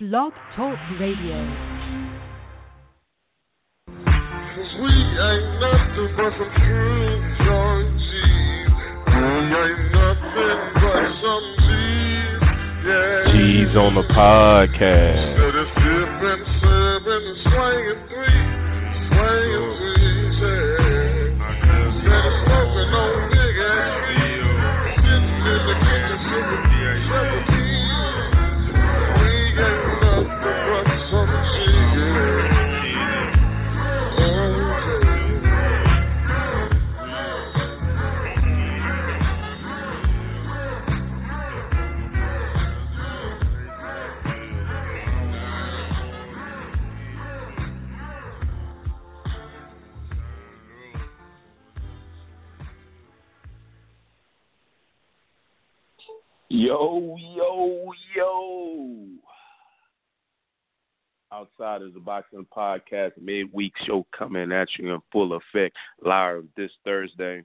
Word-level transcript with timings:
Blog 0.00 0.32
Talk 0.56 0.76
Radio. 0.98 1.38
We 4.74 4.90
ain't 4.90 5.46
nothing 5.62 6.10
but 6.16 6.34
some 6.34 6.50
true 6.66 7.14
joint 7.46 7.94
cheese. 8.02 8.74
We 9.06 9.54
ain't 9.54 9.94
nothing 9.94 10.58
but 10.82 11.06
some 11.22 11.46
cheese. 11.62 12.42
Yeah. 12.82 13.30
Cheese 13.30 13.76
on 13.78 13.94
the 13.94 14.02
podcast. 14.10 15.38
That 15.38 15.54
is 15.62 15.70
sipping, 15.78 16.42
serving, 16.58 17.22
and 17.30 17.38
swinging 17.46 18.02
three, 18.10 18.42
swinging 19.14 19.43
Yo, 56.64 57.18
yo, 57.18 57.92
yo. 58.16 58.96
Outside 61.30 61.82
of 61.82 61.92
the 61.92 62.00
Boxing 62.00 62.46
Podcast 62.56 63.12
midweek 63.20 63.74
show 63.84 64.06
coming 64.16 64.50
at 64.50 64.68
you 64.78 64.94
in 64.94 65.00
full 65.12 65.34
effect 65.34 65.76
live 66.02 66.44
this 66.56 66.70
Thursday, 66.82 67.44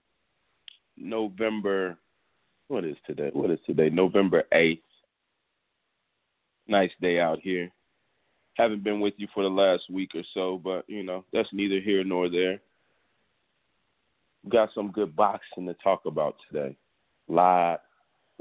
November. 0.95 1.97
What 2.69 2.85
is 2.85 2.95
today? 3.05 3.29
What 3.33 3.51
is 3.51 3.59
today? 3.65 3.89
November 3.89 4.45
8th. 4.53 4.79
Nice 6.69 6.91
day 7.01 7.19
out 7.19 7.39
here. 7.41 7.69
Haven't 8.53 8.85
been 8.85 9.01
with 9.01 9.15
you 9.17 9.27
for 9.33 9.43
the 9.43 9.49
last 9.49 9.83
week 9.89 10.11
or 10.15 10.23
so, 10.33 10.61
but 10.63 10.85
you 10.87 11.03
know, 11.03 11.25
that's 11.33 11.49
neither 11.51 11.81
here 11.81 12.05
nor 12.05 12.29
there. 12.29 12.61
We 14.45 14.51
Got 14.51 14.69
some 14.73 14.91
good 14.91 15.13
boxing 15.13 15.65
to 15.65 15.73
talk 15.83 16.05
about 16.05 16.37
today. 16.49 16.77
Lot 17.27 17.81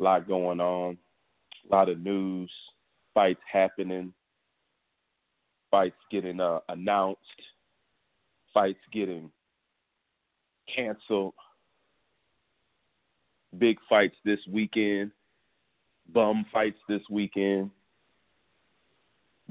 lot 0.03 0.29
going 0.29 0.61
on, 0.61 0.99
a 1.71 1.75
lot 1.75 1.89
of 1.89 2.01
news, 2.01 2.51
fights 3.15 3.41
happening, 3.51 4.13
fights 5.71 5.97
getting 6.11 6.41
uh, 6.41 6.61
announced, 6.69 7.21
fights 8.55 8.81
getting 8.93 9.31
canceled, 10.75 11.35
big 13.59 13.79
fights 13.89 14.17
this 14.25 14.41
weekend, 14.51 15.11
bum 16.13 16.47
fights 16.53 16.79
this 16.89 17.03
weekend, 17.11 17.71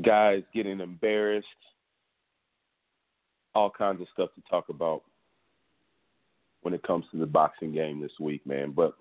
guys 0.02 0.44
getting 0.54 0.80
embarrassed, 0.80 1.48
all 3.56 3.70
kinds 3.70 4.02
of 4.02 4.08
stuff 4.14 4.30
to 4.36 4.42
talk 4.50 4.70
about 4.70 5.04
when 6.62 6.74
it 6.74 6.84
comes 6.84 7.06
to 7.12 7.18
the 7.18 7.26
boxing 7.26 7.74
game 7.74 8.00
this 8.00 8.12
week, 8.20 8.46
man. 8.46 8.72
But 8.72 8.94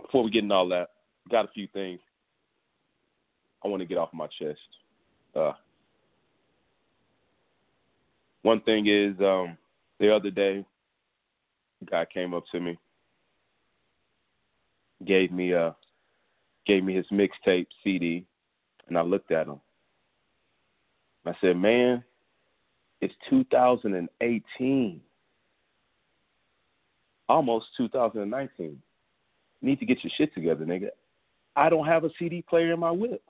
before 0.00 0.24
we 0.24 0.30
get 0.30 0.42
into 0.42 0.54
all 0.54 0.68
that, 0.68 0.90
got 1.30 1.44
a 1.44 1.52
few 1.52 1.66
things 1.72 2.00
I 3.64 3.68
want 3.68 3.80
to 3.80 3.86
get 3.86 3.98
off 3.98 4.12
my 4.12 4.26
chest. 4.38 4.60
Uh, 5.34 5.52
one 8.42 8.60
thing 8.60 8.86
is, 8.86 9.18
um, 9.20 9.58
the 9.98 10.14
other 10.14 10.30
day, 10.30 10.64
a 11.82 11.84
guy 11.84 12.04
came 12.04 12.32
up 12.32 12.44
to 12.52 12.60
me, 12.60 12.78
gave 15.04 15.32
me 15.32 15.52
a, 15.52 15.74
gave 16.66 16.84
me 16.84 16.94
his 16.94 17.06
mixtape 17.12 17.66
CD, 17.82 18.24
and 18.88 18.96
I 18.96 19.02
looked 19.02 19.32
at 19.32 19.48
him. 19.48 19.60
I 21.24 21.34
said, 21.40 21.56
"Man, 21.56 22.04
it's 23.00 23.14
2018, 23.28 25.00
almost 27.28 27.66
2019." 27.76 28.80
Need 29.66 29.80
to 29.80 29.86
get 29.86 30.02
your 30.02 30.12
shit 30.16 30.32
together, 30.34 30.64
nigga. 30.64 30.88
I 31.54 31.68
don't 31.68 31.86
have 31.86 32.04
a 32.04 32.10
CD 32.18 32.42
player 32.42 32.72
in 32.72 32.80
my 32.80 32.90
whip. 32.90 33.22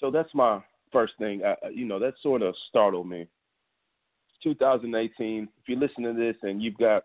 So 0.00 0.10
that's 0.10 0.34
my 0.34 0.62
first 0.92 1.14
thing. 1.18 1.42
I, 1.44 1.54
you 1.70 1.84
know, 1.84 1.98
that 1.98 2.14
sort 2.22 2.42
of 2.42 2.54
startled 2.68 3.08
me. 3.08 3.26
2018. 4.42 5.48
If 5.62 5.68
you 5.68 5.76
listen 5.76 6.04
to 6.04 6.12
this 6.12 6.36
and 6.42 6.62
you've 6.62 6.76
got 6.76 7.04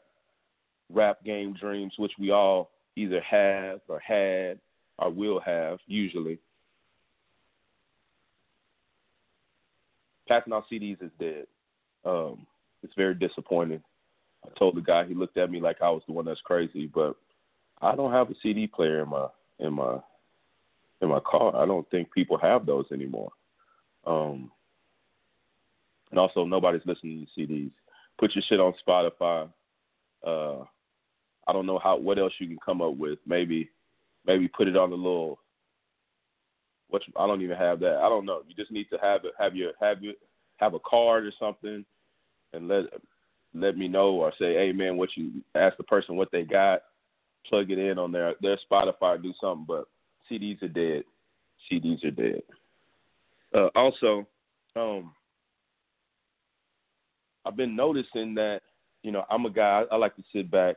rap 0.92 1.24
game 1.24 1.56
dreams, 1.60 1.94
which 1.98 2.12
we 2.20 2.32
all 2.32 2.72
either 2.96 3.22
have 3.22 3.80
or 3.88 4.00
had 4.00 4.60
or 4.98 5.10
will 5.10 5.40
have, 5.40 5.80
usually, 5.88 6.40
passing 10.28 10.54
out 10.54 10.66
CDs 10.72 11.02
is 11.02 11.12
dead. 11.20 11.46
Um, 12.06 12.46
it's 12.84 12.94
very 12.96 13.16
disappointing. 13.16 13.82
I 14.46 14.50
told 14.58 14.76
the 14.76 14.82
guy 14.82 15.06
he 15.06 15.14
looked 15.14 15.38
at 15.38 15.52
me 15.52 15.60
like 15.62 15.78
I 15.82 15.90
was 15.90 16.04
the 16.08 16.14
one 16.14 16.26
that's 16.26 16.42
crazy, 16.42 16.90
but 16.94 17.16
I 17.82 17.96
don't 17.96 18.12
have 18.12 18.30
a 18.30 18.36
CD 18.42 18.68
player 18.68 19.04
in 19.04 19.10
my 19.10 19.28
in 19.60 19.74
my 19.74 20.00
in 21.02 21.10
my 21.10 21.20
car. 21.20 21.56
I 21.56 21.66
don't 21.66 21.90
think 21.90 22.12
people 22.12 22.38
have 22.38 22.66
those 22.66 22.86
anymore. 22.92 23.32
Um, 24.06 24.52
and 26.12 26.20
also, 26.20 26.44
nobody's 26.44 26.86
listening 26.86 27.26
to 27.36 27.42
CDs. 27.42 27.72
Put 28.20 28.36
your 28.36 28.44
shit 28.48 28.60
on 28.60 28.74
Spotify. 28.86 29.50
Uh, 30.26 30.64
I 31.48 31.54
don't 31.54 31.66
know 31.66 31.80
how 31.80 31.98
what 31.98 32.20
else 32.20 32.34
you 32.40 32.48
can 32.48 32.60
come 32.64 32.82
up 32.82 32.96
with. 32.96 33.20
Maybe 33.26 33.70
maybe 34.26 34.48
put 34.48 34.68
it 34.68 34.78
on 34.78 34.92
a 34.92 34.96
little. 34.96 35.40
What 36.90 37.04
I 37.18 37.28
don't 37.28 37.42
even 37.42 37.58
have 37.58 37.80
that. 37.82 37.98
I 37.98 38.10
don't 38.10 38.26
know. 38.26 38.42
You 38.48 38.56
just 38.56 38.72
need 38.72 38.90
to 38.92 38.98
have 39.02 39.24
it. 39.24 39.34
Have 39.40 39.56
your 39.56 39.72
have 39.80 40.02
your 40.02 40.14
have 40.58 40.74
a 40.74 40.80
card 40.80 41.26
or 41.26 41.32
something, 41.40 41.86
and 42.54 42.68
let 42.68 42.86
let 43.54 43.78
me 43.78 43.88
know 43.88 44.10
or 44.12 44.34
say, 44.40 44.54
hey 44.56 44.72
man, 44.74 44.98
what 44.98 45.10
you 45.16 45.32
ask 45.56 45.78
the 45.78 45.84
person 45.84 46.16
what 46.16 46.32
they 46.32 46.44
got 46.44 46.82
plug 47.50 47.72
it 47.72 47.80
in 47.80 47.98
on 47.98 48.12
their 48.12 48.36
their 48.42 48.58
Spotify, 48.70 49.22
do 49.22 49.34
something. 49.42 49.66
But 49.68 49.86
CDs 50.32 50.62
are 50.64 50.68
dead. 50.68 51.04
CDs 51.72 52.04
are 52.06 52.12
dead. 52.12 52.42
Uh, 53.54 53.70
also, 53.76 54.28
um, 54.76 55.12
I've 57.46 57.58
been 57.58 57.76
noticing 57.76 58.36
that 58.36 58.62
you 59.04 59.12
know 59.12 59.26
I'm 59.30 59.46
a 59.46 59.50
guy. 59.50 59.84
I 59.92 59.96
like 59.96 60.16
to 60.16 60.24
sit 60.32 60.50
back 60.52 60.76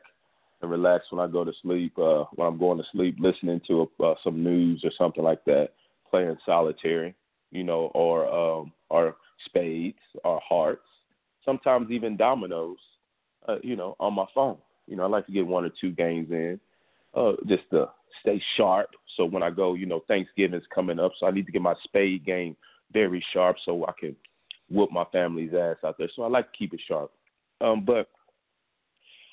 and 0.61 0.71
relax 0.71 1.05
when 1.09 1.23
I 1.23 1.31
go 1.31 1.43
to 1.43 1.53
sleep. 1.61 1.97
Uh, 1.97 2.25
when 2.35 2.47
I'm 2.47 2.57
going 2.57 2.77
to 2.77 2.85
sleep, 2.91 3.17
listening 3.19 3.61
to 3.67 3.89
uh, 4.03 4.15
some 4.23 4.43
news 4.43 4.81
or 4.83 4.91
something 4.97 5.23
like 5.23 5.43
that, 5.45 5.69
playing 6.09 6.37
solitaire, 6.45 7.13
you 7.51 7.63
know, 7.63 7.91
or 7.93 8.27
um, 8.27 8.73
or 8.89 9.15
spades 9.45 9.97
or 10.23 10.41
hearts. 10.47 10.87
Sometimes 11.45 11.91
even 11.91 12.17
dominoes. 12.17 12.77
Uh, 13.45 13.57
you 13.61 13.75
know, 13.75 13.93
on 13.99 14.13
my 14.13 14.25
phone. 14.33 14.55
You 14.87 14.95
know, 14.95 15.03
I 15.03 15.07
like 15.07 15.25
to 15.27 15.31
get 15.31 15.47
one 15.47 15.65
or 15.65 15.71
two 15.79 15.91
games 15.91 16.29
in, 16.31 16.59
uh, 17.13 17.33
just 17.47 17.63
to 17.71 17.89
stay 18.21 18.41
sharp. 18.57 18.89
So 19.17 19.25
when 19.25 19.43
I 19.43 19.49
go, 19.49 19.73
you 19.75 19.85
know, 19.85 20.03
Thanksgiving's 20.07 20.63
coming 20.73 20.99
up, 20.99 21.11
so 21.19 21.27
I 21.27 21.31
need 21.31 21.45
to 21.45 21.51
get 21.51 21.61
my 21.61 21.75
spade 21.83 22.25
game 22.25 22.55
very 22.91 23.23
sharp 23.33 23.57
so 23.65 23.85
I 23.85 23.91
can 23.99 24.15
whoop 24.69 24.91
my 24.91 25.05
family's 25.11 25.53
ass 25.53 25.77
out 25.83 25.97
there. 25.97 26.09
So 26.15 26.23
I 26.23 26.27
like 26.27 26.51
to 26.51 26.57
keep 26.57 26.73
it 26.73 26.81
sharp. 26.87 27.11
Um, 27.61 27.85
but 27.85 28.09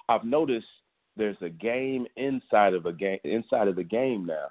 I've 0.09 0.25
noticed 0.25 0.67
there's 1.17 1.37
a 1.41 1.49
game 1.49 2.07
inside 2.17 2.75
of 2.75 2.87
a 2.87 2.93
game 2.93 3.19
inside 3.25 3.69
of 3.69 3.77
the 3.77 3.85
game 3.85 4.27
now. 4.27 4.49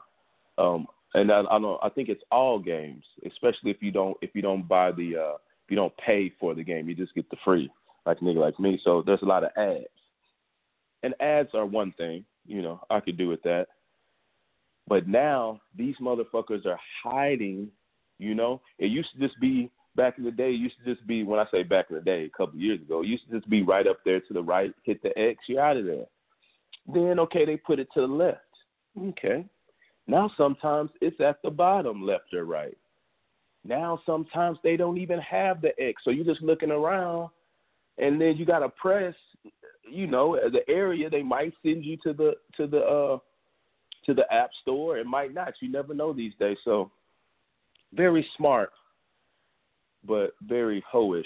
Um, 0.64 0.88
and 1.14 1.32
I, 1.32 1.42
I 1.50 1.60
don't 1.60 1.80
I 1.82 1.90
think 1.90 2.10
it's 2.10 2.24
all 2.32 2.60
games, 2.60 3.04
especially 3.26 3.72
if 3.72 3.82
you 3.82 3.92
don't 3.92 4.18
if 4.22 4.32
you 4.34 4.42
don't 4.42 4.68
buy 4.68 4.92
the 4.92 5.16
uh 5.18 5.36
if 5.36 5.72
you 5.72 5.76
don't 5.76 5.96
pay 5.98 6.32
for 6.40 6.54
the 6.54 6.64
game, 6.64 6.90
you 6.90 6.96
just 6.96 7.16
get 7.16 7.30
the 7.30 7.38
free, 7.44 7.70
like 8.06 8.20
nigga 8.20 8.38
like 8.38 8.60
me. 8.60 8.80
So 8.84 9.04
there's 9.06 9.22
a 9.22 9.26
lot 9.26 9.44
of 9.44 9.52
ads 9.58 9.86
and 11.04 11.14
ads 11.22 11.50
are 11.54 11.66
one 11.66 11.94
thing, 11.98 12.26
you 12.46 12.62
know, 12.62 12.82
I 12.90 13.00
could 13.00 13.18
do 13.18 13.28
with 13.28 13.42
that. 13.44 13.68
But 14.88 15.08
now 15.08 15.62
these 15.78 15.96
motherfuckers 16.02 16.66
are 16.66 16.80
hiding 17.04 17.72
You 18.20 18.36
know, 18.36 18.62
it 18.78 18.88
used 18.88 19.10
to 19.14 19.20
just 19.26 19.40
be 19.40 19.72
back 19.96 20.18
in 20.18 20.26
the 20.26 20.32
day. 20.32 20.50
It 20.52 20.60
used 20.60 20.76
to 20.84 20.94
just 20.94 21.08
be 21.08 21.24
when 21.24 21.40
I 21.40 21.46
say 21.52 21.64
back 21.64 21.86
in 21.90 21.96
the 21.96 22.02
day, 22.02 22.26
a 22.26 22.38
couple 22.38 22.60
years 22.60 22.82
ago. 22.82 23.02
It 23.02 23.08
used 23.08 23.28
to 23.30 23.38
just 23.38 23.50
be 23.50 23.64
right 23.64 23.88
up 23.88 24.00
there 24.06 24.20
to 24.20 24.34
the 24.34 24.44
right, 24.44 24.74
hit 24.84 25.02
the 25.02 25.18
X, 25.18 25.40
you're 25.48 25.62
out 25.62 25.78
of 25.78 25.86
there. 25.86 26.06
Then 26.94 27.20
okay, 27.20 27.46
they 27.46 27.58
put 27.58 27.80
it 27.80 27.88
to 27.94 28.02
the 28.02 28.08
left. 28.08 28.42
Okay. 29.02 29.46
Now 30.08 30.30
sometimes 30.38 30.90
it's 31.02 31.20
at 31.22 31.42
the 31.44 31.50
bottom, 31.50 32.06
left 32.06 32.34
or 32.34 32.46
right. 32.46 32.78
Now 33.64 34.00
sometimes 34.06 34.58
they 34.64 34.76
don't 34.76 34.98
even 34.98 35.20
have 35.20 35.62
the 35.62 35.72
X, 35.82 36.02
so 36.04 36.12
you're 36.12 36.26
just 36.26 36.42
looking 36.42 36.72
around, 36.72 37.30
and 37.98 38.20
then 38.20 38.36
you 38.38 38.46
got 38.46 38.60
to 38.60 38.70
press. 38.70 39.16
You 39.90 40.08
know, 40.08 40.40
the 40.52 40.68
area 40.70 41.10
they 41.10 41.24
might 41.24 41.54
send 41.64 41.84
you 41.84 41.98
to 42.04 42.14
the 42.14 42.34
to 42.58 42.68
the 42.68 42.80
uh 42.80 43.18
to 44.06 44.14
the 44.14 44.32
app 44.34 44.50
store. 44.62 44.98
It 44.98 45.06
might 45.06 45.34
not. 45.34 45.54
You 45.62 45.70
never 45.70 45.94
know 45.94 46.14
these 46.14 46.34
days. 46.40 46.58
So 46.64 46.92
very 47.94 48.26
smart, 48.38 48.72
but 50.06 50.32
very 50.42 50.84
hoish 50.92 51.24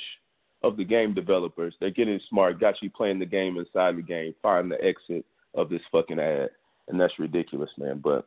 of 0.63 0.77
the 0.77 0.83
game 0.83 1.13
developers. 1.13 1.75
They're 1.79 1.89
getting 1.89 2.19
smart. 2.29 2.59
Got 2.59 2.81
you 2.81 2.89
playing 2.89 3.19
the 3.19 3.25
game 3.25 3.57
inside 3.57 3.97
the 3.97 4.01
game. 4.01 4.33
Find 4.41 4.71
the 4.71 4.83
exit 4.83 5.25
of 5.55 5.69
this 5.69 5.81
fucking 5.91 6.19
ad, 6.19 6.49
and 6.87 6.99
that's 6.99 7.19
ridiculous, 7.19 7.69
man. 7.77 8.01
But 8.03 8.25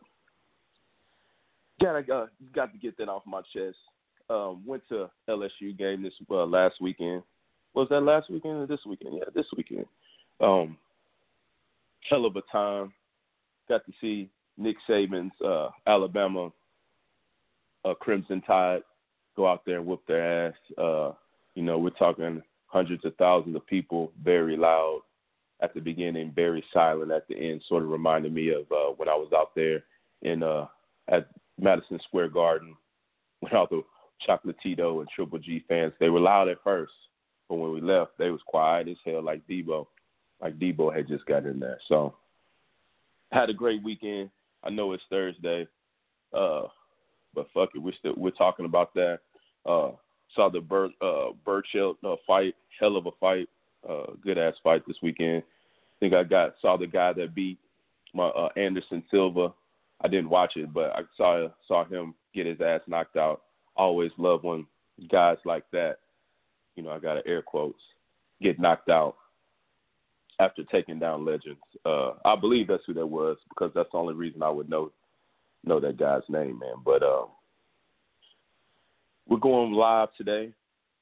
gotta 1.80 1.98
uh, 2.12 2.26
got 2.54 2.72
to 2.72 2.78
get 2.78 2.96
that 2.98 3.08
off 3.08 3.22
my 3.26 3.40
chest. 3.52 3.76
Um, 4.28 4.62
went 4.66 4.82
to 4.88 5.08
LSU 5.28 5.76
game 5.76 6.02
this 6.02 6.12
uh, 6.30 6.44
last 6.44 6.76
weekend. 6.80 7.22
Was 7.74 7.88
that 7.90 8.00
last 8.00 8.30
weekend 8.30 8.56
or 8.56 8.66
this 8.66 8.80
weekend? 8.86 9.14
Yeah, 9.14 9.30
this 9.34 9.46
weekend. 9.56 9.86
Um, 10.40 10.76
hell 12.08 12.26
of 12.26 12.36
a 12.36 12.42
time. 12.52 12.92
Got 13.68 13.84
to 13.86 13.92
see 14.00 14.28
Nick 14.56 14.76
Saban's 14.88 15.32
uh, 15.44 15.70
Alabama 15.86 16.50
uh, 17.84 17.94
Crimson 17.94 18.42
Tide 18.42 18.82
go 19.36 19.46
out 19.46 19.64
there 19.66 19.78
and 19.78 19.86
whoop 19.86 20.02
their 20.06 20.48
ass. 20.48 20.54
Uh, 20.78 21.12
you 21.54 21.62
know, 21.62 21.78
we're 21.78 21.90
talking 21.90 22.42
hundreds 22.66 23.04
of 23.04 23.14
thousands 23.16 23.56
of 23.56 23.66
people, 23.66 24.12
very 24.22 24.56
loud 24.56 25.00
at 25.62 25.72
the 25.74 25.80
beginning, 25.80 26.32
very 26.34 26.64
silent 26.72 27.10
at 27.10 27.26
the 27.28 27.36
end. 27.36 27.62
Sort 27.68 27.82
of 27.82 27.88
reminded 27.90 28.32
me 28.32 28.50
of 28.50 28.70
uh, 28.70 28.92
when 28.96 29.08
I 29.08 29.14
was 29.14 29.30
out 29.34 29.54
there 29.54 29.84
in 30.22 30.42
uh, 30.42 30.66
at 31.08 31.28
Madison 31.58 31.98
Square 32.06 32.30
Garden 32.30 32.74
when 33.40 33.52
all 33.54 33.66
the 33.70 33.82
Chocolatito 34.26 35.00
and 35.00 35.08
Triple 35.14 35.38
G 35.38 35.64
fans 35.68 35.92
they 36.00 36.08
were 36.08 36.20
loud 36.20 36.48
at 36.48 36.62
first, 36.64 36.92
but 37.48 37.56
when 37.56 37.72
we 37.72 37.80
left, 37.80 38.12
they 38.18 38.30
was 38.30 38.40
quiet 38.46 38.88
as 38.88 38.96
hell, 39.04 39.22
like 39.22 39.46
Debo, 39.46 39.86
like 40.40 40.58
Debo 40.58 40.94
had 40.94 41.08
just 41.08 41.26
got 41.26 41.46
in 41.46 41.58
there. 41.58 41.78
So 41.88 42.14
had 43.32 43.50
a 43.50 43.54
great 43.54 43.82
weekend. 43.82 44.30
I 44.62 44.70
know 44.70 44.92
it's 44.92 45.02
Thursday, 45.10 45.66
uh, 46.32 46.62
but 47.34 47.48
fuck 47.54 47.70
it, 47.74 47.78
we're 47.78 47.94
still 47.98 48.14
we're 48.16 48.30
talking 48.30 48.66
about 48.66 48.94
that. 48.94 49.20
Uh, 49.64 49.92
saw 50.34 50.48
the 50.48 50.60
Bert 50.60 50.92
uh, 51.00 51.28
Burchill 51.44 51.96
uh, 52.04 52.16
fight, 52.26 52.54
hell 52.78 52.96
of 52.96 53.06
a 53.06 53.10
fight, 53.20 53.48
uh, 53.88 54.12
good 54.22 54.38
ass 54.38 54.54
fight 54.62 54.82
this 54.86 54.96
weekend. 55.02 55.42
I 55.42 55.96
think 56.00 56.14
I 56.14 56.24
got 56.24 56.54
saw 56.60 56.76
the 56.76 56.86
guy 56.86 57.12
that 57.14 57.34
beat 57.34 57.58
my 58.14 58.28
uh, 58.28 58.48
Anderson 58.56 59.02
Silva. 59.10 59.52
I 60.02 60.08
didn't 60.08 60.30
watch 60.30 60.52
it, 60.56 60.72
but 60.72 60.90
I 60.90 61.02
saw 61.16 61.48
saw 61.66 61.84
him 61.84 62.14
get 62.34 62.46
his 62.46 62.60
ass 62.60 62.80
knocked 62.86 63.16
out. 63.16 63.42
Always 63.76 64.10
love 64.18 64.42
when 64.42 64.66
guys 65.10 65.38
like 65.44 65.64
that, 65.72 65.98
you 66.76 66.82
know, 66.82 66.90
I 66.90 66.98
got 66.98 67.26
air 67.26 67.42
quotes, 67.42 67.80
get 68.40 68.58
knocked 68.58 68.88
out 68.88 69.16
after 70.38 70.64
taking 70.64 70.98
down 70.98 71.24
legends. 71.24 71.60
Uh, 71.84 72.12
I 72.24 72.36
believe 72.36 72.68
that's 72.68 72.82
who 72.86 72.94
that 72.94 73.06
was 73.06 73.36
because 73.48 73.72
that's 73.74 73.90
the 73.92 73.98
only 73.98 74.14
reason 74.14 74.42
I 74.42 74.50
would 74.50 74.68
know 74.68 74.92
know 75.64 75.80
that 75.80 75.98
guy's 75.98 76.22
name, 76.28 76.58
man. 76.58 76.76
But 76.84 77.02
uh, 77.02 77.26
we're 79.26 79.38
going 79.38 79.72
live 79.72 80.08
today. 80.16 80.52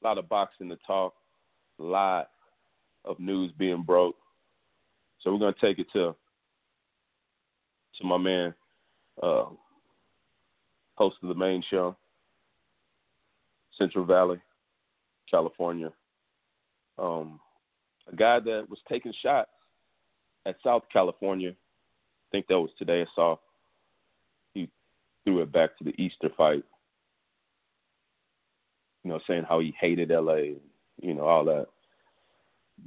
A 0.03 0.07
lot 0.07 0.19
of 0.19 0.29
boxing 0.29 0.69
to 0.69 0.79
talk. 0.87 1.15
A 1.79 1.83
lot 1.83 2.31
of 3.05 3.19
news 3.19 3.53
being 3.59 3.83
broke. 3.83 4.17
So 5.21 5.33
we're 5.33 5.39
gonna 5.39 5.55
take 5.61 5.79
it 5.79 5.87
to 5.93 6.15
to 7.99 8.05
my 8.05 8.19
man, 8.19 8.55
uh, 9.23 9.47
host 10.95 11.17
of 11.23 11.29
the 11.29 11.35
main 11.35 11.63
show, 11.71 11.97
Central 13.79 14.05
Valley, 14.05 14.41
California. 15.31 15.93
Um, 16.99 17.41
a 18.13 18.17
guy 18.17 18.41
that 18.41 18.67
was 18.69 18.79
taking 18.89 19.13
shots 19.23 19.51
at 20.47 20.57
South 20.63 20.83
California. 20.93 21.51
I 21.51 22.29
think 22.31 22.47
that 22.49 22.61
was 22.61 22.71
today. 22.79 23.03
I 23.03 23.07
saw 23.15 23.37
he 24.53 24.69
threw 25.25 25.43
it 25.43 25.53
back 25.53 25.77
to 25.79 25.85
the 25.85 26.01
Easter 26.01 26.29
fight. 26.37 26.65
You 29.03 29.11
know, 29.11 29.21
saying 29.27 29.45
how 29.49 29.61
he 29.61 29.75
hated 29.79 30.11
LA, 30.11 30.57
you 31.01 31.15
know, 31.15 31.25
all 31.25 31.45
that. 31.45 31.67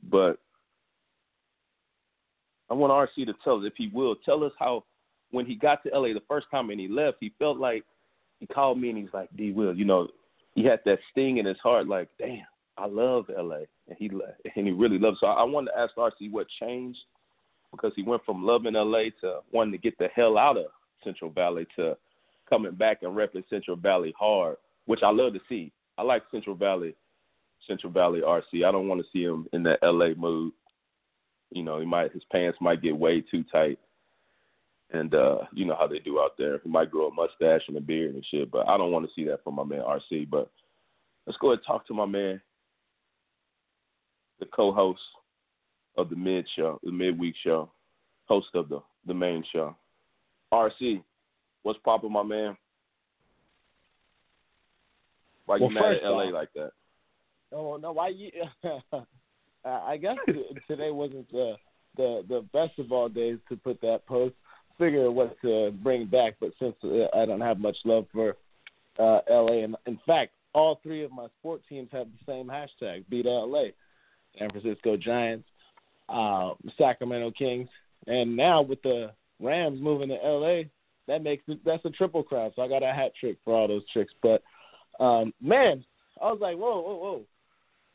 But 0.09 0.39
I 2.69 2.73
want 2.73 2.91
RC 2.91 3.25
to 3.27 3.33
tell 3.43 3.59
us, 3.59 3.65
if 3.65 3.73
he 3.77 3.89
will, 3.93 4.15
tell 4.15 4.43
us 4.43 4.51
how 4.59 4.83
when 5.31 5.45
he 5.45 5.55
got 5.55 5.83
to 5.83 5.89
LA 5.89 6.13
the 6.13 6.23
first 6.27 6.47
time 6.49 6.69
and 6.69 6.79
he 6.79 6.87
left, 6.87 7.17
he 7.19 7.33
felt 7.37 7.57
like 7.57 7.83
he 8.39 8.47
called 8.47 8.79
me 8.79 8.89
and 8.89 8.97
he's 8.97 9.13
like, 9.13 9.29
D 9.35 9.51
Will, 9.51 9.75
you 9.75 9.85
know, 9.85 10.07
he 10.55 10.63
had 10.63 10.79
that 10.85 10.99
sting 11.11 11.37
in 11.37 11.45
his 11.45 11.57
heart, 11.59 11.87
like, 11.87 12.09
damn, 12.17 12.45
I 12.77 12.85
love 12.85 13.25
LA, 13.29 13.62
and 13.88 13.97
he 13.97 14.09
and 14.56 14.68
he 14.68 14.71
really 14.71 15.00
loves. 15.00 15.19
So 15.19 15.27
I 15.27 15.44
wanted 15.44 15.71
to 15.71 15.79
ask 15.79 15.95
RC 15.95 16.31
what 16.31 16.47
changed 16.59 17.00
because 17.71 17.91
he 17.95 18.03
went 18.03 18.24
from 18.25 18.45
loving 18.45 18.74
LA 18.74 19.06
to 19.21 19.39
wanting 19.51 19.74
to 19.74 19.77
get 19.77 19.97
the 19.97 20.07
hell 20.15 20.38
out 20.38 20.57
of 20.57 20.68
Central 21.03 21.31
Valley 21.31 21.65
to 21.75 21.97
coming 22.50 22.75
back 22.75 23.03
and 23.03 23.15
repping 23.15 23.44
Central 23.50 23.75
Valley 23.75 24.13
hard, 24.18 24.57
which 24.85 25.01
I 25.03 25.12
love 25.12 25.33
to 25.33 25.39
see. 25.50 25.71
I 25.97 26.03
like 26.03 26.24
Central 26.31 26.56
Valley, 26.56 26.95
Central 27.68 27.91
Valley 27.91 28.21
RC. 28.21 28.65
I 28.65 28.71
don't 28.71 28.88
want 28.88 29.01
to 29.01 29.07
see 29.12 29.23
him 29.23 29.47
in 29.53 29.63
that 29.63 29.80
LA 29.81 30.09
mood. 30.15 30.53
You 31.51 31.63
know, 31.63 31.80
he 31.80 31.85
might 31.85 32.13
his 32.13 32.23
pants 32.31 32.57
might 32.62 32.81
get 32.81 32.95
way 32.95 33.21
too 33.21 33.44
tight. 33.51 33.80
And 34.91 35.13
uh, 35.13 35.39
you 35.51 35.65
know 35.65 35.75
how 35.77 35.88
they 35.88 36.00
do 36.00 36.19
out 36.19 36.38
there. 36.38 36.59
He 36.63 36.69
might 36.69 36.91
grow 36.91 37.07
a 37.07 37.13
mustache 37.13 37.63
and 37.68 37.75
a 37.75 37.81
beard 37.81 38.15
and 38.15 38.25
shit, 38.31 38.50
but 38.50 38.69
I 38.69 38.77
don't 38.77 38.91
want 38.91 39.06
to 39.06 39.12
see 39.13 39.25
that 39.25 39.44
from 39.44 39.56
my 39.56 39.63
man 39.63 39.81
RC. 39.81 40.30
But 40.30 40.50
let's 41.25 41.38
go 41.39 41.47
ahead 41.47 41.59
and 41.59 41.65
talk 41.68 41.85
to 41.88 41.94
my 41.94 42.06
man 42.06 42.39
the 44.39 44.45
co-host 44.47 45.01
of 45.97 46.09
the 46.09 46.15
mid 46.15 46.47
show, 46.55 46.79
the 46.83 46.91
midweek 46.91 47.35
show, 47.43 47.71
host 48.25 48.47
of 48.53 48.69
the 48.69 48.81
the 49.05 49.13
main 49.13 49.43
show. 49.51 49.75
RC, 50.53 51.01
what's 51.63 51.79
popping, 51.83 52.11
my 52.11 52.23
man? 52.23 52.55
Why 55.45 55.57
well, 55.59 55.69
you 55.69 55.75
mad 55.75 55.95
at 55.95 56.03
LA 56.03 56.23
off, 56.23 56.33
like 56.33 56.53
that? 56.56 56.71
Oh 57.51 57.77
no, 57.77 57.91
why 57.91 58.09
you? 58.09 58.31
I 59.65 59.97
guess 59.97 60.17
today 60.67 60.91
wasn't 60.91 61.29
the 61.31 61.56
the 61.95 62.23
the 62.27 62.45
best 62.53 62.79
of 62.79 62.91
all 62.91 63.09
days 63.09 63.37
to 63.49 63.56
put 63.56 63.81
that 63.81 64.06
post. 64.06 64.35
Figure 64.77 65.09
what 65.09 65.35
to 65.41 65.71
bring 65.81 66.06
back, 66.06 66.35
but 66.39 66.51
since 66.59 66.75
uh, 66.83 67.07
I 67.17 67.25
don't 67.25 67.41
have 67.41 67.59
much 67.59 67.77
love 67.83 68.06
for 68.13 68.35
uh, 68.99 69.21
LA, 69.29 69.63
and 69.63 69.75
in 69.87 69.99
fact, 70.06 70.33
all 70.53 70.79
three 70.83 71.03
of 71.03 71.11
my 71.11 71.27
sport 71.39 71.61
teams 71.67 71.89
have 71.91 72.07
the 72.07 72.31
same 72.31 72.47
hashtag, 72.47 73.03
beat 73.09 73.25
LA. 73.25 73.69
San 74.37 74.49
Francisco 74.49 74.97
Giants, 74.97 75.47
uh, 76.09 76.51
Sacramento 76.77 77.31
Kings, 77.31 77.69
and 78.07 78.35
now 78.35 78.61
with 78.61 78.81
the 78.83 79.11
Rams 79.39 79.79
moving 79.81 80.09
to 80.09 80.15
LA, 80.15 80.63
that 81.07 81.23
makes 81.23 81.44
that's 81.65 81.85
a 81.85 81.89
triple 81.89 82.23
crown. 82.23 82.51
So 82.56 82.61
I 82.61 82.67
got 82.67 82.83
a 82.83 82.94
hat 82.94 83.11
trick 83.19 83.37
for 83.44 83.56
all 83.56 83.67
those 83.67 83.87
tricks. 83.91 84.13
But 84.21 84.44
um, 84.99 85.33
man, 85.41 85.83
I 86.21 86.31
was 86.31 86.39
like, 86.41 86.57
whoa, 86.57 86.81
whoa, 86.81 86.95
whoa. 86.95 87.21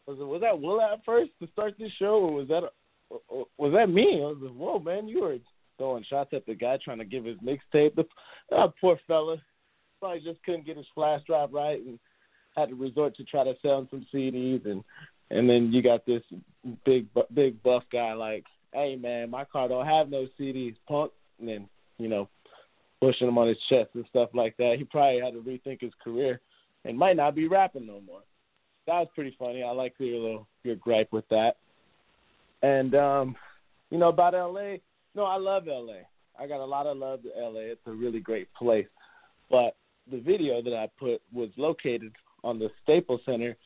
Was 0.06 0.18
it, 0.18 0.24
was 0.24 0.40
that 0.40 0.60
Will 0.60 0.80
at 0.80 1.04
first 1.04 1.30
to 1.40 1.48
start 1.52 1.74
this 1.78 1.92
show, 1.98 2.14
or 2.14 2.32
was 2.32 2.48
that 2.48 2.64
a, 2.64 3.44
was 3.58 3.72
that 3.72 3.90
me? 3.90 4.20
I 4.22 4.26
was 4.26 4.38
like, 4.40 4.54
whoa, 4.54 4.78
man, 4.78 5.08
you 5.08 5.22
were 5.22 5.38
throwing 5.78 6.04
shots 6.08 6.30
at 6.32 6.46
the 6.46 6.54
guy 6.54 6.78
trying 6.82 6.98
to 6.98 7.04
give 7.04 7.24
his 7.24 7.38
mixtape. 7.38 7.94
The 7.94 8.06
uh, 8.54 8.68
poor 8.80 8.98
fella 9.06 9.36
probably 10.00 10.20
just 10.20 10.42
couldn't 10.44 10.66
get 10.66 10.76
his 10.76 10.86
flash 10.94 11.22
drive 11.26 11.52
right 11.52 11.80
and 11.84 11.98
had 12.56 12.70
to 12.70 12.74
resort 12.74 13.16
to 13.16 13.24
try 13.24 13.44
to 13.44 13.54
sell 13.62 13.86
some 13.90 14.06
CDs 14.12 14.64
and 14.66 14.82
and 15.32 15.48
then 15.48 15.72
you 15.72 15.82
got 15.82 16.06
this 16.06 16.22
big 16.84 17.06
big 17.34 17.60
buff 17.62 17.82
guy 17.90 18.12
like, 18.12 18.44
hey 18.72 18.96
man, 18.96 19.30
my 19.30 19.44
car 19.44 19.68
don't 19.68 19.86
have 19.86 20.08
no 20.08 20.28
CDs, 20.38 20.76
punk, 20.86 21.10
and 21.40 21.48
then 21.48 21.68
you 21.98 22.08
know 22.08 22.28
pushing 23.00 23.26
him 23.26 23.38
on 23.38 23.48
his 23.48 23.58
chest 23.68 23.90
and 23.94 24.04
stuff 24.08 24.28
like 24.32 24.56
that. 24.58 24.76
He 24.78 24.84
probably 24.84 25.20
had 25.20 25.32
to 25.32 25.40
rethink 25.40 25.80
his 25.80 25.92
career 26.04 26.40
and 26.84 26.96
might 26.96 27.16
not 27.16 27.34
be 27.34 27.48
rapping 27.48 27.86
no 27.86 28.00
more. 28.00 28.20
That 28.86 29.00
was 29.00 29.08
pretty 29.14 29.34
funny. 29.38 29.62
I 29.64 29.70
like 29.70 29.94
your 29.98 30.20
little 30.20 30.46
your 30.62 30.76
gripe 30.76 31.12
with 31.12 31.28
that. 31.30 31.56
And 32.62 32.94
um, 32.94 33.36
you 33.90 33.98
know 33.98 34.08
about 34.08 34.34
LA. 34.34 34.76
No, 35.14 35.24
I 35.24 35.36
love 35.36 35.64
LA. 35.66 36.04
I 36.38 36.46
got 36.46 36.60
a 36.60 36.64
lot 36.64 36.86
of 36.86 36.96
love 36.96 37.22
to 37.22 37.28
LA. 37.28 37.60
It's 37.60 37.86
a 37.86 37.92
really 37.92 38.20
great 38.20 38.52
place. 38.54 38.86
But 39.50 39.76
the 40.10 40.20
video 40.20 40.62
that 40.62 40.74
I 40.74 40.88
put 40.98 41.20
was 41.32 41.50
located 41.56 42.12
on 42.44 42.58
the 42.58 42.70
Staples 42.82 43.20
Center 43.24 43.56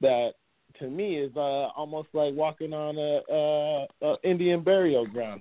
that 0.00 0.32
to 0.78 0.88
me 0.88 1.16
is 1.16 1.34
uh, 1.36 1.68
almost 1.76 2.08
like 2.12 2.34
walking 2.34 2.72
on 2.72 2.96
a, 2.98 3.20
a, 3.32 4.12
a 4.12 4.16
Indian 4.22 4.62
burial 4.62 5.06
ground. 5.06 5.40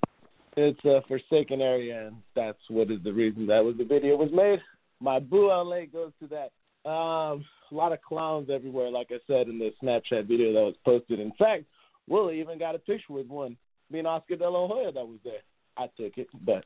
It's 0.55 0.83
a 0.85 1.03
forsaken 1.07 1.61
area, 1.61 2.07
and 2.07 2.15
that's 2.35 2.57
what 2.69 2.89
is 2.89 2.99
the 3.03 3.13
reason 3.13 3.45
that 3.47 3.63
was 3.63 3.75
the 3.77 3.85
video 3.85 4.15
was 4.15 4.31
made. 4.33 4.59
My 4.99 5.19
boo 5.19 5.49
LA 5.49 5.85
goes 5.85 6.11
to 6.19 6.27
that 6.27 6.89
Um, 6.89 7.45
a 7.71 7.75
lot 7.75 7.91
of 7.91 8.01
clowns 8.01 8.49
everywhere, 8.49 8.89
like 8.89 9.07
I 9.11 9.19
said 9.27 9.47
in 9.47 9.59
the 9.59 9.73
Snapchat 9.83 10.27
video 10.27 10.53
that 10.53 10.65
was 10.65 10.75
posted. 10.83 11.19
In 11.19 11.31
fact, 11.33 11.65
Willie 12.07 12.39
even 12.39 12.57
got 12.57 12.75
a 12.75 12.79
picture 12.79 13.13
with 13.13 13.27
one. 13.27 13.55
Me 13.91 13.99
and 13.99 14.07
Oscar 14.07 14.35
De 14.35 14.49
La 14.49 14.67
Hoya 14.67 14.91
that 14.91 15.07
was 15.07 15.19
there. 15.23 15.41
I 15.77 15.87
took 15.97 16.17
it, 16.17 16.27
but 16.43 16.65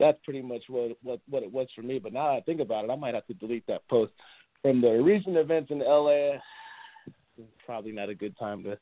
that's 0.00 0.18
pretty 0.24 0.42
much 0.42 0.64
what 0.68 0.96
what 1.02 1.20
what 1.28 1.44
it 1.44 1.52
was 1.52 1.68
for 1.74 1.82
me. 1.82 1.98
But 1.98 2.12
now 2.12 2.28
that 2.28 2.38
I 2.38 2.40
think 2.40 2.60
about 2.60 2.84
it, 2.84 2.90
I 2.90 2.96
might 2.96 3.14
have 3.14 3.26
to 3.28 3.34
delete 3.34 3.66
that 3.68 3.86
post. 3.88 4.12
From 4.62 4.80
the 4.80 5.00
recent 5.02 5.36
events 5.36 5.70
in 5.70 5.78
LA, 5.80 6.38
it's 7.38 7.48
probably 7.64 7.92
not 7.92 8.08
a 8.08 8.14
good 8.14 8.36
time 8.38 8.62
to 8.64 8.78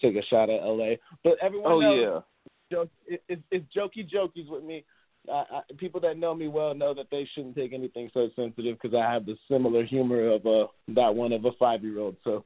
take 0.00 0.16
a 0.16 0.26
shot 0.26 0.50
at 0.50 0.62
LA. 0.62 0.94
But 1.24 1.36
everyone 1.42 1.72
Oh 1.72 1.80
knows 1.80 2.24
yeah. 2.70 2.76
joke, 2.76 2.90
it, 3.06 3.22
it's 3.28 3.42
it's 3.50 3.66
jokey 3.76 4.08
jokies 4.08 4.48
with 4.48 4.64
me. 4.64 4.84
Uh, 5.28 5.44
I, 5.52 5.60
people 5.76 6.00
that 6.00 6.16
know 6.16 6.34
me 6.34 6.48
well 6.48 6.74
know 6.74 6.94
that 6.94 7.06
they 7.10 7.28
shouldn't 7.34 7.54
take 7.54 7.72
anything 7.72 8.10
so 8.14 8.30
sensitive 8.34 8.78
because 8.80 8.96
I 8.96 9.10
have 9.10 9.26
the 9.26 9.36
similar 9.50 9.84
humor 9.84 10.28
of 10.28 10.46
uh, 10.46 10.66
that 10.88 11.14
one 11.14 11.32
of 11.32 11.44
a 11.44 11.52
five 11.58 11.84
year 11.84 11.98
old. 11.98 12.16
So, 12.24 12.44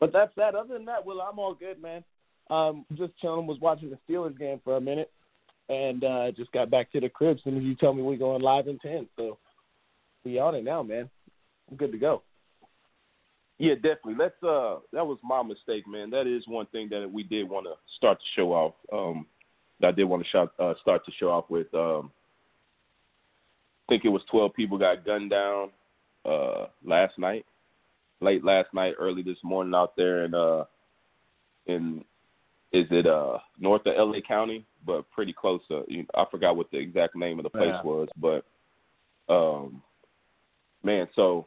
but 0.00 0.12
that's 0.12 0.32
that. 0.36 0.54
Other 0.54 0.74
than 0.74 0.86
that, 0.86 1.04
well, 1.04 1.20
I'm 1.20 1.38
all 1.38 1.54
good, 1.54 1.80
man. 1.80 2.02
Um, 2.48 2.86
just 2.94 3.16
chilling. 3.18 3.46
Was 3.46 3.60
watching 3.60 3.90
the 3.90 3.98
Steelers 4.08 4.38
game 4.38 4.60
for 4.64 4.76
a 4.76 4.80
minute, 4.80 5.10
and 5.68 6.02
uh, 6.04 6.32
just 6.32 6.52
got 6.52 6.70
back 6.70 6.90
to 6.92 7.00
the 7.00 7.08
crib. 7.08 7.38
Soon 7.44 7.58
as 7.58 7.64
you 7.64 7.74
tell 7.74 7.92
me 7.92 8.02
we're 8.02 8.16
going 8.16 8.42
live 8.42 8.68
in 8.68 8.78
ten, 8.78 9.06
so 9.16 9.38
we 10.24 10.38
on 10.38 10.54
it 10.54 10.64
now, 10.64 10.82
man. 10.82 11.10
I'm 11.70 11.76
good 11.76 11.92
to 11.92 11.98
go. 11.98 12.22
Yeah, 13.58 13.74
definitely. 13.74 14.16
Let's. 14.18 14.42
Uh, 14.42 14.76
that 14.92 15.06
was 15.06 15.18
my 15.22 15.42
mistake, 15.42 15.86
man. 15.88 16.10
That 16.10 16.26
is 16.26 16.46
one 16.46 16.66
thing 16.66 16.88
that 16.90 17.10
we 17.10 17.22
did 17.22 17.48
want 17.48 17.66
to 17.66 17.74
start 17.96 18.18
to 18.18 18.24
show 18.34 18.52
off. 18.52 18.74
Um, 18.92 19.26
that 19.80 19.88
I 19.88 19.92
did 19.92 20.04
want 20.04 20.22
to 20.22 20.28
shout, 20.28 20.52
uh, 20.58 20.74
start 20.80 21.04
to 21.06 21.12
show 21.18 21.30
off 21.30 21.46
with. 21.48 21.72
Um, 21.74 22.10
I 23.88 23.92
think 23.92 24.04
it 24.04 24.10
was 24.10 24.22
twelve 24.30 24.52
people 24.54 24.76
got 24.76 25.06
gunned 25.06 25.30
down 25.30 25.70
uh, 26.26 26.66
last 26.84 27.18
night, 27.18 27.46
late 28.20 28.44
last 28.44 28.74
night, 28.74 28.94
early 28.98 29.22
this 29.22 29.38
morning 29.42 29.74
out 29.74 29.96
there 29.96 30.24
in 30.24 30.34
uh, 30.34 30.64
in 31.66 32.04
is 32.72 32.86
it 32.90 33.06
uh 33.06 33.38
north 33.58 33.86
of 33.86 33.94
LA 33.96 34.20
County, 34.20 34.66
but 34.84 35.10
pretty 35.10 35.32
close. 35.32 35.60
To, 35.68 35.84
you 35.88 36.04
I 36.14 36.24
forgot 36.30 36.56
what 36.56 36.70
the 36.70 36.78
exact 36.78 37.16
name 37.16 37.38
of 37.38 37.44
the 37.44 37.50
place 37.50 37.72
Yeah. 37.72 37.82
was, 37.82 38.08
but 38.20 38.44
um, 39.32 39.82
man, 40.82 41.08
so 41.16 41.46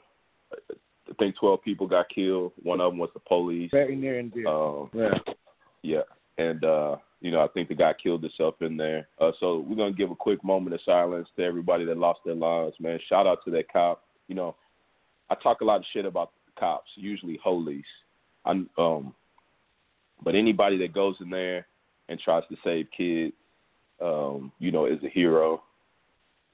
think 1.20 1.36
twelve 1.38 1.62
people 1.62 1.88
got 1.88 2.10
killed. 2.10 2.54
One 2.64 2.82
of 2.82 2.92
them 2.92 3.00
was 3.00 3.10
the 3.14 3.20
police. 3.20 3.70
Very 3.72 3.96
near 3.96 4.20
and 4.20 4.34
dear. 4.34 4.48
Um, 4.48 4.90
yeah. 4.94 5.18
yeah, 5.84 6.02
and 6.38 6.64
uh, 6.64 6.96
you 7.22 7.32
know 7.32 7.42
I 7.42 7.48
think 7.50 7.70
the 7.70 7.76
guy 7.76 7.94
killed 8.02 8.24
himself 8.24 8.56
in 8.62 8.78
there. 8.78 9.08
Uh, 9.20 9.32
so 9.40 9.60
we're 9.68 9.76
gonna 9.76 9.92
give 9.92 10.12
a 10.12 10.16
quick 10.16 10.44
moment 10.44 10.74
of 10.74 10.82
silence 10.86 11.28
to 11.36 11.44
everybody 11.44 11.86
that 11.86 11.98
lost 11.98 12.22
their 12.26 12.36
lives. 12.36 12.76
Man, 12.80 13.00
shout 13.08 13.28
out 13.28 13.40
to 13.46 13.52
that 13.52 13.72
cop. 13.72 14.04
You 14.28 14.36
know, 14.36 14.56
I 15.30 15.36
talk 15.36 15.62
a 15.62 15.66
lot 15.66 15.78
of 15.78 15.86
shit 15.94 16.06
about 16.06 16.32
cops, 16.58 16.90
usually 16.96 17.40
holies. 17.44 17.86
I 18.46 18.52
um, 18.78 19.14
but 20.24 20.36
anybody 20.36 20.78
that 20.80 20.94
goes 20.94 21.16
in 21.22 21.30
there 21.30 21.68
and 22.10 22.20
tries 22.20 22.44
to 22.50 22.58
save 22.64 22.88
kids, 22.96 23.34
um, 24.02 24.52
you 24.60 24.72
know, 24.72 24.86
is 24.86 25.02
a 25.04 25.10
hero. 25.10 25.64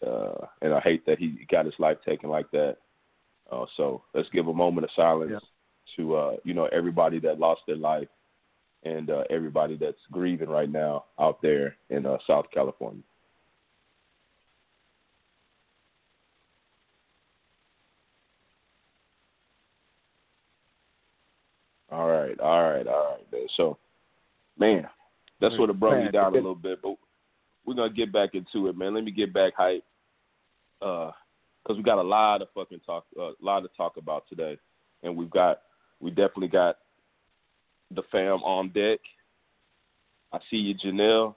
Uh, 0.05 0.45
and 0.61 0.73
I 0.73 0.79
hate 0.81 1.05
that 1.05 1.17
he 1.17 1.47
got 1.49 1.65
his 1.65 1.73
life 1.79 1.97
taken 2.05 2.29
like 2.29 2.51
that. 2.51 2.77
Uh, 3.51 3.65
so 3.77 4.01
let's 4.13 4.29
give 4.29 4.47
a 4.47 4.53
moment 4.53 4.85
of 4.85 4.91
silence 4.95 5.31
Yeah. 5.31 5.39
to 5.97 6.15
uh, 6.15 6.35
you 6.43 6.53
know 6.53 6.65
everybody 6.71 7.19
that 7.19 7.39
lost 7.39 7.61
their 7.67 7.75
life 7.77 8.07
and 8.83 9.09
uh, 9.09 9.23
everybody 9.29 9.75
that's 9.77 9.97
grieving 10.11 10.49
right 10.49 10.69
now 10.71 11.05
out 11.19 11.41
there 11.41 11.75
in 11.89 12.05
uh, 12.05 12.17
South 12.27 12.45
California. 12.53 13.03
All 21.91 22.09
right, 22.09 22.39
all 22.39 22.63
right, 22.63 22.87
all 22.87 23.11
right, 23.13 23.31
man. 23.31 23.47
So, 23.55 23.77
man, 24.57 24.87
that's 25.39 25.57
what 25.57 25.69
it 25.69 25.79
brought 25.79 26.03
me 26.03 26.11
down 26.11 26.33
a 26.33 26.35
little 26.35 26.55
bit, 26.55 26.81
but 26.81 26.95
we're 27.63 27.75
gonna 27.75 27.93
get 27.93 28.11
back 28.11 28.31
into 28.33 28.67
it, 28.67 28.77
man. 28.77 28.93
Let 28.93 29.03
me 29.03 29.11
get 29.11 29.33
back 29.33 29.53
hype, 29.55 29.83
uh, 30.81 31.11
because 31.65 31.77
we 31.77 31.83
got 31.83 31.97
a 31.97 32.03
lot 32.03 32.41
of 32.41 32.49
fucking 32.53 32.81
talk, 32.85 33.05
a 33.17 33.21
uh, 33.21 33.31
lot 33.41 33.61
to 33.61 33.69
talk 33.75 33.97
about 33.97 34.25
today, 34.29 34.57
and 35.03 35.15
we've 35.15 35.29
got, 35.29 35.61
we 35.99 36.11
definitely 36.11 36.47
got 36.47 36.77
the 37.91 38.03
fam 38.11 38.43
on 38.43 38.69
deck. 38.69 38.99
I 40.31 40.39
see 40.49 40.57
you, 40.57 40.75
Janelle. 40.75 41.35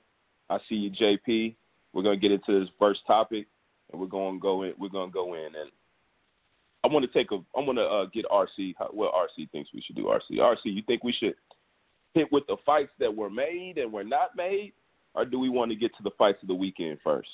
I 0.51 0.59
see 0.69 0.75
you, 0.75 0.91
JP. 0.91 1.55
We're 1.93 2.03
gonna 2.03 2.17
get 2.17 2.33
into 2.33 2.61
this 2.61 2.69
first 2.79 3.01
topic, 3.07 3.47
and 3.91 4.01
we're 4.01 4.07
gonna 4.07 4.39
go 4.39 4.65
in. 4.65 4.75
We're 4.79 4.89
gonna 4.89 5.13
go 5.13 5.35
in, 5.35 5.47
and 5.47 5.71
I 6.85 6.89
want 6.89 7.11
to 7.11 7.19
take 7.19 7.33
a. 7.33 7.37
I 7.57 7.61
want 7.61 7.79
to 7.79 7.85
uh, 7.85 8.07
get 8.07 8.27
RC. 8.27 8.75
What 8.91 9.13
RC 9.15 9.51
thinks 9.51 9.71
we 9.73 9.81
should 9.81 9.97
do. 9.97 10.05
RC. 10.05 10.39
RC, 10.39 10.59
you 10.65 10.83
think 10.87 11.05
we 11.05 11.13
should 11.13 11.35
hit 12.15 12.31
with 12.33 12.47
the 12.47 12.57
fights 12.67 12.93
that 12.99 13.15
were 13.15 13.31
made 13.31 13.79
and 13.79 13.93
were 13.93 14.05
not 14.05 14.37
made, 14.37 14.73
or 15.15 15.25
do 15.25 15.39
we 15.39 15.49
want 15.49 15.71
to 15.71 15.77
get 15.77 15.97
to 15.97 16.03
the 16.03 16.11
fights 16.19 16.43
of 16.43 16.49
the 16.49 16.55
weekend 16.55 16.99
first? 17.03 17.29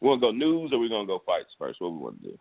We 0.00 0.08
want 0.08 0.20
to 0.20 0.26
go 0.26 0.30
news, 0.32 0.72
or 0.72 0.78
we 0.78 0.88
gonna 0.88 1.06
go 1.06 1.22
fights 1.24 1.50
first? 1.58 1.80
What 1.80 1.92
we 1.92 1.98
want 1.98 2.22
to 2.22 2.28
do? 2.28 2.38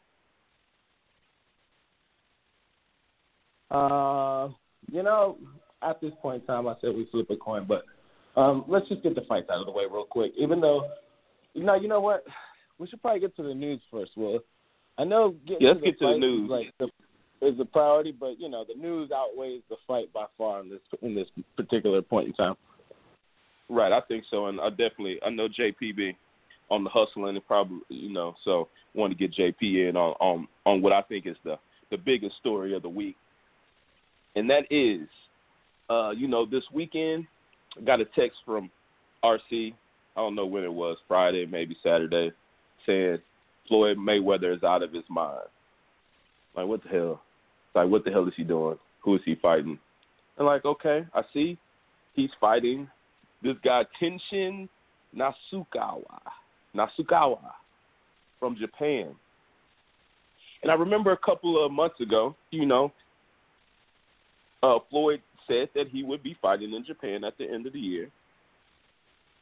Uh, 3.71 4.49
you 4.91 5.01
know, 5.01 5.37
at 5.81 5.99
this 6.01 6.11
point 6.21 6.41
in 6.41 6.47
time, 6.47 6.67
I 6.67 6.75
said 6.81 6.95
we 6.95 7.07
flip 7.11 7.29
a 7.29 7.35
coin, 7.35 7.65
but 7.67 7.83
um, 8.39 8.65
let's 8.67 8.87
just 8.87 9.03
get 9.03 9.15
the 9.15 9.21
fights 9.27 9.49
out 9.51 9.59
of 9.59 9.65
the 9.65 9.71
way 9.71 9.83
real 9.89 10.05
quick. 10.05 10.33
Even 10.37 10.61
though, 10.61 10.89
you 11.53 11.63
know, 11.63 11.75
you 11.75 11.87
know 11.87 11.99
what, 11.99 12.23
we 12.77 12.87
should 12.87 13.01
probably 13.01 13.21
get 13.21 13.35
to 13.37 13.43
the 13.43 13.53
news 13.53 13.81
first. 13.91 14.11
Will 14.15 14.39
I 14.97 15.03
know 15.03 15.35
getting 15.47 15.67
Yeah, 15.67 15.69
let's 15.69 15.81
to 15.81 15.85
get 15.85 15.99
to 15.99 16.05
the 16.05 16.11
fight 16.11 16.15
is, 16.15 16.21
news. 16.21 16.49
like 16.49 16.73
the, 16.79 17.47
is 17.47 17.59
a 17.59 17.65
priority, 17.65 18.11
but 18.11 18.39
you 18.39 18.49
know, 18.49 18.63
the 18.67 18.79
news 18.79 19.09
outweighs 19.15 19.61
the 19.69 19.75
fight 19.87 20.11
by 20.13 20.25
far 20.37 20.61
in 20.61 20.69
this 20.69 20.79
in 21.01 21.15
this 21.15 21.27
particular 21.57 22.01
point 22.01 22.27
in 22.27 22.33
time. 22.33 22.55
Right, 23.69 23.91
I 23.91 24.01
think 24.01 24.25
so, 24.29 24.47
and 24.47 24.59
I 24.59 24.69
definitely 24.69 25.19
I 25.25 25.29
know 25.29 25.47
JPB 25.47 26.15
on 26.69 26.83
the 26.83 26.89
hustling 26.89 27.35
and 27.35 27.47
probably 27.47 27.79
you 27.89 28.11
know 28.11 28.35
so 28.43 28.67
want 28.93 29.11
to 29.11 29.17
get 29.17 29.33
JP 29.35 29.89
in 29.89 29.97
on 29.97 30.13
on 30.19 30.47
on 30.65 30.81
what 30.81 30.93
I 30.93 31.01
think 31.01 31.25
is 31.25 31.37
the 31.43 31.57
the 31.91 31.97
biggest 31.97 32.37
story 32.37 32.73
of 32.75 32.81
the 32.81 32.89
week, 32.89 33.15
and 34.35 34.49
that 34.49 34.63
is, 34.71 35.07
uh, 35.91 36.09
you 36.09 36.27
know, 36.27 36.43
this 36.43 36.63
weekend 36.73 37.27
I 37.77 37.81
got 37.81 38.01
a 38.01 38.05
text 38.05 38.39
from 38.45 38.71
RC. 39.23 39.73
I 40.15 40.19
don't 40.19 40.35
know 40.35 40.45
when 40.45 40.63
it 40.63 40.73
was, 40.73 40.97
Friday, 41.07 41.45
maybe 41.45 41.75
Saturday, 41.83 42.31
saying 42.85 43.19
Floyd 43.67 43.97
Mayweather 43.97 44.55
is 44.55 44.63
out 44.63 44.83
of 44.83 44.91
his 44.91 45.03
mind. 45.09 45.47
Like 46.55 46.67
what 46.67 46.83
the 46.83 46.89
hell? 46.89 47.21
Like 47.75 47.89
what 47.89 48.05
the 48.05 48.11
hell 48.11 48.27
is 48.27 48.33
he 48.35 48.43
doing? 48.43 48.77
Who 49.01 49.15
is 49.15 49.21
he 49.25 49.35
fighting? 49.35 49.79
And 50.37 50.47
like, 50.47 50.65
okay, 50.65 51.05
I 51.13 51.21
see 51.33 51.57
he's 52.13 52.31
fighting 52.39 52.87
this 53.41 53.55
guy 53.63 53.83
Tenshin 54.01 54.67
Nasukawa, 55.15 56.19
Nasukawa 56.75 57.39
from 58.39 58.55
Japan. 58.59 59.15
And 60.61 60.71
I 60.71 60.75
remember 60.75 61.11
a 61.11 61.17
couple 61.17 61.63
of 61.63 61.71
months 61.71 61.99
ago, 61.99 62.35
you 62.51 62.65
know, 62.65 62.91
uh, 64.61 64.79
Floyd 64.89 65.21
said 65.47 65.69
that 65.75 65.89
he 65.89 66.03
would 66.03 66.23
be 66.23 66.37
fighting 66.41 66.73
in 66.73 66.85
Japan 66.85 67.23
at 67.23 67.37
the 67.37 67.45
end 67.49 67.67
of 67.67 67.73
the 67.73 67.79
year. 67.79 68.09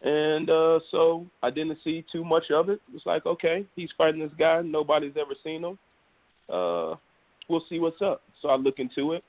And 0.01 0.49
uh, 0.49 0.79
so 0.89 1.27
I 1.43 1.51
didn't 1.51 1.77
see 1.83 2.03
too 2.11 2.25
much 2.25 2.45
of 2.49 2.69
it. 2.69 2.81
It's 2.93 3.05
like, 3.05 3.25
okay, 3.27 3.67
he's 3.75 3.89
fighting 3.97 4.19
this 4.19 4.31
guy. 4.37 4.61
Nobody's 4.63 5.13
ever 5.15 5.35
seen 5.43 5.63
him. 5.63 5.77
Uh, 6.49 6.95
we'll 7.47 7.63
see 7.69 7.77
what's 7.77 8.01
up. 8.01 8.23
So 8.41 8.49
I 8.49 8.55
look 8.55 8.79
into 8.79 9.13
it. 9.13 9.23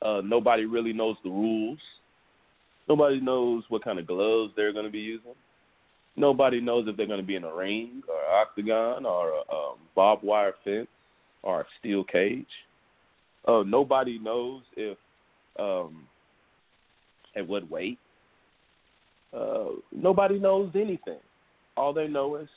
Uh, 0.00 0.22
nobody 0.24 0.64
really 0.64 0.94
knows 0.94 1.16
the 1.22 1.30
rules. 1.30 1.78
Nobody 2.88 3.20
knows 3.20 3.64
what 3.68 3.84
kind 3.84 3.98
of 3.98 4.06
gloves 4.06 4.52
they're 4.56 4.72
going 4.72 4.86
to 4.86 4.90
be 4.90 4.98
using. 4.98 5.34
Nobody 6.16 6.60
knows 6.60 6.86
if 6.88 6.96
they're 6.96 7.06
going 7.06 7.20
to 7.20 7.26
be 7.26 7.36
in 7.36 7.44
a 7.44 7.54
ring 7.54 8.02
or 8.08 8.16
an 8.16 8.46
octagon 8.46 9.04
or 9.04 9.28
a 9.28 9.54
um, 9.54 9.76
barbed 9.94 10.24
wire 10.24 10.54
fence 10.64 10.88
or 11.42 11.60
a 11.60 11.64
steel 11.78 12.04
cage. 12.04 12.46
Uh, 13.46 13.62
nobody 13.66 14.18
knows 14.18 14.62
if 14.76 14.96
um, 15.58 16.06
at 17.36 17.46
what 17.46 17.70
weight. 17.70 17.98
Uh, 19.36 19.66
nobody 19.92 20.38
knows 20.38 20.70
anything. 20.74 21.20
All 21.76 21.92
they 21.92 22.08
know 22.08 22.36
is 22.36 22.48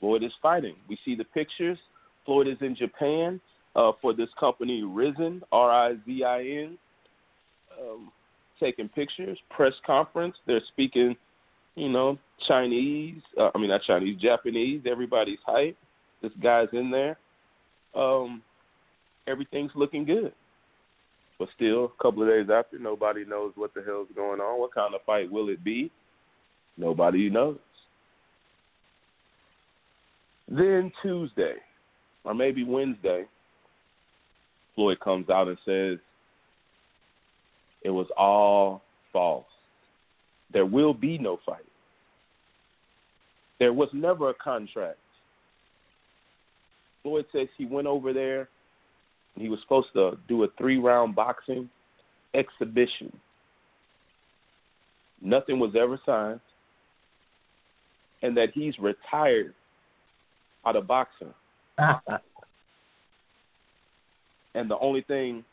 Floyd 0.00 0.22
is 0.22 0.32
fighting. 0.42 0.76
We 0.88 0.98
see 1.04 1.14
the 1.14 1.24
pictures. 1.24 1.78
Floyd 2.26 2.46
is 2.46 2.58
in 2.60 2.76
Japan 2.76 3.40
uh, 3.74 3.92
for 4.02 4.12
this 4.12 4.28
company 4.38 4.82
Rizin, 4.82 5.42
R 5.50 5.70
I 5.70 5.94
Z 6.04 6.24
I 6.24 6.40
N, 6.40 6.78
um, 7.80 8.12
taking 8.60 8.88
pictures. 8.88 9.38
Press 9.50 9.72
conference. 9.86 10.36
They're 10.46 10.60
speaking, 10.68 11.16
you 11.78 11.88
know, 11.88 12.18
Chinese. 12.46 13.22
Uh, 13.38 13.50
I 13.54 13.58
mean, 13.58 13.68
not 13.68 13.82
Chinese, 13.86 14.20
Japanese. 14.20 14.82
Everybody's 14.90 15.38
hype. 15.46 15.76
This 16.22 16.32
guy's 16.42 16.68
in 16.72 16.90
there. 16.90 17.16
Um, 17.94 18.42
everything's 19.26 19.70
looking 19.74 20.04
good. 20.04 20.32
But 21.38 21.48
still, 21.54 21.84
a 21.84 22.02
couple 22.02 22.22
of 22.22 22.28
days 22.28 22.48
after, 22.52 22.78
nobody 22.78 23.24
knows 23.24 23.52
what 23.54 23.72
the 23.74 23.82
hell's 23.82 24.08
going 24.14 24.40
on. 24.40 24.60
What 24.60 24.74
kind 24.74 24.94
of 24.94 25.02
fight 25.06 25.30
will 25.30 25.48
it 25.50 25.62
be? 25.62 25.90
Nobody 26.76 27.30
knows. 27.30 27.58
Then 30.48 30.90
Tuesday, 31.02 31.54
or 32.24 32.34
maybe 32.34 32.64
Wednesday, 32.64 33.24
Floyd 34.74 34.98
comes 35.00 35.28
out 35.28 35.46
and 35.46 35.58
says 35.64 35.98
it 37.82 37.90
was 37.90 38.06
all 38.16 38.82
false. 39.12 39.44
There 40.52 40.66
will 40.66 40.94
be 40.94 41.18
no 41.18 41.38
fight. 41.44 41.67
There 43.58 43.72
was 43.72 43.88
never 43.92 44.30
a 44.30 44.34
contract. 44.34 44.98
Floyd 47.02 47.26
says 47.32 47.48
he 47.56 47.66
went 47.66 47.86
over 47.86 48.12
there 48.12 48.48
and 49.34 49.42
he 49.42 49.48
was 49.48 49.60
supposed 49.62 49.88
to 49.94 50.18
do 50.28 50.44
a 50.44 50.48
three 50.58 50.78
round 50.78 51.14
boxing 51.14 51.68
exhibition. 52.34 53.16
Nothing 55.20 55.58
was 55.58 55.74
ever 55.78 56.00
signed. 56.04 56.40
And 58.22 58.36
that 58.36 58.48
he's 58.52 58.76
retired 58.78 59.54
out 60.66 60.74
of 60.76 60.88
boxing. 60.88 61.32
and 64.54 64.68
the 64.68 64.78
only 64.80 65.02
thing 65.02 65.44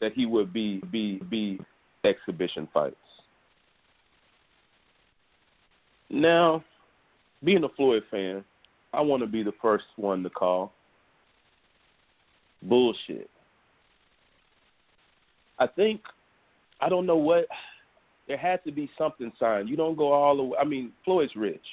that 0.00 0.12
he 0.14 0.26
would 0.26 0.52
be 0.52 0.82
be 0.90 1.20
be 1.30 1.58
exhibition 2.04 2.68
fights. 2.72 2.96
Now, 6.10 6.64
being 7.44 7.64
a 7.64 7.68
Floyd 7.70 8.02
fan, 8.10 8.44
I 8.92 9.00
want 9.00 9.22
to 9.22 9.26
be 9.26 9.42
the 9.42 9.52
first 9.62 9.84
one 9.96 10.22
to 10.24 10.30
call 10.30 10.72
bullshit. 12.62 13.30
I 15.58 15.66
think 15.66 16.00
I 16.80 16.88
don't 16.88 17.06
know 17.06 17.16
what 17.16 17.46
there 18.26 18.36
had 18.36 18.64
to 18.64 18.72
be 18.72 18.90
something 18.98 19.32
signed. 19.38 19.68
You 19.68 19.76
don't 19.76 19.96
go 19.96 20.12
all 20.12 20.36
the 20.36 20.42
way. 20.42 20.58
I 20.60 20.64
mean, 20.64 20.92
Floyd's 21.04 21.34
rich. 21.36 21.64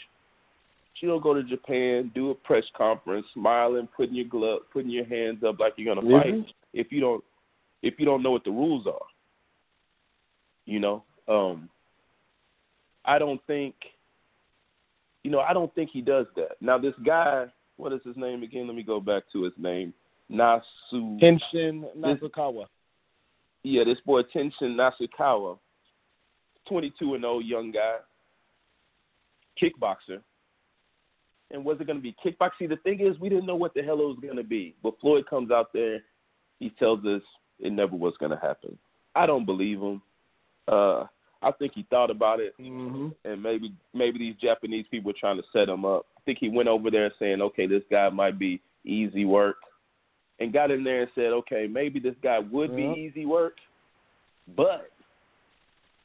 You 1.01 1.09
don't 1.09 1.21
go 1.21 1.33
to 1.35 1.43
Japan, 1.43 2.11
do 2.15 2.31
a 2.31 2.35
press 2.35 2.63
conference, 2.75 3.25
smiling, 3.33 3.87
putting 3.95 4.15
your 4.15 4.25
glove, 4.25 4.61
putting 4.73 4.89
your 4.89 5.05
hands 5.05 5.43
up 5.43 5.59
like 5.59 5.73
you're 5.77 5.93
gonna 5.93 6.05
Mhm. 6.07 6.45
fight. 6.45 6.55
If 6.73 6.91
you 6.91 6.99
don't, 6.99 7.23
if 7.83 7.99
you 7.99 8.05
don't 8.05 8.23
know 8.23 8.31
what 8.31 8.43
the 8.43 8.51
rules 8.51 8.87
are, 8.87 9.05
you 10.65 10.79
know. 10.79 11.03
Um, 11.27 11.69
I 13.05 13.19
don't 13.19 13.41
think, 13.45 13.75
you 15.23 15.31
know, 15.31 15.39
I 15.39 15.53
don't 15.53 15.73
think 15.75 15.89
he 15.91 16.01
does 16.01 16.25
that. 16.35 16.57
Now, 16.61 16.77
this 16.77 16.93
guy, 17.05 17.45
what 17.77 17.93
is 17.93 18.01
his 18.05 18.17
name 18.17 18.43
again? 18.43 18.67
Let 18.67 18.75
me 18.75 18.83
go 18.83 18.99
back 18.99 19.23
to 19.33 19.43
his 19.43 19.53
name. 19.57 19.93
Nasu. 20.31 21.19
Kenshin 21.21 21.85
Nasukawa. 21.97 22.65
Yeah, 23.63 23.83
this 23.83 23.99
boy 24.05 24.21
Tenshin 24.23 24.77
Nasukawa, 24.77 25.57
22 26.69 27.15
and 27.15 27.25
old 27.25 27.45
young 27.45 27.71
guy, 27.71 27.97
kickboxer. 29.61 30.21
And 31.51 31.63
was 31.63 31.77
it 31.79 31.87
going 31.87 31.97
to 31.97 32.03
be 32.03 32.15
kickboxing? 32.23 32.59
See, 32.59 32.67
the 32.67 32.77
thing 32.77 32.99
is, 32.99 33.19
we 33.19 33.29
didn't 33.29 33.45
know 33.45 33.55
what 33.55 33.73
the 33.73 33.81
hell 33.81 34.01
it 34.01 34.07
was 34.07 34.19
going 34.21 34.37
to 34.37 34.43
be. 34.43 34.75
But 34.83 34.99
Floyd 34.99 35.25
comes 35.29 35.51
out 35.51 35.71
there, 35.73 35.99
he 36.59 36.69
tells 36.71 37.05
us 37.05 37.21
it 37.59 37.71
never 37.71 37.95
was 37.95 38.13
going 38.19 38.31
to 38.31 38.37
happen. 38.37 38.77
I 39.15 39.25
don't 39.25 39.45
believe 39.45 39.79
him. 39.79 40.01
Uh, 40.67 41.05
I 41.47 41.51
think 41.53 41.73
he 41.75 41.85
thought 41.89 42.11
about 42.11 42.39
it, 42.39 42.53
Mm-hmm. 42.59 43.09
and 43.23 43.41
maybe 43.41 43.73
maybe 43.93 44.19
these 44.19 44.35
Japanese 44.41 44.85
people 44.91 45.09
were 45.11 45.17
trying 45.19 45.37
to 45.37 45.43
set 45.53 45.69
him 45.69 45.85
up. 45.85 46.05
I 46.17 46.21
think 46.25 46.39
he 46.39 46.49
went 46.49 46.67
over 46.67 46.91
there 46.91 47.11
saying, 47.19 47.41
okay, 47.41 47.67
this 47.67 47.83
guy 47.89 48.09
might 48.09 48.37
be 48.37 48.61
easy 48.83 49.23
work, 49.25 49.57
and 50.39 50.51
got 50.53 50.71
in 50.71 50.83
there 50.83 51.01
and 51.03 51.11
said, 51.15 51.27
okay, 51.41 51.67
maybe 51.67 51.99
this 51.99 52.15
guy 52.21 52.39
would 52.39 52.71
Yeah. 52.71 52.75
be 52.93 52.99
easy 53.01 53.25
work, 53.25 53.55
but 54.55 54.89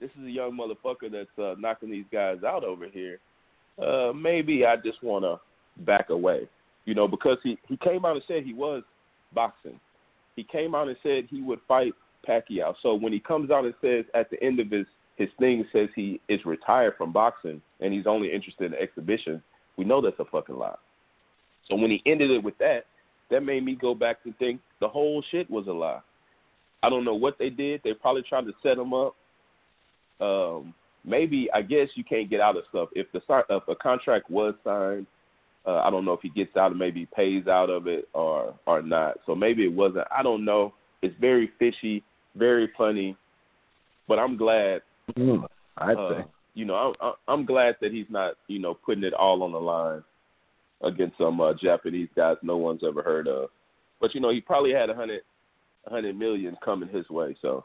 this 0.00 0.10
is 0.18 0.26
a 0.26 0.30
young 0.30 0.52
motherfucker 0.52 1.10
that's 1.10 1.38
uh, 1.38 1.54
knocking 1.58 1.90
these 1.90 2.04
guys 2.12 2.42
out 2.44 2.64
over 2.64 2.86
here. 2.88 3.18
Uh, 3.80 4.12
maybe 4.12 4.66
I 4.66 4.76
just 4.76 5.02
want 5.02 5.24
to 5.24 5.40
back 5.84 6.10
away, 6.10 6.48
you 6.84 6.94
know, 6.94 7.08
because 7.08 7.38
he 7.42 7.58
he 7.68 7.76
came 7.78 8.04
out 8.04 8.16
and 8.16 8.24
said 8.28 8.44
he 8.44 8.52
was 8.54 8.82
boxing. 9.34 9.80
He 10.36 10.44
came 10.44 10.74
out 10.74 10.88
and 10.88 10.96
said 11.02 11.26
he 11.30 11.40
would 11.42 11.60
fight 11.66 11.94
Pacquiao. 12.28 12.74
So 12.82 12.94
when 12.94 13.12
he 13.12 13.20
comes 13.20 13.50
out 13.50 13.64
and 13.64 13.74
says 13.80 14.04
at 14.14 14.30
the 14.30 14.42
end 14.42 14.60
of 14.60 14.70
his 14.70 14.86
his 15.16 15.28
thing 15.38 15.64
says 15.72 15.88
he 15.94 16.20
is 16.28 16.40
retired 16.44 16.94
from 16.96 17.12
boxing 17.12 17.60
and 17.80 17.92
he's 17.92 18.06
only 18.06 18.32
interested 18.32 18.72
in 18.72 18.78
exhibition, 18.78 19.42
we 19.76 19.84
know 19.84 20.00
that's 20.00 20.18
a 20.18 20.24
fucking 20.24 20.56
lie. 20.56 20.76
So 21.68 21.76
when 21.76 21.90
he 21.90 22.02
ended 22.06 22.30
it 22.30 22.42
with 22.42 22.58
that, 22.58 22.84
that 23.30 23.42
made 23.42 23.64
me 23.64 23.74
go 23.74 23.94
back 23.94 24.22
to 24.24 24.32
think 24.34 24.60
the 24.80 24.88
whole 24.88 25.22
shit 25.30 25.50
was 25.50 25.66
a 25.66 25.72
lie. 25.72 26.00
I 26.82 26.90
don't 26.90 27.04
know 27.04 27.14
what 27.14 27.38
they 27.38 27.50
did. 27.50 27.80
They 27.84 27.94
probably 27.94 28.22
tried 28.22 28.44
to 28.44 28.52
set 28.62 28.78
him 28.78 28.92
up. 28.92 29.14
Um, 30.20 30.74
maybe 31.04 31.48
I 31.54 31.62
guess 31.62 31.88
you 31.94 32.04
can't 32.04 32.28
get 32.28 32.40
out 32.40 32.56
of 32.56 32.64
stuff 32.68 32.88
if 32.92 33.06
the 33.12 33.20
if 33.50 33.62
a 33.68 33.74
contract 33.76 34.30
was 34.30 34.54
signed. 34.64 35.06
Uh, 35.64 35.76
I 35.76 35.90
don't 35.90 36.04
know 36.04 36.12
if 36.12 36.20
he 36.22 36.28
gets 36.28 36.56
out 36.56 36.72
or 36.72 36.74
maybe 36.74 37.06
pays 37.14 37.46
out 37.46 37.70
of 37.70 37.86
it 37.86 38.08
or 38.14 38.54
or 38.66 38.82
not. 38.82 39.18
So 39.26 39.34
maybe 39.34 39.64
it 39.64 39.72
wasn't. 39.72 40.06
I 40.16 40.22
don't 40.22 40.44
know. 40.44 40.74
It's 41.02 41.14
very 41.20 41.50
fishy, 41.58 42.02
very 42.36 42.70
funny, 42.76 43.16
but 44.08 44.18
I'm 44.18 44.36
glad 44.36 44.82
Mm, 45.16 45.46
I'd 45.78 45.96
uh, 45.96 46.10
say. 46.10 46.24
You 46.54 46.66
know, 46.66 46.92
I'm 47.00 47.12
I'm 47.28 47.46
glad 47.46 47.76
that 47.80 47.92
he's 47.92 48.06
not, 48.10 48.34
you 48.46 48.58
know, 48.58 48.74
putting 48.74 49.04
it 49.04 49.14
all 49.14 49.42
on 49.42 49.52
the 49.52 49.60
line 49.60 50.02
against 50.82 51.16
some 51.16 51.40
uh, 51.40 51.54
Japanese 51.54 52.08
guys 52.14 52.36
no 52.42 52.56
one's 52.56 52.82
ever 52.86 53.02
heard 53.02 53.28
of. 53.28 53.48
But 54.00 54.14
you 54.14 54.20
know, 54.20 54.30
he 54.30 54.40
probably 54.40 54.72
had 54.72 54.90
a 54.90 54.94
hundred, 54.94 55.22
a 55.86 55.90
hundred 55.90 56.18
million 56.18 56.56
coming 56.62 56.88
his 56.88 57.08
way. 57.08 57.36
So, 57.40 57.64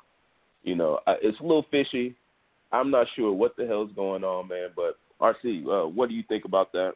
you 0.63 0.75
know, 0.75 0.99
I, 1.07 1.15
it's 1.21 1.39
a 1.39 1.43
little 1.43 1.65
fishy. 1.69 2.15
I'm 2.71 2.91
not 2.91 3.07
sure 3.15 3.31
what 3.31 3.55
the 3.57 3.65
hell's 3.65 3.91
going 3.95 4.23
on, 4.23 4.47
man. 4.47 4.69
But 4.75 4.97
RC, 5.19 5.65
uh, 5.65 5.87
what 5.87 6.09
do 6.09 6.15
you 6.15 6.23
think 6.27 6.45
about 6.45 6.71
that? 6.73 6.93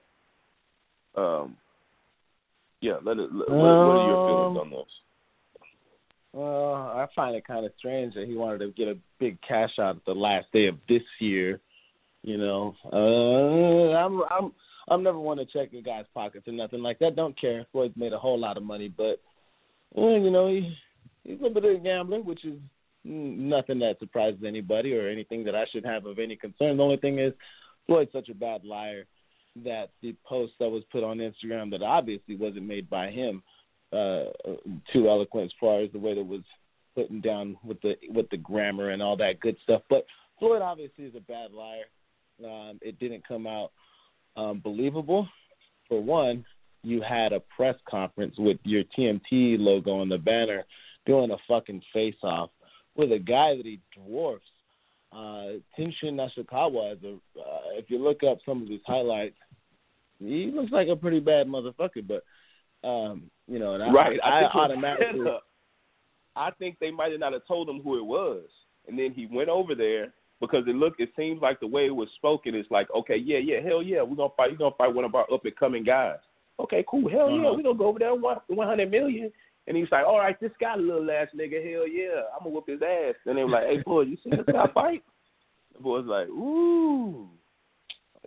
Um, 1.16 1.58
yeah, 2.82 2.98
let 3.04 3.18
it. 3.18 3.34
Let, 3.34 3.50
What, 3.50 3.58
what 3.58 3.98
are 3.98 4.08
your 4.08 4.28
feelings 4.28 4.58
Um, 4.58 4.58
on 4.58 4.70
this? 4.70 4.88
Well, 6.34 6.74
I 6.74 7.08
find 7.16 7.36
it 7.36 7.46
kind 7.46 7.66
of 7.66 7.74
strange 7.78 8.14
that 8.14 8.28
he 8.28 8.36
wanted 8.36 8.60
to 8.60 8.72
get 8.72 8.88
a 8.88 8.98
big 9.20 9.38
cash 9.42 9.78
out 9.80 10.04
the 10.06 10.14
last 10.14 10.48
day 10.54 10.68
of 10.68 10.78
this 10.88 11.02
year. 11.20 11.60
You 12.24 12.38
know, 12.38 12.76
uh, 12.94 13.98
I'm 13.98 14.22
I'm 14.30 14.52
I'm 14.90 15.04
never 15.04 15.20
one 15.20 15.38
to 15.38 15.46
check 15.46 15.74
a 15.74 15.82
guy's 15.82 16.06
pockets 16.14 16.48
or 16.48 16.54
nothing 16.54 16.82
like 16.82 17.00
that. 17.00 17.16
Don't 17.16 17.40
care. 17.40 17.66
Floyd's 17.72 17.98
made 17.98 18.14
a 18.14 18.20
whole 18.20 18.40
lot 18.40 18.58
of 18.58 18.64
money, 18.64 18.88
but 18.88 19.20
well, 19.94 20.18
you 20.18 20.32
know, 20.32 20.48
he 20.48 20.78
he's 21.24 21.40
a 21.46 21.50
bit 21.50 21.66
of 21.66 21.76
a 21.76 21.80
gambler, 21.80 22.22
which 22.22 22.46
is 22.46 22.58
nothing 23.04 23.80
that 23.80 24.00
surprises 24.00 24.42
anybody 24.46 24.96
or 24.96 25.10
anything 25.10 25.44
that 25.46 25.56
I 25.56 25.66
should 25.72 25.86
have 25.86 26.06
of 26.06 26.20
any 26.20 26.36
concern. 26.36 26.78
The 26.78 26.84
only 26.84 26.98
thing 26.98 27.20
is, 27.20 27.34
Floyd's 27.88 28.12
such 28.14 28.30
a 28.30 28.36
bad 28.36 28.64
liar 28.64 29.06
that 29.66 29.90
the 30.02 30.16
post 30.24 30.54
that 30.60 30.70
was 30.70 30.84
put 30.92 31.04
on 31.04 31.18
Instagram 31.18 31.72
that 31.72 31.82
obviously 31.82 32.36
wasn't 32.36 32.68
made 32.68 32.90
by 32.90 33.10
him 33.10 33.44
uh 33.92 34.26
too 34.94 35.10
eloquent 35.10 35.46
as 35.46 35.52
far 35.60 35.82
as 35.82 35.92
the 35.92 36.00
way 36.00 36.16
that 36.16 36.24
was 36.24 36.42
putting 36.96 37.22
down 37.22 37.58
with 37.64 37.80
the 37.82 37.96
with 38.10 38.30
the 38.30 38.38
grammar 38.38 38.90
and 38.90 39.02
all 39.02 39.18
that 39.18 39.40
good 39.40 39.58
stuff. 39.64 39.82
But 39.90 40.06
Floyd 40.40 40.62
obviously 40.62 41.06
is 41.06 41.16
a 41.16 41.22
bad 41.22 41.52
liar. 41.52 41.86
Um, 42.44 42.80
it 42.82 43.00
didn't 43.00 43.28
come 43.28 43.46
out 43.46 43.72
um, 44.36 44.60
believable. 44.60 45.28
For 45.88 46.02
one, 46.02 46.46
you 46.84 47.02
had 47.02 47.34
a 47.34 47.42
press 47.56 47.76
conference 47.88 48.36
with 48.38 48.58
your 48.64 48.84
TMT 48.98 49.60
logo 49.60 50.00
on 50.00 50.10
the 50.10 50.18
banner 50.18 50.64
doing 51.06 51.32
a 51.32 51.38
fucking 51.48 51.82
face 51.94 52.16
off 52.24 52.50
with 52.96 53.12
a 53.12 53.20
guy 53.20 53.56
that 53.56 53.66
he 53.66 53.80
dwarfs. 53.96 54.46
Uh, 55.12 55.60
Tenshin 55.78 56.16
Nashikawa, 56.16 56.94
is 56.94 57.04
a, 57.04 57.40
uh, 57.40 57.60
if 57.74 57.90
you 57.90 58.00
look 58.00 58.24
up 58.24 58.40
some 58.46 58.62
of 58.62 58.70
his 58.70 58.80
highlights, 58.86 59.36
he 60.20 60.52
looks 60.54 60.72
like 60.72 60.88
a 60.88 60.96
pretty 60.96 61.20
bad 61.20 61.48
motherfucker. 61.48 62.08
But 62.08 62.24
um, 62.84 63.30
you 63.48 63.60
know, 63.60 63.74
and 63.76 63.84
I, 63.84 63.92
right. 63.92 64.20
I, 64.24 64.42
think 64.42 64.52
it 64.54 64.56
was 64.58 64.70
automatically. 64.70 65.32
I 66.36 66.52
think 66.52 66.78
they 66.80 66.92
might 66.92 67.12
have 67.12 67.20
not 67.20 67.34
have 67.34 67.46
told 67.48 67.68
him 67.70 67.82
who 67.82 67.98
it 67.98 68.06
was, 68.06 68.44
and 68.88 68.98
then 68.98 69.12
he 69.14 69.26
went 69.28 69.50
over 69.50 69.76
there 69.76 70.14
because 70.40 70.64
it 70.68 70.76
looked. 70.76 71.00
It 71.02 71.10
seems 71.16 71.42
like 71.42 71.60
the 71.60 71.68
way 71.68 71.86
it 71.88 71.96
was 71.96 72.10
spoken 72.16 72.56
is 72.56 72.66
like, 72.70 72.88
okay, 72.96 73.18
yeah, 73.18 73.38
yeah, 73.38 73.60
hell 73.62 73.84
yeah, 73.84 74.02
we're 74.02 74.16
gonna 74.16 74.34
fight. 74.38 74.50
You're 74.50 74.58
gonna 74.58 74.76
fight 74.78 74.94
one 74.94 75.06
of 75.06 75.14
our 75.16 75.32
up 75.32 75.46
and 75.46 75.56
coming 75.56 75.84
guys. 75.84 76.18
Okay, 76.60 76.84
cool, 76.90 77.10
hell 77.10 77.30
yeah, 77.30 77.42
Uh-huh. 77.46 77.54
we're 77.56 77.64
gonna 77.64 77.78
go 77.78 77.88
over 77.88 78.00
there 78.00 78.16
one 78.16 78.38
one 78.48 78.68
hundred 78.68 78.90
million. 78.92 79.32
And 79.68 79.78
he's 79.78 79.92
like, 79.92 80.06
all 80.06 80.18
right, 80.18 80.40
this 80.40 80.52
guy, 80.60 80.76
little 80.76 81.10
ass 81.12 81.28
nigga, 81.36 81.62
hell 81.72 81.88
yeah, 81.88 82.22
I'm 82.34 82.40
gonna 82.44 82.50
whoop 82.50 82.68
his 82.68 82.82
ass. 82.82 83.14
And 83.26 83.38
they 83.38 83.44
were 83.44 83.50
like, 83.50 83.66
hey, 83.68 83.78
boy, 83.86 84.02
you 84.02 84.18
see 84.24 84.32
this 84.32 84.46
guy 84.52 84.66
fight? 84.74 85.04
The 85.74 85.80
boy's 85.84 86.06
like, 86.06 86.28
ooh, 86.30 87.28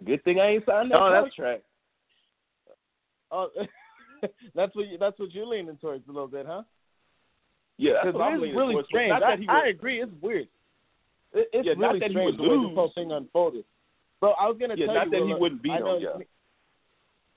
good 0.05 0.23
thing 0.25 0.39
I 0.39 0.51
ain't 0.53 0.65
signed 0.65 0.93
that 0.93 1.01
Oh, 1.01 1.11
that's- 1.11 1.33
contract. 1.37 1.63
That's 4.55 4.75
what 4.75 4.89
you, 4.89 4.99
that's 4.99 5.19
what 5.19 5.33
you're 5.33 5.47
leaning 5.47 5.77
towards 5.77 6.07
a 6.09 6.13
little 6.13 6.29
bit, 6.29 6.47
huh? 6.47 6.63
Yeah, 7.77 7.93
that's 8.05 8.15
what 8.15 8.23
I'm 8.23 8.35
it's 8.35 8.43
leaning 8.43 8.57
really 8.57 8.75
towards. 8.75 8.89
strange. 8.89 9.13
I, 9.13 9.37
he 9.37 9.49
I 9.49 9.69
agree. 9.69 10.01
It's 10.01 10.13
weird. 10.21 10.49
It, 11.33 11.49
it's 11.53 11.67
Yeah, 11.67 11.75
not 11.75 11.89
really 11.89 12.01
that 12.01 12.11
he 12.11 12.15
strange 12.15 12.39
would 12.39 12.39
the 12.39 12.49
way 12.49 12.57
lose. 12.57 12.69
this 12.69 12.75
whole 12.77 12.93
thing 12.95 13.13
unfolded. 13.13 13.65
Bro, 14.21 14.33
I 14.33 14.47
was 14.47 14.57
gonna 14.61 14.75
Yeah, 14.77 14.87
tell 14.87 14.95
not 14.95 15.07
you. 15.07 15.11
that 15.11 15.27
he 15.27 15.35
wouldn't 15.35 15.63
beat 15.63 15.81
know, 15.81 15.97
him, 15.97 16.03
yeah. 16.03 16.25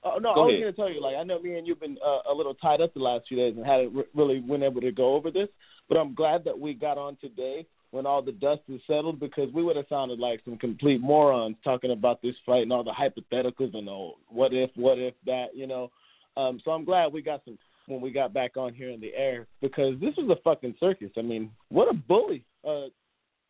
Oh 0.04 0.18
no, 0.18 0.34
Go 0.34 0.42
I 0.42 0.44
was 0.46 0.50
ahead. 0.52 0.60
gonna 0.60 0.72
tell 0.72 0.90
you. 0.90 1.02
Like 1.02 1.16
I 1.16 1.24
know 1.24 1.40
me 1.40 1.58
and 1.58 1.66
you've 1.66 1.80
been 1.80 1.98
uh, 2.04 2.30
a 2.30 2.34
little 2.34 2.54
tied 2.54 2.80
up 2.80 2.94
the 2.94 3.00
last 3.00 3.26
few 3.26 3.36
days 3.36 3.54
and 3.56 3.66
hadn't 3.66 3.94
re- 3.94 4.04
really 4.14 4.38
been 4.38 4.62
able 4.62 4.80
to 4.80 4.92
go 4.92 5.14
over 5.14 5.30
this. 5.30 5.48
But 5.88 5.98
I'm 5.98 6.14
glad 6.14 6.44
that 6.44 6.58
we 6.58 6.72
got 6.74 6.98
on 6.98 7.16
today 7.20 7.66
when 7.90 8.06
all 8.06 8.22
the 8.22 8.32
dust 8.32 8.60
is 8.68 8.80
settled 8.86 9.18
because 9.18 9.52
we 9.52 9.64
would 9.64 9.76
have 9.76 9.86
sounded 9.88 10.18
like 10.20 10.40
some 10.44 10.56
complete 10.56 11.00
morons 11.00 11.56
talking 11.64 11.90
about 11.90 12.22
this 12.22 12.34
fight 12.46 12.62
and 12.62 12.72
all 12.72 12.84
the 12.84 12.92
hypotheticals 12.92 13.74
and 13.74 13.88
the 13.88 14.10
what 14.28 14.52
if, 14.52 14.70
what 14.76 14.98
if 14.98 15.14
that, 15.26 15.48
you 15.54 15.66
know. 15.66 15.90
Um, 16.38 16.60
so 16.64 16.70
I'm 16.70 16.84
glad 16.84 17.12
we 17.12 17.20
got 17.20 17.42
some 17.44 17.58
when 17.86 18.00
we 18.00 18.10
got 18.10 18.32
back 18.32 18.56
on 18.56 18.72
here 18.72 18.90
in 18.90 19.00
the 19.00 19.14
air 19.14 19.46
because 19.60 19.98
this 20.00 20.14
was 20.16 20.30
a 20.30 20.40
fucking 20.42 20.76
circus. 20.78 21.10
I 21.16 21.22
mean, 21.22 21.50
what 21.68 21.88
a 21.88 21.94
bully. 21.94 22.44
Uh, 22.66 22.86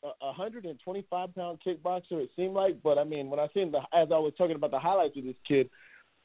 a 0.05 0.27
125 0.27 1.35
pound 1.35 1.59
kickboxer 1.67 2.13
it 2.13 2.31
seemed 2.37 2.55
like, 2.55 2.77
but 2.83 2.99
I 2.99 3.05
mean, 3.05 3.31
when 3.31 3.41
I 3.41 3.49
seen 3.53 3.73
the 3.73 3.81
as 3.93 4.09
I 4.13 4.19
was 4.19 4.33
talking 4.39 4.57
about 4.57 4.71
the 4.71 4.79
highlights 4.79 5.17
of 5.19 5.25
this 5.25 5.35
kid, 5.47 5.69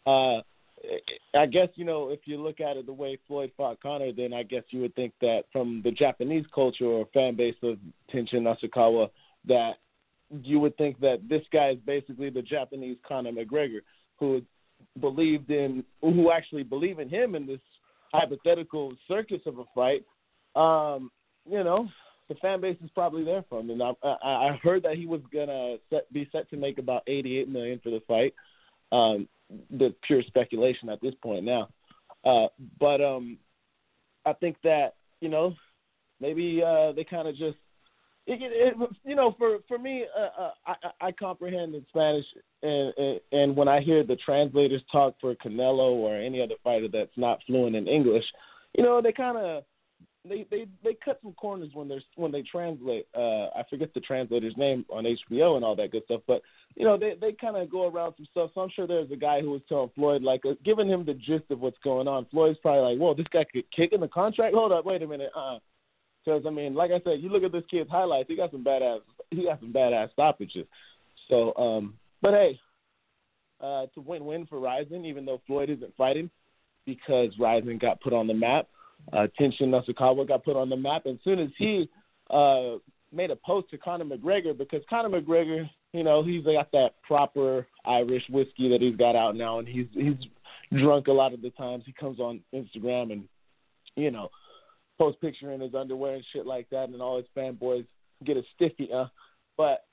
uh, 0.06 0.42
I 1.36 1.46
guess 1.48 1.70
you 1.76 1.84
know 1.84 2.10
if 2.10 2.22
you 2.26 2.38
look 2.38 2.62
at 2.62 2.78
it 2.78 2.86
the 2.86 2.94
way 2.94 3.18
Floyd 3.28 3.52
fought 3.58 3.82
Conor, 3.82 4.12
then 4.12 4.32
I 4.32 4.44
guess 4.44 4.64
you 4.70 4.82
would 4.82 4.96
think 4.96 5.14
that 5.22 5.46
from 5.52 5.82
the 5.84 5.92
Japanese 5.92 6.46
culture 6.54 6.86
or 6.86 7.08
fan 7.14 7.36
base 7.36 7.56
of 7.64 7.78
Tenshin 8.14 8.44
Nasukawa, 8.44 9.10
that 9.48 9.74
you 10.44 10.60
would 10.60 10.78
think 10.78 11.00
that 11.00 11.28
this 11.28 11.44
guy 11.52 11.70
is 11.70 11.80
basically 11.86 12.30
the 12.30 12.42
Japanese 12.42 12.98
Conor 13.08 13.32
McGregor, 13.32 13.80
who 14.20 14.44
believed 15.00 15.50
in, 15.50 15.84
who 16.02 16.32
actually 16.32 16.64
believe 16.64 17.00
in 17.00 17.10
him 17.10 17.36
in 17.36 17.46
this 17.46 17.60
hypothetical 18.14 18.94
circus 19.08 19.42
of 19.46 19.60
a 19.60 19.64
fight. 19.74 20.04
Um, 20.56 21.12
you 21.50 21.64
know, 21.64 21.88
the 22.30 22.36
fan 22.36 22.62
base 22.62 22.78
is 22.84 22.90
probably 22.92 23.24
there 23.24 23.44
for 23.50 23.60
him, 23.60 23.70
and 23.70 23.82
I, 23.82 23.94
I, 24.04 24.60
heard 24.64 24.84
that 24.84 24.96
he 24.96 25.06
was 25.06 25.22
gonna 25.34 25.78
set, 25.90 26.12
be 26.14 26.30
set 26.32 26.50
to 26.52 26.58
make 26.58 26.78
about 26.78 27.04
88 27.08 27.50
million 27.50 27.80
for 27.84 27.90
the 27.90 28.02
fight. 28.08 28.34
Um, 28.92 29.28
the 29.72 29.94
pure 30.04 30.24
speculation 30.24 30.90
at 30.90 31.02
this 31.02 31.16
point 31.22 31.44
now, 31.44 31.70
uh, 32.24 32.48
but 32.80 33.02
um, 33.02 33.38
I 34.26 34.34
think 34.34 34.58
that 34.64 34.96
you 35.20 35.30
know 35.30 35.56
maybe 36.20 36.62
uh, 36.66 36.92
they 36.94 37.04
kind 37.04 37.28
of 37.28 37.36
just 37.36 37.58
it, 38.26 38.40
it, 38.42 38.90
you 39.06 39.16
know, 39.16 39.36
for 39.38 39.58
for 39.68 39.78
me, 39.78 40.06
uh, 40.18 40.42
uh, 40.42 40.52
I, 40.66 41.08
I 41.08 41.12
comprehend 41.12 41.76
in 41.76 41.86
Spanish, 41.90 42.26
and, 42.62 43.20
and 43.32 43.56
when 43.56 43.68
I 43.68 43.82
hear 43.82 44.04
the 44.04 44.16
translators 44.16 44.82
talk 44.92 45.16
for 45.20 45.36
Canelo 45.36 45.92
or 45.92 46.16
any 46.16 46.42
other 46.42 46.56
fighter 46.64 46.88
that's 46.92 47.18
not 47.18 47.40
fluent 47.46 47.76
in 47.76 47.88
English, 47.88 48.24
you 48.78 48.84
know, 48.84 49.02
they 49.02 49.12
kind 49.12 49.38
of 49.38 49.64
they 50.28 50.46
they 50.50 50.68
they 50.84 50.96
cut 51.04 51.20
some 51.22 51.34
corners 51.34 51.72
when 51.74 51.90
they're 51.90 52.02
when 52.16 52.32
they 52.32 52.44
translate. 52.44 53.08
Uh, 53.14 53.48
I 53.48 53.64
forget 53.70 53.94
the 53.94 54.00
translator's 54.00 54.56
name 54.56 54.86
on 54.90 55.04
HBO 55.04 55.58
and 55.58 55.66
all 55.66 55.76
that 55.76 55.92
good 55.92 56.04
stuff, 56.06 56.22
but 56.26 56.42
you 56.76 56.86
know 56.86 56.98
they 56.98 57.16
they 57.20 57.34
kind 57.34 57.58
of 57.58 57.70
go 57.70 57.90
around 57.90 58.14
some 58.16 58.28
stuff. 58.32 58.52
So 58.56 58.62
I'm 58.62 58.70
sure 58.74 58.88
there's 58.88 59.12
a 59.12 59.18
guy 59.18 59.42
who 59.42 59.52
was 59.52 59.62
telling 59.68 59.92
Floyd 59.96 60.24
like 60.24 60.46
uh, 60.46 60.54
giving 60.64 60.88
him 60.88 61.04
the 61.04 61.14
gist 61.14 61.46
of 61.50 61.60
what's 61.60 61.78
going 61.84 62.08
on. 62.08 62.26
Floyd's 62.32 62.60
probably 62.62 62.94
like, 62.94 63.02
"Whoa, 63.02 63.14
this 63.14 63.28
guy 63.34 63.44
could 63.44 63.70
kick 63.76 63.92
in 63.92 64.00
the 64.00 64.08
contract. 64.08 64.56
Hold 64.56 64.72
up, 64.72 64.86
wait 64.86 65.04
a 65.04 65.08
minute, 65.08 65.32
uh." 65.36 65.60
Because 66.24 66.44
I 66.46 66.50
mean, 66.50 66.74
like 66.74 66.92
I 66.92 67.02
said, 67.04 67.22
you 67.22 67.30
look 67.30 67.44
at 67.44 67.52
this 67.52 67.64
kid's 67.70 67.90
highlights. 67.90 68.30
He 68.30 68.36
got 68.36 68.52
some 68.52 68.64
badass. 68.64 69.00
He 69.30 69.44
got 69.44 69.60
some 69.60 69.74
badass 69.74 70.12
stoppages. 70.14 70.66
So, 71.30 71.54
um, 71.56 71.96
but 72.22 72.34
hey, 72.34 72.60
uh, 73.62 73.86
a 73.86 74.02
win-win 74.02 74.46
for 74.46 74.60
Rizin, 74.60 75.06
even 75.06 75.26
though 75.26 75.42
Floyd 75.48 75.70
isn't 75.70 75.96
fighting 75.96 76.30
because 76.86 77.32
Rizin 77.40 77.78
got 77.78 78.02
put 78.02 78.14
on 78.14 78.28
the 78.28 78.34
map. 78.34 78.68
Uh, 79.12 79.28
Tenshin 79.40 79.70
Nasukawa 79.70 80.28
got 80.28 80.44
put 80.44 80.56
on 80.56 80.70
the 80.70 80.78
map, 80.78 81.06
and 81.06 81.16
as 81.16 81.24
soon 81.24 81.40
as 81.40 81.50
he 81.58 81.90
uh, 82.30 82.76
made 83.12 83.32
a 83.32 83.36
post 83.36 83.70
to 83.70 83.78
Conor 83.78 84.06
McGregor, 84.06 84.58
because 84.58 84.82
Conor 84.90 85.22
McGregor, 85.22 85.70
you 85.92 86.04
know, 86.04 86.24
he's 86.24 86.44
got 86.44 86.72
that 86.72 86.92
proper 87.06 87.68
Irish 87.86 88.24
whiskey 88.30 88.70
that 88.70 88.82
he's 88.82 88.96
got 88.96 89.16
out 89.16 89.36
now, 89.36 89.60
and 89.60 89.68
he's 89.68 89.88
he's 89.94 90.16
drunk 90.80 91.08
a 91.08 91.12
lot 91.12 91.34
of 91.34 91.42
the 91.42 91.50
times. 91.52 91.84
He 91.86 91.94
comes 91.94 92.20
on 92.20 92.42
Instagram 92.54 93.12
and, 93.12 93.24
you 93.96 94.12
know, 94.12 94.30
post 95.04 95.20
picture 95.20 95.52
in 95.52 95.60
his 95.60 95.76
underwear 95.76 96.16
and 96.16 96.26
shit 96.32 96.46
like 96.46 96.70
that, 96.70 96.88
and 96.88 97.02
all 97.02 97.18
his 97.18 97.26
fanboys 97.36 97.86
get 98.24 98.38
a 98.38 98.44
stiffy. 98.56 98.90
Uh, 98.94 99.08
but 99.58 99.86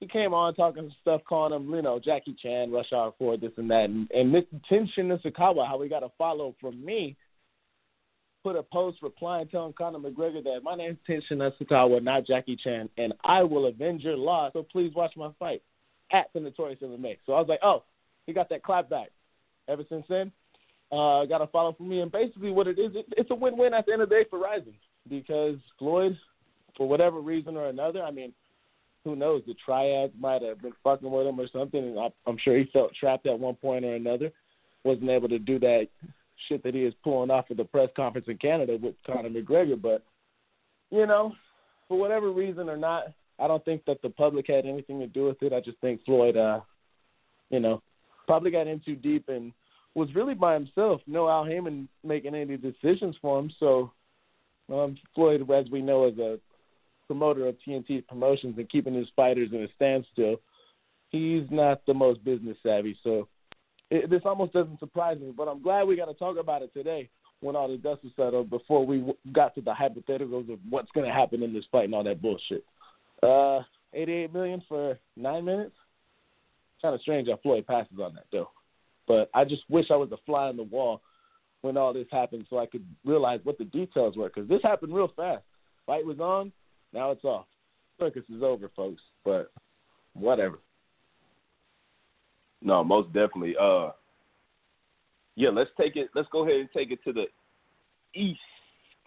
he 0.00 0.06
came 0.06 0.32
on 0.32 0.54
talking 0.54 0.84
some 0.84 0.96
stuff, 1.02 1.20
calling 1.28 1.52
him, 1.52 1.70
you 1.74 1.82
know, 1.82 2.00
Jackie 2.02 2.36
Chan, 2.42 2.72
Rush 2.72 2.90
Hour 2.92 3.12
4, 3.18 3.36
this 3.36 3.52
and 3.58 3.70
that. 3.70 3.84
And, 3.84 4.10
and 4.12 4.34
Mr. 4.34 4.60
Tenshin 4.70 5.14
Nasukawa, 5.14 5.68
how 5.68 5.76
we 5.78 5.90
got 5.90 6.02
a 6.02 6.08
follow 6.16 6.54
from 6.58 6.82
me, 6.82 7.18
put 8.42 8.56
a 8.56 8.62
post 8.62 8.98
replying 9.02 9.48
telling 9.48 9.74
Conor 9.74 9.98
McGregor 9.98 10.42
that 10.44 10.60
my 10.62 10.74
name's 10.74 10.98
Tenshin 11.06 11.36
Nasukawa, 11.36 12.02
not 12.02 12.26
Jackie 12.26 12.56
Chan, 12.56 12.88
and 12.96 13.12
I 13.24 13.42
will 13.42 13.66
avenge 13.66 14.04
your 14.04 14.16
loss, 14.16 14.54
so 14.54 14.62
please 14.62 14.94
watch 14.94 15.12
my 15.16 15.30
fight 15.38 15.62
at 16.12 16.30
the 16.32 16.40
Notorious 16.40 16.80
MMA. 16.80 17.18
So 17.26 17.34
I 17.34 17.40
was 17.40 17.48
like, 17.48 17.60
oh, 17.62 17.84
he 18.26 18.32
got 18.32 18.48
that 18.48 18.62
clap 18.62 18.88
back. 18.88 19.10
Ever 19.68 19.84
since 19.88 20.04
then, 20.08 20.32
uh, 20.92 21.24
got 21.24 21.42
a 21.42 21.46
follow 21.48 21.72
for 21.72 21.82
me. 21.82 22.00
And 22.00 22.10
basically, 22.10 22.50
what 22.50 22.66
it 22.66 22.78
is, 22.78 22.92
it, 22.94 23.06
it's 23.16 23.30
a 23.30 23.34
win-win 23.34 23.74
at 23.74 23.86
the 23.86 23.92
end 23.92 24.02
of 24.02 24.08
the 24.08 24.14
day 24.14 24.24
for 24.28 24.38
Rizin 24.38 24.74
because 25.08 25.56
Floyd, 25.78 26.16
for 26.76 26.88
whatever 26.88 27.20
reason 27.20 27.56
or 27.56 27.68
another, 27.68 28.02
I 28.02 28.10
mean, 28.10 28.32
who 29.04 29.16
knows? 29.16 29.42
The 29.46 29.54
triad 29.64 30.12
might 30.18 30.42
have 30.42 30.62
been 30.62 30.72
fucking 30.82 31.10
with 31.10 31.26
him 31.26 31.38
or 31.38 31.46
something, 31.52 31.82
and 31.82 31.98
I, 31.98 32.08
I'm 32.26 32.38
sure 32.38 32.56
he 32.56 32.64
felt 32.72 32.94
trapped 32.94 33.26
at 33.26 33.38
one 33.38 33.54
point 33.54 33.84
or 33.84 33.94
another. 33.94 34.32
Wasn't 34.82 35.10
able 35.10 35.28
to 35.28 35.38
do 35.38 35.58
that 35.60 35.88
shit 36.48 36.62
that 36.62 36.74
he 36.74 36.84
is 36.84 36.94
pulling 37.02 37.30
off 37.30 37.46
at 37.50 37.56
the 37.56 37.64
press 37.64 37.90
conference 37.94 38.28
in 38.28 38.38
Canada 38.38 38.78
with 38.80 38.94
Conor 39.06 39.30
McGregor. 39.30 39.80
But 39.80 40.02
you 40.90 41.06
know, 41.06 41.34
for 41.88 41.98
whatever 41.98 42.30
reason 42.30 42.68
or 42.68 42.76
not, 42.76 43.04
I 43.38 43.46
don't 43.46 43.64
think 43.64 43.84
that 43.86 44.00
the 44.02 44.10
public 44.10 44.46
had 44.48 44.64
anything 44.64 45.00
to 45.00 45.06
do 45.06 45.26
with 45.26 45.42
it. 45.42 45.52
I 45.52 45.60
just 45.60 45.78
think 45.78 46.04
Floyd, 46.04 46.36
uh, 46.36 46.60
you 47.50 47.60
know, 47.60 47.82
probably 48.26 48.50
got 48.50 48.66
in 48.66 48.80
too 48.80 48.96
deep 48.96 49.28
and 49.28 49.52
was 49.94 50.14
really 50.14 50.34
by 50.34 50.54
himself. 50.54 51.00
No 51.06 51.28
Al 51.28 51.44
Haymon 51.44 51.88
making 52.02 52.34
any 52.34 52.56
decisions 52.56 53.16
for 53.22 53.38
him. 53.38 53.50
So 53.58 53.92
um, 54.72 54.96
Floyd, 55.14 55.48
as 55.50 55.70
we 55.70 55.82
know, 55.82 56.08
is 56.08 56.18
a 56.18 56.38
promoter 57.06 57.46
of 57.46 57.56
TMT 57.66 58.06
promotions 58.06 58.56
and 58.58 58.68
keeping 58.68 58.94
his 58.94 59.08
fighters 59.14 59.50
in 59.52 59.62
a 59.62 59.68
standstill. 59.76 60.40
He's 61.10 61.44
not 61.50 61.84
the 61.86 61.94
most 61.94 62.24
business 62.24 62.56
savvy. 62.62 62.96
So 63.04 63.28
it, 63.90 64.10
this 64.10 64.22
almost 64.24 64.52
doesn't 64.52 64.80
surprise 64.80 65.18
me. 65.20 65.32
But 65.36 65.48
I'm 65.48 65.62
glad 65.62 65.84
we 65.84 65.96
got 65.96 66.06
to 66.06 66.14
talk 66.14 66.38
about 66.38 66.62
it 66.62 66.72
today 66.74 67.08
when 67.40 67.54
all 67.54 67.68
the 67.68 67.76
dust 67.76 68.00
is 68.04 68.12
settled 68.16 68.50
before 68.50 68.84
we 68.86 68.98
w- 68.98 69.16
got 69.32 69.54
to 69.54 69.60
the 69.60 69.72
hypotheticals 69.72 70.52
of 70.52 70.58
what's 70.68 70.90
going 70.92 71.06
to 71.06 71.12
happen 71.12 71.42
in 71.42 71.52
this 71.52 71.64
fight 71.70 71.84
and 71.84 71.94
all 71.94 72.04
that 72.04 72.22
bullshit. 72.22 72.64
Uh, 73.22 73.60
88 73.92 74.32
million 74.32 74.62
for 74.68 74.98
nine 75.16 75.44
minutes. 75.44 75.74
Kind 76.82 76.94
of 76.94 77.00
strange 77.02 77.28
how 77.28 77.38
Floyd 77.42 77.66
passes 77.66 77.98
on 78.02 78.14
that 78.14 78.24
though. 78.32 78.50
But 79.06 79.30
I 79.34 79.44
just 79.44 79.62
wish 79.68 79.90
I 79.90 79.96
was 79.96 80.12
a 80.12 80.18
fly 80.24 80.48
on 80.48 80.56
the 80.56 80.62
wall 80.62 81.02
when 81.62 81.76
all 81.76 81.92
this 81.92 82.06
happened 82.10 82.46
so 82.50 82.58
I 82.58 82.66
could 82.66 82.84
realize 83.04 83.40
what 83.44 83.58
the 83.58 83.64
details 83.64 84.16
were. 84.16 84.28
Because 84.28 84.48
this 84.48 84.62
happened 84.62 84.94
real 84.94 85.12
fast. 85.16 85.44
Fight 85.86 86.04
was 86.04 86.20
on, 86.20 86.52
now 86.92 87.10
it's 87.10 87.24
off. 87.24 87.46
Circus 87.98 88.24
is 88.34 88.42
over, 88.42 88.70
folks. 88.74 89.02
But 89.24 89.50
whatever. 90.14 90.58
No, 92.62 92.82
most 92.82 93.12
definitely. 93.12 93.54
Uh, 93.60 93.90
yeah, 95.36 95.50
let's 95.50 95.70
take 95.78 95.96
it. 95.96 96.08
Let's 96.14 96.28
go 96.32 96.44
ahead 96.44 96.60
and 96.60 96.68
take 96.74 96.90
it 96.90 97.02
to 97.04 97.12
the 97.12 97.26
East 98.14 98.40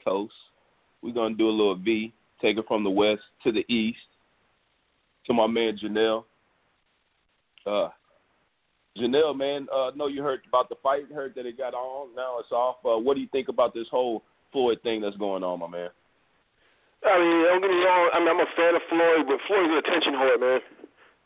Coast. 0.03 0.33
We're 1.01 1.13
gonna 1.13 1.35
do 1.35 1.49
a 1.49 1.51
little 1.51 1.75
V. 1.75 2.13
Take 2.41 2.57
it 2.57 2.65
from 2.67 2.83
the 2.83 2.89
west 2.89 3.21
to 3.43 3.51
the 3.51 3.65
east. 3.67 3.97
To 5.25 5.33
my 5.33 5.47
man 5.47 5.77
Janelle. 5.77 6.23
Uh, 7.65 7.89
Janelle, 8.97 9.37
man, 9.37 9.67
uh, 9.73 9.91
know 9.95 10.07
you 10.07 10.21
heard 10.21 10.41
about 10.47 10.69
the 10.69 10.75
fight, 10.81 11.11
heard 11.13 11.33
that 11.35 11.45
it 11.45 11.57
got 11.57 11.73
on, 11.73 12.15
now 12.15 12.39
it's 12.39 12.51
off. 12.51 12.77
Uh, 12.83 12.97
what 12.97 13.15
do 13.15 13.21
you 13.21 13.29
think 13.31 13.49
about 13.49 13.73
this 13.73 13.87
whole 13.89 14.23
Floyd 14.51 14.79
thing 14.83 15.01
that's 15.01 15.17
going 15.17 15.43
on, 15.43 15.59
my 15.59 15.67
man? 15.67 15.89
I 17.05 17.15
mean, 17.21 17.37
don't 17.45 17.61
get 17.61 17.69
me 17.69 17.81
wrong. 17.85 18.09
I 18.13 18.17
mean, 18.19 18.29
I'm 18.33 18.41
a 18.41 18.49
fan 18.57 18.73
of 18.73 18.83
Floyd, 18.89 19.29
but 19.29 19.37
Floyd's 19.45 19.69
an 19.69 19.79
attention 19.85 20.13
whore, 20.17 20.39
man. 20.41 20.61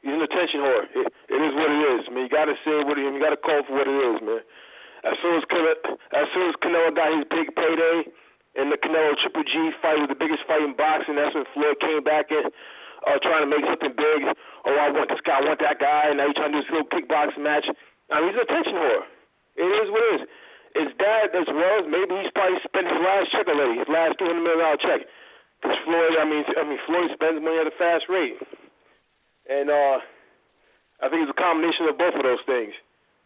He's 0.04 0.18
an 0.18 0.26
attention 0.26 0.60
whore. 0.60 0.84
It, 0.92 1.08
it 1.32 1.40
is 1.40 1.54
what 1.56 1.70
it 1.72 1.82
is. 1.96 2.02
I 2.06 2.10
mean, 2.12 2.24
you 2.28 2.32
got 2.32 2.52
to 2.52 2.58
say 2.68 2.84
what 2.84 3.00
it, 3.00 3.08
you 3.08 3.22
got 3.24 3.32
to 3.32 3.40
call 3.40 3.64
for 3.64 3.80
what 3.80 3.88
it 3.88 3.96
is, 3.96 4.18
man. 4.20 4.44
As 5.08 5.16
soon 5.24 5.40
as 5.40 5.46
Canelo, 5.48 5.74
as 6.14 6.28
soon 6.36 6.46
as 6.52 6.56
Canelo 6.62 6.92
got 6.94 7.10
his 7.16 7.26
big 7.32 7.56
payday, 7.56 8.06
and 8.60 8.68
the 8.68 8.78
Canelo 8.78 9.16
Triple 9.18 9.48
G 9.48 9.72
fight 9.82 9.98
was 9.98 10.12
the 10.12 10.20
biggest 10.20 10.44
fight 10.44 10.62
in 10.62 10.76
boxing, 10.76 11.16
that's 11.16 11.34
when 11.34 11.48
Floyd 11.56 11.80
came 11.80 12.04
back 12.04 12.30
and 12.30 12.52
uh, 13.08 13.18
trying 13.22 13.44
to 13.44 13.50
make 13.50 13.66
something 13.66 13.94
big. 13.96 14.20
Oh, 14.66 14.78
I 14.78 14.92
want 14.92 15.10
this 15.10 15.22
guy, 15.26 15.40
I 15.40 15.46
want 15.46 15.60
that 15.62 15.80
guy, 15.80 16.14
and 16.14 16.18
now 16.18 16.28
he's 16.28 16.38
trying 16.38 16.54
to 16.54 16.60
do 16.60 16.64
this 16.66 16.72
little 16.72 16.92
kickboxing 16.92 17.42
match. 17.42 17.66
I 18.12 18.22
mean, 18.22 18.34
he's 18.34 18.40
an 18.40 18.46
attention 18.46 18.76
whore. 18.78 19.04
It 19.58 19.68
is 19.68 19.88
what 19.92 20.02
it 20.02 20.12
is. 20.20 20.24
His 20.72 20.92
dad, 20.96 21.36
as 21.36 21.50
well, 21.52 21.84
maybe 21.84 22.16
he's 22.16 22.32
probably 22.32 22.60
spent 22.64 22.88
his 22.88 23.02
last 23.04 23.28
check 23.36 23.48
already, 23.52 23.80
his 23.80 23.92
last 23.92 24.16
three 24.16 24.32
hundred 24.32 24.48
million 24.48 24.64
dollar 24.64 24.80
check. 24.80 25.04
Because 25.60 25.78
Floyd, 25.84 26.16
I 26.16 26.26
mean, 26.26 26.44
I 26.58 26.64
mean, 26.64 26.80
Floyd 26.88 27.12
spends 27.14 27.38
money 27.44 27.60
at 27.60 27.68
a 27.68 27.76
fast 27.76 28.08
rate, 28.08 28.40
and 29.52 29.70
uh, 29.70 30.00
I 31.04 31.10
think 31.12 31.28
it's 31.28 31.36
a 31.36 31.42
combination 31.42 31.92
of 31.92 32.00
both 32.00 32.16
of 32.16 32.24
those 32.24 32.42
things. 32.48 32.74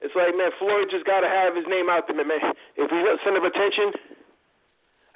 It's 0.02 0.12
like, 0.18 0.36
man, 0.36 0.52
Floyd 0.60 0.92
just 0.92 1.06
got 1.06 1.22
to 1.22 1.30
have 1.30 1.56
his 1.56 1.64
name 1.70 1.88
out 1.88 2.10
there, 2.10 2.18
man. 2.18 2.42
If 2.76 2.92
we 2.92 3.00
send 3.24 3.38
him 3.38 3.46
attention, 3.46 3.94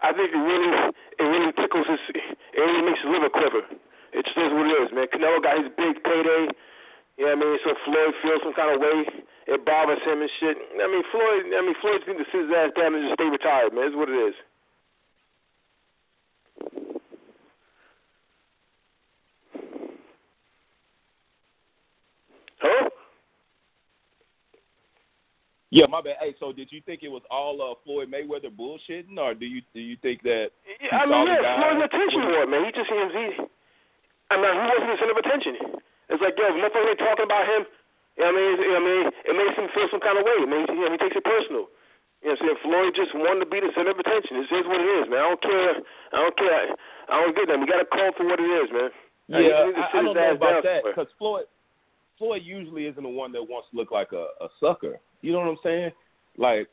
I 0.02 0.14
think 0.14 0.32
it 0.32 0.40
really, 0.40 0.72
it 1.20 1.28
really 1.28 1.52
tickles 1.60 1.88
his, 1.90 2.00
it 2.16 2.62
really 2.62 2.86
makes 2.88 3.02
his 3.04 3.12
liver 3.12 3.28
quiver. 3.30 3.64
It 4.14 4.26
just 4.26 4.38
is 4.38 4.52
what 4.52 4.66
it 4.66 4.76
is, 4.84 4.90
man. 4.94 5.08
Canelo 5.14 5.42
got 5.42 5.58
his 5.62 5.72
big 5.78 6.02
payday. 6.04 6.50
You 7.18 7.28
know 7.28 7.36
what 7.36 7.46
I 7.46 7.50
mean? 7.52 7.60
So 7.64 7.70
Floyd 7.86 8.14
feels 8.24 8.42
some 8.44 8.54
kind 8.54 8.74
of 8.74 8.82
way. 8.82 9.06
It 9.48 9.66
bothers 9.66 10.00
him 10.06 10.22
and 10.22 10.32
shit. 10.40 10.58
I 10.82 10.88
mean, 10.88 11.04
Floyd. 11.12 11.52
I 11.54 11.62
mean, 11.62 11.76
Floyd 11.82 12.02
needs 12.08 12.20
to 12.20 12.26
sit 12.32 12.48
his 12.48 12.54
ass 12.56 12.72
down 12.78 12.96
and 12.96 13.04
just 13.06 13.20
stay 13.20 13.30
retired, 13.30 13.74
man. 13.74 13.92
It's 13.92 13.96
what 13.96 14.10
it 14.10 14.18
is. 14.18 14.36
Huh? 22.60 22.90
Yeah, 25.72 25.86
my 25.86 26.02
bad. 26.02 26.16
Hey, 26.20 26.34
so 26.40 26.52
did 26.52 26.72
you 26.72 26.82
think 26.82 27.04
it 27.04 27.10
was 27.12 27.22
all 27.30 27.62
uh, 27.62 27.76
Floyd 27.86 28.10
Mayweather 28.10 28.50
bullshitting, 28.50 29.18
or 29.18 29.34
do 29.34 29.46
you 29.46 29.62
do 29.74 29.80
you 29.80 29.98
think 30.02 30.24
that? 30.24 30.50
Yeah, 30.82 30.98
I 30.98 31.06
mean, 31.06 31.28
yeah, 31.28 31.58
Floyd's 31.58 31.86
attention 31.86 32.22
whore, 32.22 32.50
man. 32.50 32.66
He 32.66 32.72
just 32.72 32.90
seems 32.90 33.14
he. 33.14 33.59
I 34.30 34.38
mean, 34.38 34.54
he 34.54 34.66
wasn't 34.70 34.90
the 34.94 34.98
center 35.02 35.16
of 35.18 35.22
attention. 35.22 35.54
It's 36.10 36.22
like, 36.22 36.38
yo, 36.38 36.50
if 36.50 36.58
motherfuckers 36.58 36.90
ain't 36.94 37.02
talking 37.02 37.26
about 37.26 37.46
him, 37.46 37.62
you 38.18 38.26
know 38.26 38.34
what 38.34 38.38
I 38.38 38.42
mean? 38.42 38.54
You 38.58 38.70
know 38.70 38.82
what 38.82 38.86
I 38.86 38.90
mean? 38.90 39.06
It 39.30 39.36
makes 39.38 39.56
him 39.58 39.68
feel 39.74 39.88
some 39.90 40.04
kind 40.04 40.18
of 40.18 40.26
way. 40.26 40.38
I 40.38 40.48
mean, 40.50 40.64
you 40.70 40.84
know, 40.86 40.92
he 40.94 41.00
takes 41.02 41.18
it 41.18 41.26
personal. 41.26 41.70
You 42.20 42.34
know 42.34 42.36
what 42.36 42.42
I'm 42.42 42.46
saying? 42.46 42.60
Floyd 42.66 42.92
just 43.00 43.14
wanted 43.16 43.48
to 43.48 43.50
be 43.50 43.64
the 43.64 43.72
center 43.74 43.96
of 43.96 44.00
attention. 44.00 44.44
This 44.44 44.52
is 44.52 44.68
what 44.68 44.82
it 44.84 44.90
is, 45.00 45.06
man. 45.08 45.24
I 45.24 45.28
don't 45.32 45.44
care. 45.44 45.74
I 46.12 46.18
don't 46.20 46.38
care. 46.38 46.68
I 47.08 47.16
don't 47.24 47.36
get 47.38 47.46
that. 47.48 47.58
We 47.58 47.66
got 47.66 47.80
to 47.80 47.90
call 47.90 48.12
for 48.18 48.26
what 48.28 48.44
it 48.44 48.50
is, 48.50 48.68
man. 48.76 48.90
Yeah, 49.30 49.72
I, 49.72 49.98
I 49.98 50.02
don't 50.02 50.18
know 50.18 50.36
about 50.36 50.64
that 50.66 50.82
because 50.84 51.08
Floyd, 51.18 51.46
Floyd 52.18 52.42
usually 52.44 52.86
isn't 52.88 53.02
the 53.02 53.10
one 53.10 53.32
that 53.34 53.44
wants 53.44 53.70
to 53.72 53.78
look 53.78 53.92
like 53.92 54.12
a, 54.12 54.28
a 54.44 54.50
sucker. 54.60 55.00
You 55.22 55.32
know 55.32 55.40
what 55.40 55.48
I'm 55.48 55.64
saying? 55.64 55.92
Like, 56.38 56.68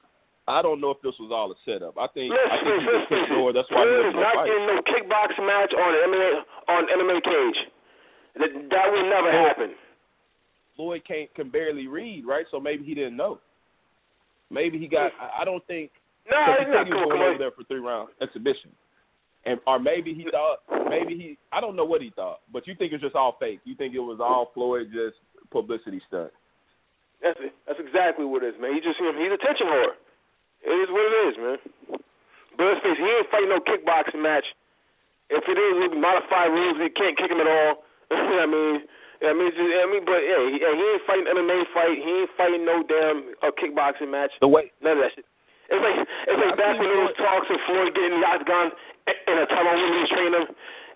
I 0.48 0.62
don't 0.62 0.80
know 0.80 0.90
if 0.94 1.02
this 1.02 1.14
was 1.18 1.34
all 1.34 1.50
a 1.50 1.58
setup. 1.66 1.98
I 1.98 2.06
think 2.14 2.30
Let's 2.30 2.50
I 2.54 2.56
think 2.62 2.70
he 2.70 2.72
it, 2.72 2.86
just 2.86 2.86
let's 2.86 3.02
took 3.02 3.18
face 3.18 3.26
it. 3.26 3.34
Floyd. 3.34 3.54
That's 3.58 3.70
why 3.70 3.82
was 3.82 4.06
is 4.06 4.14
no 4.14 4.22
not 4.22 4.36
getting 4.46 4.66
no 4.70 4.76
kickboxing 4.86 5.46
match 5.46 5.72
on 5.74 5.90
MMA 6.06 6.30
on 6.70 6.82
MMA 6.86 7.18
cage. 7.26 7.58
That 8.38 8.50
that 8.70 8.86
will 8.94 9.06
never 9.10 9.30
Floyd- 9.34 9.46
happen. 9.50 9.70
Floyd 10.76 11.02
can't 11.08 11.28
can 11.34 11.48
barely 11.50 11.86
read, 11.88 12.24
right? 12.26 12.46
So 12.50 12.60
maybe 12.60 12.84
he 12.84 12.94
didn't 12.94 13.16
know. 13.16 13.40
Maybe 14.50 14.78
he 14.78 14.86
got. 14.86 15.10
I 15.20 15.42
I 15.42 15.44
don't 15.44 15.66
think. 15.66 15.90
No, 16.30 16.36
Because 16.38 16.58
he 16.58 16.64
he's 16.66 16.74
not 16.74 16.78
said 16.78 16.86
he 16.86 16.92
was 16.94 17.02
cool. 17.06 17.10
going 17.18 17.22
over 17.34 17.38
there 17.38 17.50
for 17.54 17.64
three 17.64 17.78
round 17.82 18.10
exhibition, 18.20 18.70
and 19.46 19.58
or 19.66 19.78
maybe 19.78 20.12
he 20.14 20.26
thought, 20.30 20.58
maybe 20.90 21.14
he, 21.14 21.38
I 21.54 21.60
don't 21.60 21.74
know 21.76 21.84
what 21.86 22.02
he 22.02 22.10
thought, 22.10 22.40
but 22.52 22.66
you 22.66 22.74
think 22.74 22.92
it's 22.92 23.02
just 23.02 23.14
all 23.14 23.36
fake. 23.38 23.60
You 23.64 23.74
think 23.74 23.94
it 23.94 24.02
was 24.02 24.18
all 24.20 24.50
Floyd 24.54 24.88
just 24.92 25.16
publicity 25.50 26.00
stunt. 26.06 26.30
That's 27.22 27.38
it. 27.40 27.54
That's 27.66 27.78
exactly 27.80 28.24
what 28.26 28.42
it 28.42 28.54
is, 28.54 28.60
man. 28.60 28.74
He 28.74 28.80
just 28.80 28.98
he's 28.98 29.06
a 29.30 29.34
attention 29.34 29.66
whore. 29.66 29.94
It 30.66 30.76
is 30.82 30.90
what 30.90 31.04
it 31.06 31.14
is, 31.30 31.34
man. 31.38 31.58
But 32.58 32.64
let's 32.66 32.80
face 32.82 32.98
it, 32.98 33.04
he 33.04 33.06
ain't 33.06 33.30
fighting 33.30 33.52
no 33.52 33.60
kickboxing 33.62 34.18
match. 34.22 34.44
If 35.30 35.44
it 35.46 35.58
is, 35.58 35.94
modified 35.94 36.50
rules. 36.50 36.78
You 36.82 36.90
can't 36.94 37.14
kick 37.18 37.30
him 37.30 37.38
at 37.42 37.46
all. 37.50 37.82
you 38.10 38.16
know 38.18 38.34
what 38.34 38.42
I 38.42 38.50
mean, 38.50 38.74
I 39.26 39.32
mean, 39.34 39.50
just, 39.50 39.62
I 39.62 39.86
mean, 39.90 40.04
but 40.06 40.20
yeah, 40.22 40.40
he, 40.50 40.60
he 40.60 40.84
ain't 40.86 41.04
fighting 41.08 41.26
MMA 41.30 41.66
fight. 41.74 41.96
He 41.98 42.10
ain't 42.26 42.32
fighting 42.36 42.62
no 42.66 42.82
damn 42.86 43.32
uh, 43.42 43.50
kickboxing 43.56 44.10
match. 44.10 44.30
The 44.42 44.48
way 44.50 44.70
None 44.82 44.98
of 44.98 45.02
that 45.06 45.12
shit. 45.16 45.26
It's 45.66 45.82
like 45.82 45.98
it's 46.30 46.38
like 46.38 46.52
I've 46.54 46.60
back 46.60 46.78
when 46.78 46.86
Floyd- 46.86 47.18
talks 47.18 47.48
of 47.50 47.58
Floyd 47.66 47.90
getting 47.98 48.22
the 48.22 48.26
octagon 48.26 48.70
in 49.26 49.34
a 49.40 49.46
tunnel 49.50 49.74
when 49.74 49.90
he 49.90 49.98
was 50.06 50.10
training 50.14 50.34
him. 50.38 50.46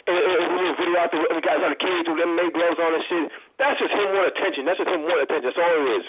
And 0.07 0.17
and 0.17 0.67
a 0.71 0.75
video 0.79 0.97
out 1.01 1.11
there, 1.11 1.27
the 1.27 1.43
guys 1.43 1.59
out 1.61 1.75
of 1.75 1.77
the 1.77 1.83
cage 1.83 2.07
with 2.07 2.23
MMA 2.23 2.55
gloves 2.55 2.79
on 2.79 2.95
and 2.95 3.05
shit. 3.11 3.27
That's 3.59 3.77
just 3.83 3.91
him 3.93 4.15
wanting 4.15 4.31
attention. 4.31 4.63
That's 4.65 4.79
just 4.79 4.89
him 4.95 5.03
wanting 5.05 5.27
attention. 5.27 5.51
That's 5.51 5.59
all 5.61 5.75
it 5.75 5.89
is. 5.99 6.07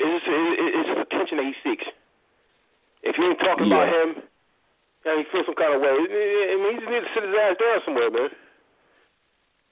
It's 0.00 0.10
just, 0.16 0.26
it- 0.32 0.58
it- 0.64 0.72
it's 0.80 0.88
just 0.88 1.00
attention 1.12 1.34
that 1.44 1.46
he 1.46 1.54
seeks. 1.60 1.86
If 3.02 3.18
you 3.18 3.24
ain't 3.30 3.38
talking 3.40 3.66
about 3.66 3.88
Yeah. 3.88 4.02
him, 4.02 4.22
and 5.04 5.18
he 5.18 5.24
feels 5.32 5.46
some 5.46 5.54
kind 5.56 5.74
of 5.74 5.80
way, 5.80 5.90
I 5.90 6.56
mean, 6.56 6.74
he 6.74 6.78
just 6.78 6.90
needs 6.90 7.06
to 7.06 7.14
sit 7.14 7.24
his 7.24 7.34
ass 7.34 7.56
down 7.58 7.80
somewhere, 7.84 8.10
man. 8.10 8.30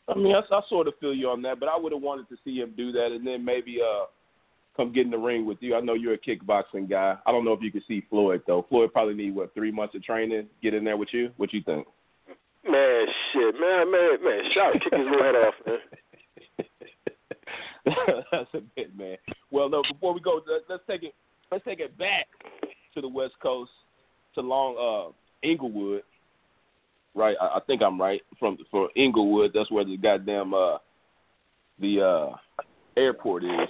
I 0.08 0.14
mean, 0.14 0.34
I, 0.34 0.40
I 0.40 0.60
sort 0.68 0.88
of 0.88 0.94
feel 0.98 1.14
you 1.14 1.30
on 1.30 1.40
that, 1.42 1.60
but 1.60 1.68
I 1.68 1.76
would 1.76 1.92
have 1.92 2.02
wanted 2.02 2.28
to 2.30 2.36
see 2.44 2.56
him 2.56 2.74
do 2.76 2.90
that, 2.92 3.12
and 3.12 3.24
then 3.24 3.44
maybe 3.44 3.80
uh 3.80 4.06
come 4.76 4.92
get 4.92 5.04
in 5.04 5.10
the 5.10 5.18
ring 5.18 5.46
with 5.46 5.58
you. 5.60 5.76
I 5.76 5.80
know 5.80 5.94
you're 5.94 6.14
a 6.14 6.18
kickboxing 6.18 6.88
guy. 6.88 7.16
I 7.26 7.32
don't 7.32 7.44
know 7.44 7.52
if 7.52 7.62
you 7.62 7.70
could 7.70 7.84
see 7.86 8.04
Floyd 8.10 8.42
though. 8.46 8.66
Floyd 8.68 8.92
probably 8.92 9.14
need 9.14 9.34
what 9.34 9.54
three 9.54 9.70
months 9.70 9.94
of 9.94 10.02
training. 10.02 10.48
Get 10.62 10.74
in 10.74 10.84
there 10.84 10.96
with 10.96 11.10
you. 11.12 11.30
What 11.36 11.52
you 11.52 11.62
think? 11.62 11.86
Man, 12.68 13.06
shit, 13.32 13.54
man, 13.60 13.90
man, 13.90 14.24
man, 14.24 14.50
shout, 14.52 14.72
kick 14.72 14.92
his 14.92 15.06
little 15.08 15.22
head 15.22 15.34
off, 15.36 15.54
man. 15.66 15.78
That's 18.32 18.54
a 18.54 18.60
bit, 18.76 18.96
man. 18.98 19.16
Well, 19.50 19.68
no. 19.68 19.82
Before 19.90 20.12
we 20.12 20.20
go, 20.20 20.40
let's 20.68 20.82
take 20.88 21.04
it. 21.04 21.14
Let's 21.50 21.64
take 21.64 21.80
it 21.80 21.96
back 21.96 22.26
to 23.00 23.08
the 23.08 23.12
West 23.12 23.34
Coast, 23.42 23.70
to 24.34 24.40
Long 24.40 24.76
uh, 24.76 25.46
Inglewood. 25.46 26.02
Right, 27.14 27.36
I, 27.40 27.56
I 27.56 27.60
think 27.66 27.82
I'm 27.82 28.00
right. 28.00 28.22
From 28.38 28.58
for 28.70 28.88
Inglewood, 28.94 29.50
that's 29.54 29.70
where 29.70 29.84
the 29.84 29.96
goddamn 29.96 30.54
uh, 30.54 30.78
the 31.80 32.00
uh, 32.00 32.62
airport 32.96 33.44
is. 33.44 33.68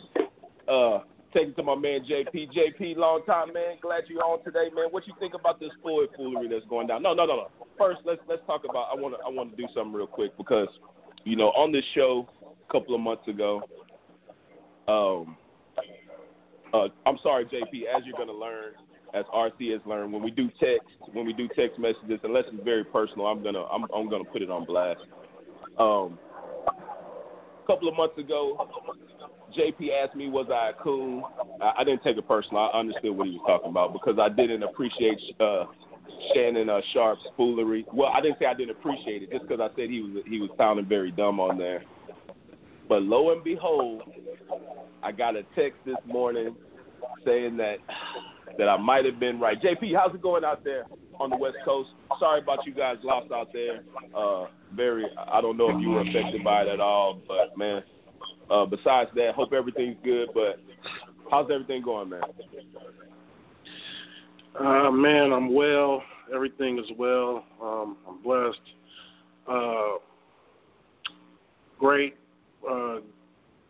Uh, 0.69 1.01
to 1.33 1.62
my 1.62 1.77
man 1.77 2.01
JP. 2.11 2.49
JP, 2.53 2.97
long 2.97 3.23
time 3.25 3.53
man. 3.53 3.77
Glad 3.81 4.03
you're 4.09 4.23
on 4.25 4.43
today, 4.45 4.69
man. 4.75 4.87
What 4.90 5.07
you 5.07 5.14
think 5.21 5.35
about 5.35 5.61
this 5.61 5.71
Floyd 5.81 6.09
foolery 6.16 6.49
that's 6.49 6.66
going 6.69 6.88
down? 6.88 7.03
No, 7.03 7.14
no, 7.14 7.25
no, 7.25 7.37
no. 7.37 7.49
First, 7.79 8.01
let's 8.05 8.21
let's 8.29 8.43
talk 8.47 8.62
about. 8.69 8.88
I 8.93 9.01
want 9.01 9.14
to 9.14 9.21
I 9.25 9.31
want 9.31 9.53
to 9.53 9.57
do 9.57 9.69
something 9.75 9.93
real 9.93 10.09
quick 10.09 10.37
because 10.37 10.69
you 11.25 11.37
know 11.37 11.49
on 11.51 11.73
this 11.73 11.85
show 11.95 12.29
a 12.43 12.73
couple 12.73 12.95
of 12.95 13.01
months 13.01 13.27
ago. 13.29 13.62
Um, 14.88 15.37
uh, 16.75 16.88
I'm 17.07 17.19
sorry, 17.23 17.45
JP. 17.45 17.97
As 17.97 18.03
you're 18.05 18.19
gonna 18.19 18.33
learn, 18.33 18.73
as 19.14 19.25
RC 19.35 19.73
has 19.73 19.81
learned, 19.87 20.12
when 20.12 20.23
we 20.23 20.31
do 20.31 20.49
text, 20.61 20.88
when 21.12 21.27
we 21.27 21.33
do 21.33 21.49
text 21.49 21.79
messages, 21.79 22.20
unless 22.23 22.44
it's 22.53 22.64
very 22.64 22.85
personal, 22.85 23.27
I'm 23.27 23.42
gonna 23.42 23.64
I'm 23.64 23.85
I'm 23.94 24.09
gonna 24.09 24.25
put 24.25 24.42
it 24.42 24.51
on 24.51 24.64
blast. 24.64 25.01
Um, 25.79 26.18
a 26.68 27.66
couple 27.66 27.88
of 27.88 27.96
months 27.96 28.18
ago, 28.18 28.68
JP 29.57 29.88
asked 30.03 30.16
me, 30.16 30.29
was 30.29 30.46
I 30.53 30.70
a 30.70 30.83
coon? 30.83 31.23
I, 31.61 31.73
I 31.79 31.85
didn't 31.85 32.03
take 32.03 32.16
it 32.16 32.27
personal. 32.27 32.70
I 32.73 32.79
understood 32.79 33.16
what 33.16 33.27
he 33.27 33.35
was 33.35 33.42
talking 33.46 33.70
about 33.70 33.92
because 33.92 34.18
I 34.20 34.29
didn't 34.29 34.62
appreciate 34.62 35.18
uh, 35.40 35.64
Shannon 36.35 36.68
uh, 36.68 36.81
Sharpe's 36.92 37.23
foolery. 37.37 37.85
Well, 37.92 38.11
I 38.14 38.20
didn't 38.20 38.38
say 38.38 38.46
I 38.46 38.55
didn't 38.55 38.77
appreciate 38.77 39.23
it, 39.23 39.31
just 39.31 39.46
because 39.49 39.61
I 39.61 39.75
said 39.77 39.90
he 39.90 40.01
was 40.01 40.25
he 40.29 40.40
was 40.40 40.51
sounding 40.57 40.87
very 40.87 41.11
dumb 41.11 41.40
on 41.40 41.59
there. 41.59 41.83
But 42.88 43.03
lo 43.03 43.33
and 43.33 43.42
behold, 43.42 44.03
I 45.03 45.12
got 45.12 45.37
a 45.37 45.42
text 45.55 45.79
this 45.85 45.96
morning 46.07 46.57
saying 47.25 47.57
that 47.59 47.77
that 48.59 48.69
I 48.69 48.77
might 48.77 49.05
have 49.05 49.19
been 49.19 49.41
right. 49.41 49.61
JP, 49.61 49.97
how's 49.97 50.15
it 50.15 50.23
going 50.23 50.45
out 50.45 50.65
there 50.65 50.85
on 51.19 51.31
the 51.31 51.37
West 51.37 51.57
Coast? 51.65 51.91
Sorry 52.19 52.41
about 52.41 52.67
you 52.67 52.75
guys 52.75 52.97
lost 53.03 53.31
out 53.33 53.49
there. 53.53 53.83
Uh, 54.17 54.47
very, 54.75 55.05
I 55.29 55.41
don't 55.41 55.57
know 55.57 55.71
if 55.71 55.81
you 55.81 55.91
were 55.91 56.03
affected 56.03 56.45
by 56.45 56.63
it 56.63 56.69
at 56.69 56.81
all, 56.81 57.21
but 57.27 57.57
man. 57.57 57.83
Uh, 58.51 58.67
besides 58.67 59.11
that, 59.15 59.35
hope 59.35 59.53
everything's 59.53 59.97
good. 60.03 60.29
But 60.35 60.59
how's 61.31 61.51
everything 61.53 61.83
going, 61.83 62.09
man? 62.09 62.23
Uh, 64.59 64.91
man, 64.91 65.33
I'm 65.33 65.55
well. 65.55 66.03
Everything 66.35 66.79
is 66.79 66.91
well. 66.99 67.45
Um, 67.63 67.97
I'm 68.09 68.23
blessed. 68.23 68.59
Uh, 69.49 69.99
great. 71.79 72.17
Uh, 72.69 72.97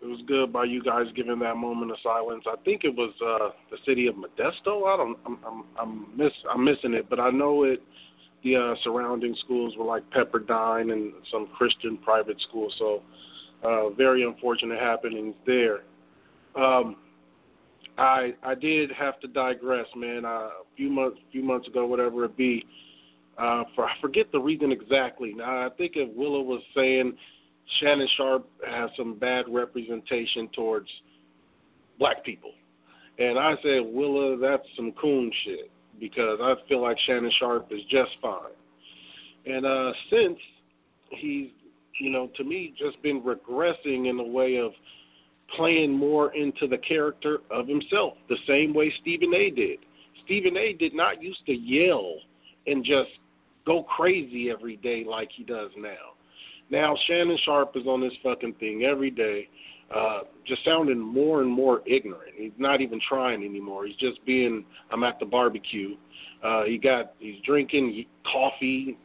it 0.02 0.06
was 0.06 0.20
good 0.26 0.52
by 0.52 0.64
you 0.64 0.82
guys 0.82 1.06
giving 1.14 1.38
that 1.40 1.56
moment 1.56 1.90
of 1.90 1.98
silence. 2.02 2.44
I 2.46 2.56
think 2.64 2.84
it 2.84 2.94
was 2.94 3.12
uh, 3.22 3.50
the 3.70 3.76
city 3.86 4.06
of 4.06 4.14
Modesto. 4.14 4.86
I 4.86 4.96
don't. 4.96 5.18
I'm. 5.26 5.38
I'm. 5.46 5.64
I'm 5.78 6.16
miss. 6.16 6.32
I'm 6.50 6.64
missing 6.64 6.94
it, 6.94 7.10
but 7.10 7.20
I 7.20 7.30
know 7.30 7.64
it. 7.64 7.82
The 8.42 8.56
uh, 8.56 8.74
surrounding 8.82 9.36
schools 9.44 9.74
were 9.76 9.84
like 9.84 10.02
Pepperdine 10.10 10.92
and 10.92 11.12
some 11.30 11.48
Christian 11.48 11.98
private 11.98 12.40
schools. 12.48 12.74
So, 12.78 13.02
uh, 13.62 13.90
very 13.90 14.22
unfortunate 14.22 14.80
happenings 14.80 15.34
there. 15.46 15.80
Um, 16.56 16.96
I 17.98 18.32
I 18.42 18.54
did 18.54 18.90
have 18.92 19.20
to 19.20 19.28
digress, 19.28 19.86
man. 19.94 20.24
Uh, 20.24 20.28
a 20.28 20.50
few 20.76 20.88
months 20.88 21.18
few 21.30 21.42
months 21.42 21.68
ago, 21.68 21.86
whatever 21.86 22.24
it 22.24 22.36
be, 22.38 22.64
uh, 23.36 23.64
for 23.74 23.84
I 23.84 23.92
forget 24.00 24.32
the 24.32 24.40
reason 24.40 24.72
exactly. 24.72 25.34
Now 25.34 25.66
I 25.66 25.68
think 25.76 25.92
if 25.96 26.08
Willow 26.16 26.40
was 26.40 26.62
saying 26.74 27.12
Shannon 27.78 28.09
Sharpe 28.16 28.48
has 28.66 28.90
some 28.96 29.18
bad 29.18 29.44
representation 29.48 30.48
towards 30.54 30.88
black 31.98 32.24
people, 32.24 32.52
and 33.18 33.38
I 33.38 33.54
said 33.62 33.80
Willa, 33.85 34.37
that's 34.38 34.66
some 34.76 34.92
coon 34.92 35.30
shit 35.44 35.70
because 36.00 36.38
I 36.42 36.54
feel 36.68 36.83
like 36.83 36.96
Shannon 37.06 37.30
Sharpe 37.38 37.70
is 37.70 37.83
just 37.90 38.11
fine. 38.22 38.56
And 39.46 39.66
uh, 39.66 39.92
since 40.11 40.38
he's, 41.11 41.50
you 42.00 42.11
know, 42.11 42.30
to 42.37 42.44
me, 42.44 42.74
just 42.78 43.00
been 43.02 43.20
regressing 43.22 44.09
in 44.09 44.16
the 44.16 44.24
way 44.24 44.56
of 44.56 44.72
playing 45.56 45.92
more 45.92 46.35
into 46.35 46.66
the 46.66 46.78
character 46.78 47.38
of 47.50 47.68
himself, 47.68 48.14
the 48.28 48.37
same 48.46 48.72
way 48.72 48.92
Stephen 49.00 49.35
A. 49.35 49.50
did. 49.50 49.78
Stephen 50.24 50.56
A. 50.56 50.72
did 50.74 50.94
not 50.94 51.22
used 51.22 51.44
to 51.46 51.52
yell 51.52 52.14
and 52.66 52.85
just 52.85 53.11
go 53.66 53.83
crazy 53.83 54.50
every 54.50 54.76
day 54.76 55.04
like 55.04 55.28
he 55.37 55.44
does 55.44 55.70
now. 55.76 56.14
Now 56.70 56.96
Shannon 57.06 57.38
Sharpe 57.44 57.76
is 57.76 57.87
on 57.87 58.00
this 58.00 58.12
fucking 58.22 58.54
thing 58.54 58.85
every 58.85 59.11
day, 59.11 59.48
uh, 59.94 60.20
just 60.46 60.64
sounding 60.64 60.98
more 60.98 61.42
and 61.42 61.50
more 61.50 61.83
ignorant. 61.87 62.33
He's 62.37 62.52
not 62.59 62.80
even 62.80 63.00
trying 63.09 63.44
anymore. 63.44 63.87
He's 63.87 63.96
just 63.96 64.24
being, 64.24 64.64
I'm 64.92 65.02
at 65.02 65.18
the 65.18 65.26
barbecue. 65.26 65.96
Uh, 66.44 66.64
he 66.64 66.78
got, 66.78 67.14
he's 67.18 67.40
drinking 67.44 68.04
coffee, 68.30 68.96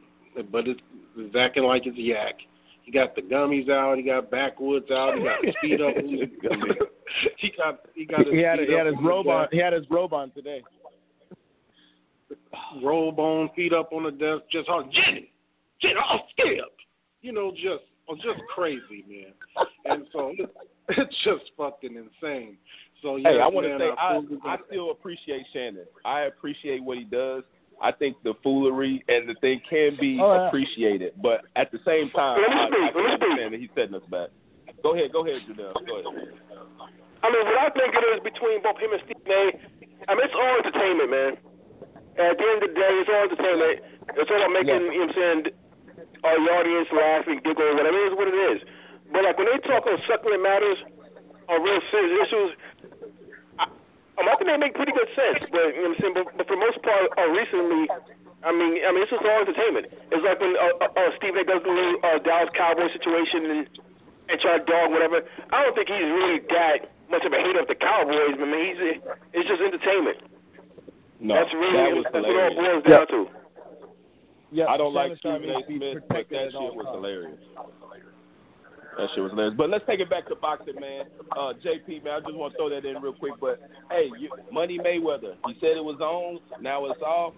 but 0.52 0.68
it's, 0.68 0.80
it's 1.18 1.36
acting 1.36 1.64
like 1.64 1.86
it's 1.86 1.98
yak. 1.98 2.36
He 2.84 2.92
got 2.92 3.16
the 3.16 3.24
gummies 3.24 3.68
out. 3.68 3.98
He 3.98 4.04
got 4.04 4.30
backwoods 4.30 4.92
out. 4.92 5.16
He 5.18 5.24
got 5.24 5.44
his 5.44 5.56
feet 5.60 5.82
up. 5.82 5.96
he 7.38 7.52
got 7.58 7.80
he 7.96 8.06
got 8.06 8.20
his 8.20 8.30
he 8.32 8.42
had 8.42 8.60
he 8.60 8.74
had 8.74 8.86
his 8.86 8.96
robe 9.02 9.28
on. 9.28 9.48
He 9.52 9.58
had 9.58 9.74
his 9.74 9.86
robe 9.90 10.14
on 10.14 10.30
today. 10.32 10.62
robe 12.84 13.20
on, 13.20 13.50
feet 13.56 13.74
up 13.74 13.92
on 13.92 14.04
the 14.04 14.12
desk, 14.12 14.44
just 14.52 14.70
on 14.70 14.92
Jenny, 14.92 15.32
Jenny, 15.82 15.96
oh 15.98 16.20
skip, 16.32 16.46
you 17.26 17.34
know, 17.34 17.50
just 17.52 17.84
just 18.22 18.40
crazy, 18.54 19.02
man. 19.10 19.34
And 19.86 20.06
so 20.14 20.32
it's 20.90 21.16
just 21.26 21.50
fucking 21.58 21.96
insane. 21.98 22.58
So 23.02 23.18
yeah, 23.18 23.30
hey, 23.34 23.40
I 23.42 23.48
want 23.50 23.66
to 23.66 23.78
say 23.82 23.90
I, 23.98 24.54
I 24.54 24.58
still 24.70 24.92
appreciate 24.92 25.42
Shannon. 25.52 25.86
I 26.06 26.22
appreciate 26.30 26.84
what 26.84 26.98
he 26.98 27.04
does. 27.04 27.42
I 27.82 27.92
think 27.92 28.16
the 28.24 28.34
foolery 28.42 29.04
and 29.10 29.28
the 29.28 29.36
thing 29.42 29.60
can 29.68 29.98
be 30.00 30.18
Oh, 30.22 30.32
yeah. 30.32 30.48
appreciated, 30.48 31.12
but 31.22 31.44
at 31.60 31.74
the 31.76 31.80
same 31.84 32.08
time, 32.16 32.40
Let 32.40 32.48
me 32.48 32.56
I, 32.56 32.66
speak, 32.72 32.80
I 32.80 32.86
let 32.86 32.94
me 32.94 32.94
can 32.94 32.94
speak. 32.94 33.12
understand 33.20 33.50
that 33.54 33.60
he's 33.60 33.74
setting 33.76 33.96
us 34.00 34.08
back. 34.08 34.30
Go 34.80 34.94
ahead, 34.96 35.12
go 35.12 35.26
ahead, 35.28 35.42
Janelle. 35.50 35.76
Go 35.84 36.00
ahead. 36.00 36.30
I 37.20 37.28
mean, 37.34 37.44
what 37.44 37.58
I 37.60 37.68
think 37.76 37.90
it 37.92 38.06
is 38.16 38.22
between 38.24 38.62
both 38.64 38.78
him 38.80 38.94
and 38.96 39.02
Stephen 39.04 39.28
A. 39.28 39.44
I 40.08 40.12
mean, 40.16 40.24
it's 40.24 40.38
all 40.38 40.54
entertainment, 40.62 41.10
man. 41.12 41.32
At 42.16 42.38
the 42.40 42.46
end 42.48 42.64
of 42.64 42.70
the 42.72 42.78
day, 42.80 42.94
it's 43.02 43.10
all 43.12 43.26
entertainment. 43.28 43.76
It's 44.14 44.30
all 44.32 44.40
about 44.40 44.54
making, 44.56 44.82
you 44.96 45.04
know 45.04 45.10
what 45.10 45.12
I'm 45.12 45.16
saying, 45.20 45.42
uh, 46.26 46.42
your 46.42 46.58
audience 46.58 46.90
laugh 46.90 47.26
and 47.30 47.38
giggle, 47.46 47.78
whatever 47.78 47.94
it 47.94 48.06
is, 48.10 48.14
what 48.18 48.28
it 48.28 48.40
is. 48.52 48.60
But 49.14 49.24
like 49.24 49.38
when 49.38 49.48
they 49.48 49.62
talk 49.62 49.86
on 49.86 50.02
succulent 50.10 50.42
matters, 50.42 50.82
on 51.48 51.62
real 51.62 51.82
serious 51.94 52.14
issues, 52.26 52.50
I, 53.62 53.70
um, 54.18 54.26
I 54.26 54.34
think 54.36 54.50
they 54.50 54.58
make 54.58 54.74
pretty 54.74 54.92
good 54.92 55.10
sense. 55.14 55.46
But 55.54 55.78
you 55.78 55.86
know 55.86 55.94
what 55.94 55.96
I'm 55.96 56.02
saying. 56.02 56.16
But, 56.18 56.26
but 56.42 56.46
for 56.50 56.56
the 56.58 56.64
most 56.66 56.82
part, 56.82 57.14
uh, 57.14 57.30
recently, 57.30 57.86
I 58.42 58.52
mean, 58.54 58.82
I 58.82 58.90
mean, 58.94 59.02
it's 59.06 59.14
just 59.14 59.26
all 59.26 59.42
entertainment. 59.42 59.90
It's 60.10 60.26
like 60.26 60.38
when 60.42 60.54
uh, 60.58 60.82
uh, 60.82 61.00
uh, 61.02 61.10
Stephen 61.18 61.42
A. 61.42 61.46
does 61.46 61.62
the 61.66 61.74
little 61.74 61.98
uh, 62.02 62.18
Dallas 62.22 62.50
Cowboy 62.58 62.90
situation 62.94 63.46
and 63.50 63.62
and 64.30 64.42
try 64.42 64.58
to 64.58 64.66
dog 64.66 64.90
whatever. 64.90 65.22
I 65.54 65.66
don't 65.66 65.76
think 65.78 65.90
he's 65.90 66.10
really 66.10 66.42
that 66.50 66.90
much 67.14 67.22
of 67.26 67.34
a 67.34 67.38
hater 67.38 67.62
of 67.62 67.70
the 67.70 67.78
Cowboys. 67.78 68.42
I 68.42 68.46
mean, 68.46 68.64
he's 68.74 68.82
it's 69.34 69.48
just 69.50 69.62
entertainment. 69.62 70.18
No, 71.22 71.38
that's 71.38 71.54
really 71.54 71.78
that 71.78 71.94
was 71.94 72.06
that's 72.10 72.26
what 72.26 72.34
it 72.34 72.42
all 72.42 72.54
boils 72.58 72.84
down 72.86 73.08
to. 73.14 73.25
Yeah, 74.56 74.68
I 74.68 74.78
don't 74.78 74.94
like 74.94 75.12
Shannon 75.22 75.44
Stephen 75.44 75.50
A. 75.50 75.54
Sharpe 75.54 75.68
needs 75.68 75.68
to 75.68 75.80
be 75.80 75.92
Smith, 75.92 76.04
but 76.08 76.26
that 76.32 76.48
shit 76.48 76.76
was 76.80 76.86
times. 76.86 76.96
hilarious. 76.96 77.40
That 78.96 79.08
shit 79.14 79.24
was 79.24 79.32
hilarious. 79.32 79.56
But 79.58 79.70
let's 79.70 79.84
take 79.86 80.00
it 80.00 80.10
back 80.10 80.30
to 80.30 80.36
boxing, 80.36 80.80
man. 80.80 81.12
Uh, 81.36 81.52
JP, 81.60 82.06
man, 82.06 82.14
I 82.16 82.20
just 82.22 82.36
want 82.40 82.54
to 82.54 82.58
throw 82.58 82.70
that 82.70 82.86
in 82.88 83.02
real 83.04 83.12
quick. 83.12 83.34
But 83.42 83.60
hey, 83.92 84.08
you, 84.18 84.32
Money 84.54 84.80
Mayweather, 84.80 85.36
he 85.46 85.60
said 85.60 85.76
it 85.76 85.84
was 85.84 86.00
on, 86.00 86.40
now 86.64 86.86
it's 86.86 87.02
off. 87.02 87.34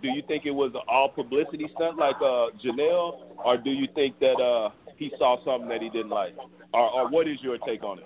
Do 0.00 0.08
you 0.08 0.22
think 0.28 0.46
it 0.46 0.52
was 0.52 0.70
an 0.74 0.82
all 0.86 1.08
publicity 1.08 1.66
stunt 1.74 1.98
like 1.98 2.14
uh, 2.22 2.54
Janelle, 2.64 3.34
or 3.44 3.56
do 3.58 3.70
you 3.70 3.88
think 3.96 4.20
that 4.20 4.38
uh, 4.38 4.70
he 4.96 5.10
saw 5.18 5.44
something 5.44 5.68
that 5.70 5.82
he 5.82 5.90
didn't 5.90 6.10
like, 6.10 6.36
or, 6.72 6.88
or 6.88 7.10
what 7.10 7.26
is 7.26 7.38
your 7.42 7.58
take 7.58 7.82
on 7.82 7.98
it? 7.98 8.04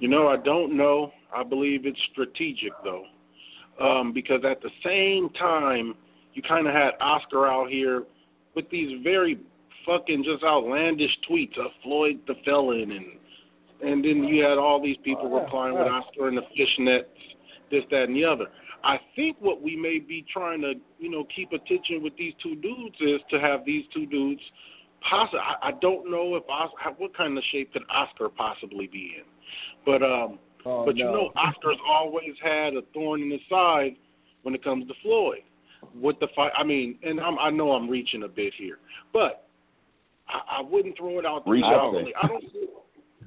You 0.00 0.08
know, 0.08 0.28
I 0.28 0.36
don't 0.36 0.76
know. 0.76 1.12
I 1.34 1.44
believe 1.44 1.86
it's 1.86 1.98
strategic 2.12 2.72
though, 2.84 3.04
um, 3.80 4.12
because 4.12 4.44
at 4.44 4.60
the 4.60 4.70
same 4.84 5.30
time, 5.30 5.94
you 6.34 6.42
kind 6.42 6.66
of 6.66 6.74
had 6.74 6.92
Oscar 7.00 7.46
out 7.46 7.70
here 7.70 8.04
with 8.54 8.68
these 8.70 9.00
very 9.02 9.38
fucking 9.86 10.24
just 10.24 10.44
outlandish 10.44 11.10
tweets 11.28 11.58
of 11.58 11.70
Floyd 11.82 12.20
the 12.26 12.34
felon, 12.44 12.92
and 12.92 13.06
and 13.82 14.04
then 14.04 14.24
you 14.24 14.42
had 14.42 14.58
all 14.58 14.82
these 14.82 14.96
people 15.04 15.28
replying 15.28 15.74
with 15.74 15.88
Oscar 15.88 16.28
and 16.28 16.36
the 16.38 16.42
fishnets, 16.58 17.04
this, 17.70 17.82
that, 17.90 18.04
and 18.04 18.16
the 18.16 18.24
other. 18.24 18.46
I 18.82 18.98
think 19.16 19.36
what 19.40 19.62
we 19.62 19.76
may 19.76 19.98
be 19.98 20.24
trying 20.32 20.60
to, 20.62 20.74
you 20.98 21.10
know, 21.10 21.26
keep 21.34 21.52
attention 21.52 22.02
with 22.02 22.16
these 22.16 22.34
two 22.42 22.54
dudes 22.56 22.96
is 23.00 23.20
to 23.30 23.40
have 23.40 23.64
these 23.64 23.84
two 23.92 24.06
dudes. 24.06 24.40
Possi- 25.10 25.38
I, 25.38 25.68
I 25.68 25.72
don't 25.80 26.10
know 26.10 26.36
if 26.36 26.44
Oscar, 26.48 26.90
what 26.98 27.16
kind 27.16 27.36
of 27.36 27.44
shape 27.50 27.72
could 27.72 27.82
Oscar 27.90 28.28
possibly 28.28 28.86
be 28.86 29.16
in, 29.18 29.24
but 29.84 30.02
um, 30.02 30.38
Oh, 30.66 30.84
but 30.84 30.96
you 30.96 31.04
know, 31.04 31.30
Oscar's 31.36 31.78
always 31.86 32.34
had 32.42 32.74
a 32.74 32.82
thorn 32.92 33.22
in 33.22 33.30
his 33.30 33.40
side 33.50 33.96
when 34.42 34.54
it 34.54 34.64
comes 34.64 34.88
to 34.88 34.94
Floyd. 35.02 35.42
With 36.00 36.18
the 36.20 36.28
fight, 36.34 36.52
I 36.58 36.64
mean, 36.64 36.98
and 37.02 37.20
I'm, 37.20 37.38
I 37.38 37.50
know 37.50 37.72
I'm 37.72 37.88
reaching 37.88 38.24
a 38.24 38.28
bit 38.28 38.52
here, 38.58 38.78
but 39.12 39.46
I, 40.28 40.58
I 40.58 40.62
wouldn't 40.62 40.96
throw 40.96 41.18
it 41.18 41.26
out. 41.26 41.44
there 41.44 41.54
Reach 41.54 41.64
out. 41.64 41.94
I 42.22 42.26
don't. 42.26 42.44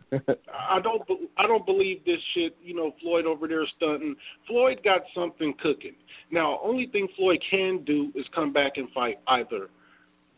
I 0.54 0.80
don't. 0.82 1.02
I 1.38 1.48
don't 1.48 1.66
believe 1.66 2.04
this 2.06 2.20
shit. 2.34 2.56
You 2.64 2.76
know, 2.76 2.94
Floyd 3.02 3.26
over 3.26 3.48
there 3.48 3.66
stunting. 3.76 4.16
Floyd 4.48 4.80
got 4.84 5.02
something 5.16 5.54
cooking. 5.62 5.96
Now, 6.32 6.60
only 6.64 6.88
thing 6.88 7.08
Floyd 7.16 7.42
can 7.50 7.84
do 7.86 8.12
is 8.16 8.26
come 8.34 8.52
back 8.54 8.74
and 8.78 8.90
fight 8.92 9.20
either 9.28 9.70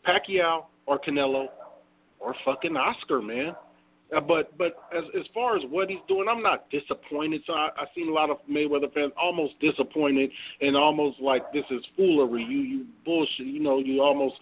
Pacquiao 0.06 0.64
or 0.86 0.98
Canelo 0.98 1.46
or 2.18 2.34
fucking 2.44 2.76
Oscar, 2.76 3.22
man. 3.22 3.54
Uh, 4.14 4.20
but 4.20 4.56
but 4.58 4.74
as 4.96 5.04
as 5.18 5.26
far 5.32 5.56
as 5.56 5.62
what 5.70 5.88
he's 5.88 5.98
doing, 6.08 6.26
I'm 6.28 6.42
not 6.42 6.68
disappointed. 6.70 7.42
So 7.46 7.52
I, 7.52 7.68
I've 7.78 7.88
seen 7.94 8.08
a 8.08 8.12
lot 8.12 8.30
of 8.30 8.38
Mayweather 8.50 8.92
fans 8.92 9.12
almost 9.20 9.54
disappointed 9.60 10.30
and 10.60 10.76
almost 10.76 11.20
like 11.20 11.52
this 11.52 11.64
is 11.70 11.80
foolery. 11.96 12.42
You 12.42 12.58
you 12.60 12.86
bullshit. 13.04 13.46
You 13.46 13.60
know 13.60 13.78
you 13.78 14.02
almost 14.02 14.34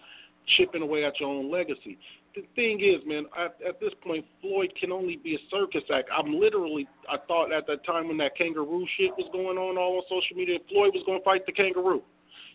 chipping 0.57 0.81
away 0.81 1.05
at 1.05 1.19
your 1.19 1.29
own 1.29 1.51
legacy. 1.51 1.97
The 2.35 2.43
thing 2.55 2.79
is, 2.79 3.01
man, 3.07 3.25
at, 3.37 3.57
at 3.67 3.79
this 3.79 3.91
point, 4.03 4.23
Floyd 4.41 4.71
can 4.79 4.91
only 4.91 5.17
be 5.17 5.35
a 5.35 5.39
circus 5.49 5.81
act. 5.93 6.09
I'm 6.15 6.39
literally, 6.39 6.87
I 7.09 7.17
thought 7.27 7.51
at 7.51 7.65
that 7.67 7.83
time 7.85 8.07
when 8.07 8.17
that 8.17 8.37
kangaroo 8.37 8.85
shit 8.97 9.11
was 9.17 9.27
going 9.33 9.57
on 9.57 9.77
all 9.77 9.97
on 9.97 10.03
social 10.03 10.37
media, 10.37 10.59
Floyd 10.69 10.93
was 10.93 11.03
going 11.05 11.19
to 11.19 11.23
fight 11.25 11.45
the 11.45 11.51
kangaroo. 11.51 12.01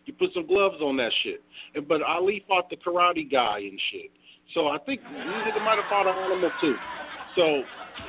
You 0.06 0.12
put 0.12 0.30
some 0.32 0.46
gloves 0.46 0.76
on 0.80 0.96
that 0.98 1.12
shit. 1.22 1.42
And, 1.74 1.88
but 1.88 2.02
Ali 2.02 2.44
fought 2.46 2.70
the 2.70 2.76
karate 2.76 3.30
guy 3.30 3.58
and 3.58 3.80
shit. 3.90 4.10
So 4.54 4.68
I 4.68 4.78
think 4.78 5.00
they 5.02 5.60
might 5.60 5.78
have 5.80 5.88
fought 5.90 6.06
an 6.06 6.14
animal 6.22 6.50
too. 6.60 6.76
So, 7.36 7.62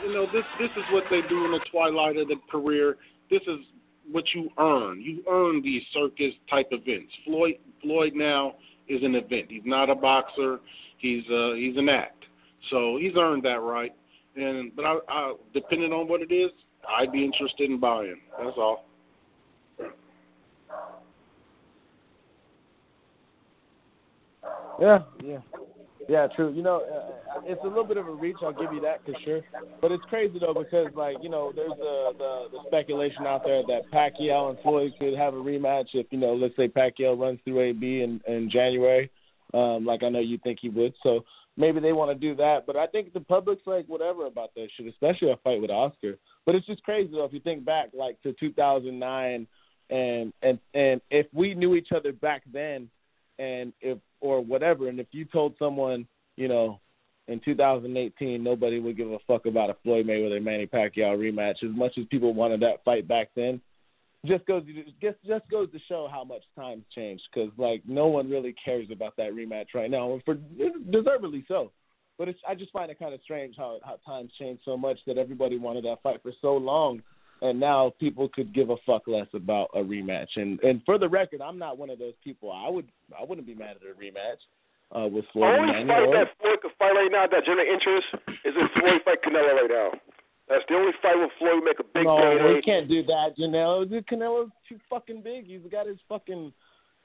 you 0.06 0.14
know, 0.14 0.26
this 0.32 0.44
this 0.60 0.70
is 0.78 0.84
what 0.92 1.04
they 1.10 1.22
do 1.28 1.46
in 1.46 1.52
the 1.52 1.62
twilight 1.72 2.18
of 2.18 2.28
the 2.28 2.36
career. 2.52 2.98
This 3.30 3.42
is 3.48 3.60
what 4.12 4.24
you 4.34 4.50
earn. 4.58 5.02
You 5.02 5.24
earn 5.30 5.62
these 5.62 5.82
circus 5.94 6.34
type 6.50 6.68
events. 6.72 7.12
Floyd 7.26 7.56
Floyd 7.82 8.14
now 8.16 8.56
is 8.88 9.02
an 9.04 9.16
event. 9.16 9.46
He's 9.50 9.64
not 9.66 9.90
a 9.90 9.96
boxer. 9.96 10.60
He's 10.98 11.24
uh 11.32 11.54
he's 11.54 11.78
an 11.78 11.90
act. 11.90 12.26
So 12.70 12.98
he's 13.00 13.14
earned 13.18 13.44
that 13.44 13.62
right. 13.62 13.94
And 14.36 14.76
but 14.76 14.86
I, 14.86 14.98
I 15.10 15.36
depending 15.54 15.92
on 15.92 16.08
what 16.08 16.22
it 16.22 16.32
is, 16.32 16.52
I'd 16.98 17.12
be 17.12 17.24
interested 17.24 17.70
in 17.70 17.80
buying. 17.80 18.22
That's 18.38 18.58
all. 18.58 18.86
Yeah, 24.80 25.04
yeah, 25.24 25.38
yeah. 26.08 26.28
True. 26.36 26.52
You 26.54 26.64
know, 26.64 26.82
uh, 26.82 27.42
it's 27.46 27.62
a 27.64 27.68
little 27.68 27.84
bit 27.84 27.98
of 27.98 28.08
a 28.08 28.12
reach. 28.12 28.38
I'll 28.42 28.54
give 28.54 28.72
you 28.74 28.82
that 28.82 29.04
for 29.06 29.14
sure. 29.24 29.42
But 29.82 29.92
it's 29.92 30.04
crazy 30.06 30.40
though 30.40 30.54
because 30.54 30.94
like 30.96 31.18
you 31.22 31.30
know, 31.30 31.52
there's 31.56 31.72
the 31.72 32.12
the, 32.18 32.46
the 32.52 32.60
speculation 32.68 33.26
out 33.26 33.44
there 33.44 33.64
that 33.68 33.92
Pacquiao 33.92 34.50
and 34.50 34.60
Floyd 34.62 34.94
could 35.00 35.18
have 35.18 35.34
a 35.34 35.38
rematch 35.38 35.88
if 35.94 36.08
you 36.12 36.18
know, 36.18 36.34
let's 36.34 36.56
say 36.56 36.68
Pacquiao 36.68 37.20
runs 37.20 37.40
through 37.44 37.62
AB 37.62 38.02
in 38.02 38.22
in 38.28 38.50
January, 38.50 39.10
um, 39.54 39.86
like 39.86 40.04
I 40.04 40.10
know 40.10 40.20
you 40.20 40.38
think 40.44 40.60
he 40.62 40.70
would. 40.70 40.94
So 41.04 41.24
maybe 41.58 41.80
they 41.80 41.94
want 41.94 42.12
to 42.12 42.28
do 42.28 42.36
that. 42.36 42.66
But 42.66 42.76
I 42.76 42.88
think 42.88 43.14
the 43.14 43.20
public's 43.20 43.66
like 43.66 43.86
whatever 43.88 44.26
about 44.26 44.54
that 44.56 44.68
shit, 44.76 44.88
especially 44.88 45.32
a 45.32 45.38
fight 45.38 45.62
with 45.62 45.72
Oscar. 45.72 46.18
But 46.46 46.56
it's 46.56 46.68
just 46.68 46.84
crazy 46.84 47.12
though 47.12 47.26
if 47.26 47.34
you 47.34 47.40
think 47.40 47.66
back 47.66 47.90
like 47.94 48.22
to 48.24 48.34
2009 48.34 49.48
and 49.90 50.34
and 50.42 50.60
and 50.74 51.02
if 51.10 51.28
we 51.34 51.54
knew 51.54 51.76
each 51.76 51.92
other 51.96 52.12
back 52.12 52.44
then 52.52 52.90
and 53.38 53.74
if 53.82 53.98
or 54.26 54.42
whatever. 54.42 54.90
And 54.90 55.00
if 55.00 55.08
you 55.12 55.26
told 55.26 55.56
someone 55.60 56.08
you 56.36 56.48
know 56.48 56.80
in 57.28 57.40
2018 57.44 58.44
nobody 58.44 58.80
would 58.80 58.98
give 58.98 59.12
a 59.12 59.20
fuck 59.28 59.46
about 59.46 59.70
a 59.70 59.76
Floyd 59.84 60.06
Mayweather 60.06 60.44
Manny 60.44 60.68
Pacquiao 60.68 61.18
rematch 61.18 61.64
as 61.64 61.76
much 61.76 61.98
as 61.98 62.06
people 62.08 62.34
wanted 62.34 62.60
that 62.62 62.84
fight 62.84 63.08
back 63.08 63.30
then 63.36 63.62
just 64.26 64.46
goes 64.46 64.64
just 65.02 65.18
just 65.26 65.50
goes 65.50 65.72
to 65.72 65.80
show 65.88 66.08
how 66.12 66.24
much 66.24 66.44
times 66.56 66.84
changed. 66.94 67.24
Because 67.34 67.52
like 67.58 67.84
no 67.88 68.08
one 68.08 68.30
really 68.30 68.56
cares 68.64 68.88
about 68.92 69.16
that 69.18 69.32
rematch 69.32 69.68
right 69.74 69.90
now 69.90 70.14
and 70.14 70.24
for 70.24 70.36
deservedly 70.92 71.46
so. 71.48 71.72
But 72.18 72.30
it's 72.30 72.40
I 72.48 72.56
just 72.56 72.72
find 72.72 72.90
it 72.90 73.00
kind 73.00 73.14
of 73.14 73.22
strange 73.24 73.56
how 73.58 73.80
how 73.84 74.00
times 74.06 74.32
changed 74.40 74.62
so 74.66 74.78
much 74.78 75.00
that 75.08 75.18
everybody 75.18 75.58
wanted 75.58 75.86
that 75.86 76.02
fight 76.02 76.22
for 76.22 76.32
so 76.42 76.56
long 76.56 77.02
and 77.42 77.60
now 77.60 77.94
people 78.00 78.30
could 78.30 78.54
give 78.54 78.70
a 78.70 78.78
fuck 78.86 79.04
less 79.08 79.28
about 79.34 79.70
a 79.74 79.80
rematch. 79.80 80.36
And 80.36 80.60
and 80.62 80.82
for 80.86 80.98
the 80.98 81.10
record, 81.10 81.42
I'm 81.42 81.60
not 81.60 81.78
one 81.78 81.90
of 81.90 82.00
those 82.00 82.14
people. 82.24 82.52
I 82.52 82.70
would 82.70 82.88
I 83.18 83.24
wouldn't 83.24 83.48
be 83.48 83.56
mad 83.56 83.78
at 83.78 83.84
a 83.84 83.94
rematch 83.94 84.42
uh, 84.92 85.08
with 85.08 85.26
The 85.26 85.32
Floyd 85.34 85.60
only 85.60 85.88
fight 85.88 86.12
that 86.14 86.28
Floyd 86.42 86.62
could 86.62 86.72
fight 86.80 86.92
right 86.92 87.12
now 87.12 87.28
that 87.28 87.46
generate 87.46 87.68
interest 87.68 88.08
is 88.46 88.54
if 88.56 88.72
Floyd 88.80 89.02
fight 89.04 89.20
Canelo 89.24 89.62
right 89.62 89.70
now. 89.70 89.92
That's 90.48 90.64
the 90.70 90.76
only 90.76 90.92
fight 91.02 91.18
where 91.18 91.32
Floyd 91.40 91.64
make 91.64 91.80
a 91.80 91.84
big 91.84 92.06
no, 92.06 92.18
payday. 92.18 92.54
we 92.54 92.62
can't 92.62 92.88
do 92.88 93.02
that, 93.04 93.34
Janelle. 93.38 93.90
Canelo's 94.04 94.52
too 94.70 94.78
fucking 94.90 95.24
big. 95.24 95.48
He's 95.48 95.62
got 95.72 95.88
his 95.88 95.98
fucking 96.08 96.54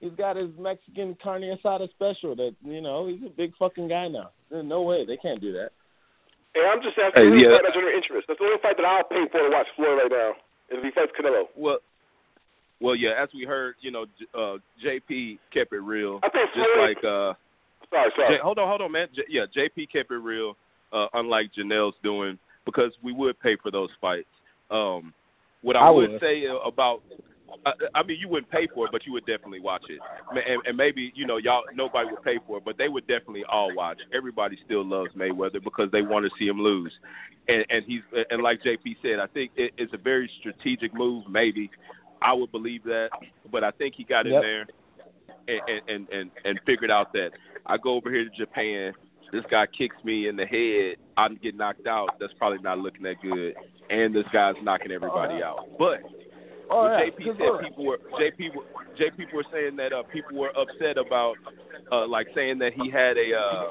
he's 0.01 0.13
got 0.13 0.37
his 0.37 0.51
Mexican 0.59 1.17
carne 1.23 1.43
asada 1.43 1.89
special. 1.91 2.37
That 2.37 2.55
you 2.63 2.81
know 2.81 3.07
he's 3.07 3.25
a 3.25 3.31
big 3.31 3.53
fucking 3.59 3.89
guy 3.89 4.09
now. 4.09 4.31
There's 4.51 4.67
no 4.67 4.83
way 4.83 5.07
they 5.07 5.17
can't 5.17 5.41
do 5.41 5.53
that. 5.55 5.71
And 6.55 6.67
I'm 6.67 6.83
just 6.83 6.99
asking 6.99 7.15
Hey, 7.15 7.29
the 7.29 7.33
only 7.33 7.45
yeah. 7.45 7.55
fight 7.57 7.65
that 7.67 7.75
generate 7.75 7.97
interest. 7.97 8.27
That's 8.29 8.39
the 8.41 8.47
only 8.47 8.59
fight 8.63 8.77
that 8.77 8.87
I'll 8.87 9.05
pay 9.05 9.23
for 9.31 9.39
to 9.39 9.51
watch 9.51 9.69
Floyd 9.77 9.99
right 10.03 10.11
now. 10.11 10.31
Is 10.71 10.79
if 10.79 10.85
he 10.85 10.91
fights 10.91 11.13
Canelo. 11.19 11.45
Well, 11.57 11.79
well, 12.81 12.95
yeah. 12.97 13.11
As 13.21 13.29
we 13.35 13.45
heard, 13.45 13.75
you 13.81 13.91
know, 13.91 14.07
uh, 14.35 14.59
JP 14.85 15.39
kept 15.53 15.73
it 15.73 15.81
real, 15.81 16.19
I 16.23 16.29
think 16.31 16.51
just 16.55 16.67
Floyd. 16.75 16.89
like 16.89 17.05
uh, 17.05 17.35
sorry, 17.91 18.11
sorry. 18.17 18.37
J- 18.37 18.43
hold 18.43 18.59
on, 18.59 18.69
hold 18.69 18.81
on, 18.83 18.93
man. 18.93 19.09
J- 19.15 19.29
yeah, 19.29 19.47
JP 19.55 19.91
kept 19.93 20.11
it 20.11 20.17
real, 20.19 20.57
uh, 20.93 21.07
unlike 21.15 21.51
Janelle's 21.57 21.95
doing, 22.03 22.39
because 22.65 22.93
we 23.03 23.13
would 23.13 23.39
pay 23.41 23.57
for 23.63 23.71
those 23.71 23.91
fights. 24.01 24.29
Um, 24.71 25.13
what 25.63 25.77
I, 25.77 25.87
I 25.87 25.91
would 25.91 26.11
would. 26.13 26.21
say 26.21 26.45
about 26.65 27.03
I, 27.67 27.73
I 27.95 28.03
mean, 28.03 28.19
you 28.21 28.29
wouldn't 28.29 28.51
pay 28.51 28.67
for 28.75 28.87
it, 28.87 28.93
but 28.93 29.07
you 29.07 29.13
would 29.13 29.27
definitely 29.27 29.61
watch 29.61 29.85
it. 29.89 30.01
And, 30.31 30.63
and 30.67 30.77
maybe 30.77 31.13
you 31.15 31.27
know, 31.27 31.37
y'all 31.37 31.63
nobody 31.75 32.11
would 32.11 32.23
pay 32.23 32.39
for 32.47 32.59
it, 32.59 32.65
but 32.65 32.79
they 32.79 32.89
would 32.89 33.07
definitely 33.07 33.45
all 33.45 33.75
watch. 33.75 33.99
Everybody 34.13 34.59
still 34.65 34.85
loves 34.85 35.11
Mayweather 35.15 35.63
because 35.63 35.91
they 35.91 36.03
want 36.03 36.25
to 36.25 36.31
see 36.39 36.47
him 36.47 36.61
lose. 36.61 36.93
And, 37.49 37.65
and 37.71 37.85
he's 37.87 38.03
and 38.31 38.43
like 38.43 38.63
JP 38.63 38.97
said, 39.03 39.19
I 39.19 39.27
think 39.27 39.53
it, 39.57 39.73
it's 39.79 39.93
a 39.93 39.99
very 39.99 40.31
strategic 40.41 40.95
move. 40.95 41.25
Maybe 41.29 41.71
I 42.23 42.33
would 42.33 42.53
believe 42.53 42.85
that, 42.85 43.11
but 43.51 43.65
I 43.65 43.71
think 43.73 43.95
he 43.97 44.05
got 44.05 44.27
in 44.27 44.33
Yep. 44.35 44.43
there 44.43 44.67
and, 45.49 45.83
and 45.89 46.09
and 46.11 46.31
and 46.45 46.61
figured 46.67 46.91
out 46.91 47.13
that 47.13 47.31
I 47.67 47.77
go 47.77 47.95
over 47.95 48.11
here 48.11 48.25
to 48.25 48.37
Japan. 48.37 48.93
This 49.33 49.45
guy 49.49 49.67
kicks 49.67 49.97
me 50.03 50.29
in 50.29 50.37
the 50.37 50.45
head. 50.45 50.97
I 51.17 51.29
get 51.35 51.55
knocked 51.55 51.87
out. 51.87 52.19
That's 52.19 52.33
probably 52.37 52.59
not 52.59 52.79
looking 52.79 53.03
that 53.05 53.21
good. 53.23 53.55
And 53.89 54.15
this 54.15 54.25
guy's 54.33 54.57
knocking 54.63 54.91
everybody 54.91 55.41
out. 55.43 55.69
But 55.79 56.01
Oh, 56.73 56.87
yeah, 56.87 57.11
JP 57.11 57.37
said 57.37 57.47
look. 57.47 57.63
people 57.63 57.85
were 57.85 57.99
JP 58.19 58.55
were- 58.55 58.65
JP 58.99 59.33
were 59.35 59.45
saying 59.53 59.77
that 59.77 59.93
uh, 59.93 60.03
people 60.05 60.37
were 60.37 60.51
upset 60.57 60.99
about 60.99 61.35
uh, 61.91 62.07
like 62.07 62.29
saying 62.35 62.59
that 62.61 62.73
he 62.75 62.91
had 62.91 63.17
a 63.17 63.35
uh, 63.37 63.71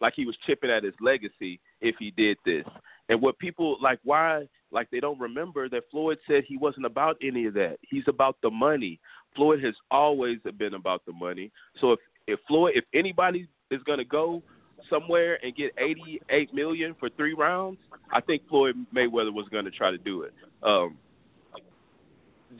like 0.00 0.14
he 0.16 0.24
was 0.26 0.36
chipping 0.46 0.70
at 0.70 0.82
his 0.82 0.94
legacy 1.00 1.60
if 1.80 1.94
he 1.98 2.10
did 2.16 2.36
this. 2.44 2.64
And 3.08 3.20
what 3.20 3.38
people 3.38 3.76
like 3.80 4.00
why 4.04 4.46
like 4.72 4.88
they 4.90 5.00
don't 5.00 5.20
remember 5.20 5.68
that 5.68 5.84
Floyd 5.90 6.18
said 6.26 6.44
he 6.46 6.56
wasn't 6.56 6.86
about 6.86 7.16
any 7.22 7.46
of 7.46 7.54
that. 7.54 7.76
He's 7.82 8.04
about 8.08 8.36
the 8.42 8.50
money. 8.50 8.98
Floyd 9.36 9.62
has 9.62 9.74
always 9.90 10.38
been 10.58 10.74
about 10.74 11.02
the 11.06 11.12
money. 11.12 11.52
So 11.80 11.92
if 11.92 12.00
if 12.26 12.40
Floyd 12.48 12.72
if 12.74 12.84
anybody 12.94 13.46
is 13.70 13.82
going 13.84 13.98
to 13.98 14.04
go 14.04 14.42
somewhere 14.90 15.38
and 15.44 15.54
get 15.54 15.70
88 15.78 16.52
million 16.52 16.96
for 16.98 17.08
3 17.10 17.34
rounds, 17.34 17.78
I 18.12 18.20
think 18.20 18.42
Floyd 18.48 18.74
Mayweather 18.94 19.32
was 19.32 19.46
going 19.50 19.64
to 19.64 19.70
try 19.70 19.90
to 19.92 19.98
do 19.98 20.22
it. 20.22 20.34
Um 20.64 20.96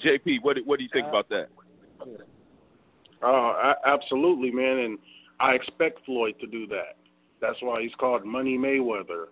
JP, 0.04 0.42
what 0.42 0.56
what 0.64 0.78
do 0.78 0.84
you 0.84 0.90
think 0.92 1.06
about 1.08 1.28
that? 1.28 1.48
Uh, 3.22 3.26
a- 3.26 3.76
absolutely, 3.86 4.50
man, 4.50 4.78
and 4.78 4.98
I 5.40 5.52
expect 5.52 6.04
Floyd 6.04 6.34
to 6.40 6.46
do 6.46 6.66
that. 6.68 6.96
That's 7.40 7.60
why 7.60 7.82
he's 7.82 7.94
called 7.98 8.24
Money 8.24 8.56
Mayweather. 8.56 9.26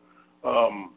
Um, 0.44 0.94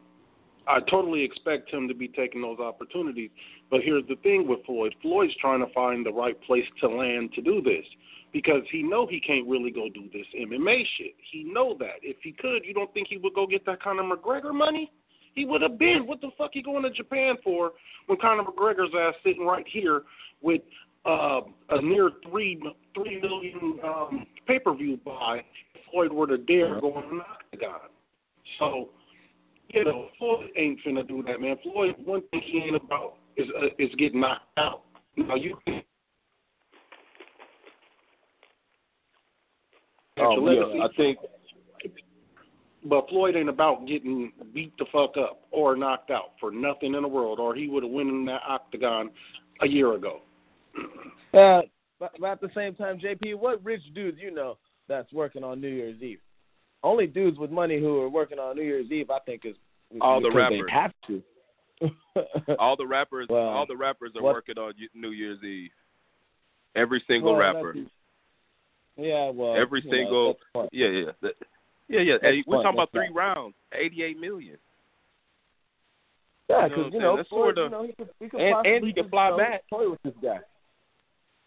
I 0.66 0.80
totally 0.90 1.22
expect 1.22 1.70
him 1.70 1.88
to 1.88 1.94
be 1.94 2.08
taking 2.08 2.40
those 2.40 2.58
opportunities. 2.58 3.30
But 3.70 3.82
here's 3.82 4.06
the 4.08 4.16
thing 4.16 4.46
with 4.48 4.64
Floyd: 4.64 4.94
Floyd's 5.02 5.34
trying 5.40 5.60
to 5.66 5.72
find 5.72 6.04
the 6.04 6.12
right 6.12 6.40
place 6.42 6.64
to 6.80 6.88
land 6.88 7.32
to 7.34 7.42
do 7.42 7.60
this 7.60 7.84
because 8.32 8.62
he 8.70 8.82
know 8.82 9.06
he 9.06 9.20
can't 9.20 9.46
really 9.46 9.70
go 9.70 9.88
do 9.88 10.08
this 10.12 10.26
MMA 10.38 10.84
shit. 10.98 11.14
He 11.30 11.44
know 11.44 11.76
that. 11.78 12.02
If 12.02 12.16
he 12.22 12.32
could, 12.32 12.64
you 12.64 12.74
don't 12.74 12.92
think 12.92 13.08
he 13.08 13.16
would 13.16 13.34
go 13.34 13.46
get 13.46 13.64
that 13.66 13.82
Conor 13.82 14.02
McGregor 14.02 14.52
money? 14.52 14.90
He 15.34 15.44
would 15.44 15.62
have 15.62 15.78
been. 15.78 16.06
What 16.06 16.20
the 16.20 16.30
fuck 16.38 16.50
he 16.52 16.62
going 16.62 16.82
to 16.82 16.90
Japan 16.90 17.34
for 17.42 17.72
when 18.06 18.18
Conor 18.18 18.44
McGregor's 18.44 18.92
ass 18.98 19.14
sitting 19.24 19.44
right 19.44 19.66
here 19.68 20.02
with 20.42 20.62
uh, 21.04 21.40
a 21.70 21.82
near 21.82 22.10
three 22.28 22.60
three 22.94 23.20
million 23.20 23.78
um, 23.84 24.26
pay 24.46 24.58
per 24.58 24.74
view 24.74 24.98
buy? 25.04 25.42
Floyd 25.90 26.12
were 26.12 26.26
to 26.26 26.38
dare 26.38 26.80
go 26.80 26.94
on 26.94 27.04
an 27.04 27.20
octagon. 27.20 27.80
So, 28.58 28.90
you 29.72 29.84
know, 29.84 30.08
Floyd 30.18 30.50
ain't 30.56 30.80
finna 30.84 31.06
do 31.06 31.22
that, 31.26 31.40
man. 31.40 31.56
Floyd, 31.62 31.94
one 32.04 32.22
thing 32.30 32.42
he 32.44 32.58
ain't 32.58 32.76
about 32.76 33.16
is 33.36 33.46
uh, 33.60 33.66
is 33.78 33.90
getting 33.96 34.20
knocked 34.20 34.58
out. 34.58 34.82
Now 35.16 35.36
you 35.36 35.56
Um, 40.16 40.46
yeah. 40.46 40.84
I 40.84 40.88
think 40.96 41.18
But 42.84 43.08
Floyd 43.08 43.34
ain't 43.36 43.48
about 43.48 43.86
getting 43.86 44.32
beat 44.52 44.76
the 44.78 44.84
fuck 44.92 45.16
up 45.16 45.40
or 45.50 45.74
knocked 45.74 46.10
out 46.10 46.32
for 46.38 46.50
nothing 46.50 46.94
in 46.94 47.02
the 47.02 47.08
world, 47.08 47.38
or 47.40 47.54
he 47.54 47.66
would 47.68 47.82
have 47.82 47.92
won 47.92 48.08
in 48.08 48.24
that 48.26 48.42
octagon 48.46 49.10
a 49.62 49.66
year 49.66 49.94
ago. 49.94 50.20
Uh, 51.32 51.62
but, 51.98 52.12
but 52.20 52.26
at 52.30 52.40
the 52.40 52.50
same 52.54 52.74
time, 52.74 52.98
JP, 52.98 53.36
what 53.38 53.64
rich 53.64 53.80
dudes 53.94 54.18
you 54.20 54.30
know 54.30 54.58
that's 54.88 55.12
working 55.12 55.42
on 55.42 55.60
New 55.60 55.68
Year's 55.68 56.00
Eve? 56.02 56.18
Only 56.82 57.06
dudes 57.06 57.38
with 57.38 57.50
money 57.50 57.78
who 57.78 57.98
are 58.00 58.10
working 58.10 58.38
on 58.38 58.56
New 58.56 58.62
Year's 58.62 58.90
Eve, 58.90 59.08
I 59.10 59.18
think, 59.20 59.42
is 59.46 59.56
All 60.02 60.20
the 60.20 60.30
rappers. 60.30 60.60
They 60.66 60.72
have 60.72 60.92
to. 61.06 61.22
all 62.58 62.76
the 62.76 62.86
rappers 62.86 63.26
Well, 63.30 63.42
all 63.48 63.66
the 63.66 63.76
rappers 63.76 64.12
are 64.16 64.22
what- 64.22 64.34
working 64.34 64.58
on 64.58 64.74
New 64.94 65.10
Year's 65.10 65.42
Eve. 65.42 65.70
Every 66.76 67.02
single 67.06 67.32
Well, 67.32 67.40
rapper. 67.40 67.74
Yeah, 68.96 69.30
well, 69.30 69.56
Every 69.56 69.80
you 69.84 69.90
know, 69.90 69.96
single 69.96 70.36
yeah, 70.72 70.88
yeah. 70.88 71.30
Yeah, 71.88 72.00
yeah. 72.00 72.14
That's 72.20 72.36
we're 72.46 72.58
fun, 72.58 72.64
talking 72.64 72.78
about 72.78 72.88
that's 72.92 73.06
three 73.06 73.14
rounds, 73.14 73.54
eighty-eight 73.72 74.18
million. 74.18 74.56
Yeah, 76.48 76.66
You 76.66 76.68
know 76.68 76.76
because 76.76 76.92
you 76.92 76.98
know, 77.00 77.64
you 77.64 77.70
know, 77.70 77.86
he 77.86 77.92
could, 77.92 78.08
he 78.20 78.28
could 78.28 78.40
and- 78.40 78.66
and 78.66 78.84
he 78.86 78.92
could 78.92 79.10
fly 79.10 79.26
you 79.26 79.30
know, 79.32 79.38
back. 79.38 79.62
Toy 79.70 79.90
with 79.90 80.02
this 80.02 80.14
guy. 80.22 80.40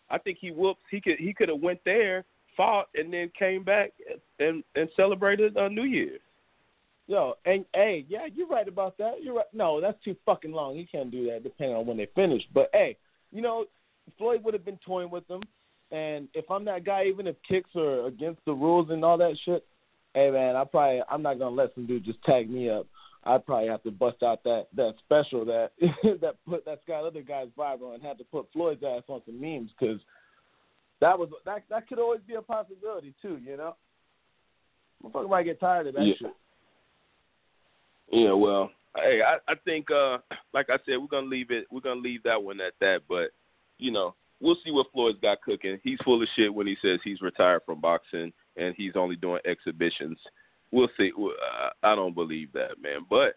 I 0.09 0.17
think 0.17 0.37
he 0.39 0.51
whoops. 0.51 0.81
He 0.89 1.01
could 1.01 1.17
he 1.19 1.33
could 1.33 1.49
have 1.49 1.59
went 1.59 1.79
there, 1.85 2.23
fought, 2.55 2.87
and 2.95 3.11
then 3.13 3.31
came 3.37 3.63
back 3.63 3.91
and 4.39 4.63
and 4.75 4.89
celebrated 4.95 5.57
uh, 5.57 5.67
New 5.67 5.83
Year's. 5.83 6.21
Yo, 7.07 7.35
and 7.45 7.63
hey, 7.73 8.05
yeah, 8.09 8.27
you're 8.33 8.47
right 8.47 8.67
about 8.67 8.97
that. 8.97 9.23
You're 9.23 9.35
right. 9.35 9.45
No, 9.53 9.79
that's 9.79 10.01
too 10.03 10.15
fucking 10.25 10.51
long. 10.51 10.75
He 10.75 10.85
can't 10.85 11.11
do 11.11 11.25
that, 11.27 11.43
depending 11.43 11.75
on 11.75 11.85
when 11.85 11.97
they 11.97 12.07
finish. 12.15 12.43
But 12.53 12.69
hey, 12.73 12.97
you 13.31 13.41
know, 13.41 13.65
Floyd 14.17 14.43
would 14.43 14.53
have 14.53 14.65
been 14.65 14.79
toying 14.85 15.09
with 15.09 15.27
them, 15.27 15.41
and 15.91 16.27
if 16.33 16.49
I'm 16.49 16.65
that 16.65 16.85
guy, 16.85 17.05
even 17.05 17.27
if 17.27 17.35
kicks 17.47 17.69
are 17.75 18.07
against 18.07 18.43
the 18.45 18.53
rules 18.53 18.89
and 18.89 19.05
all 19.05 19.17
that 19.19 19.37
shit, 19.45 19.65
hey 20.13 20.31
man, 20.31 20.55
I 20.55 20.63
probably 20.63 21.01
I'm 21.09 21.21
not 21.21 21.39
gonna 21.39 21.55
let 21.55 21.73
some 21.75 21.87
dude 21.87 22.05
just 22.05 22.21
tag 22.23 22.49
me 22.49 22.69
up. 22.69 22.87
I'd 23.23 23.45
probably 23.45 23.67
have 23.67 23.83
to 23.83 23.91
bust 23.91 24.23
out 24.23 24.43
that 24.43 24.67
that 24.75 24.95
special 24.99 25.43
that 25.45 25.71
that 26.21 26.35
put 26.47 26.65
that's 26.65 26.81
got 26.87 27.05
other 27.05 27.21
guys 27.21 27.47
viral 27.57 27.93
and 27.93 28.03
had 28.03 28.17
to 28.19 28.23
put 28.23 28.47
Floyd's 28.53 28.83
ass 28.83 29.03
on 29.07 29.21
some 29.25 29.39
memes 29.39 29.71
because 29.77 29.99
that 31.01 31.17
was 31.17 31.29
that 31.45 31.63
that 31.69 31.87
could 31.87 31.99
always 31.99 32.21
be 32.27 32.35
a 32.35 32.41
possibility 32.41 33.13
too. 33.21 33.39
You 33.43 33.57
know, 33.57 33.75
motherfucker 35.03 35.29
might 35.29 35.43
get 35.43 35.59
tired 35.59 35.87
of 35.87 35.95
that 35.95 36.05
Yeah. 36.05 36.13
shit. 36.19 36.33
Yeah, 38.09 38.31
well, 38.31 38.71
hey, 38.95 39.21
I, 39.21 39.51
I 39.51 39.55
think, 39.65 39.91
uh, 39.91 40.19
like 40.53 40.69
I 40.69 40.77
said, 40.85 40.97
we're 40.97 41.07
gonna 41.07 41.27
leave 41.27 41.51
it. 41.51 41.65
We're 41.69 41.81
gonna 41.81 42.01
leave 42.01 42.23
that 42.23 42.41
one 42.41 42.61
at 42.61 42.73
that. 42.79 43.01
But 43.07 43.31
you 43.77 43.91
know, 43.91 44.15
we'll 44.39 44.57
see 44.63 44.71
what 44.71 44.91
Floyd's 44.93 45.19
got 45.21 45.41
cooking. 45.41 45.79
He's 45.83 45.99
full 46.03 46.21
of 46.21 46.29
shit 46.35 46.53
when 46.53 46.67
he 46.67 46.77
says 46.81 46.99
he's 47.03 47.21
retired 47.21 47.63
from 47.65 47.81
boxing 47.81 48.31
and 48.57 48.73
he's 48.75 48.93
only 48.95 49.15
doing 49.15 49.41
exhibitions. 49.45 50.17
We'll 50.71 50.89
see. 50.97 51.11
I 51.83 51.95
don't 51.95 52.15
believe 52.15 52.51
that, 52.53 52.81
man. 52.81 53.05
But 53.09 53.35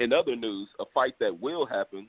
in 0.00 0.12
other 0.12 0.36
news, 0.36 0.68
a 0.80 0.84
fight 0.94 1.14
that 1.20 1.38
will 1.38 1.66
happen 1.66 2.06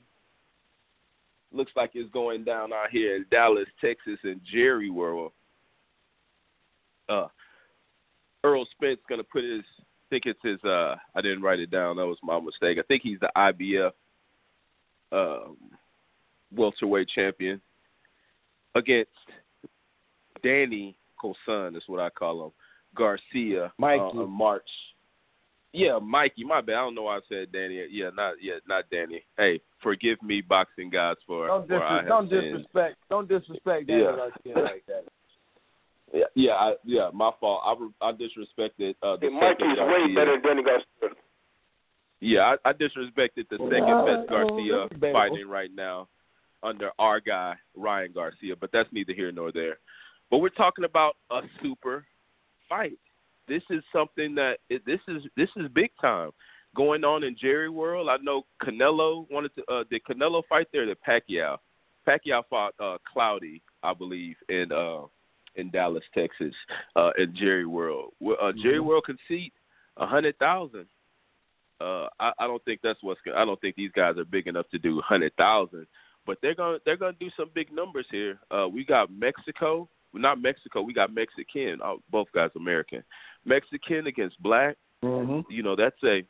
looks 1.52 1.72
like 1.74 1.90
it's 1.94 2.10
going 2.12 2.44
down 2.44 2.72
out 2.72 2.90
here 2.90 3.16
in 3.16 3.26
Dallas, 3.30 3.66
Texas, 3.80 4.18
in 4.24 4.40
Jerry 4.50 4.90
World. 4.90 5.32
Uh, 7.08 7.26
Earl 8.44 8.66
Spence 8.76 9.00
gonna 9.08 9.24
put 9.24 9.44
his 9.44 9.64
I 10.10 10.10
think 10.10 10.26
it's 10.26 10.40
his. 10.42 10.64
Uh, 10.68 10.96
I 11.14 11.20
didn't 11.20 11.42
write 11.42 11.60
it 11.60 11.70
down. 11.70 11.96
That 11.96 12.06
was 12.06 12.18
my 12.20 12.40
mistake. 12.40 12.78
I 12.78 12.82
think 12.82 13.02
he's 13.02 13.20
the 13.20 13.30
IBF 13.36 13.92
um, 15.12 15.56
welterweight 16.52 17.08
champion 17.08 17.60
against 18.74 19.10
Danny 20.42 20.96
Colson. 21.20 21.76
Is 21.76 21.82
what 21.86 22.00
I 22.00 22.10
call 22.10 22.46
him. 22.46 22.52
Garcia. 22.94 23.72
Mikey. 23.78 24.18
Uh, 24.18 24.26
March. 24.26 24.68
Yeah, 25.72 25.98
Mikey. 26.02 26.44
My 26.44 26.60
bad. 26.60 26.72
I 26.74 26.80
don't 26.80 26.94
know 26.96 27.02
why 27.02 27.16
I 27.18 27.20
said 27.28 27.52
Danny. 27.52 27.84
Yeah, 27.90 28.10
not 28.14 28.34
yeah, 28.42 28.54
not 28.66 28.84
Danny. 28.90 29.22
Hey, 29.36 29.60
forgive 29.82 30.20
me, 30.22 30.40
boxing 30.40 30.90
guys, 30.90 31.16
for 31.26 31.46
Don't, 31.46 31.68
for 31.68 31.82
I 31.82 32.02
don't 32.02 32.28
sinned. 32.28 32.42
disrespect. 32.42 32.96
Don't 33.08 33.28
disrespect 33.28 33.86
Danny 33.86 34.02
Yeah. 34.02 34.16
Garcia 34.16 34.62
like 34.64 34.84
that. 34.86 35.04
Yeah, 36.12 36.24
yeah, 36.34 36.52
I, 36.54 36.74
yeah. 36.84 37.08
My 37.14 37.30
fault. 37.38 37.62
I, 37.64 37.72
re- 37.80 37.94
I 38.00 38.10
disrespected 38.10 38.96
uh, 39.00 39.14
the 39.16 39.28
Hey, 39.28 39.28
Mikey's 39.30 39.66
second 39.78 39.86
way 39.86 40.12
better 40.12 40.32
than 40.32 40.42
Danny 40.42 40.62
Garcia. 40.64 41.14
Yeah, 42.18 42.56
I, 42.64 42.68
I 42.70 42.72
disrespected 42.72 43.48
the 43.48 43.58
second 43.58 43.86
Nah, 43.86 44.06
best 44.06 44.28
Garcia 44.28 44.88
that's 45.00 45.12
fighting 45.12 45.48
right 45.48 45.70
now 45.72 46.08
under 46.64 46.90
our 46.98 47.20
guy 47.20 47.54
Ryan 47.76 48.10
Garcia, 48.12 48.56
but 48.60 48.70
that's 48.72 48.88
neither 48.90 49.12
here 49.12 49.30
nor 49.30 49.52
there. 49.52 49.78
But 50.30 50.38
we're 50.38 50.48
talking 50.50 50.84
about 50.84 51.16
a 51.30 51.40
super 51.62 52.04
fight. 52.68 52.98
This 53.48 53.62
is 53.70 53.82
something 53.92 54.34
that 54.36 54.58
this 54.68 55.00
is 55.08 55.22
this 55.36 55.48
is 55.56 55.66
big 55.74 55.90
time 56.00 56.30
going 56.76 57.04
on 57.04 57.24
in 57.24 57.36
Jerry 57.40 57.68
World. 57.68 58.08
I 58.08 58.16
know 58.22 58.44
Canelo 58.62 59.26
wanted 59.30 59.54
to. 59.56 59.64
Uh, 59.72 59.84
did 59.90 60.02
Canelo 60.08 60.42
fight 60.48 60.68
there? 60.72 60.86
The 60.86 60.96
Pacquiao. 61.06 61.56
Pacquiao 62.06 62.42
fought 62.48 62.74
uh, 62.80 62.98
Clottey, 63.14 63.60
I 63.82 63.92
believe, 63.92 64.36
in 64.48 64.70
uh, 64.72 65.02
in 65.56 65.70
Dallas, 65.70 66.04
Texas, 66.14 66.54
uh, 66.96 67.10
in 67.18 67.34
Jerry 67.36 67.66
World. 67.66 68.12
Uh, 68.22 68.52
Jerry 68.62 68.78
Mm-hmm. 68.78 68.86
World 68.86 69.04
concede 69.04 69.52
a 69.96 70.06
hundred 70.06 70.38
thousand. 70.38 70.86
Uh, 71.80 72.06
I, 72.20 72.32
I 72.38 72.46
don't 72.46 72.64
think 72.64 72.80
that's 72.82 73.02
what's. 73.02 73.20
I 73.34 73.44
don't 73.44 73.60
think 73.60 73.74
these 73.74 73.90
guys 73.96 74.16
are 74.16 74.24
big 74.24 74.46
enough 74.46 74.68
to 74.70 74.78
do 74.78 75.00
hundred 75.00 75.34
thousand, 75.36 75.86
but 76.24 76.38
they're 76.40 76.54
gonna 76.54 76.78
they're 76.84 76.96
gonna 76.96 77.16
do 77.18 77.30
some 77.36 77.50
big 77.54 77.72
numbers 77.72 78.06
here. 78.10 78.38
Uh, 78.50 78.68
we 78.68 78.84
got 78.84 79.10
Mexico, 79.10 79.88
not 80.14 80.42
Mexico. 80.42 80.82
We 80.82 80.92
got 80.92 81.14
Mexican. 81.14 81.78
Oh, 81.82 82.00
both 82.10 82.28
guys 82.34 82.50
American. 82.56 83.02
Mexican 83.44 84.06
against 84.06 84.42
black. 84.42 84.76
Mm-hmm. 85.04 85.50
You 85.50 85.62
know 85.62 85.76
that's 85.76 86.02
a 86.04 86.24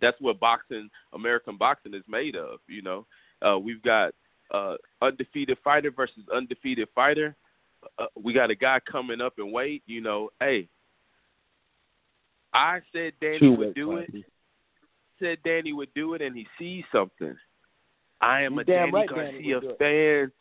that's 0.00 0.20
what 0.20 0.40
boxing 0.40 0.88
American 1.12 1.56
boxing 1.56 1.94
is 1.94 2.04
made 2.08 2.36
of. 2.36 2.60
You 2.68 2.82
know, 2.82 3.06
Uh, 3.42 3.58
we've 3.58 3.82
got 3.82 4.12
uh, 4.52 4.76
undefeated 5.02 5.58
fighter 5.64 5.90
versus 5.90 6.24
undefeated 6.34 6.88
fighter. 6.94 7.34
Uh, 7.98 8.06
we 8.22 8.32
got 8.32 8.50
a 8.50 8.54
guy 8.54 8.78
coming 8.90 9.20
up 9.20 9.34
in 9.38 9.50
weight. 9.50 9.82
You 9.86 10.00
know, 10.02 10.30
hey, 10.40 10.68
I 12.52 12.80
said 12.92 13.12
Danny 13.20 13.38
Two 13.38 13.52
would 13.52 13.74
do 13.74 13.96
it. 13.98 14.10
Said 15.18 15.38
Danny 15.44 15.72
would 15.72 15.92
do 15.94 16.14
it, 16.14 16.22
and 16.22 16.36
he 16.36 16.46
sees 16.58 16.84
something. 16.92 17.36
I 18.20 18.42
am 18.42 18.54
You 18.54 18.60
a 18.60 18.64
Danny 18.64 18.92
right 18.92 19.08
Danny 19.08 19.32
Garcia 19.32 19.58
it. 19.58 19.78
fan. 19.78 20.32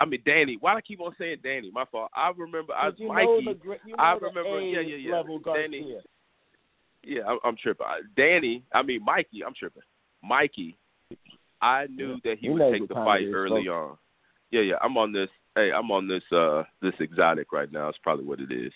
I 0.00 0.04
mean 0.04 0.22
Danny. 0.24 0.56
Why 0.60 0.72
do 0.74 0.78
I 0.78 0.80
keep 0.80 1.00
on 1.00 1.14
saying 1.18 1.38
Danny? 1.42 1.70
My 1.72 1.84
fault. 1.90 2.10
I 2.14 2.30
remember 2.36 2.72
I 2.72 2.90
you 2.96 3.08
Mikey. 3.08 3.26
know 3.26 3.54
the, 3.54 3.76
you 3.84 3.96
know 3.96 4.02
I 4.02 4.12
remember. 4.14 4.60
Yeah, 4.60 4.80
yeah, 4.80 4.96
yeah. 4.96 5.16
level 5.16 5.38
Danny. 5.40 5.80
Garcia. 5.80 6.00
Yeah, 7.04 7.22
I'm, 7.26 7.38
I'm 7.44 7.56
tripping. 7.56 7.86
Danny, 8.16 8.62
I 8.72 8.82
mean 8.82 9.04
Mikey, 9.04 9.44
I'm 9.44 9.54
tripping. 9.54 9.82
Mikey, 10.22 10.76
I 11.60 11.86
knew 11.86 12.16
that 12.24 12.38
he 12.38 12.48
He 12.48 12.50
would 12.50 12.72
take 12.72 12.88
the 12.88 12.94
fight 12.94 13.22
is, 13.24 13.32
early 13.34 13.66
folks. 13.66 13.90
on. 13.92 13.96
Yeah, 14.50 14.60
yeah. 14.62 14.74
I'm 14.82 14.96
on 14.96 15.12
this. 15.12 15.28
Hey, 15.54 15.70
I'm 15.72 15.90
on 15.90 16.06
this. 16.08 16.22
uh 16.32 16.62
This 16.82 16.94
exotic 17.00 17.52
right 17.52 17.70
now. 17.72 17.88
It's 17.88 17.98
probably 18.02 18.24
what 18.24 18.40
it 18.40 18.52
is. 18.52 18.72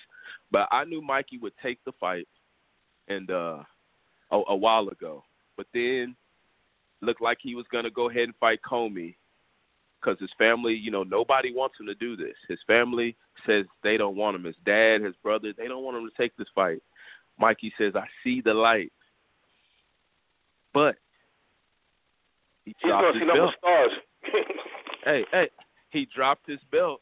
But 0.51 0.69
I 0.71 0.85
knew 0.85 1.01
Mikey 1.03 1.39
would 1.39 1.53
take 1.63 1.79
the 1.85 1.93
fight, 2.01 2.29
and 3.09 3.31
uh 3.31 3.59
a, 4.31 4.37
a 4.49 4.57
while 4.57 4.89
ago. 4.89 5.25
But 5.57 5.67
then 5.75 6.17
looked 7.01 7.21
like 7.23 7.39
he 7.43 7.55
was 7.55 7.67
gonna 7.73 7.91
go 7.91 8.09
ahead 8.09 8.25
and 8.25 8.35
fight 8.37 8.61
Comey 8.69 9.17
because 10.03 10.19
his 10.21 10.31
family, 10.39 10.75
you 10.75 10.91
know, 10.91 11.03
nobody 11.03 11.53
wants 11.55 11.79
him 11.79 11.87
to 11.87 11.95
do 11.95 12.17
this. 12.17 12.35
His 12.49 12.59
family 12.67 13.17
says 13.47 13.67
they 13.83 13.97
don't 13.97 14.17
want 14.17 14.37
him. 14.37 14.45
His 14.45 14.57
dad, 14.65 15.03
his 15.03 15.15
brother, 15.23 15.53
they 15.57 15.69
don't 15.69 15.85
want 15.85 15.97
him 15.97 16.09
to 16.09 16.23
take 16.23 16.37
this 16.37 16.49
fight. 16.55 16.83
Mikey 17.39 17.73
says, 17.79 17.95
"I 17.97 18.07
see 18.23 18.41
the 18.41 18.55
light," 18.55 18.93
but 20.75 20.97
he 22.65 22.75
He's 22.79 22.91
dropped 22.91 23.15
his 23.17 23.23
see 23.23 23.33
belt. 23.33 23.55
stars. 23.59 23.91
Hey, 25.05 25.25
hey, 25.33 25.51
he 25.91 26.07
dropped 26.15 26.47
his 26.49 26.61
belt. 26.71 27.01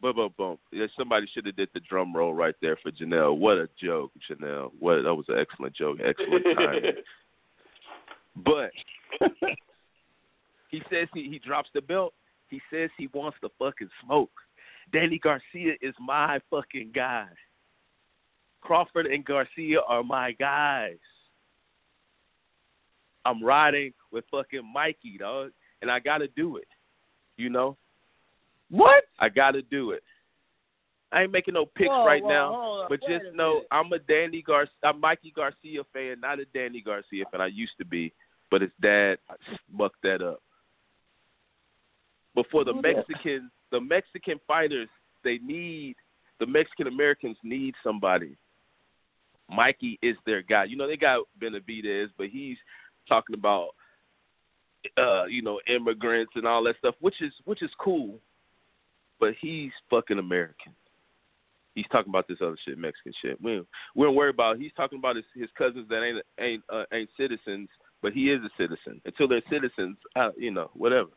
Boom, 0.00 0.16
boom, 0.16 0.34
boom. 0.36 0.58
Yeah, 0.72 0.86
somebody 0.98 1.28
should 1.32 1.46
have 1.46 1.54
did 1.54 1.68
the 1.72 1.78
drum 1.78 2.14
roll 2.14 2.34
right 2.34 2.56
there 2.60 2.76
for 2.82 2.90
Janelle. 2.90 3.38
What 3.38 3.58
a 3.58 3.68
joke, 3.80 4.10
Janelle. 4.28 4.72
What 4.80 5.02
that 5.02 5.14
was 5.14 5.26
an 5.28 5.38
excellent 5.38 5.76
joke, 5.76 5.98
excellent 6.04 6.44
timing. 6.56 6.92
But 8.44 8.70
he 10.70 10.82
says 10.90 11.08
he, 11.14 11.28
he 11.28 11.38
drops 11.38 11.70
the 11.74 11.80
belt. 11.80 12.14
He 12.48 12.60
says 12.72 12.90
he 12.96 13.08
wants 13.12 13.38
the 13.42 13.48
fucking 13.58 13.90
smoke. 14.04 14.30
Danny 14.92 15.18
Garcia 15.18 15.74
is 15.80 15.94
my 16.00 16.38
fucking 16.50 16.92
guy. 16.94 17.26
Crawford 18.60 19.06
and 19.06 19.24
Garcia 19.24 19.80
are 19.86 20.02
my 20.02 20.32
guys. 20.32 20.98
I'm 23.24 23.42
riding 23.42 23.92
with 24.12 24.24
fucking 24.30 24.62
Mikey, 24.72 25.18
dog, 25.18 25.50
and 25.82 25.90
I 25.90 25.98
got 25.98 26.18
to 26.18 26.28
do 26.28 26.56
it. 26.56 26.68
You 27.36 27.50
know, 27.50 27.76
What? 28.70 29.04
I 29.18 29.28
got 29.28 29.52
to 29.52 29.62
do 29.62 29.90
it. 29.90 30.02
I 31.12 31.22
ain't 31.22 31.32
making 31.32 31.54
no 31.54 31.66
picks 31.66 31.88
Whoa, 31.88 32.04
right 32.04 32.22
whoa, 32.22 32.28
now, 32.28 32.86
but 32.88 33.00
just 33.00 33.34
know 33.34 33.54
minute. 33.54 33.68
I'm 33.70 33.92
a 33.92 33.98
Danny 33.98 34.42
Gar, 34.42 34.66
I'm 34.82 35.00
Mikey 35.00 35.32
Garcia 35.34 35.82
fan, 35.92 36.20
not 36.20 36.40
a 36.40 36.44
Danny 36.46 36.80
Garcia 36.80 37.24
fan. 37.30 37.40
I 37.40 37.46
used 37.46 37.74
to 37.78 37.84
be, 37.84 38.12
but 38.50 38.62
his 38.62 38.70
dad 38.80 39.18
mucked 39.72 40.02
that 40.02 40.22
up. 40.22 40.42
But 42.36 42.46
for 42.52 42.64
the? 42.64 42.74
Mexican, 42.74 43.50
the 43.72 43.80
Mexican 43.80 44.38
fighters, 44.46 44.88
they 45.24 45.38
need 45.38 45.96
the 46.38 46.46
Mexican 46.46 46.86
Americans 46.86 47.36
need 47.42 47.74
somebody. 47.82 48.36
Mikey 49.50 49.98
is 50.02 50.16
their 50.26 50.42
guy. 50.42 50.64
You 50.64 50.76
know 50.76 50.86
they 50.86 50.96
got 50.96 51.22
Benavidez, 51.40 52.08
but 52.16 52.28
he's 52.28 52.56
talking 53.08 53.34
about 53.34 53.70
uh, 54.96 55.24
you 55.24 55.42
know, 55.42 55.60
immigrants 55.66 56.32
and 56.34 56.46
all 56.46 56.62
that 56.64 56.76
stuff, 56.78 56.94
which 57.00 57.20
is 57.20 57.32
which 57.44 57.62
is 57.62 57.70
cool. 57.78 58.18
But 59.18 59.34
he's 59.40 59.72
fucking 59.90 60.18
American. 60.18 60.72
He's 61.74 61.86
talking 61.90 62.10
about 62.10 62.28
this 62.28 62.38
other 62.40 62.56
shit, 62.64 62.78
Mexican 62.78 63.12
shit. 63.20 63.40
We 63.42 63.56
don't, 63.56 63.68
we 63.94 64.06
don't 64.06 64.14
worry 64.14 64.30
about. 64.30 64.58
He's 64.58 64.72
talking 64.76 64.98
about 64.98 65.16
his 65.16 65.24
his 65.34 65.48
cousins 65.56 65.88
that 65.88 66.02
ain't 66.02 66.22
ain't 66.40 66.62
uh, 66.72 66.84
ain't 66.92 67.10
citizens, 67.18 67.68
but 68.02 68.12
he 68.12 68.30
is 68.30 68.40
a 68.42 68.50
citizen. 68.56 69.00
Until 69.04 69.28
they're 69.28 69.42
citizens, 69.50 69.96
uh, 70.14 70.30
you 70.36 70.50
know, 70.50 70.70
whatever. 70.74 71.10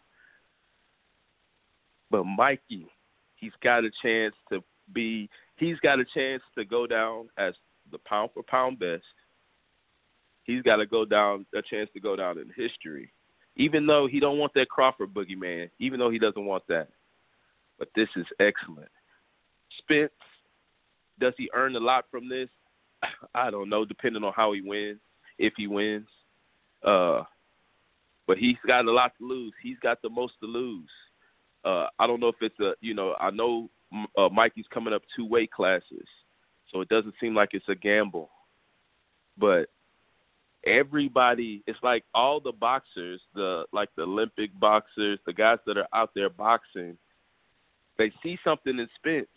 But 2.11 2.25
Mikey, 2.25 2.87
he's 3.35 3.51
got 3.63 3.85
a 3.85 3.91
chance 4.01 4.35
to 4.51 4.63
be. 4.93 5.29
He's 5.57 5.79
got 5.79 5.99
a 5.99 6.05
chance 6.05 6.41
to 6.57 6.65
go 6.65 6.87
down 6.87 7.29
as 7.37 7.53
the 7.91 7.97
pound 7.99 8.31
for 8.33 8.43
pound 8.43 8.79
best. 8.79 9.03
He's 10.43 10.61
got 10.63 10.77
to 10.77 10.85
go 10.85 11.05
down 11.05 11.45
a 11.53 11.61
chance 11.61 11.89
to 11.93 11.99
go 11.99 12.15
down 12.15 12.39
in 12.39 12.51
history, 12.55 13.11
even 13.55 13.85
though 13.85 14.07
he 14.07 14.19
don't 14.19 14.39
want 14.39 14.53
that 14.55 14.69
Crawford 14.69 15.13
boogeyman. 15.13 15.69
Even 15.79 15.99
though 15.99 16.09
he 16.09 16.19
doesn't 16.19 16.45
want 16.45 16.63
that, 16.67 16.87
but 17.77 17.89
this 17.95 18.09
is 18.15 18.25
excellent. 18.39 18.89
Spence, 19.77 20.11
does 21.19 21.33
he 21.37 21.49
earn 21.53 21.75
a 21.75 21.79
lot 21.79 22.05
from 22.09 22.27
this? 22.27 22.49
I 23.35 23.51
don't 23.51 23.69
know, 23.69 23.85
depending 23.85 24.23
on 24.23 24.33
how 24.35 24.53
he 24.53 24.61
wins, 24.61 24.99
if 25.37 25.53
he 25.55 25.67
wins. 25.67 26.07
Uh, 26.83 27.23
but 28.27 28.37
he's 28.37 28.57
got 28.65 28.85
a 28.85 28.91
lot 28.91 29.13
to 29.17 29.27
lose. 29.27 29.53
He's 29.61 29.79
got 29.79 30.01
the 30.01 30.09
most 30.09 30.33
to 30.41 30.45
lose. 30.45 30.89
Uh, 31.63 31.87
I 31.99 32.07
don't 32.07 32.19
know 32.19 32.29
if 32.29 32.41
it's 32.41 32.59
a, 32.59 32.73
you 32.81 32.93
know, 32.93 33.15
I 33.19 33.31
know 33.31 33.69
uh, 34.17 34.29
Mikey's 34.29 34.65
coming 34.73 34.93
up 34.93 35.01
two 35.15 35.25
weight 35.25 35.51
classes, 35.51 36.07
so 36.71 36.81
it 36.81 36.89
doesn't 36.89 37.15
seem 37.19 37.35
like 37.35 37.49
it's 37.53 37.67
a 37.67 37.75
gamble. 37.75 38.29
But 39.37 39.69
everybody, 40.65 41.63
it's 41.67 41.79
like 41.83 42.03
all 42.13 42.39
the 42.39 42.51
boxers, 42.51 43.21
the 43.33 43.65
like 43.73 43.89
the 43.95 44.03
Olympic 44.03 44.57
boxers, 44.59 45.19
the 45.25 45.33
guys 45.33 45.57
that 45.65 45.77
are 45.77 45.87
out 45.93 46.11
there 46.15 46.29
boxing, 46.29 46.97
they 47.97 48.11
see 48.23 48.37
something 48.43 48.77
in 48.79 48.87
Spence 48.95 49.27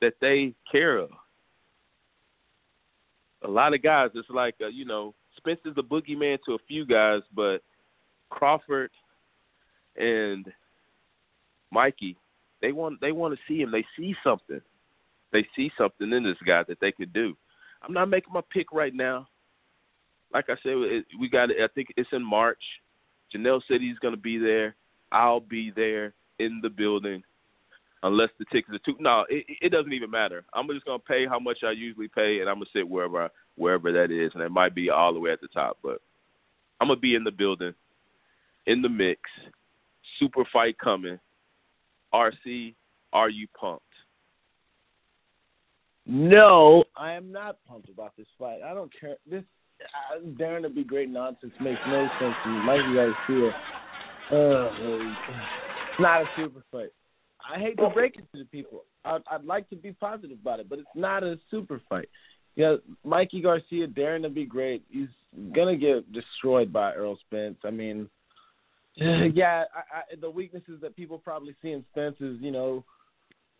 that 0.00 0.14
they 0.20 0.54
care 0.70 0.96
of. 0.98 1.10
A 3.42 3.48
lot 3.48 3.74
of 3.74 3.82
guys, 3.82 4.10
it's 4.14 4.28
like 4.30 4.54
uh, 4.60 4.68
you 4.68 4.84
know, 4.84 5.14
Spence 5.36 5.60
is 5.64 5.74
a 5.76 5.82
boogeyman 5.82 6.38
to 6.46 6.54
a 6.54 6.58
few 6.66 6.84
guys, 6.84 7.22
but 7.34 7.58
Crawford 8.28 8.90
and 9.96 10.46
Mikey, 11.70 12.16
they 12.60 12.72
want 12.72 13.00
they 13.00 13.12
want 13.12 13.34
to 13.34 13.40
see 13.46 13.60
him. 13.60 13.70
They 13.70 13.84
see 13.96 14.14
something. 14.22 14.60
They 15.32 15.46
see 15.54 15.70
something 15.78 16.12
in 16.12 16.24
this 16.24 16.36
guy 16.46 16.64
that 16.64 16.80
they 16.80 16.92
could 16.92 17.12
do. 17.12 17.36
I'm 17.82 17.92
not 17.92 18.08
making 18.08 18.32
my 18.32 18.42
pick 18.52 18.72
right 18.72 18.94
now. 18.94 19.28
Like 20.32 20.46
I 20.48 20.56
said, 20.62 20.74
we 21.18 21.28
got. 21.28 21.50
I 21.50 21.68
think 21.74 21.88
it's 21.96 22.10
in 22.12 22.22
March. 22.22 22.62
Janelle 23.34 23.62
said 23.66 23.80
he's 23.80 23.98
going 23.98 24.14
to 24.14 24.20
be 24.20 24.38
there. 24.38 24.74
I'll 25.12 25.40
be 25.40 25.72
there 25.74 26.14
in 26.38 26.60
the 26.62 26.68
building, 26.68 27.22
unless 28.02 28.30
the 28.38 28.44
tickets 28.46 28.74
are 28.74 28.78
too. 28.78 28.96
No, 29.00 29.24
it, 29.28 29.44
it 29.60 29.68
doesn't 29.70 29.92
even 29.92 30.10
matter. 30.10 30.44
I'm 30.52 30.68
just 30.68 30.84
going 30.84 31.00
to 31.00 31.04
pay 31.04 31.26
how 31.26 31.38
much 31.38 31.58
I 31.64 31.72
usually 31.72 32.08
pay, 32.08 32.40
and 32.40 32.48
I'm 32.48 32.56
going 32.56 32.66
to 32.66 32.78
sit 32.78 32.88
wherever 32.88 33.24
I, 33.24 33.28
wherever 33.56 33.92
that 33.92 34.10
is, 34.10 34.30
and 34.34 34.42
it 34.42 34.50
might 34.50 34.74
be 34.74 34.90
all 34.90 35.12
the 35.12 35.20
way 35.20 35.32
at 35.32 35.40
the 35.40 35.48
top, 35.48 35.78
but 35.82 36.00
I'm 36.80 36.88
going 36.88 36.96
to 36.96 37.00
be 37.00 37.14
in 37.14 37.24
the 37.24 37.30
building, 37.30 37.74
in 38.66 38.82
the 38.82 38.88
mix. 38.88 39.20
Super 40.18 40.44
fight 40.52 40.78
coming. 40.78 41.18
RC, 42.12 42.74
are 43.12 43.28
you 43.28 43.46
pumped? 43.58 43.84
No, 46.06 46.84
I 46.96 47.12
am 47.12 47.30
not 47.30 47.58
pumped 47.68 47.88
about 47.88 48.16
this 48.16 48.26
fight. 48.38 48.60
I 48.64 48.74
don't 48.74 48.92
care. 48.98 49.16
This 49.28 49.44
uh, 49.82 50.20
daring 50.38 50.62
to 50.64 50.68
be 50.68 50.84
great 50.84 51.08
nonsense 51.08 51.52
makes 51.60 51.80
no 51.86 52.08
sense 52.20 52.34
to 52.42 52.50
me. 52.50 52.64
Mikey 52.64 52.94
Garcia, 52.94 53.48
uh, 54.32 54.70
it's 55.90 56.00
not 56.00 56.22
a 56.22 56.24
super 56.36 56.64
fight. 56.72 56.90
I 57.48 57.58
hate 57.58 57.76
to 57.78 57.90
break 57.90 58.16
it 58.16 58.24
to 58.32 58.38
the 58.38 58.44
people. 58.46 58.84
I'd, 59.04 59.22
I'd 59.30 59.44
like 59.44 59.68
to 59.70 59.76
be 59.76 59.92
positive 59.92 60.38
about 60.40 60.60
it, 60.60 60.68
but 60.68 60.78
it's 60.78 60.88
not 60.94 61.22
a 61.22 61.38
super 61.50 61.80
fight. 61.88 62.08
Yeah, 62.56 62.76
Mikey 63.04 63.40
Garcia 63.40 63.86
daring 63.86 64.22
to 64.22 64.28
be 64.28 64.44
great. 64.44 64.82
He's 64.90 65.08
gonna 65.54 65.76
get 65.76 66.12
destroyed 66.12 66.72
by 66.72 66.92
Earl 66.92 67.18
Spence. 67.26 67.58
I 67.64 67.70
mean, 67.70 68.08
yeah, 68.96 69.64
I, 69.74 69.98
I, 69.98 70.02
the 70.20 70.30
weaknesses 70.30 70.80
that 70.82 70.96
people 70.96 71.18
probably 71.18 71.54
see 71.62 71.70
in 71.70 71.84
Spence 71.92 72.16
is, 72.20 72.36
you 72.40 72.50
know, 72.50 72.84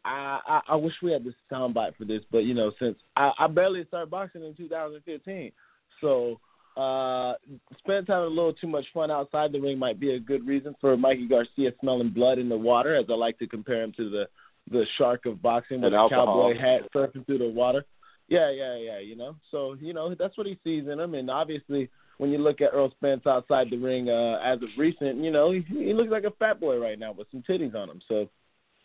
I, 0.05 0.41
I 0.47 0.61
I 0.71 0.77
wish 0.77 0.95
we 1.03 1.13
had 1.13 1.25
this 1.25 1.35
soundbite 1.53 1.97
for 1.97 2.05
this, 2.05 2.23
but 2.31 2.45
you 2.45 2.55
know, 2.55 2.73
since 2.79 2.97
I, 3.17 3.33
I 3.39 3.47
barely 3.47 3.85
started 3.87 4.11
boxing 4.11 4.43
in 4.43 4.55
2015, 4.55 5.53
so 6.01 6.41
uh 6.77 7.35
Spence 7.79 8.07
having 8.09 8.27
a 8.27 8.29
little 8.29 8.53
too 8.53 8.69
much 8.69 8.87
fun 8.95 9.11
outside 9.11 9.53
the 9.53 9.61
ring 9.61 9.79
might 9.79 9.99
be 9.99 10.15
a 10.15 10.21
good 10.21 10.47
reason 10.47 10.75
for 10.81 10.97
Mikey 10.97 11.27
Garcia 11.27 11.73
smelling 11.81 12.11
blood 12.11 12.39
in 12.39 12.49
the 12.49 12.57
water, 12.57 12.97
as 12.97 13.07
I 13.11 13.15
like 13.15 13.39
to 13.41 13.47
compare 13.47 13.83
him 13.83 13.93
to 13.97 14.09
the 14.09 14.29
the 14.71 14.87
shark 14.97 15.27
of 15.27 15.43
boxing 15.43 15.83
with 15.83 15.93
a 15.93 16.09
cowboy 16.09 16.59
hat 16.59 16.83
surfing 16.95 17.27
through 17.27 17.39
the 17.39 17.49
water. 17.49 17.85
Yeah, 18.29 18.51
yeah, 18.51 18.77
yeah. 18.77 18.99
You 19.01 19.17
know, 19.17 19.37
so 19.51 19.77
you 19.81 19.93
know 19.93 20.15
that's 20.15 20.39
what 20.39 20.47
he 20.47 20.59
sees 20.65 20.87
in 20.87 20.99
him, 21.01 21.15
and 21.15 21.31
obviously 21.31 21.91
when 22.21 22.31
you 22.31 22.37
look 22.37 22.61
at 22.61 22.75
Earl 22.75 22.91
Spence 22.91 23.27
outside 23.27 23.69
the 23.71 23.79
ring 23.79 24.11
uh, 24.11 24.39
as 24.45 24.61
of 24.63 24.69
recent, 24.77 25.25
you 25.25 25.31
know 25.31 25.53
he, 25.53 25.65
he 25.67 25.95
looks 25.95 26.11
like 26.11 26.25
a 26.25 26.31
fat 26.39 26.61
boy 26.61 26.79
right 26.79 26.99
now 26.99 27.13
with 27.13 27.27
some 27.31 27.43
titties 27.49 27.75
on 27.75 27.89
him. 27.89 28.03
So 28.07 28.29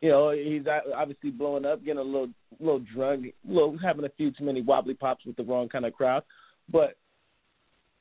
you 0.01 0.09
know, 0.09 0.31
he's 0.31 0.63
obviously 0.95 1.31
blowing 1.31 1.65
up, 1.65 1.83
getting 1.83 1.99
a 1.99 2.03
little, 2.03 2.29
little 2.59 2.83
drunk, 2.93 3.33
little 3.43 3.77
having 3.77 4.05
a 4.05 4.09
few 4.09 4.31
too 4.31 4.43
many 4.43 4.61
wobbly 4.61 4.93
pops 4.93 5.25
with 5.25 5.35
the 5.35 5.43
wrong 5.43 5.67
kind 5.67 5.85
of 5.85 5.93
crowd. 5.93 6.23
But 6.71 6.95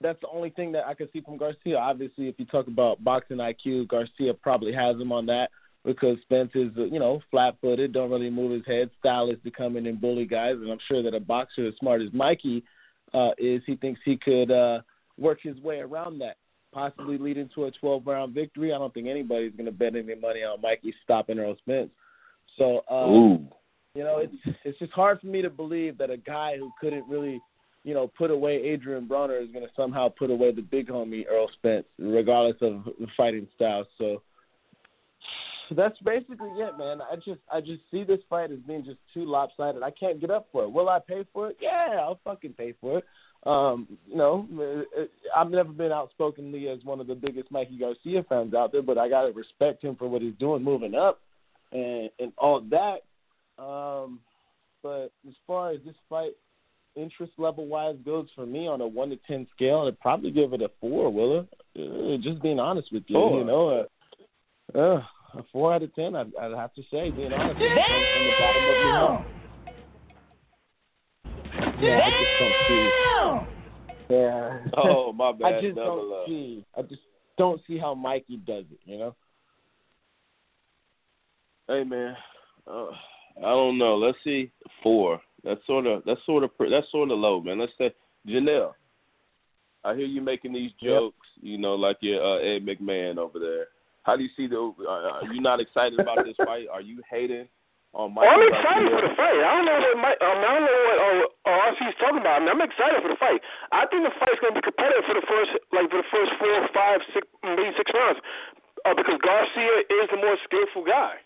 that's 0.01 0.21
the 0.21 0.29
only 0.29 0.51
thing 0.51 0.71
that 0.73 0.87
I 0.87 0.95
can 0.95 1.09
see 1.13 1.21
from 1.21 1.37
Garcia. 1.37 1.79
Obviously, 1.79 2.29
if 2.29 2.35
you 2.39 2.45
talk 2.45 2.67
about 2.67 3.03
boxing 3.03 3.39
IQ, 3.39 3.89
Garcia 3.89 4.35
probably 4.35 4.73
has 4.73 4.97
him 5.01 5.13
on 5.13 5.27
that 5.27 5.51
because 5.85 6.19
Spence 6.23 6.51
is, 6.55 6.71
uh, 6.77 6.85
you 6.85 6.99
know, 6.99 7.21
flat-footed, 7.31 7.93
don't 7.93 8.11
really 8.11 8.31
move 8.31 8.53
his 8.53 8.67
head, 8.67 8.91
style 8.99 9.31
is 9.31 9.39
to 9.45 9.51
come 9.51 9.77
in 9.77 9.87
and 9.87 10.01
bully 10.01 10.25
guys, 10.25 10.57
and 10.57 10.71
I'm 10.71 10.79
sure 10.89 11.03
that 11.03 11.15
a 11.15 11.21
boxer 11.21 11.67
as 11.67 11.75
smart 11.79 12.01
as 12.01 12.13
Mikey 12.13 12.65
uh, 13.13 13.31
is, 13.39 13.63
he 13.67 13.77
thinks 13.77 14.01
he 14.05 14.17
could 14.17 14.51
uh, 14.51 14.81
work 15.19 15.39
his 15.43 15.59
way 15.61 15.81
around 15.81 16.19
that, 16.21 16.37
possibly 16.73 17.19
leading 17.19 17.49
to 17.55 17.65
a 17.65 17.73
12-round 17.73 18.35
victory. 18.35 18.73
I 18.73 18.79
don't 18.79 18.93
think 18.93 19.07
anybody's 19.07 19.53
going 19.53 19.67
to 19.67 19.73
bet 19.73 19.95
any 19.95 20.15
money 20.15 20.43
on 20.43 20.61
Mikey 20.61 20.95
stopping 21.03 21.39
Earl 21.39 21.57
Spence. 21.59 21.91
So, 22.59 22.83
uh, 22.91 23.09
Ooh. 23.09 23.47
you 23.95 24.05
know, 24.05 24.19
it's 24.19 24.57
it's 24.65 24.79
just 24.79 24.93
hard 24.93 25.21
for 25.21 25.27
me 25.27 25.43
to 25.43 25.51
believe 25.51 25.99
that 25.99 26.11
a 26.11 26.17
guy 26.17 26.57
who 26.57 26.71
couldn't 26.81 27.09
really, 27.09 27.41
you 27.83 27.95
know, 27.95 28.11
put 28.17 28.31
away 28.31 28.63
Adrian 28.63 29.09
Broner 29.09 29.43
is 29.43 29.51
going 29.51 29.65
to 29.65 29.73
somehow 29.77 30.09
put 30.09 30.31
away 30.31 30.53
the 30.53 30.63
big 30.63 30.89
homie 30.89 31.25
Earl 31.29 31.51
Spence, 31.55 31.87
regardless 31.99 32.57
of 32.61 32.85
the 32.85 33.07
fighting 33.17 33.49
style. 33.57 33.87
So 33.99 34.23
that's 35.71 35.99
basically 36.01 36.51
it, 36.51 36.79
man. 36.79 37.01
I 37.01 37.17
just 37.17 37.41
I 37.53 37.61
just 37.61 37.83
see 37.91 38.05
this 38.05 38.21
fight 38.29 38.53
as 38.53 38.59
being 38.67 38.85
just 38.85 38.99
too 39.13 39.25
lopsided. 39.25 39.83
I 39.83 39.91
can't 39.91 40.21
get 40.21 40.31
up 40.31 40.49
for 40.53 40.65
it. 40.65 40.73
Will 40.73 40.89
I 40.89 40.99
pay 40.99 41.25
for 41.33 41.51
it? 41.51 41.57
Yeah, 41.61 41.97
I'll 41.99 42.21
fucking 42.25 42.55
pay 42.55 42.75
for 42.81 42.99
it. 42.99 43.05
Um, 43.47 43.87
you 44.09 44.17
know, 44.17 44.49
I've 45.37 45.51
never 45.51 45.71
been 45.71 45.93
outspokenly 45.93 46.69
as 46.69 46.83
one 46.83 47.01
of 47.01 47.07
the 47.07 47.15
biggest 47.15 47.51
Mikey 47.51 47.79
Garcia 47.79 48.25
fans 48.27 48.55
out 48.55 48.73
there, 48.73 48.83
but 48.83 48.97
I 48.97 49.09
gotta 49.09 49.33
respect 49.33 49.85
him 49.85 49.97
for 49.97 50.09
what 50.09 50.23
he's 50.23 50.35
doing, 50.39 50.63
moving 50.63 50.95
up, 50.95 51.21
and 51.73 52.09
and 52.19 52.33
all 52.39 52.63
that. 52.71 53.03
Um, 53.63 54.21
but 54.83 55.13
as 55.29 55.35
far 55.47 55.73
as 55.73 55.81
this 55.85 55.95
fight, 56.09 56.33
interest 56.97 57.33
level 57.37 57.67
wise 57.67 57.97
goes 58.05 58.29
for 58.35 58.47
me 58.47 58.67
on 58.67 58.81
a 58.81 58.87
one 58.87 59.11
to 59.11 59.19
ten 59.27 59.47
scale, 59.55 59.85
I'd 59.87 60.01
probably 60.01 60.31
give 60.31 60.55
it 60.55 60.63
a 60.63 60.71
four. 60.81 61.13
Willa, 61.13 61.41
uh, 61.79 62.17
just 62.23 62.41
being 62.43 62.59
honest 62.59 62.93
with 62.93 63.05
you, 63.09 63.17
Four. 63.17 63.39
you 63.41 63.45
know, 63.45 63.87
uh, 64.75 64.79
uh, 64.79 65.03
a 65.39 65.43
four 65.53 65.75
out 65.75 65.83
of 65.83 65.95
ten. 65.95 66.17
I'd, 66.17 66.35
I'd 66.41 66.53
have 66.53 66.73
to 66.75 66.83
say, 66.91 67.11
being 67.11 67.33
honest, 67.33 67.59
from, 67.59 67.69
from 67.69 68.25
the 68.25 68.33
bottom 68.41 68.65
of 68.65 68.71
your 68.71 68.93
heart. 68.93 69.27
Yeah, 71.81 72.01
I 72.03 72.11
just 72.11 72.39
don't 72.39 72.55
see. 72.69 73.14
Yeah. 74.11 74.59
Oh, 74.77 75.13
my 75.13 75.33
bad. 75.39 75.55
I 75.55 75.61
just 75.61 75.77
Double 75.77 76.11
don't 76.11 76.21
up. 76.21 76.27
see. 76.29 76.65
I 76.77 76.83
just 76.83 77.03
don't 77.39 77.61
see 77.67 77.79
how 77.79 77.95
Mikey 77.95 78.37
does 78.47 78.65
it. 78.71 78.79
You 78.85 78.99
know. 78.99 79.17
Hey 81.67 81.83
man, 81.83 82.15
uh, 82.71 82.89
I 83.39 83.49
don't 83.49 83.79
know. 83.79 83.97
Let's 83.97 84.19
see 84.23 84.51
four. 84.83 85.19
That's 85.43 85.65
sort 85.67 85.87
of 85.87 86.03
that's 86.05 86.21
sort 86.27 86.45
of 86.45 86.55
pr- 86.59 86.69
that's 86.69 86.91
sort 86.93 87.11
of 87.11 87.19
low, 87.19 87.41
man. 87.41 87.59
Let's 87.59 87.73
say 87.79 87.95
Janelle. 88.29 88.73
I 89.83 89.95
hear 89.95 90.05
you 90.07 90.21
making 90.21 90.53
these 90.53 90.73
Yep. 90.81 90.91
jokes, 90.93 91.27
you 91.41 91.57
know, 91.59 91.75
like 91.75 91.97
your 92.01 92.23
uh, 92.23 92.39
Ed 92.41 92.67
McMahon 92.67 93.17
over 93.19 93.39
there. 93.39 93.69
How 94.03 94.15
do 94.17 94.23
you 94.23 94.29
see 94.37 94.47
the? 94.47 94.59
Uh, 94.79 94.91
are 94.91 95.33
you 95.33 95.41
not 95.41 95.59
excited 95.61 95.99
about 95.99 96.25
this 96.25 96.37
fight? 96.45 96.67
Are 96.71 96.83
you 96.83 97.01
hating 97.11 97.49
on 97.95 98.13
Mike? 98.13 98.25
Well, 98.29 98.41
I'm 98.41 98.49
excited 98.49 98.91
for 98.93 99.09
the 99.09 99.15
fight. 99.17 99.41
I 99.41 99.57
don't 99.57 99.65
know 99.65 99.81
what 99.81 99.97
Mike, 99.97 100.19
um, 100.21 100.37
I 100.37 100.53
don't 100.53 100.65
know 100.65 100.81
what 100.85 101.31
uh, 101.45 101.73
RC's 101.73 101.97
talking 102.01 102.21
about. 102.21 102.41
I 102.41 102.41
mean, 102.41 102.53
I'm 102.53 102.65
excited 102.65 103.01
for 103.05 103.13
the 103.13 103.21
fight. 103.21 103.41
I 103.73 103.85
think 103.89 104.05
the 104.05 104.15
fight's 104.17 104.41
going 104.41 104.57
to 104.57 104.59
be 104.61 104.65
competitive 104.65 105.05
for 105.05 105.17
the 105.17 105.27
first, 105.29 105.53
like 105.77 105.87
for 105.93 106.01
the 106.01 106.11
first 106.11 106.33
four, 106.41 106.57
five, 106.73 107.01
six, 107.13 107.25
maybe 107.45 107.69
six 107.77 107.89
rounds, 107.93 108.21
uh, 108.89 108.97
because 108.97 109.21
Garcia 109.21 109.85
is 109.89 110.07
the 110.09 110.21
more 110.21 110.37
skillful 110.49 110.85
guy. 110.85 111.21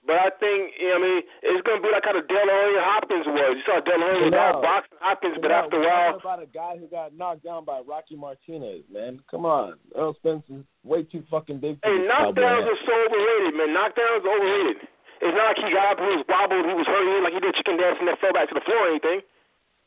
But 0.00 0.16
I 0.16 0.30
think, 0.40 0.72
you 0.80 0.88
know, 0.88 0.96
what 0.96 1.04
I 1.04 1.08
mean, 1.12 1.20
it's 1.44 1.60
going 1.68 1.76
to 1.76 1.84
be 1.84 1.92
like 1.92 2.08
how 2.08 2.16
the 2.16 2.24
De 2.24 2.40
Hopkins 2.80 3.28
was. 3.28 3.60
You 3.60 3.64
saw 3.68 3.84
De 3.84 3.92
La 3.92 4.08
Hoya 4.08 4.32
Janelle, 4.32 4.32
guy 4.32 4.52
boxing 4.64 4.96
Hopkins, 4.96 5.36
but 5.44 5.52
after 5.52 5.76
a 5.76 5.84
while, 5.84 6.16
talking 6.16 6.24
about 6.24 6.40
a 6.40 6.48
guy 6.48 6.72
who 6.80 6.88
got 6.88 7.12
knocked 7.12 7.44
down 7.44 7.68
by 7.68 7.84
Rocky 7.84 8.16
Martinez, 8.16 8.88
man. 8.88 9.20
Come 9.28 9.44
on, 9.44 9.76
Earl 9.92 10.16
Spence 10.16 10.48
is 10.48 10.64
way 10.88 11.04
too 11.04 11.20
fucking 11.28 11.60
big. 11.60 11.76
Hey, 11.84 12.00
knockdowns 12.08 12.64
are 12.64 12.80
so 12.88 12.94
overrated, 12.96 13.52
man. 13.60 13.76
Knockdowns 13.76 14.24
are 14.24 14.32
overrated. 14.40 14.88
It's 15.20 15.36
not 15.36 15.52
like 15.52 15.60
he 15.60 15.68
got 15.68 15.92
up, 15.92 15.98
he 16.00 16.16
was 16.16 16.24
wobbled, 16.32 16.64
he 16.64 16.72
was 16.72 16.88
hurting, 16.88 17.20
like 17.20 17.36
he 17.36 17.40
did 17.44 17.52
chicken 17.52 17.76
dance 17.76 18.00
and 18.00 18.08
then 18.08 18.16
fell 18.24 18.32
back 18.32 18.48
to 18.48 18.56
the 18.56 18.64
floor 18.64 18.88
or 18.88 18.96
anything. 18.96 19.20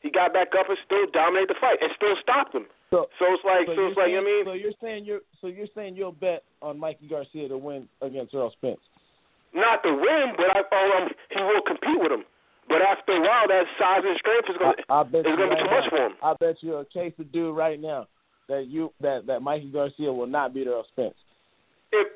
He 0.04 0.12
got 0.12 0.36
back 0.36 0.52
up 0.52 0.68
and 0.68 0.76
still 0.84 1.08
dominated 1.16 1.56
the 1.56 1.58
fight 1.58 1.80
and 1.80 1.88
still 1.96 2.12
stopped 2.20 2.52
him. 2.54 2.68
So, 2.92 3.08
So 3.16 3.24
it's 3.32 3.40
like, 3.40 3.64
so, 3.64 3.72
you're 3.72 3.88
it's 3.88 3.96
like, 3.96 4.12
you 4.12 4.20
know 4.20 4.28
saying, 4.28 4.44
what 4.44 4.52
I 4.52 4.52
mean? 4.52 4.52
So 4.52 4.52
you're 4.52 4.78
saying 4.84 5.00
you're 5.08 5.24
so 5.40 5.46
you're 5.48 5.72
saying 5.74 5.96
you'll 5.96 6.12
bet 6.12 6.44
on 6.60 6.76
Mikey 6.78 7.08
Garcia 7.08 7.48
to 7.48 7.56
win 7.56 7.88
against 8.04 8.36
Earl 8.36 8.52
Spence. 8.52 8.84
Not 9.56 9.80
to 9.80 9.96
win, 9.96 10.36
but 10.36 10.52
I, 10.52 10.60
thought 10.68 10.88
um, 11.00 11.08
he 11.32 11.40
will 11.40 11.64
compete 11.64 11.96
with 12.04 12.12
him. 12.12 12.28
But 12.68 12.84
after 12.84 13.16
a 13.16 13.22
while, 13.24 13.48
that 13.48 13.64
size 13.80 14.04
and 14.04 14.18
strength 14.20 14.50
is 14.52 14.58
going 14.60 14.76
to 14.76 14.84
I, 14.92 15.00
I 15.00 15.02
bet 15.08 15.24
it's 15.24 15.36
going 15.40 15.48
to 15.48 15.56
be 15.56 15.62
right 15.62 15.64
too 15.64 15.72
much 15.72 15.88
now, 15.88 15.96
for 15.96 16.00
him. 16.04 16.12
I 16.20 16.30
bet 16.36 16.56
you 16.60 16.74
a 16.76 16.84
case 16.84 17.16
of 17.16 17.32
do 17.32 17.52
right 17.56 17.80
now 17.80 18.06
that 18.52 18.68
you 18.68 18.92
that 19.00 19.24
that 19.26 19.40
Mikey 19.40 19.72
Garcia 19.72 20.12
will 20.12 20.28
not 20.28 20.52
beat 20.52 20.68
Earl 20.68 20.84
Spence. 20.92 21.16
If 21.92 22.12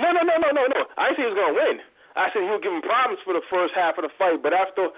no, 0.00 0.08
no, 0.08 0.24
no, 0.24 0.40
no, 0.40 0.50
no, 0.56 0.64
no. 0.72 0.80
I 0.96 1.12
didn't 1.12 1.16
say 1.16 1.22
he 1.22 1.28
was 1.28 1.36
going 1.36 1.52
to 1.52 1.60
win. 1.60 1.76
I 2.14 2.30
said 2.30 2.46
he 2.46 2.50
would 2.50 2.62
give 2.62 2.70
him 2.70 2.82
problems 2.82 3.18
for 3.26 3.34
the 3.34 3.42
first 3.50 3.74
half 3.74 3.98
of 3.98 4.06
the 4.06 4.12
fight, 4.14 4.38
but 4.38 4.54
after, 4.54 4.94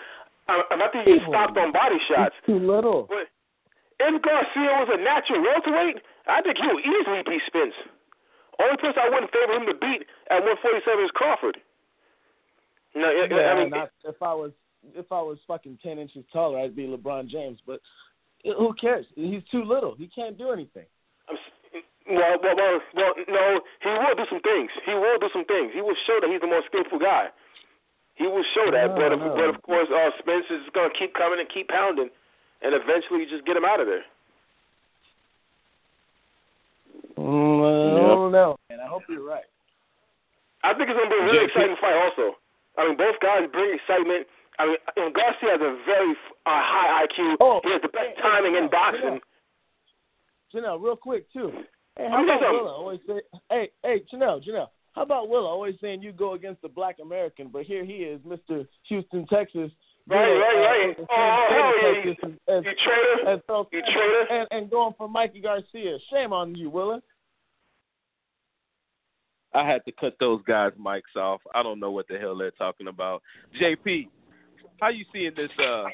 I, 0.48 0.62
I 0.70 0.88
think 0.92 1.06
he 1.06 1.18
stopped 1.28 1.58
on 1.58 1.72
body 1.72 1.98
shots. 2.08 2.34
Too 2.46 2.58
little. 2.58 3.06
But 3.10 3.26
if 3.98 4.22
Garcia 4.22 4.78
was 4.78 4.88
a 4.94 5.00
natural 5.02 5.42
welterweight, 5.42 6.02
I 6.26 6.42
think 6.42 6.56
he 6.58 6.66
would 6.66 6.84
easily 6.84 7.22
beat 7.26 7.42
Spence. 7.46 7.74
Only 8.60 8.76
person 8.78 9.02
I 9.02 9.10
wouldn't 9.10 9.32
favor 9.32 9.52
him 9.52 9.66
to 9.66 9.74
beat 9.74 10.06
at 10.30 10.40
147 10.40 11.04
is 11.04 11.10
Crawford. 11.12 11.58
No, 12.94 13.10
Yeah, 13.10 13.52
I 13.52 13.54
mean, 13.54 13.72
and 13.74 13.74
I, 13.74 14.08
if 14.08 14.22
I 14.22 14.32
was 14.32 14.52
if 14.94 15.10
I 15.10 15.20
was 15.20 15.36
fucking 15.46 15.78
ten 15.82 15.98
inches 15.98 16.24
taller, 16.32 16.60
I'd 16.60 16.76
be 16.76 16.86
LeBron 16.86 17.28
James. 17.28 17.58
But 17.66 17.80
who 18.44 18.72
cares? 18.80 19.04
He's 19.14 19.42
too 19.50 19.64
little. 19.64 19.94
He 19.98 20.08
can't 20.08 20.38
do 20.38 20.50
anything. 20.50 20.86
I'm, 21.28 21.36
well, 22.08 22.38
well, 22.40 22.54
well, 22.56 22.80
well, 22.94 23.12
no, 23.28 23.60
he 23.82 23.90
will 23.90 24.14
do 24.16 24.24
some 24.30 24.40
things. 24.40 24.70
He 24.86 24.94
will 24.94 25.18
do 25.18 25.28
some 25.32 25.44
things. 25.44 25.72
He 25.74 25.82
will 25.82 25.96
show 26.06 26.16
that 26.22 26.30
he's 26.30 26.40
the 26.40 26.46
more 26.46 26.62
skillful 26.66 26.98
guy. 26.98 27.28
He 28.16 28.26
will 28.26 28.44
show 28.56 28.70
that, 28.72 28.92
No, 28.92 28.96
but 28.96 29.12
of, 29.12 29.20
no. 29.20 29.34
but 29.36 29.48
of 29.52 29.60
course, 29.62 29.88
uh, 29.92 30.10
Spence 30.18 30.46
is 30.50 30.64
going 30.72 30.90
to 30.90 30.96
keep 30.98 31.12
coming 31.14 31.38
and 31.38 31.48
keep 31.52 31.68
pounding, 31.68 32.08
and 32.62 32.72
eventually 32.74 33.24
just 33.28 33.44
get 33.44 33.56
him 33.56 33.64
out 33.64 33.80
of 33.80 33.86
there. 33.86 34.04
Mm, 37.18 37.60
I 37.60 38.08
don't 38.08 38.32
know, 38.32 38.56
man. 38.68 38.80
I 38.80 38.86
hope 38.88 39.02
you're 39.08 39.24
right. 39.24 39.44
I 40.64 40.74
think 40.74 40.88
it's 40.90 40.96
going 40.98 41.08
to 41.08 41.14
be 41.14 41.20
a 41.20 41.24
really 41.24 41.46
JP. 41.46 41.48
exciting 41.48 41.76
fight. 41.80 41.96
Also, 41.96 42.36
I 42.78 42.88
mean, 42.88 42.96
both 42.96 43.16
guys 43.20 43.48
bring 43.52 43.72
excitement. 43.76 44.26
I 44.58 44.66
mean, 44.66 44.76
and 44.96 45.14
Garcia 45.14 45.52
has 45.52 45.60
a 45.60 45.76
very 45.84 46.12
uh, 46.44 46.60
high 46.60 47.04
IQ. 47.06 47.36
Oh, 47.40 47.60
he 47.64 47.72
has 47.72 47.82
the 47.82 47.88
best 47.88 48.08
hey, 48.08 48.14
hey, 48.16 48.22
timing 48.22 48.56
in 48.56 48.68
boxing. 48.70 49.20
Janelle, 50.54 50.80
real 50.82 50.96
quick 50.96 51.30
too. 51.32 51.52
Hey, 51.96 52.08
how 52.08 52.16
Let 52.18 52.24
me 52.24 52.32
about 52.32 52.40
tell 52.40 52.52
you 52.52 52.58
Willa 52.64 52.72
always 52.74 53.00
say? 53.06 53.20
Hey, 53.50 53.68
hey, 53.82 54.02
Janelle, 54.12 54.40
Janelle. 54.44 54.68
How 54.96 55.02
about 55.02 55.28
Willa 55.28 55.46
always 55.46 55.74
saying 55.80 56.02
you 56.02 56.10
go 56.10 56.32
against 56.32 56.62
the 56.62 56.68
Black 56.68 56.96
American, 57.02 57.48
but 57.48 57.64
here 57.64 57.84
he 57.84 57.96
is, 57.96 58.18
Mr. 58.22 58.66
Houston, 58.88 59.26
Texas. 59.26 59.70
Right, 60.08 60.24
doing, 60.24 60.38
right, 60.40 60.56
uh, 60.56 60.60
right. 60.60 60.96
the 60.96 61.06
Oh, 61.10 61.46
hell 61.50 61.72
yeah, 61.76 61.94
Texas 62.04 62.16
you- 62.48 62.54
as- 62.54 62.64
you 62.64 62.74
traitor. 62.82 63.28
as 63.28 63.40
Earl 63.48 63.68
You 63.72 63.80
Spence 63.80 63.92
traitor. 63.94 64.26
And, 64.30 64.48
and 64.52 64.70
going 64.70 64.94
for 64.96 65.08
Mikey 65.08 65.40
Garcia. 65.42 65.98
Shame 66.10 66.32
on 66.32 66.54
you, 66.54 66.70
Willa. 66.70 67.02
I 69.52 69.66
had 69.66 69.84
to 69.86 69.92
cut 69.92 70.16
those 70.20 70.42
guys' 70.46 70.72
mics 70.80 71.14
off. 71.16 71.40
I 71.54 71.62
don't 71.62 71.80
know 71.80 71.90
what 71.90 72.08
the 72.08 72.18
hell 72.18 72.36
they're 72.36 72.50
talking 72.52 72.88
about. 72.88 73.22
JP, 73.60 74.08
how 74.80 74.88
you 74.88 75.04
seeing 75.12 75.32
this? 75.34 75.50
Uh, 75.58 75.84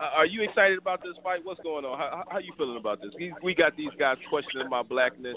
are 0.00 0.26
you 0.26 0.42
excited 0.42 0.78
about 0.78 1.02
this 1.02 1.12
fight? 1.22 1.40
What's 1.44 1.60
going 1.60 1.84
on? 1.84 1.98
How, 1.98 2.24
how 2.30 2.38
you 2.38 2.52
feeling 2.56 2.78
about 2.78 3.00
this? 3.02 3.10
We 3.42 3.54
got 3.54 3.76
these 3.76 3.90
guys 3.98 4.16
questioning 4.28 4.68
my 4.68 4.82
blackness. 4.82 5.36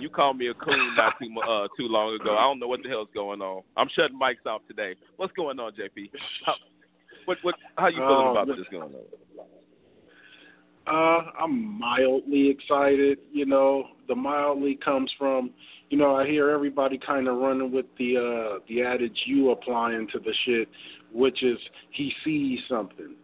You 0.00 0.10
called 0.10 0.36
me 0.36 0.48
a 0.48 0.54
coon 0.54 0.94
not 0.96 1.14
too 1.18 1.28
uh, 1.40 1.68
too 1.76 1.88
long 1.88 2.14
ago. 2.20 2.36
I 2.36 2.42
don't 2.42 2.58
know 2.58 2.68
what 2.68 2.82
the 2.82 2.88
hell's 2.88 3.08
going 3.14 3.40
on. 3.40 3.62
I'm 3.76 3.88
shutting 3.96 4.18
mics 4.18 4.46
off 4.46 4.62
today. 4.68 4.94
What's 5.16 5.32
going 5.32 5.58
on, 5.58 5.72
JP? 5.72 6.10
How, 6.44 6.54
what 7.24 7.38
what? 7.42 7.54
How 7.76 7.88
you 7.88 7.96
feeling 7.96 8.28
Uh, 8.28 8.30
about 8.30 8.46
this 8.48 8.66
going 8.70 8.94
on? 8.94 9.00
Uh, 10.86 11.30
I'm 11.40 11.78
mildly 11.78 12.48
excited. 12.50 13.18
You 13.32 13.46
know, 13.46 13.88
the 14.08 14.14
mildly 14.14 14.78
comes 14.84 15.10
from, 15.18 15.50
you 15.90 15.98
know, 15.98 16.14
I 16.14 16.26
hear 16.26 16.50
everybody 16.50 16.96
kind 16.96 17.26
of 17.26 17.38
running 17.38 17.72
with 17.72 17.86
the 17.98 18.16
uh 18.16 18.58
the 18.68 18.82
adage 18.82 19.18
you 19.26 19.50
applying 19.50 20.06
to 20.12 20.18
the 20.18 20.32
shit, 20.44 20.68
which 21.12 21.42
is 21.42 21.58
he 21.90 22.12
sees 22.24 22.60
something. 22.68 23.16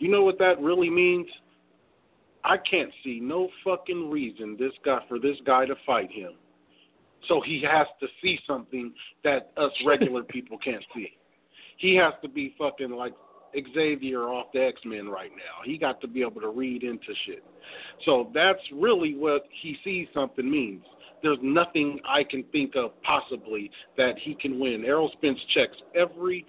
You 0.00 0.10
know 0.10 0.24
what 0.24 0.38
that 0.38 0.60
really 0.60 0.90
means? 0.90 1.26
I 2.42 2.56
can't 2.56 2.90
see 3.04 3.20
no 3.20 3.48
fucking 3.62 4.10
reason 4.10 4.56
this 4.58 4.72
guy 4.84 5.00
for 5.08 5.18
this 5.18 5.36
guy 5.46 5.66
to 5.66 5.74
fight 5.86 6.10
him. 6.10 6.32
So 7.28 7.42
he 7.44 7.62
has 7.70 7.86
to 8.00 8.06
see 8.22 8.38
something 8.46 8.92
that 9.24 9.52
us 9.58 9.70
regular 9.86 10.24
people 10.24 10.58
can't 10.58 10.82
see. 10.94 11.12
He 11.76 11.94
has 11.96 12.14
to 12.22 12.28
be 12.28 12.54
fucking 12.58 12.90
like 12.90 13.12
Xavier 13.74 14.22
off 14.22 14.46
the 14.54 14.64
X 14.64 14.80
Men 14.86 15.08
right 15.08 15.30
now. 15.30 15.64
He 15.64 15.76
got 15.76 16.00
to 16.00 16.08
be 16.08 16.22
able 16.22 16.40
to 16.40 16.48
read 16.48 16.82
into 16.82 17.12
shit. 17.26 17.44
So 18.06 18.30
that's 18.32 18.60
really 18.72 19.14
what 19.14 19.44
he 19.60 19.76
sees 19.84 20.08
something 20.14 20.50
means. 20.50 20.82
There's 21.22 21.38
nothing 21.42 22.00
I 22.08 22.24
can 22.24 22.42
think 22.44 22.74
of 22.74 22.92
possibly 23.02 23.70
that 23.98 24.18
he 24.18 24.34
can 24.34 24.58
win. 24.58 24.84
Errol 24.86 25.10
Spence 25.12 25.38
checks 25.52 25.76
every 25.94 26.46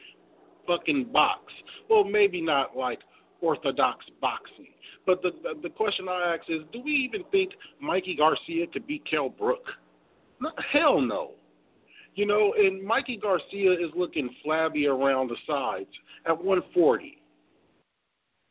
fucking 0.65 1.11
box. 1.11 1.41
Well, 1.89 2.05
maybe 2.05 2.41
not 2.41 2.77
like 2.77 2.99
orthodox 3.41 4.05
boxing. 4.19 4.67
But 5.05 5.21
the, 5.21 5.31
the 5.43 5.59
the 5.63 5.69
question 5.69 6.07
I 6.07 6.35
ask 6.35 6.49
is, 6.49 6.61
do 6.71 6.81
we 6.81 6.91
even 6.91 7.23
think 7.31 7.51
Mikey 7.79 8.15
Garcia 8.15 8.67
could 8.67 8.85
beat 8.87 9.03
Kell 9.09 9.29
Brook? 9.29 9.65
No, 10.39 10.51
hell 10.71 11.01
no. 11.01 11.31
You 12.13 12.25
know, 12.25 12.53
and 12.57 12.83
Mikey 12.83 13.17
Garcia 13.17 13.71
is 13.71 13.89
looking 13.95 14.29
flabby 14.43 14.87
around 14.87 15.29
the 15.29 15.37
sides 15.47 15.89
at 16.25 16.37
140. 16.37 17.17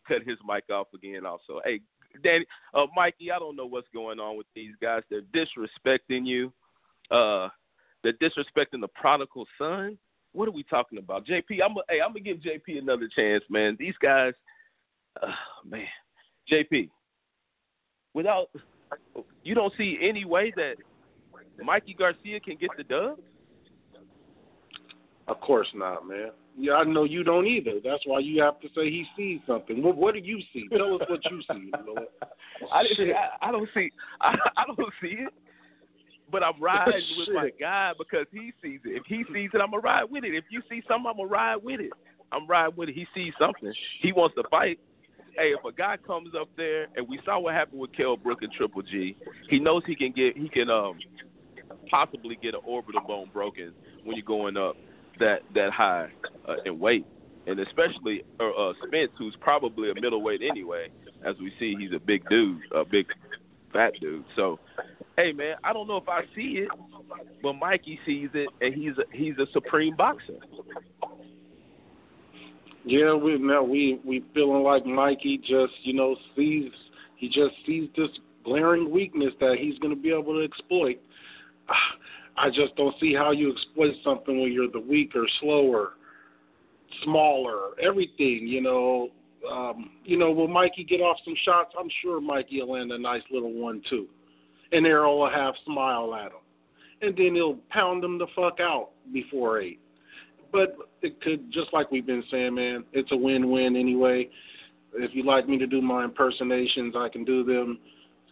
Cut 0.08 0.22
his 0.26 0.38
mic 0.46 0.64
off 0.70 0.86
again. 0.94 1.26
Also, 1.26 1.60
hey, 1.64 1.80
Danny, 2.24 2.46
uh, 2.74 2.86
Mikey, 2.96 3.30
I 3.30 3.38
don't 3.38 3.56
know 3.56 3.66
what's 3.66 3.88
going 3.92 4.18
on 4.18 4.36
with 4.36 4.46
these 4.54 4.72
guys. 4.80 5.02
They're 5.10 5.22
disrespecting 5.22 6.26
you. 6.26 6.52
Uh, 7.10 7.48
they're 8.02 8.14
disrespecting 8.14 8.80
the 8.80 8.88
prodigal 8.94 9.46
son. 9.58 9.98
What 10.32 10.48
are 10.48 10.52
we 10.52 10.62
talking 10.62 10.98
about, 10.98 11.26
JP? 11.26 11.58
I'm 11.64 11.76
a, 11.76 11.80
hey, 11.88 12.00
I'm 12.00 12.12
gonna 12.12 12.20
give 12.20 12.38
JP 12.38 12.78
another 12.78 13.08
chance, 13.14 13.42
man. 13.50 13.76
These 13.78 13.96
guys, 14.00 14.32
uh, 15.22 15.26
man, 15.68 15.86
JP. 16.50 16.90
Without, 18.14 18.48
you 19.44 19.54
don't 19.54 19.72
see 19.78 19.98
any 20.02 20.24
way 20.24 20.52
that 20.56 20.74
Mikey 21.62 21.94
Garcia 21.94 22.40
can 22.40 22.56
get 22.56 22.70
the 22.76 22.84
dub. 22.84 23.18
Of 25.28 25.40
course 25.40 25.68
not, 25.74 26.08
man. 26.08 26.30
Yeah, 26.58 26.74
I 26.74 26.84
know 26.84 27.04
you 27.04 27.22
don't 27.22 27.46
either. 27.46 27.74
That's 27.82 28.02
why 28.04 28.18
you 28.18 28.42
have 28.42 28.60
to 28.60 28.68
say 28.74 28.90
he 28.90 29.06
sees 29.16 29.40
something. 29.46 29.82
What, 29.82 29.96
what 29.96 30.14
do 30.14 30.20
you 30.20 30.40
see? 30.52 30.68
Tell 30.68 30.96
us 30.96 31.02
what 31.08 31.20
you 31.30 31.40
see. 31.42 31.70
Lord. 31.86 32.02
I, 32.72 32.80
I, 32.80 33.48
I 33.48 33.52
don't 33.52 33.68
see. 33.72 33.90
I, 34.20 34.34
I 34.56 34.64
don't 34.66 34.92
see 35.00 35.16
it. 35.20 35.32
But 36.30 36.42
I'm 36.42 36.60
riding 36.60 37.02
with 37.16 37.28
my 37.34 37.50
guy 37.58 37.92
because 37.96 38.26
he 38.32 38.52
sees 38.62 38.80
it. 38.84 38.96
If 38.96 39.02
he 39.06 39.24
sees 39.32 39.50
it, 39.54 39.60
I'm 39.60 39.70
gonna 39.70 39.82
ride 39.82 40.04
with 40.10 40.24
it. 40.24 40.34
If 40.34 40.44
you 40.50 40.62
see 40.68 40.82
something, 40.88 41.06
I'm 41.08 41.16
gonna 41.16 41.28
ride 41.28 41.56
with 41.62 41.80
it. 41.80 41.92
I'm 42.32 42.46
riding 42.46 42.76
with 42.76 42.88
it. 42.88 42.94
He 42.94 43.06
sees 43.14 43.32
something. 43.38 43.72
He 44.00 44.12
wants 44.12 44.34
to 44.36 44.44
fight. 44.50 44.78
Hey, 45.40 45.54
if 45.58 45.64
a 45.64 45.72
guy 45.72 45.96
comes 45.96 46.34
up 46.38 46.50
there, 46.58 46.88
and 46.96 47.08
we 47.08 47.18
saw 47.24 47.38
what 47.38 47.54
happened 47.54 47.80
with 47.80 47.96
Kell 47.96 48.14
Brook 48.14 48.42
and 48.42 48.52
Triple 48.52 48.82
G, 48.82 49.16
he 49.48 49.58
knows 49.58 49.82
he 49.86 49.96
can 49.96 50.12
get. 50.12 50.36
He 50.36 50.50
can 50.50 50.68
um 50.68 50.98
possibly 51.90 52.36
get 52.42 52.52
an 52.52 52.60
orbital 52.62 53.00
bone 53.00 53.30
broken 53.32 53.72
when 54.04 54.16
you're 54.16 54.26
going 54.26 54.58
up 54.58 54.76
that 55.18 55.40
that 55.54 55.70
high 55.72 56.10
uh, 56.46 56.56
in 56.66 56.78
weight, 56.78 57.06
and 57.46 57.58
especially 57.58 58.22
uh, 58.38 58.50
uh, 58.50 58.74
Spence, 58.86 59.12
who's 59.16 59.34
probably 59.40 59.90
a 59.90 59.94
middleweight 59.94 60.42
anyway. 60.42 60.88
As 61.24 61.36
we 61.40 61.50
see, 61.58 61.74
he's 61.78 61.92
a 61.96 62.00
big 62.00 62.28
dude, 62.28 62.60
a 62.74 62.84
big 62.84 63.06
fat 63.72 63.94
dude. 63.98 64.26
So, 64.36 64.58
hey 65.16 65.32
man, 65.32 65.56
I 65.64 65.72
don't 65.72 65.88
know 65.88 65.96
if 65.96 66.08
I 66.08 66.24
see 66.36 66.58
it, 66.58 66.68
but 67.42 67.54
Mikey 67.54 67.98
sees 68.04 68.28
it, 68.34 68.50
and 68.60 68.74
he's 68.74 68.98
a, 68.98 69.04
he's 69.16 69.38
a 69.38 69.50
supreme 69.54 69.96
boxer. 69.96 70.36
Yeah, 72.84 73.14
we 73.14 73.38
now 73.38 73.62
we 73.62 74.00
we 74.04 74.24
feeling 74.32 74.62
like 74.62 74.86
Mikey 74.86 75.38
just 75.38 75.74
you 75.82 75.92
know 75.92 76.16
sees 76.36 76.70
he 77.16 77.28
just 77.28 77.54
sees 77.66 77.88
this 77.96 78.08
glaring 78.44 78.90
weakness 78.90 79.32
that 79.40 79.56
he's 79.60 79.78
going 79.78 79.94
to 79.94 80.00
be 80.00 80.10
able 80.10 80.34
to 80.34 80.42
exploit. 80.42 80.98
I 82.36 82.48
just 82.48 82.74
don't 82.76 82.94
see 82.98 83.12
how 83.14 83.32
you 83.32 83.52
exploit 83.52 83.92
something 84.02 84.40
when 84.40 84.50
you're 84.50 84.70
the 84.70 84.80
weaker, 84.80 85.26
slower, 85.40 85.90
smaller, 87.04 87.78
everything. 87.82 88.46
You 88.46 88.62
know, 88.62 89.08
um, 89.50 89.90
you 90.04 90.16
know, 90.16 90.30
will 90.30 90.48
Mikey 90.48 90.84
get 90.84 91.00
off 91.00 91.18
some 91.24 91.34
shots? 91.44 91.74
I'm 91.78 91.90
sure 92.00 92.18
Mikey 92.18 92.62
will 92.62 92.72
land 92.72 92.92
a 92.92 92.98
nice 92.98 93.22
little 93.30 93.52
one 93.52 93.82
too, 93.90 94.06
and 94.72 94.86
Errol 94.86 95.18
will 95.18 95.30
have 95.30 95.54
smile 95.66 96.14
at 96.14 96.32
him, 96.32 96.40
and 97.02 97.14
then 97.14 97.34
he'll 97.34 97.58
pound 97.68 98.02
them 98.02 98.16
the 98.16 98.26
fuck 98.34 98.58
out 98.58 98.90
before 99.12 99.60
eight. 99.60 99.80
But 100.52 100.76
it 101.02 101.20
could, 101.20 101.52
just 101.52 101.72
like 101.72 101.90
we've 101.90 102.06
been 102.06 102.24
saying, 102.30 102.54
man, 102.54 102.84
it's 102.92 103.12
a 103.12 103.16
win-win 103.16 103.76
anyway. 103.76 104.28
If 104.94 105.14
you 105.14 105.24
like 105.24 105.48
me 105.48 105.58
to 105.58 105.66
do 105.66 105.80
my 105.80 106.04
impersonations, 106.04 106.94
I 106.96 107.08
can 107.08 107.24
do 107.24 107.44
them 107.44 107.78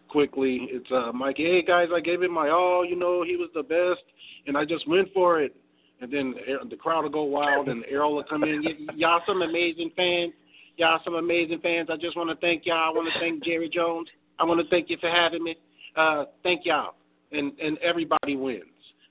quickly. 0.09 0.69
It's 0.71 0.91
uh, 0.91 1.13
Mikey. 1.13 1.45
Hey 1.45 1.63
guys, 1.63 1.89
I 1.95 2.01
gave 2.01 2.23
it 2.23 2.31
my 2.31 2.49
all. 2.49 2.85
You 2.85 2.97
know, 2.97 3.23
he 3.23 3.37
was 3.37 3.51
the 3.55 3.63
best, 3.63 4.03
and 4.47 4.57
I 4.57 4.65
just 4.65 4.89
went 4.89 5.13
for 5.13 5.41
it. 5.41 5.55
And 6.01 6.13
then 6.13 6.35
the 6.71 6.77
crowd 6.77 7.03
will 7.03 7.11
go 7.11 7.25
wild, 7.25 7.69
and 7.69 7.85
Errol 7.91 8.15
will 8.15 8.25
come 8.25 8.45
in. 8.45 8.65
Y'all 8.95 9.21
some 9.27 9.43
amazing 9.43 9.91
fans. 9.97 10.33
Y'all 10.77 11.01
some 11.05 11.15
amazing 11.15 11.61
fans. 11.61 11.89
I 11.91 11.97
just 11.97 12.17
want 12.17 12.31
to 12.31 12.37
thank 12.37 12.67
y'all. 12.67 12.77
I 12.77 12.91
want 12.91 13.13
to 13.13 13.19
thank 13.19 13.45
Jerry 13.45 13.69
Jones. 13.69 14.09
I 14.39 14.45
want 14.45 14.61
to 14.61 14.69
thank 14.69 14.91
you 14.91 14.97
for 15.01 15.11
having 15.11 15.43
me. 15.43 15.57
Uh, 15.97 16.27
thank 16.43 16.65
y'all. 16.65 16.95
And 17.33 17.53
and 17.61 17.79
everybody 17.79 18.37
wins. 18.37 18.63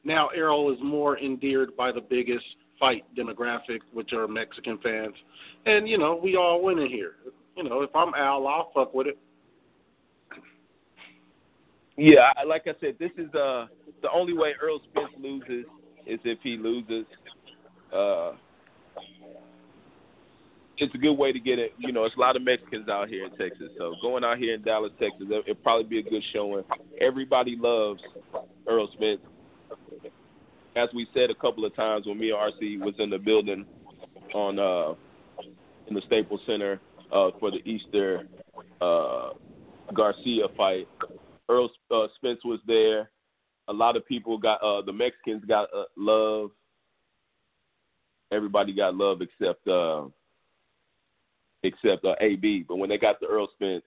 Now 0.03 0.29
Errol 0.29 0.71
is 0.71 0.79
more 0.81 1.19
endeared 1.19 1.75
by 1.75 1.91
the 1.91 2.01
biggest 2.01 2.45
fight 2.79 3.03
demographic, 3.15 3.79
which 3.93 4.13
are 4.13 4.27
Mexican 4.27 4.77
fans. 4.79 5.15
And 5.65 5.87
you 5.87 5.97
know, 5.97 6.19
we 6.21 6.35
all 6.35 6.63
win 6.63 6.79
in 6.79 6.87
here. 6.87 7.13
You 7.55 7.63
know, 7.63 7.81
if 7.81 7.95
I'm 7.95 8.13
Al, 8.13 8.47
I'll 8.47 8.71
fuck 8.73 8.93
with 8.93 9.07
it. 9.07 9.17
Yeah, 11.97 12.29
like 12.47 12.67
I 12.67 12.73
said, 12.79 12.95
this 12.99 13.11
is 13.17 13.33
uh 13.33 13.67
the 14.01 14.11
only 14.13 14.33
way 14.33 14.53
Earl 14.61 14.79
Spence 14.91 15.11
loses 15.19 15.65
is 16.05 16.19
if 16.23 16.39
he 16.43 16.57
loses. 16.57 17.05
Uh, 17.93 18.33
it's 20.77 20.93
a 20.93 20.97
good 20.97 21.13
way 21.13 21.31
to 21.31 21.39
get 21.39 21.57
it. 21.57 21.73
You 21.79 21.91
know, 21.91 22.05
it's 22.05 22.15
a 22.15 22.19
lot 22.19 22.35
of 22.35 22.43
Mexicans 22.43 22.87
out 22.87 23.09
here 23.09 23.25
in 23.25 23.31
Texas, 23.31 23.69
so 23.77 23.95
going 24.01 24.23
out 24.23 24.37
here 24.37 24.53
in 24.53 24.61
Dallas, 24.61 24.91
Texas, 24.99 25.25
it'll 25.27 25.55
probably 25.55 25.85
be 25.85 25.99
a 25.99 26.03
good 26.03 26.23
showing. 26.33 26.63
Everybody 27.01 27.57
loves 27.59 28.01
Earl 28.67 28.87
Spence. 28.93 29.21
As 30.77 30.89
we 30.93 31.07
said 31.13 31.31
a 31.31 31.35
couple 31.35 31.65
of 31.65 31.75
times 31.75 32.05
when 32.05 32.19
me 32.19 32.29
and 32.29 32.37
RC 32.37 32.79
was 32.79 32.93
in 32.99 33.09
the 33.09 33.17
building 33.17 33.65
on 34.33 34.59
uh 34.59 34.93
in 35.87 35.95
the 35.95 36.01
Staples 36.05 36.41
Center 36.45 36.79
uh 37.11 37.31
for 37.39 37.49
the 37.49 37.67
Easter 37.67 38.27
uh 38.79 39.29
Garcia 39.93 40.47
fight. 40.55 40.87
Earl 41.49 41.69
uh, 41.91 42.07
Spence 42.15 42.39
was 42.43 42.59
there. 42.67 43.09
A 43.69 43.73
lot 43.73 43.95
of 43.95 44.05
people 44.05 44.37
got 44.37 44.61
uh, 44.61 44.81
the 44.81 44.93
Mexicans 44.93 45.43
got 45.45 45.69
uh, 45.75 45.85
love. 45.95 46.51
Everybody 48.31 48.73
got 48.73 48.95
love 48.95 49.21
except 49.21 49.67
except 51.63 52.05
AB. 52.21 52.65
But 52.67 52.77
when 52.77 52.89
they 52.89 52.97
got 52.97 53.19
the 53.19 53.27
Earl 53.27 53.47
Spence, 53.53 53.83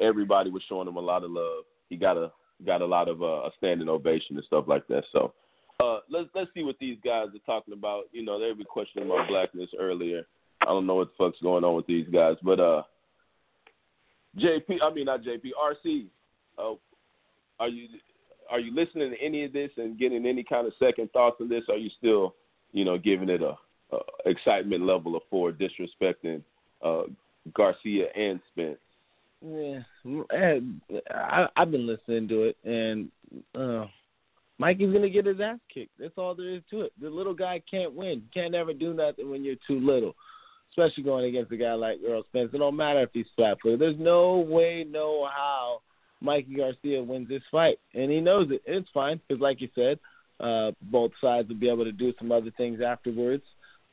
everybody 0.00 0.50
was 0.50 0.62
showing 0.68 0.88
him 0.88 0.96
a 0.96 1.00
lot 1.00 1.24
of 1.24 1.30
love. 1.30 1.64
He 1.88 1.96
got 1.96 2.16
a 2.16 2.30
got 2.64 2.82
a 2.82 2.86
lot 2.86 3.08
of 3.08 3.22
a 3.22 3.50
standing 3.58 3.88
ovation 3.88 4.36
and 4.36 4.44
stuff 4.46 4.64
like 4.68 4.86
that. 4.88 5.04
So 5.12 5.32
uh, 5.80 6.00
let's 6.08 6.28
let's 6.34 6.50
see 6.54 6.62
what 6.62 6.78
these 6.78 6.98
guys 7.04 7.28
are 7.28 7.46
talking 7.46 7.74
about. 7.74 8.04
You 8.12 8.24
know, 8.24 8.38
they 8.38 8.52
were 8.52 8.64
questioning 8.64 9.08
my 9.08 9.26
blackness 9.26 9.70
earlier. 9.78 10.26
I 10.62 10.66
don't 10.66 10.86
know 10.86 10.96
what 10.96 11.08
the 11.08 11.24
fuck's 11.24 11.40
going 11.42 11.64
on 11.64 11.74
with 11.74 11.86
these 11.86 12.06
guys, 12.12 12.36
but 12.42 12.60
uh, 12.60 12.82
JP, 14.38 14.78
I 14.82 14.92
mean 14.92 15.06
not 15.06 15.22
JP, 15.22 15.50
RC. 15.86 16.06
Uh, 16.58 16.74
are 17.58 17.68
you 17.68 17.88
are 18.50 18.60
you 18.60 18.74
listening 18.74 19.10
to 19.10 19.20
any 19.20 19.44
of 19.44 19.52
this 19.52 19.70
and 19.76 19.98
getting 19.98 20.26
any 20.26 20.42
kind 20.42 20.66
of 20.66 20.72
second 20.78 21.10
thoughts 21.12 21.36
on 21.40 21.48
this? 21.48 21.64
Are 21.68 21.76
you 21.76 21.90
still, 21.96 22.34
you 22.72 22.84
know, 22.84 22.98
giving 22.98 23.28
it 23.28 23.42
a, 23.42 23.56
a 23.94 23.98
excitement 24.26 24.84
level 24.84 25.16
of 25.16 25.22
four, 25.30 25.52
disrespecting 25.52 26.42
uh, 26.84 27.02
Garcia 27.54 28.06
and 28.16 28.40
Spence? 28.52 28.78
Yeah, 29.42 29.80
I, 31.10 31.46
I've 31.56 31.70
been 31.70 31.86
listening 31.86 32.28
to 32.28 32.42
it, 32.42 32.56
and 32.64 33.08
uh, 33.54 33.86
Mikey's 34.60 34.92
gonna 34.92 35.08
get 35.08 35.24
his 35.24 35.40
ass 35.40 35.58
kicked. 35.72 35.98
That's 35.98 36.18
all 36.18 36.34
there 36.34 36.50
is 36.50 36.60
to 36.68 36.82
it. 36.82 36.92
The 37.00 37.08
little 37.08 37.32
guy 37.32 37.62
can't 37.68 37.94
win. 37.94 38.22
Can't 38.34 38.54
ever 38.54 38.74
do 38.74 38.92
nothing 38.92 39.30
when 39.30 39.42
you're 39.42 39.56
too 39.66 39.80
little, 39.80 40.14
especially 40.70 41.02
going 41.02 41.24
against 41.24 41.50
a 41.50 41.56
guy 41.56 41.72
like 41.72 41.98
Earl 42.06 42.24
Spence. 42.24 42.50
It 42.52 42.58
don't 42.58 42.76
matter 42.76 43.00
if 43.00 43.08
he's 43.14 43.24
flat-footed. 43.36 43.80
There's 43.80 43.98
no 43.98 44.36
way, 44.36 44.84
no 44.86 45.26
how 45.34 45.80
Mikey 46.20 46.56
Garcia 46.56 47.02
wins 47.02 47.30
this 47.30 47.42
fight, 47.50 47.78
and 47.94 48.10
he 48.10 48.20
knows 48.20 48.50
it. 48.50 48.60
It's 48.66 48.86
fine 48.92 49.18
because, 49.26 49.40
like 49.40 49.62
you 49.62 49.70
said, 49.74 49.98
uh, 50.40 50.72
both 50.82 51.12
sides 51.22 51.48
will 51.48 51.56
be 51.56 51.70
able 51.70 51.84
to 51.84 51.92
do 51.92 52.12
some 52.18 52.30
other 52.30 52.50
things 52.58 52.82
afterwards, 52.82 53.44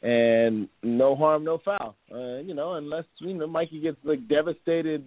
and 0.01 0.67
no 0.83 1.15
harm, 1.15 1.45
no 1.45 1.59
foul. 1.63 1.95
Uh, 2.13 2.39
you 2.39 2.53
know, 2.53 2.73
unless 2.73 3.05
you 3.19 3.33
know 3.33 3.47
Mikey 3.47 3.79
gets 3.79 3.97
like 4.03 4.27
devastated 4.27 5.05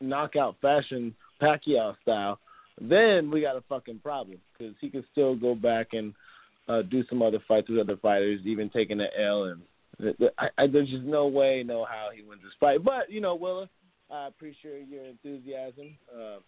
knockout 0.00 0.54
fashion, 0.62 1.12
Pacquiao 1.42 1.96
style, 2.02 2.38
then 2.80 3.30
we 3.30 3.40
got 3.40 3.56
a 3.56 3.62
fucking 3.68 4.00
problem 4.00 4.38
because 4.56 4.74
he 4.80 4.90
can 4.90 5.04
still 5.12 5.34
go 5.34 5.54
back 5.54 5.88
and 5.92 6.14
uh, 6.68 6.82
do 6.82 7.04
some 7.08 7.22
other 7.22 7.40
fights 7.48 7.68
with 7.68 7.78
other 7.78 7.96
fighters, 7.96 8.40
even 8.44 8.70
taking 8.70 9.00
an 9.00 9.08
L. 9.18 9.44
And 9.44 10.14
I, 10.38 10.48
I, 10.56 10.66
there's 10.66 10.88
just 10.88 11.04
no 11.04 11.26
way, 11.26 11.62
no 11.66 11.84
how 11.84 12.08
he 12.14 12.22
wins 12.22 12.42
this 12.42 12.52
fight. 12.60 12.84
But 12.84 13.10
you 13.10 13.20
know, 13.20 13.34
Willa, 13.34 13.68
I 14.10 14.26
appreciate 14.26 14.88
your 14.88 15.04
enthusiasm. 15.04 15.96
Uh, 16.14 16.38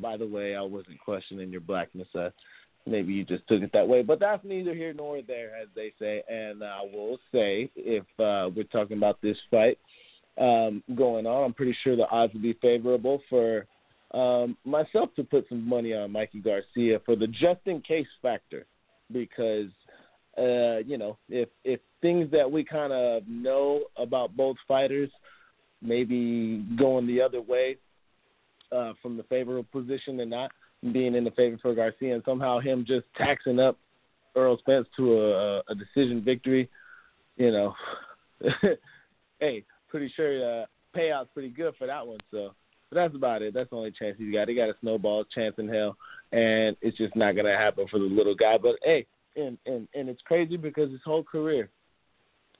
by 0.00 0.16
the 0.16 0.26
way, 0.26 0.56
I 0.56 0.62
wasn't 0.62 1.00
questioning 1.00 1.50
your 1.50 1.60
blackness. 1.60 2.08
Uh, 2.14 2.30
maybe 2.86 3.12
you 3.12 3.24
just 3.24 3.46
took 3.48 3.62
it 3.62 3.70
that 3.72 3.86
way, 3.86 4.02
but 4.02 4.20
that's 4.20 4.44
neither 4.44 4.74
here 4.74 4.92
nor 4.92 5.22
there, 5.22 5.52
as 5.60 5.68
they 5.74 5.92
say. 5.98 6.22
And 6.28 6.62
I 6.62 6.80
will 6.82 7.18
say, 7.32 7.70
if 7.76 8.04
uh, 8.18 8.50
we're 8.54 8.64
talking 8.64 8.96
about 8.96 9.20
this 9.22 9.36
fight 9.50 9.78
um, 10.38 10.82
going 10.94 11.26
on, 11.26 11.44
I'm 11.44 11.54
pretty 11.54 11.76
sure 11.82 11.96
the 11.96 12.08
odds 12.08 12.32
would 12.32 12.42
be 12.42 12.58
favorable 12.60 13.22
for 13.30 13.66
um, 14.12 14.56
myself 14.64 15.10
to 15.16 15.24
put 15.24 15.48
some 15.48 15.66
money 15.66 15.94
on 15.94 16.12
Mikey 16.12 16.40
Garcia 16.40 17.00
for 17.04 17.16
the 17.16 17.26
just 17.26 17.60
in 17.66 17.80
case 17.80 18.06
factor, 18.20 18.66
because 19.12 19.70
uh, 20.38 20.78
you 20.78 20.98
know 20.98 21.18
if 21.28 21.48
if 21.64 21.80
things 22.00 22.30
that 22.30 22.50
we 22.50 22.64
kind 22.64 22.92
of 22.92 23.26
know 23.28 23.82
about 23.96 24.36
both 24.36 24.56
fighters 24.66 25.10
maybe 25.82 26.64
going 26.76 27.06
the 27.06 27.20
other 27.20 27.40
way 27.40 27.76
uh, 28.70 28.92
from 29.02 29.16
the 29.16 29.22
favorable 29.24 29.66
position 29.72 30.20
and 30.20 30.30
not 30.30 30.50
being 30.92 31.14
in 31.14 31.24
the 31.24 31.30
favor 31.32 31.58
for 31.60 31.74
Garcia, 31.74 32.14
and 32.14 32.22
somehow 32.24 32.58
him 32.58 32.84
just 32.86 33.06
taxing 33.16 33.60
up 33.60 33.78
Earl 34.34 34.58
Spence 34.58 34.86
to 34.96 35.20
a, 35.20 35.58
a 35.68 35.74
decision 35.74 36.22
victory. 36.24 36.68
You 37.36 37.50
know, 37.50 37.74
hey, 39.40 39.64
pretty 39.88 40.12
sure 40.14 40.62
uh, 40.62 40.66
payout's 40.96 41.30
pretty 41.34 41.50
good 41.50 41.74
for 41.78 41.86
that 41.86 42.06
one. 42.06 42.18
So, 42.30 42.54
but 42.92 43.00
that's 43.00 43.14
about 43.14 43.42
it. 43.42 43.54
That's 43.54 43.70
the 43.70 43.76
only 43.76 43.90
chance 43.90 44.16
he's 44.18 44.32
got. 44.32 44.48
He 44.48 44.54
got 44.54 44.68
a 44.68 44.74
snowball 44.80 45.24
chance 45.24 45.54
in 45.58 45.68
hell, 45.68 45.96
and 46.32 46.76
it's 46.82 46.98
just 46.98 47.16
not 47.16 47.34
gonna 47.34 47.56
happen 47.56 47.86
for 47.90 47.98
the 47.98 48.04
little 48.04 48.34
guy. 48.34 48.58
But 48.58 48.76
hey, 48.82 49.06
and 49.34 49.56
and 49.64 49.88
and 49.94 50.08
it's 50.08 50.20
crazy 50.22 50.56
because 50.58 50.90
his 50.90 51.00
whole 51.04 51.22
career, 51.22 51.70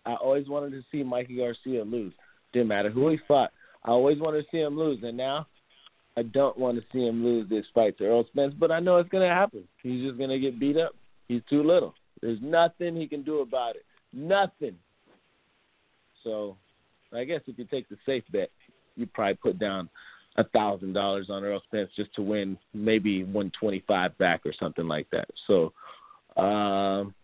I 0.06 0.14
always 0.14 0.48
wanted 0.48 0.70
to 0.70 0.82
see 0.90 1.02
Mikey 1.02 1.36
Garcia 1.36 1.84
lose. 1.84 2.14
Didn't 2.52 2.68
matter 2.68 2.90
who 2.90 3.10
he 3.10 3.18
fought. 3.28 3.52
I 3.84 3.90
always 3.90 4.18
wanted 4.18 4.42
to 4.42 4.50
see 4.50 4.60
him 4.60 4.78
lose, 4.78 5.02
and 5.02 5.16
now 5.16 5.46
I 6.16 6.22
don't 6.22 6.56
want 6.56 6.78
to 6.78 6.84
see 6.92 7.06
him 7.06 7.22
lose 7.22 7.48
this 7.50 7.66
fight 7.74 7.98
to 7.98 8.04
Earl 8.04 8.26
Spence. 8.28 8.54
But 8.58 8.70
I 8.70 8.80
know 8.80 8.96
it's 8.96 9.10
gonna 9.10 9.28
happen. 9.28 9.64
He's 9.82 10.02
just 10.02 10.18
gonna 10.18 10.38
get 10.38 10.58
beat 10.58 10.78
up. 10.78 10.94
He's 11.28 11.42
too 11.50 11.62
little. 11.62 11.94
There's 12.22 12.40
nothing 12.40 12.96
he 12.96 13.06
can 13.06 13.22
do 13.22 13.40
about 13.40 13.76
it. 13.76 13.84
Nothing. 14.14 14.76
So, 16.24 16.56
I 17.12 17.24
guess 17.24 17.40
if 17.46 17.58
you 17.58 17.64
take 17.64 17.88
the 17.88 17.98
safe 18.06 18.24
bet, 18.30 18.50
you 18.96 19.06
probably 19.06 19.34
put 19.34 19.58
down 19.58 19.88
a 20.36 20.44
thousand 20.44 20.94
dollars 20.94 21.26
on 21.28 21.44
Earl 21.44 21.60
Spence 21.66 21.90
just 21.94 22.14
to 22.14 22.22
win 22.22 22.56
maybe 22.72 23.24
one 23.24 23.50
twenty 23.58 23.84
five 23.86 24.16
back 24.18 24.40
or 24.46 24.52
something 24.58 24.88
like 24.88 25.06
that. 25.10 25.28
So, 25.46 25.72
um, 26.40 27.14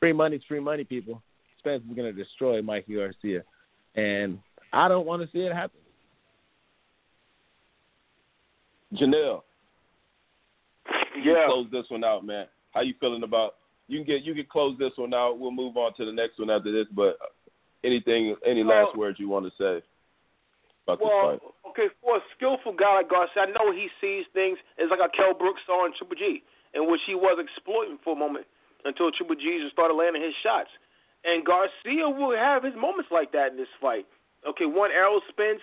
free 0.00 0.12
money's 0.12 0.42
free 0.46 0.60
money, 0.60 0.84
people. 0.84 1.22
Spence 1.58 1.82
is 1.88 1.96
going 1.96 2.14
to 2.14 2.24
destroy 2.24 2.60
Mikey 2.62 2.96
Garcia, 2.96 3.42
and 3.94 4.38
I 4.72 4.88
don't 4.88 5.06
want 5.06 5.22
to 5.22 5.28
see 5.32 5.44
it 5.44 5.52
happen. 5.52 5.80
Janelle, 8.94 9.42
you 11.16 11.32
Yeah. 11.32 11.46
close 11.46 11.68
this 11.70 11.88
one 11.90 12.04
out, 12.04 12.24
man. 12.24 12.46
How 12.72 12.82
you 12.82 12.94
feeling 13.00 13.22
about? 13.22 13.56
You 13.88 13.98
can 13.98 14.06
get 14.06 14.22
you 14.22 14.34
can 14.34 14.46
close 14.46 14.76
this 14.78 14.92
one 14.96 15.14
out. 15.14 15.38
We'll 15.38 15.50
move 15.50 15.76
on 15.76 15.94
to 15.94 16.04
the 16.04 16.12
next 16.12 16.38
one 16.38 16.50
after 16.50 16.70
this. 16.70 16.86
But 16.92 17.18
anything, 17.84 18.36
any 18.44 18.62
last 18.62 18.88
Well- 18.88 18.96
words 18.96 19.18
you 19.18 19.28
want 19.28 19.46
to 19.46 19.52
say 19.56 19.82
about 20.86 21.02
Well, 21.02 21.34
this 21.34 21.42
fight? 21.42 21.70
okay, 21.74 21.88
for 22.00 22.16
a 22.16 22.22
skillful 22.38 22.72
guy 22.72 23.02
like 23.02 23.10
Garcia, 23.10 23.44
I 23.44 23.50
know 23.50 23.74
he 23.74 23.90
sees 24.00 24.24
things. 24.32 24.58
It's 24.78 24.90
like 24.90 25.02
a 25.02 25.10
Kell 25.10 25.34
Brooks 25.34 25.60
saw 25.66 25.84
in 25.84 25.92
Triple 25.98 26.16
G, 26.16 26.42
in 26.74 26.86
which 26.86 27.02
he 27.06 27.18
was 27.18 27.42
exploiting 27.42 27.98
for 28.06 28.14
a 28.14 28.18
moment 28.18 28.46
until 28.86 29.10
Triple 29.10 29.34
G 29.34 29.58
just 29.58 29.74
started 29.74 29.94
landing 29.98 30.22
his 30.22 30.34
shots. 30.42 30.70
And 31.26 31.42
Garcia 31.42 32.06
will 32.06 32.38
have 32.38 32.62
his 32.62 32.78
moments 32.78 33.10
like 33.10 33.32
that 33.34 33.50
in 33.50 33.58
this 33.58 33.72
fight. 33.82 34.06
Okay, 34.46 34.66
one 34.66 34.94
Errol 34.94 35.20
Spence, 35.28 35.60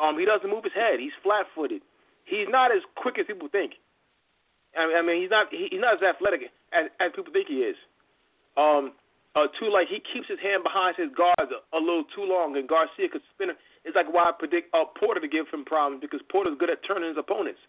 um, 0.00 0.16
he 0.18 0.24
doesn't 0.24 0.48
move 0.48 0.64
his 0.64 0.72
head. 0.72 0.96
He's 0.98 1.12
flat-footed. 1.22 1.82
He's 2.24 2.48
not 2.48 2.72
as 2.72 2.80
quick 2.96 3.18
as 3.20 3.26
people 3.28 3.48
think. 3.52 3.76
I 4.72 4.86
mean, 4.88 4.96
I 4.96 5.02
mean 5.02 5.20
he's 5.20 5.28
not 5.28 5.52
he, 5.52 5.68
he's 5.70 5.80
not 5.84 6.00
as 6.00 6.02
athletic 6.02 6.48
as, 6.72 6.88
as 6.96 7.12
people 7.14 7.32
think 7.32 7.48
he 7.48 7.60
is. 7.60 7.76
Um, 8.56 8.96
uh, 9.34 9.48
too 9.56 9.72
like 9.72 9.88
he 9.88 10.00
keeps 10.12 10.28
his 10.28 10.40
hand 10.40 10.62
behind 10.62 10.96
his 10.96 11.08
guards 11.16 11.48
a, 11.48 11.60
a 11.76 11.80
little 11.80 12.04
too 12.12 12.24
long, 12.24 12.56
and 12.56 12.68
Garcia 12.68 13.08
could 13.08 13.24
spin 13.32 13.50
it. 13.50 13.56
It's 13.84 13.96
like 13.96 14.12
why 14.12 14.28
I 14.28 14.32
predict 14.36 14.72
uh, 14.74 14.84
Porter 14.98 15.20
to 15.20 15.28
give 15.28 15.48
him 15.48 15.64
problems 15.64 16.04
because 16.04 16.20
Porter's 16.30 16.56
good 16.60 16.70
at 16.70 16.84
turning 16.84 17.08
his 17.08 17.18
opponents, 17.18 17.60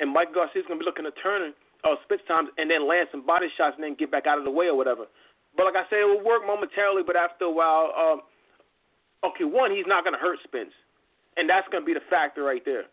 and 0.00 0.12
Mike 0.12 0.36
Garcia's 0.36 0.68
gonna 0.68 0.80
be 0.80 0.84
looking 0.84 1.08
to 1.08 1.14
turn 1.18 1.54
uh, 1.84 1.96
spits 2.04 2.22
times 2.28 2.52
and 2.58 2.70
then 2.70 2.86
land 2.86 3.08
some 3.10 3.24
body 3.24 3.48
shots 3.56 3.74
and 3.76 3.84
then 3.84 3.96
get 3.96 4.12
back 4.12 4.26
out 4.26 4.38
of 4.38 4.44
the 4.44 4.52
way 4.52 4.68
or 4.68 4.76
whatever. 4.76 5.08
But 5.56 5.64
like 5.64 5.80
I 5.80 5.88
said, 5.88 6.04
it 6.04 6.08
will 6.08 6.22
work 6.22 6.44
momentarily, 6.46 7.02
but 7.02 7.16
after 7.16 7.48
a 7.48 7.50
while, 7.50 7.90
um, 7.96 8.20
okay, 9.24 9.44
one 9.44 9.72
he's 9.72 9.88
not 9.88 10.04
gonna 10.04 10.20
hurt 10.20 10.38
Spence, 10.44 10.76
and 11.36 11.48
that's 11.48 11.66
gonna 11.72 11.88
be 11.88 11.96
the 11.96 12.04
factor 12.12 12.44
right 12.44 12.62
there. 12.64 12.84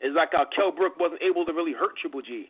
It's 0.00 0.14
like 0.14 0.32
uh, 0.38 0.46
Kell 0.54 0.70
Brook 0.70 1.00
wasn't 1.00 1.22
able 1.22 1.44
to 1.44 1.52
really 1.52 1.72
hurt 1.72 1.96
Triple 1.98 2.22
G. 2.22 2.48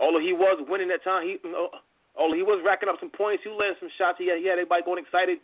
Although 0.00 0.20
he 0.20 0.32
was 0.32 0.58
winning 0.66 0.88
that 0.88 1.04
time, 1.04 1.22
he 1.22 1.38
uh, 1.44 1.78
although 2.18 2.38
he 2.38 2.42
was 2.42 2.62
racking 2.64 2.88
up 2.88 2.96
some 2.98 3.10
points, 3.10 3.42
he 3.42 3.50
landed 3.50 3.78
some 3.80 3.92
shots. 3.98 4.18
He 4.18 4.30
had, 4.30 4.38
he 4.38 4.46
had 4.46 4.58
everybody 4.58 4.82
going 4.82 5.02
excited, 5.02 5.38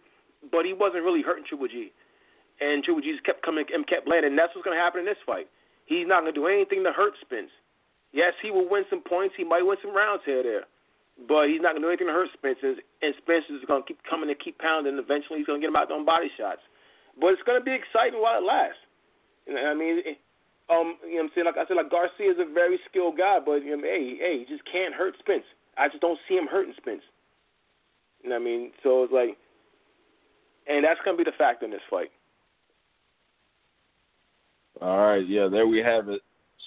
but 0.51 0.65
he 0.65 0.73
wasn't 0.73 1.05
really 1.05 1.23
hurting 1.23 1.45
Triple 1.45 1.69
G. 1.69 1.93
And 2.61 2.85
Triple 2.85 3.03
G 3.03 3.13
just 3.13 3.25
kept 3.25 3.43
coming 3.43 3.65
and 3.73 3.87
kept 3.87 4.07
landing. 4.07 4.33
And 4.35 4.39
that's 4.39 4.55
what's 4.55 4.65
going 4.65 4.77
to 4.77 4.83
happen 4.83 5.01
in 5.01 5.09
this 5.09 5.21
fight. 5.25 5.49
He's 5.87 6.07
not 6.07 6.23
going 6.23 6.35
to 6.35 6.39
do 6.39 6.47
anything 6.47 6.85
to 6.85 6.93
hurt 6.93 7.19
Spence. 7.21 7.51
Yes, 8.13 8.35
he 8.43 8.51
will 8.51 8.69
win 8.69 8.85
some 8.91 9.03
points. 9.03 9.35
He 9.39 9.45
might 9.45 9.63
win 9.63 9.79
some 9.83 9.95
rounds 9.95 10.23
here 10.27 10.41
or 10.41 10.47
there, 10.47 10.67
but 11.27 11.47
he's 11.47 11.63
not 11.63 11.79
going 11.79 11.83
to 11.83 11.87
do 11.87 11.93
anything 11.95 12.11
to 12.11 12.15
hurt 12.15 12.31
Spence. 12.35 12.59
And 12.63 13.15
Spence 13.23 13.47
is 13.51 13.67
going 13.67 13.83
to 13.83 13.87
keep 13.87 14.03
coming 14.07 14.31
and 14.31 14.39
keep 14.39 14.59
pounding. 14.59 14.95
And 14.95 15.03
eventually, 15.03 15.39
he's 15.43 15.47
going 15.47 15.59
to 15.59 15.65
get 15.65 15.71
him 15.71 15.79
out 15.79 15.91
on 15.91 16.07
body 16.07 16.31
shots. 16.39 16.63
But 17.19 17.35
it's 17.35 17.43
going 17.43 17.59
to 17.59 17.65
be 17.65 17.75
exciting 17.75 18.23
while 18.23 18.39
it 18.39 18.47
lasts. 18.47 18.83
You 19.47 19.55
know, 19.55 19.63
what 19.63 19.75
I 19.75 19.75
mean, 19.75 19.97
it, 20.05 20.19
um, 20.71 20.95
you 21.03 21.19
know 21.19 21.27
what 21.27 21.31
I'm 21.31 21.31
saying? 21.35 21.47
Like 21.51 21.59
I 21.59 21.67
said, 21.67 21.75
like 21.75 21.91
Garcia 21.91 22.31
is 22.31 22.39
a 22.39 22.47
very 22.47 22.79
skilled 22.87 23.19
guy, 23.19 23.43
but 23.43 23.67
you 23.67 23.75
know, 23.75 23.83
hey, 23.83 24.15
hey, 24.15 24.35
he 24.39 24.45
just 24.47 24.63
can't 24.71 24.95
hurt 24.95 25.19
Spence. 25.19 25.47
I 25.81 25.89
just 25.89 26.01
don't 26.03 26.19
see 26.29 26.35
him 26.35 26.47
hurting 26.47 26.75
Spence. 26.77 27.03
You 28.23 28.29
know 28.29 28.37
what 28.37 28.43
I 28.43 28.45
mean? 28.45 28.71
So 28.83 29.03
it's 29.05 29.13
like, 29.13 29.37
and 30.69 30.85
that's 30.85 31.01
gonna 31.05 31.17
be 31.17 31.25
the 31.25 31.33
factor 31.39 31.65
in 31.65 31.71
this 31.71 31.81
fight. 31.89 32.11
All 34.83 34.99
right, 34.99 35.27
yeah, 35.27 35.49
there 35.49 35.67
we 35.67 35.79
have 35.79 36.09
it. 36.09 36.21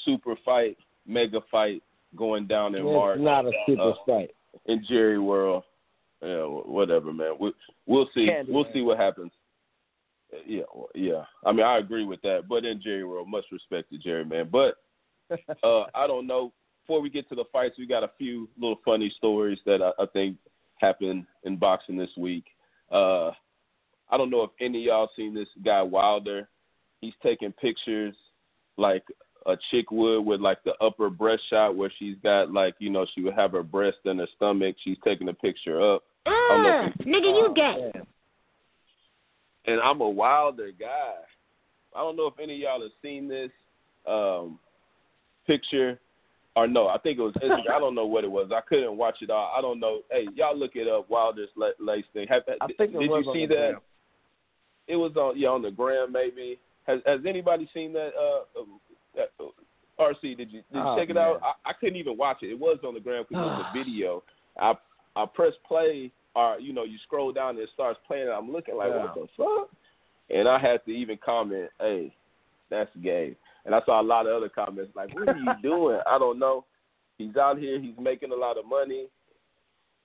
Super 0.06 0.36
fight, 0.44 0.78
mega 1.08 1.40
fight 1.52 1.82
going 2.16 2.48
down 2.48 2.76
in 2.76 2.82
It's 2.86 2.94
March. 2.94 3.20
not 3.20 3.46
a 3.46 3.52
super 3.68 3.92
uh, 3.92 3.94
fight. 4.06 4.32
in 4.66 4.84
Jerry 4.88 5.20
World. 5.20 5.64
Yeah, 6.22 6.44
whatever, 6.46 7.12
man. 7.14 7.34
We, 7.40 7.54
we'll 7.86 8.10
see. 8.16 8.28
Candy 8.28 8.52
we'll 8.52 8.64
man. 8.64 8.74
see 8.74 8.82
what 8.82 8.98
happens. 8.98 9.32
Yeah, 10.48 10.64
yeah. 10.96 11.24
I 11.46 11.52
mean, 11.52 11.66
I 11.66 11.78
agree 11.78 12.06
with 12.06 12.22
that. 12.24 12.48
But 12.50 12.66
in 12.66 12.82
Jerry 12.82 13.04
World, 13.04 13.30
much 13.30 13.46
respect 13.52 13.92
to 13.92 13.98
Jerry, 13.98 14.26
man. 14.26 14.50
But 14.52 14.76
uh, 15.64 15.84
I 15.94 16.08
don't 16.08 16.26
know. 16.26 16.52
Before 16.86 17.02
we 17.02 17.10
get 17.10 17.30
to 17.30 17.36
the 17.36 17.46
fights, 17.52 17.76
we 17.78 17.88
got 17.88 18.04
a 18.04 18.12
few 18.18 18.50
little 18.60 18.80
funny 18.84 19.12
stories 19.18 19.58
that 19.66 19.82
I, 19.82 20.04
I 20.04 20.06
think 20.08 20.38
happened 20.80 21.26
in 21.44 21.56
boxing 21.56 21.96
this 21.98 22.10
week. 22.18 22.44
Uh, 22.92 23.30
I 24.10 24.18
don't 24.18 24.30
know 24.30 24.44
if 24.44 24.50
any 24.60 24.80
of 24.80 24.84
y'all 24.84 25.10
seen 25.16 25.34
this 25.34 25.48
guy 25.64 25.82
Wilder. 25.82 26.50
He's 27.00 27.14
taking 27.24 27.54
pictures 27.54 28.14
like 28.78 29.04
a 29.46 29.56
chick 29.72 29.92
would 29.92 30.22
with 30.22 30.42
like 30.42 30.64
the 30.64 30.74
upper 30.82 31.10
breast 31.10 31.44
shot 31.50 31.76
where 31.76 31.92
she's 32.00 32.16
got 32.22 32.52
like 32.52 32.76
you 32.80 32.90
know 32.90 33.06
she 33.14 33.22
would 33.22 33.34
have 33.34 33.52
her 33.54 33.64
breast 33.64 33.98
and 34.06 34.20
her 34.20 34.28
stomach. 34.36 34.76
She's 34.84 34.98
taking 35.04 35.30
a 35.30 35.34
picture 35.34 35.82
up. 35.82 36.04
I 36.26 36.48
don't 36.50 36.64
know 36.64 36.92
if 37.00 37.06
you- 37.06 37.14
nigga, 37.14 37.26
you 37.26 37.54
gay. 37.56 38.02
and 39.66 39.80
I'm 39.82 40.02
a 40.02 40.10
Wilder 40.10 40.72
guy. 40.78 41.14
I 41.96 42.00
don't 42.00 42.16
know 42.18 42.28
if 42.28 42.40
any 42.42 42.56
of 42.56 42.60
y'all 42.60 42.82
have 42.82 42.92
seen 43.02 43.28
this 43.28 43.52
um, 44.06 44.60
picture 45.48 46.00
or 46.56 46.68
no. 46.68 46.88
I 46.88 46.98
think 47.00 47.18
it 47.20 47.22
was. 47.22 47.34
I 47.44 47.80
don't 47.80 47.96
know 47.96 48.06
what 48.06 48.24
it 48.24 48.32
was. 48.32 48.52
I 48.56 48.62
couldn't 48.62 48.96
watch 48.98 49.18
it 49.22 49.30
all. 49.30 49.54
I 49.58 49.62
don't 49.62 49.80
know. 49.80 50.00
Hey, 50.12 50.28
y'all 50.36 50.58
look 50.58 50.76
it 50.76 50.88
up. 50.88 51.10
Wilder's 51.10 51.50
la- 51.56 51.70
lace 51.80 52.06
thing. 52.14 52.28
Have, 52.30 52.44
I 52.62 52.68
think 52.78 52.94
did 52.94 53.02
you 53.02 53.32
see 53.34 53.46
that? 53.48 53.56
gram. 53.72 53.82
It 54.88 54.96
was 54.98 55.16
on 55.16 55.40
yeah 55.40 55.50
on 55.50 55.62
the 55.62 55.72
gram 55.72 56.12
maybe. 56.12 56.60
Has 56.86 57.00
Has 57.06 57.22
anybody 57.28 57.70
seen 57.74 57.94
that? 57.94 58.12
Uh, 58.20 58.62
uh, 59.20 59.46
RC, 60.00 60.36
did 60.38 60.52
you 60.52 60.62
did 60.62 60.64
you 60.74 60.80
Oh, 60.82 60.98
check 60.98 61.10
it 61.10 61.14
man. 61.14 61.24
out? 61.24 61.42
I, 61.44 61.70
I 61.70 61.74
couldn't 61.74 61.96
even 61.98 62.18
watch 62.18 62.38
it. 62.42 62.48
It 62.48 62.60
was 62.60 62.80
on 62.86 62.94
the 62.96 63.00
gram 63.00 63.24
because 63.30 63.42
it 63.44 63.46
was 63.46 63.66
a 63.74 63.78
video. 63.78 64.24
I 64.60 64.74
I 65.16 65.26
press 65.26 65.54
play 65.68 66.12
or 66.36 66.60
you 66.60 66.74
know 66.74 66.84
you 66.84 66.98
scroll 67.04 67.32
down 67.32 67.52
and 67.52 67.60
it 67.60 67.70
starts 67.74 68.00
playing. 68.08 68.24
And 68.24 68.32
I'm 68.34 68.52
looking 68.52 68.76
like 68.76 68.90
what 68.90 69.14
the 69.16 69.28
fuck, 69.38 69.70
and 70.30 70.48
I 70.48 70.60
had 70.60 70.84
to 70.86 70.92
even 70.92 71.18
comment, 71.24 71.70
hey, 71.80 72.14
that's 72.70 72.90
gay. 73.02 73.36
And 73.66 73.74
I 73.74 73.80
saw 73.86 74.02
a 74.02 74.04
lot 74.04 74.28
of 74.28 74.36
other 74.36 74.50
comments 74.50 74.92
like, 74.96 75.14
what 75.16 75.30
are 75.30 75.38
you 75.38 75.54
doing? 75.62 76.00
I 76.08 76.18
don't 76.18 76.40
know. 76.40 76.66
He's 77.18 77.36
out 77.38 77.58
here. 77.58 77.80
He's 77.80 77.96
making 78.00 78.32
a 78.32 78.36
lot 78.36 78.58
of 78.58 78.66
money. 78.66 79.08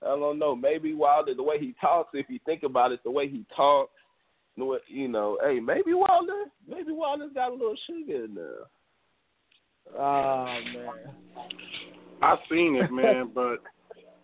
I 0.01 0.07
don't 0.07 0.39
know. 0.39 0.55
Maybe 0.55 0.93
Wilder, 0.93 1.33
the 1.33 1.43
way 1.43 1.59
he 1.59 1.75
talks, 1.81 2.11
if 2.13 2.29
you 2.29 2.39
think 2.45 2.63
about 2.63 2.91
it, 2.91 3.01
the 3.03 3.11
way 3.11 3.27
he 3.27 3.45
talks, 3.55 3.91
you 4.55 5.07
know, 5.07 5.37
hey, 5.43 5.59
maybe 5.59 5.93
Wilder, 5.93 6.45
maybe 6.67 6.91
Wilder's 6.91 7.33
got 7.33 7.51
a 7.51 7.53
little 7.53 7.77
sugar 7.87 8.25
in 8.25 8.35
there. 8.35 8.67
Oh 9.97 10.45
man. 10.45 11.13
I 12.21 12.35
seen 12.49 12.75
it, 12.75 12.91
man, 12.91 13.31
but 13.35 13.59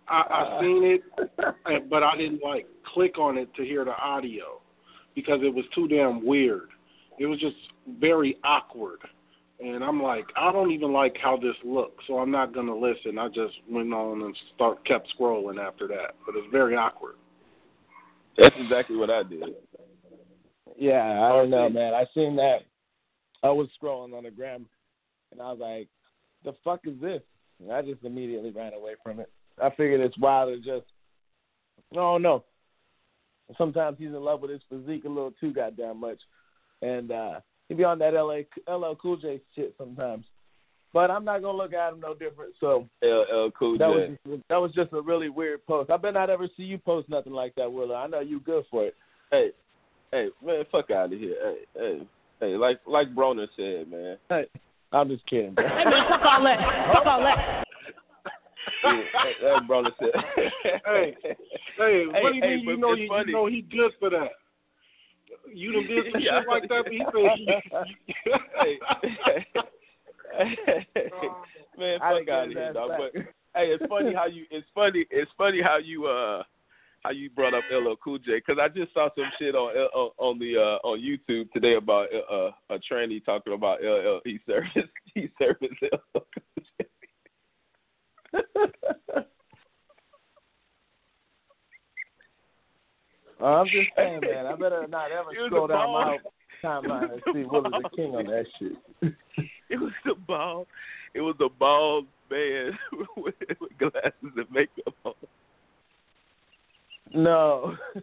I, 0.07 0.23
I 0.29 0.61
seen 0.61 0.83
it, 0.83 1.89
but 1.89 2.03
I 2.03 2.17
didn't 2.17 2.43
like 2.43 2.67
click 2.93 3.17
on 3.17 3.37
it 3.37 3.53
to 3.55 3.63
hear 3.63 3.85
the 3.85 3.95
audio 3.95 4.61
because 5.15 5.39
it 5.41 5.53
was 5.53 5.65
too 5.73 5.87
damn 5.87 6.25
weird. 6.25 6.69
It 7.17 7.25
was 7.25 7.39
just 7.39 7.55
very 7.99 8.37
awkward, 8.43 8.99
and 9.59 9.83
I'm 9.83 10.01
like, 10.01 10.25
I 10.35 10.51
don't 10.51 10.71
even 10.71 10.91
like 10.91 11.15
how 11.21 11.37
this 11.37 11.55
looks, 11.63 12.03
so 12.07 12.19
I'm 12.19 12.31
not 12.31 12.53
gonna 12.53 12.75
listen. 12.75 13.17
I 13.17 13.27
just 13.27 13.53
went 13.69 13.93
on 13.93 14.21
and 14.21 14.35
start 14.53 14.85
kept 14.85 15.07
scrolling 15.17 15.59
after 15.59 15.87
that, 15.87 16.15
but 16.25 16.35
it's 16.35 16.51
very 16.51 16.75
awkward. 16.75 17.15
That's 18.37 18.55
exactly 18.57 18.97
what 18.97 19.09
I 19.09 19.23
did. 19.23 19.43
Yeah, 20.77 21.23
I 21.23 21.29
don't 21.29 21.49
know, 21.49 21.69
man. 21.69 21.93
I 21.93 22.05
seen 22.13 22.35
that. 22.35 22.59
I 23.43 23.49
was 23.49 23.69
scrolling 23.81 24.13
on 24.15 24.23
the 24.23 24.31
gram, 24.31 24.65
and 25.31 25.41
I 25.41 25.51
was 25.51 25.59
like, 25.59 25.87
"The 26.43 26.57
fuck 26.63 26.81
is 26.85 26.99
this?" 26.99 27.21
And 27.61 27.71
I 27.71 27.81
just 27.81 28.03
immediately 28.03 28.51
ran 28.51 28.73
away 28.73 28.95
from 29.01 29.19
it. 29.19 29.31
I 29.61 29.69
figured 29.69 30.01
it's 30.01 30.17
Wilder 30.17 30.57
just. 30.57 30.85
Oh 31.95 32.17
no. 32.17 32.43
Sometimes 33.57 33.97
he's 33.99 34.07
in 34.07 34.15
love 34.15 34.41
with 34.41 34.51
his 34.51 34.61
physique 34.67 35.05
a 35.05 35.09
little 35.09 35.33
too 35.39 35.53
goddamn 35.53 35.99
much, 36.01 36.19
and 36.81 37.11
uh 37.11 37.39
he 37.69 37.75
be 37.75 37.83
on 37.83 37.99
that 37.99 38.13
LA 38.13 38.41
LL 38.73 38.95
Cool 38.95 39.17
J 39.17 39.41
shit 39.55 39.73
sometimes. 39.77 40.25
But 40.93 41.11
I'm 41.11 41.25
not 41.25 41.41
gonna 41.41 41.57
look 41.57 41.73
at 41.73 41.93
him 41.93 41.99
no 41.99 42.13
different. 42.13 42.53
So 42.59 42.87
LL 43.03 43.51
Cool 43.57 43.77
that 43.77 43.89
J. 43.89 43.93
was 43.93 44.17
just, 44.27 44.43
that 44.49 44.61
was 44.61 44.71
just 44.73 44.93
a 44.93 45.01
really 45.01 45.29
weird 45.29 45.65
post. 45.65 45.89
I 45.89 45.97
bet 45.97 46.13
not 46.13 46.29
ever 46.29 46.47
see 46.55 46.63
you 46.63 46.77
post 46.77 47.09
nothing 47.09 47.33
like 47.33 47.53
that, 47.55 47.71
Willa. 47.71 47.95
I 47.95 48.07
know 48.07 48.21
you 48.21 48.39
good 48.39 48.63
for 48.71 48.85
it. 48.85 48.95
Hey, 49.31 49.49
hey, 50.11 50.29
man, 50.45 50.63
fuck 50.71 50.91
out 50.91 51.11
of 51.11 51.19
here. 51.19 51.35
Hey, 51.43 51.57
hey, 51.75 52.07
hey, 52.39 52.55
like 52.55 52.79
like 52.87 53.13
Broner 53.13 53.47
said, 53.57 53.91
man. 53.91 54.17
Hey, 54.29 54.45
I'm 54.91 55.09
just 55.09 55.25
kidding, 55.25 55.53
bro. 55.53 55.67
Hey 55.67 55.83
man, 55.83 56.07
fuck 56.09 56.21
all 56.23 56.43
that. 56.43 56.93
Fuck 56.93 57.05
all 57.05 57.23
that. 57.23 57.65
Yeah, 58.83 59.01
hey, 59.23 59.53
like 59.53 59.67
Broner 59.67 59.91
said. 59.99 60.11
Hey, 60.85 61.15
hey, 61.77 62.05
what 62.07 62.31
do 62.31 62.35
you 62.35 62.41
hey, 62.41 62.55
mean? 62.55 62.65
You 62.65 62.77
know, 62.77 62.93
you, 62.93 63.09
you 63.25 63.33
know 63.33 63.47
he 63.47 63.63
good 63.63 63.91
for 63.99 64.09
that. 64.11 64.29
You 65.53 65.73
done 65.73 65.87
did 65.87 66.05
some 66.11 66.21
Yeah. 66.21 66.39
shit 66.41 66.47
like 66.47 66.69
that, 66.69 66.83
but 66.83 66.93
he 66.93 66.99
said, 66.99 68.33
hey, 68.61 68.79
man, 71.77 71.99
I 72.01 72.11
fuck 72.11 72.19
didn't 72.19 72.29
out 72.29 72.43
of 72.43 72.49
get 72.49 72.57
here, 72.57 72.73
dog. 72.73 72.89
back. 72.89 72.99
But 72.99 73.11
hey, 73.55 73.67
it's 73.71 73.85
funny 73.87 74.13
how 74.13 74.25
you. 74.27 74.45
It's 74.51 74.67
funny. 74.73 75.05
It's 75.09 75.31
funny 75.37 75.61
how 75.61 75.77
you. 75.77 76.07
uh 76.07 76.43
how 77.03 77.11
you 77.11 77.29
brought 77.29 77.53
up 77.53 77.63
LL 77.71 77.93
Cool 78.03 78.17
J 78.17 78.37
because 78.39 78.57
I 78.59 78.67
just 78.67 78.91
saw 78.91 79.09
some 79.15 79.29
shit 79.37 79.53
on 79.53 79.69
on, 79.77 80.09
on 80.17 80.39
the 80.39 80.57
uh, 80.57 80.79
on 80.87 80.99
YouTube 80.99 81.51
today 81.51 81.75
about 81.75 82.07
uh, 82.11 82.49
a 82.71 82.79
tranny 82.79 83.23
talking 83.23 83.53
about 83.53 83.77
LL 83.83 84.21
he 84.25 84.39
service 84.47 84.89
he 85.13 85.29
service 85.37 85.69
LL 85.83 85.99
Cool 86.15 86.65
J. 86.79 86.85
Uh, 93.41 93.45
I'm 93.45 93.65
just 93.67 93.89
saying, 93.97 94.19
man. 94.21 94.45
I 94.45 94.55
better 94.55 94.87
not 94.87 95.11
ever 95.11 95.31
It 95.31 95.37
scroll 95.47 95.67
down 95.67 95.91
my 95.91 96.17
ball. 96.17 96.33
timeline 96.63 97.03
and 97.03 97.11
It 97.19 97.23
was 97.25 97.35
see 97.35 97.43
Willa 97.43 97.69
the. 97.83 97.89
King 97.95 98.15
on 98.15 98.25
that 98.25 98.45
shit. 98.59 99.13
It 99.69 99.79
was 99.79 99.91
the 100.05 100.13
bald. 100.27 100.67
It 101.15 101.21
was 101.21 101.35
a 101.41 101.49
bald 101.49 102.05
man 102.29 102.77
with, 103.17 103.33
with 103.59 103.77
glasses 103.79 104.13
and 104.37 104.51
makeup 104.51 104.93
on. 105.03 105.13
No. 107.13 107.75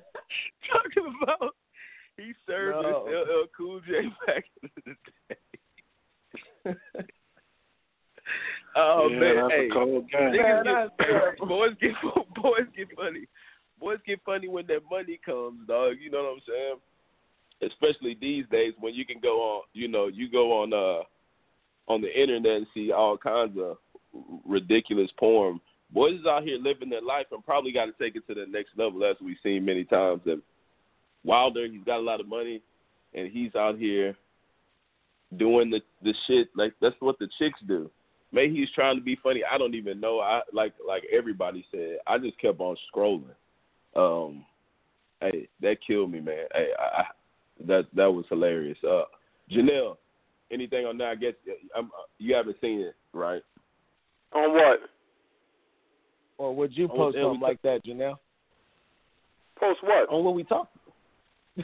Talking 0.72 1.14
about 1.22 1.54
he 2.16 2.32
served 2.46 2.82
No. 2.82 3.04
this 3.06 3.14
LL 3.28 3.46
Cool 3.56 3.80
J 3.80 3.92
back 4.26 4.44
in 4.62 4.70
the 4.84 4.94
day. 5.28 6.74
oh 8.76 9.08
Yeah, 9.10 9.18
man, 9.18 9.36
that's 9.36 9.52
a 9.52 9.56
hey, 9.56 9.68
cold 9.72 10.10
game. 10.10 10.20
niggas 10.32 10.64
Man, 10.64 10.88
get, 10.98 11.48
boys 11.48 11.70
get 11.80 11.92
boys 12.42 12.66
get 12.76 12.88
funny. 12.96 13.26
Boys 13.82 13.98
get 14.06 14.20
funny 14.24 14.46
when 14.46 14.64
that 14.68 14.82
money 14.88 15.18
comes, 15.26 15.66
dog. 15.66 15.94
You 16.00 16.08
know 16.08 16.22
what 16.22 16.34
I'm 16.34 16.42
saying? 16.46 17.70
Especially 17.72 18.16
these 18.20 18.44
days 18.48 18.74
when 18.78 18.94
you 18.94 19.04
can 19.04 19.18
go 19.20 19.40
on, 19.40 19.62
you 19.72 19.88
know, 19.88 20.06
you 20.06 20.30
go 20.30 20.62
on 20.62 20.72
uh 20.72 21.02
on 21.92 22.00
the 22.00 22.20
internet 22.20 22.58
and 22.58 22.66
see 22.72 22.92
all 22.92 23.18
kinds 23.18 23.58
of 23.58 23.78
ridiculous 24.46 25.10
porn. 25.18 25.60
Boys 25.90 26.20
is 26.20 26.26
out 26.26 26.44
here 26.44 26.58
living 26.58 26.90
their 26.90 27.02
life 27.02 27.26
and 27.32 27.44
probably 27.44 27.72
got 27.72 27.86
to 27.86 27.92
take 28.00 28.14
it 28.14 28.24
to 28.28 28.34
the 28.34 28.46
next 28.48 28.70
level, 28.76 29.04
as 29.04 29.16
we've 29.20 29.36
seen 29.42 29.64
many 29.64 29.82
times. 29.82 30.22
And 30.26 30.42
Wilder, 31.24 31.66
he's 31.66 31.84
got 31.84 31.98
a 31.98 32.02
lot 32.02 32.20
of 32.20 32.28
money, 32.28 32.62
and 33.14 33.32
he's 33.32 33.54
out 33.56 33.78
here 33.78 34.16
doing 35.36 35.70
the 35.70 35.80
the 36.04 36.14
shit 36.28 36.50
like 36.54 36.74
that's 36.80 36.94
what 37.00 37.18
the 37.18 37.28
chicks 37.36 37.60
do. 37.66 37.90
Maybe 38.30 38.54
he's 38.54 38.70
trying 38.76 38.96
to 38.96 39.02
be 39.02 39.18
funny. 39.20 39.42
I 39.50 39.58
don't 39.58 39.74
even 39.74 39.98
know. 39.98 40.20
I 40.20 40.42
like 40.52 40.74
like 40.86 41.02
everybody 41.12 41.66
said. 41.72 41.96
I 42.06 42.18
just 42.18 42.40
kept 42.40 42.60
on 42.60 42.76
scrolling. 42.94 43.34
Um, 43.94 44.44
hey, 45.20 45.48
that 45.60 45.76
killed 45.86 46.10
me, 46.10 46.20
man. 46.20 46.46
Hey, 46.54 46.68
I, 46.78 47.00
I, 47.00 47.04
that 47.66 47.86
that 47.94 48.10
was 48.10 48.24
hilarious. 48.28 48.78
Uh, 48.82 49.04
Janelle, 49.50 49.96
anything 50.50 50.86
on 50.86 50.98
that? 50.98 51.08
I 51.08 51.14
guess 51.14 51.34
I'm, 51.76 51.90
you 52.18 52.34
haven't 52.34 52.56
seen 52.60 52.80
it, 52.80 52.94
right? 53.12 53.42
On 54.34 54.52
what? 54.54 54.80
Or 56.38 56.54
would 56.54 56.76
you 56.76 56.88
post 56.88 57.16
something 57.20 57.40
like 57.40 57.60
that, 57.62 57.84
Janelle? 57.84 58.16
Post 59.58 59.80
what? 59.82 60.08
On 60.08 60.24
what 60.24 60.34
we 60.34 60.44
talk? 60.44 60.68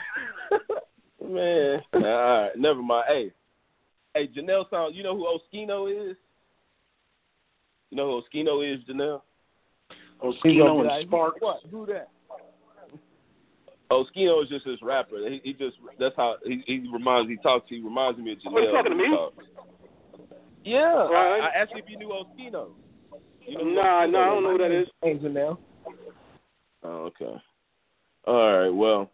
Man, 1.20 1.80
all 1.94 2.00
right, 2.00 2.50
never 2.56 2.82
mind. 2.82 3.04
Hey, 3.08 3.32
hey, 4.14 4.28
Janelle, 4.28 4.68
sound. 4.70 4.94
You 4.94 5.02
know 5.02 5.16
who 5.16 5.24
Oskino 5.24 6.10
is? 6.10 6.16
You 7.90 7.96
know 7.96 8.22
who 8.32 8.38
Oskino 8.38 8.74
is, 8.74 8.80
Janelle? 8.88 9.22
Oskino 10.22 10.80
and 10.80 11.06
Sparks. 11.08 11.40
What? 11.40 11.60
Who 11.70 11.86
that? 11.86 12.08
Oskino 13.90 14.42
is 14.42 14.48
just 14.48 14.66
this 14.66 14.78
rapper. 14.82 15.16
He, 15.28 15.40
he 15.42 15.52
just 15.54 15.76
that's 15.98 16.14
how 16.16 16.36
he, 16.44 16.62
he 16.66 16.88
reminds. 16.92 17.30
He 17.30 17.36
talks. 17.36 17.66
He 17.68 17.80
reminds 17.80 18.18
me 18.18 18.32
of 18.32 18.38
Janelle. 18.38 18.52
Oh, 18.54 18.60
you 18.60 18.72
talking 18.72 18.92
to 18.92 18.98
me? 18.98 19.08
talks. 19.08 19.44
Yeah, 20.64 21.08
Right. 21.08 21.40
I, 21.40 21.46
I 21.46 21.62
asked 21.62 21.72
you 21.74 21.82
if 21.82 21.88
you 21.88 21.96
knew 21.96 22.08
Oskino. 22.08 22.70
You 23.46 23.58
know 23.58 23.64
Nah, 23.64 24.06
Oskino 24.06 24.12
nah, 24.12 24.20
I 24.20 24.26
don't 24.26 24.42
know 24.42 24.52
who 24.52 24.58
that 24.58 24.70
is. 24.70 24.88
Hey, 25.02 25.14
Janelle. 25.14 25.58
Oh, 26.82 26.88
okay. 27.06 27.40
All 28.26 28.60
right. 28.60 28.68
Well, 28.68 29.10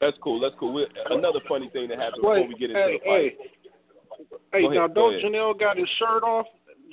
that's 0.00 0.16
cool. 0.22 0.38
That's 0.40 0.54
cool. 0.60 0.72
We, 0.72 0.86
another 1.10 1.40
funny 1.48 1.68
thing 1.70 1.88
that 1.88 1.98
happened 1.98 2.22
before 2.22 2.46
we 2.46 2.54
get 2.54 2.70
into 2.70 2.80
hey, 2.80 2.92
the 2.92 2.98
fight. 2.98 3.38
hey, 4.52 4.60
hey, 4.60 4.66
ahead, 4.66 4.76
now 4.76 4.86
don't 4.86 5.14
ahead. 5.14 5.24
Janelle 5.24 5.58
got 5.58 5.76
his 5.76 5.88
shirt 5.98 6.22
off? 6.22 6.46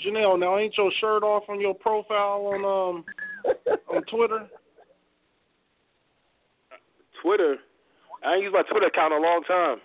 Janelle, 0.03 0.39
now 0.39 0.57
ain't 0.57 0.75
your 0.77 0.91
shirt 0.99 1.21
off 1.21 1.43
on 1.49 1.59
your 1.59 1.75
profile 1.75 2.47
on 2.53 2.65
um 2.65 3.05
on 3.93 4.03
Twitter? 4.05 4.47
Twitter. 7.23 7.55
I 8.25 8.35
ain't 8.35 8.43
used 8.43 8.53
my 8.53 8.61
Twitter 8.63 8.85
account 8.87 9.13
in 9.13 9.19
a 9.19 9.21
long 9.21 9.41
time. 9.47 9.77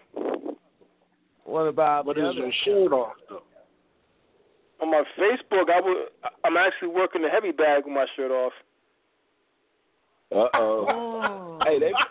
What 1.45 1.63
about 1.63 2.05
But 2.05 2.17
the 2.17 2.23
is 2.29 2.37
other? 2.37 2.39
your 2.41 2.53
shirt 2.65 2.93
off 2.93 3.15
though? 3.31 3.43
On 4.83 4.91
my 4.91 5.03
Facebook, 5.19 5.71
I 5.75 5.81
would. 5.81 5.97
I'm 6.45 6.57
actually 6.57 6.89
working 6.89 7.23
the 7.23 7.29
heavy 7.29 7.51
bag 7.53 7.85
with 7.87 7.95
my 7.95 8.07
shirt 8.17 8.31
off. 8.31 8.53
Uh 10.31 10.49
oh. 10.55 11.59
hey, 11.65 11.79
they. 11.79 11.93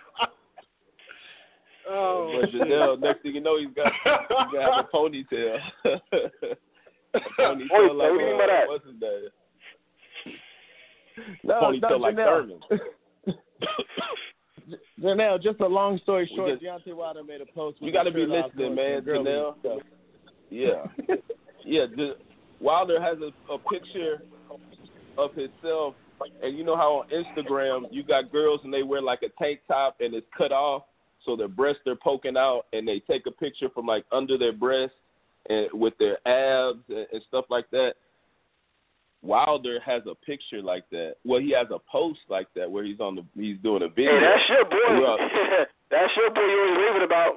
Oh, 1.89 2.41
But 2.41 2.49
Janelle, 2.51 2.99
next 2.99 3.21
thing 3.21 3.34
you 3.36 3.39
know, 3.39 3.57
he's 3.57 3.69
got 3.73 3.89
he's 4.03 4.28
gonna 4.51 4.61
have 4.75 4.86
a 4.86 4.88
ponytail. 4.93 5.57
a 5.86 7.19
ponytail 7.39 7.71
Wait, 7.71 7.93
like 7.95 8.11
what 8.11 8.11
do 8.11 8.13
you 8.13 8.19
mean 8.19 8.36
uh, 8.36 8.38
by 8.39 8.47
that? 8.47 8.67
what's 8.67 8.86
his 8.86 8.99
name? 8.99 9.30
No, 11.45 11.53
ponytail 11.61 11.99
like 12.01 12.15
Janelle. 12.15 12.59
Thurman. 12.69 13.38
Janelle, 15.01 15.41
just 15.41 15.59
a 15.59 15.68
long 15.68 15.99
story 15.99 16.30
short, 16.36 16.59
just- 16.59 16.63
Deontay 16.63 16.95
Wilder 16.95 17.24
made 17.24 17.41
a 17.41 17.45
post. 17.45 17.78
You 17.80 17.91
gotta 17.91 18.11
be 18.11 18.26
listening, 18.26 18.76
man, 18.76 19.01
Janelle. 19.03 19.55
Yeah, 20.49 20.86
yeah. 21.65 21.86
The, 21.95 22.15
Wilder 22.59 23.01
has 23.01 23.18
a, 23.20 23.53
a 23.53 23.57
picture 23.59 24.24
of 25.18 25.34
himself, 25.34 25.93
and 26.41 26.57
you 26.57 26.63
know 26.63 26.76
how 26.76 27.03
on 27.03 27.09
Instagram 27.09 27.86
you 27.91 28.03
got 28.03 28.32
girls 28.32 28.61
and 28.63 28.74
they 28.74 28.84
wear 28.84 29.01
like 29.01 29.22
a 29.24 29.30
tank 29.41 29.59
top 29.68 29.97
and 29.99 30.13
it's 30.13 30.28
cut 30.36 30.51
off, 30.51 30.84
so 31.26 31.36
their 31.36 31.47
breasts 31.47 31.82
are 31.88 31.95
poking 31.95 32.38
out, 32.38 32.63
and 32.74 32.88
they 32.88 32.99
take 32.99 33.26
a 33.28 33.32
picture 33.32 33.70
from 33.70 33.86
like 33.86 34.05
under 34.11 34.38
their 34.38 34.53
breast 34.53 34.93
and 35.49 35.68
with 35.74 35.93
their 35.99 36.18
abs 36.28 36.80
and, 36.89 37.07
and 37.11 37.22
stuff 37.28 37.45
like 37.49 37.70
that. 37.72 37.93
Wilder 39.22 39.80
has 39.86 40.03
a 40.09 40.15
picture 40.15 40.61
like 40.61 40.89
that. 40.91 41.15
Well, 41.26 41.39
he 41.39 41.51
has 41.51 41.68
a 41.72 41.80
post 41.91 42.20
like 42.30 42.47
that 42.55 42.70
where 42.70 42.84
he's 42.84 42.99
on 42.99 43.15
the 43.15 43.26
he's 43.36 43.57
doing 43.59 43.84
a 43.84 43.89
video. 43.89 44.11
Hey, 44.11 44.26
that's 44.26 44.49
your 44.49 44.65
boy. 44.65 44.78
Yeah. 45.01 45.63
that's 45.91 46.13
your 46.15 46.30
boy. 46.30 46.41
You 46.41 46.59
always 46.59 46.78
raving 46.86 47.05
about. 47.05 47.36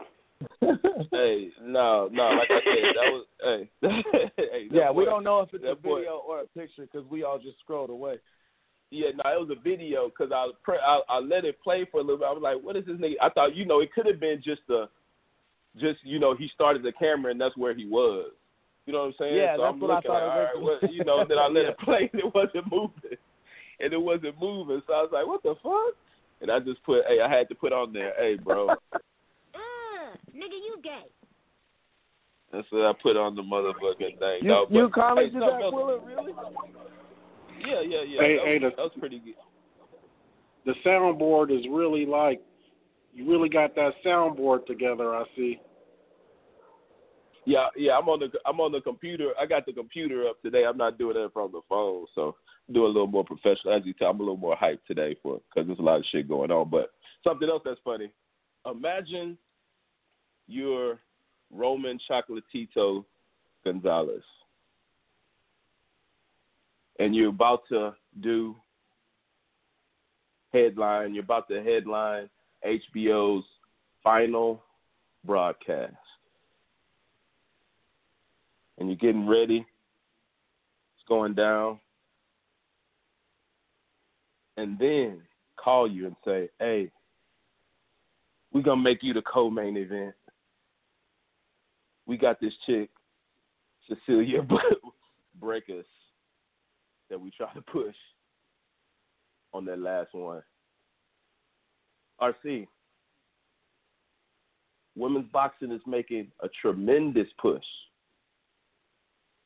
hey, 1.13 1.51
no, 1.63 2.09
no, 2.11 2.23
like 2.31 2.49
I 2.51 2.61
said, 2.65 2.95
that 2.95 3.13
was 3.13 3.27
hey. 3.43 3.71
hey 3.83 4.69
that 4.69 4.69
yeah, 4.71 4.91
we 4.91 5.05
don't 5.05 5.25
know 5.25 5.41
if 5.41 5.53
it's 5.53 5.65
a 5.65 5.75
boy- 5.75 6.01
video 6.01 6.23
or 6.27 6.41
a 6.41 6.47
picture 6.47 6.89
because 6.91 7.07
we 7.11 7.25
all 7.25 7.39
just 7.39 7.59
scrolled 7.61 7.91
away. 7.91 8.17
Yeah, 8.91 9.11
no, 9.23 9.31
it 9.33 9.49
was 9.49 9.57
a 9.57 9.61
video 9.61 10.09
because 10.09 10.33
I, 10.35 10.49
pre- 10.63 10.79
I 10.79 11.01
I 11.09 11.19
let 11.19 11.45
it 11.45 11.63
play 11.63 11.87
for 11.91 12.01
a 12.01 12.03
little 12.03 12.19
bit. 12.19 12.27
I 12.27 12.33
was 12.33 12.43
like, 12.43 12.63
what 12.63 12.77
is 12.77 12.87
this 12.87 12.97
nigga? 12.97 13.15
I 13.23 13.29
thought, 13.29 13.55
you 13.55 13.65
know, 13.65 13.81
it 13.81 13.93
could 13.93 14.07
have 14.07 14.19
been 14.19 14.43
just 14.43 14.63
a, 14.71 14.89
just 15.79 15.99
you 16.05 16.19
know, 16.19 16.35
he 16.35 16.49
started 16.55 16.83
the 16.83 16.93
camera 16.93 17.31
and 17.31 17.41
that's 17.41 17.57
where 17.57 17.75
he 17.75 17.87
was. 17.87 18.33
You 18.87 18.93
know 18.95 19.01
what 19.01 19.07
I'm 19.07 19.15
saying? 19.19 19.37
Yeah, 19.37 19.57
so 19.57 19.63
that's 19.63 19.73
I'm 19.75 19.81
what 19.81 19.91
I 19.91 20.01
thought 20.01 20.13
like, 20.13 20.23
all 20.23 20.29
right, 20.29 20.39
originally. 20.57 20.79
what, 20.83 20.93
you 20.93 21.05
know, 21.05 21.25
then 21.29 21.39
I 21.39 21.47
let 21.53 21.63
Yeah. 21.65 21.71
it 21.71 21.79
play 21.79 22.11
and 22.13 22.21
it 22.23 22.35
wasn't 22.35 22.71
moving, 22.73 23.19
and 23.81 23.93
it 23.93 24.01
wasn't 24.01 24.41
moving. 24.41 24.83
So 24.87 24.93
I 24.95 25.03
was 25.03 25.11
like, 25.13 25.27
what 25.27 25.43
the 25.43 25.55
fuck? 25.63 25.95
And 26.41 26.51
I 26.51 26.59
just 26.59 26.83
put, 26.85 27.05
hey, 27.07 27.21
I 27.21 27.29
had 27.29 27.49
to 27.51 27.55
put 27.55 27.73
on 27.73 27.93
there, 27.93 28.13
hey, 28.19 28.37
bro. 28.37 28.69
Mm, 29.55 30.17
nigga, 30.35 30.57
you 30.59 30.77
gay. 30.83 31.05
That's 32.53 32.67
what 32.71 32.85
I 32.87 32.93
put 33.01 33.17
on 33.17 33.37
the 33.37 33.43
motherfucking 33.43 34.19
thing. 34.19 34.39
You, 34.43 34.49
dog. 34.49 34.69
you 34.71 34.85
But, 34.89 34.93
commented 34.95 35.35
hey, 35.35 35.39
something 35.41 35.59
that, 35.59 35.65
else- 35.65 35.75
Willa? 35.75 36.01
Really? 36.05 36.33
Yeah, 37.61 37.81
yeah, 37.83 38.03
yeah. 38.09 38.21
Hey, 38.21 38.37
that, 38.37 38.45
hey, 38.47 38.59
was, 38.59 38.63
the- 38.63 38.77
that 38.77 38.83
was 38.83 38.93
pretty 38.99 39.19
good. 39.21 39.35
the 40.65 40.73
soundboard 40.85 41.57
is 41.57 41.65
really 41.71 42.07
like 42.07 42.41
you 43.15 43.29
really 43.31 43.49
got 43.49 43.75
that 43.77 43.93
soundboard 44.05 44.67
together. 44.67 45.15
I 45.15 45.25
see. 45.37 45.61
Yeah, 47.47 47.67
yeah, 47.77 47.97
I'm 47.97 48.09
on 48.09 48.21
the 48.21 48.31
I'm 48.47 48.61
on 48.61 48.73
the 48.73 48.81
computer. 48.81 49.31
I 49.41 49.47
got 49.47 49.67
the 49.67 49.73
computer 49.73 50.27
up 50.27 50.41
today. 50.43 50.65
I'm 50.65 50.77
not 50.77 50.99
doing 50.99 51.17
it 51.17 51.33
from 51.33 51.53
the 51.53 51.63
phone, 51.69 52.07
so 52.15 52.37
I'm 52.69 52.75
doing 52.75 52.91
a 52.91 52.93
little 52.93 53.07
more 53.07 53.25
professional. 53.25 53.75
As 53.75 53.83
you 53.85 53.95
tell, 53.95 54.11
I'm 54.11 54.21
a 54.21 54.23
little 54.23 54.37
more 54.37 54.57
hyped 54.57 54.85
today 54.87 55.17
for 55.23 55.41
because 55.49 55.67
there's 55.67 55.79
a 55.79 55.83
lot 55.83 55.99
of 55.99 56.05
shit 56.11 56.29
going 56.29 56.51
on. 56.51 56.69
But 56.69 56.91
something 57.25 57.49
else 57.49 57.63
that's 57.65 57.81
funny. 57.83 58.11
Imagine 58.71 59.39
you're 60.47 60.99
Roman 61.51 61.99
Chocolatito 62.09 63.05
Gonzalez. 63.65 64.23
And 66.99 67.15
you're 67.15 67.31
about 67.31 67.63
to 67.71 67.95
do 68.21 68.57
headline, 70.53 71.15
you're 71.15 71.25
about 71.25 71.49
to 71.49 71.63
headline 71.63 72.29
HBO's 72.67 73.45
final 74.03 74.63
broadcast. 75.25 75.95
And 78.81 78.89
you're 78.89 78.97
getting 78.97 79.29
ready. 79.29 79.59
It's 79.59 81.09
going 81.09 81.35
down. 81.35 81.79
And 84.57 84.79
then 84.79 85.21
call 85.57 85.89
you 85.89 86.07
and 86.07 86.17
say, 86.25 86.49
hey, 86.59 86.91
we're 88.53 88.63
going 88.63 88.79
to 88.79 88.85
make 88.85 89.03
you 89.03 89.15
the 89.15 89.23
co 89.23 89.49
main 89.49 89.77
event. 89.77 90.15
We 92.07 92.17
got 92.17 92.41
this 92.41 92.53
chick, 92.67 92.91
Cecilia 93.89 94.41
Brækhus, 95.41 95.85
that 97.09 97.21
we 97.21 97.31
try 97.31 97.53
to 97.53 97.61
push 97.61 97.95
on 99.53 99.65
that 99.67 99.79
last 99.79 100.13
one. 100.13 100.43
RC, 102.21 102.67
women's 104.97 105.31
boxing 105.33 105.73
is 105.73 105.81
making 105.87 106.29
a 106.43 106.49
tremendous 106.61 107.29
push. 107.39 107.65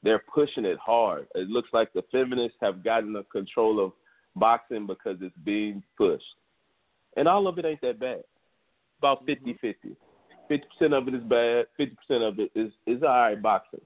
They're 0.04 0.22
pushing 0.32 0.66
it 0.66 0.78
hard. 0.78 1.26
It 1.34 1.48
looks 1.48 1.70
like 1.72 1.92
the 1.92 2.04
feminists 2.12 2.58
have 2.60 2.84
gotten 2.84 3.14
the 3.14 3.24
control 3.32 3.84
of 3.84 3.92
boxing 4.36 4.86
because 4.86 5.16
it's 5.22 5.34
being 5.44 5.82
pushed. 5.96 6.22
And 7.16 7.26
all 7.26 7.48
of 7.48 7.58
it 7.58 7.64
ain't 7.64 7.80
that 7.80 7.98
bad. 7.98 8.22
About 8.98 9.26
mm-hmm. 9.26 9.52
50 9.54 9.58
50. 9.60 9.96
50% 10.50 10.92
of 10.92 11.08
it 11.08 11.14
is 11.14 11.22
bad, 11.22 11.66
50% 11.80 12.28
of 12.28 12.38
it 12.38 12.50
is, 12.54 12.70
is 12.86 13.02
all 13.02 13.08
right 13.08 13.40
boxing. 13.40 13.80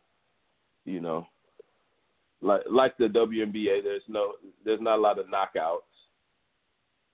You 0.85 1.01
know, 1.01 1.27
like 2.41 2.62
like 2.71 2.97
the 2.97 3.05
WNBA, 3.05 3.83
there's 3.85 4.03
no 4.09 4.33
there's 4.64 4.81
not 4.81 4.99
a 4.99 5.03
lot 5.03 5.19
of 5.19 5.27
knockouts. 5.27 5.81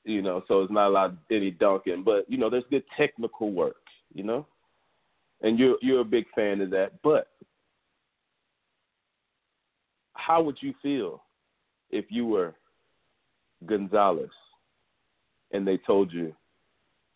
You 0.05 0.23
know, 0.23 0.45
so 0.47 0.63
it's 0.63 0.73
not 0.73 0.89
a 0.89 0.91
lot 0.91 1.11
of 1.11 1.17
any 1.31 1.51
dunking, 1.51 2.05
but 2.05 2.25
you 2.31 2.39
know, 2.39 2.49
there's 2.49 2.65
good 2.71 2.85
technical 2.97 3.51
work. 3.51 3.83
You 4.15 4.23
know, 4.23 4.47
and 5.43 5.59
you're 5.59 5.77
you're 5.83 6.03
a 6.03 6.05
big 6.05 6.27
fan 6.37 6.61
of 6.61 6.71
that. 6.71 6.93
But 7.03 7.29
how 10.25 10.43
would 10.43 10.57
you 10.61 10.75
feel 10.83 11.23
if 11.91 12.07
you 12.09 12.27
were 12.27 12.55
Gonzalez 13.67 14.31
and 15.53 15.67
they 15.67 15.77
told 15.77 16.13
you 16.13 16.35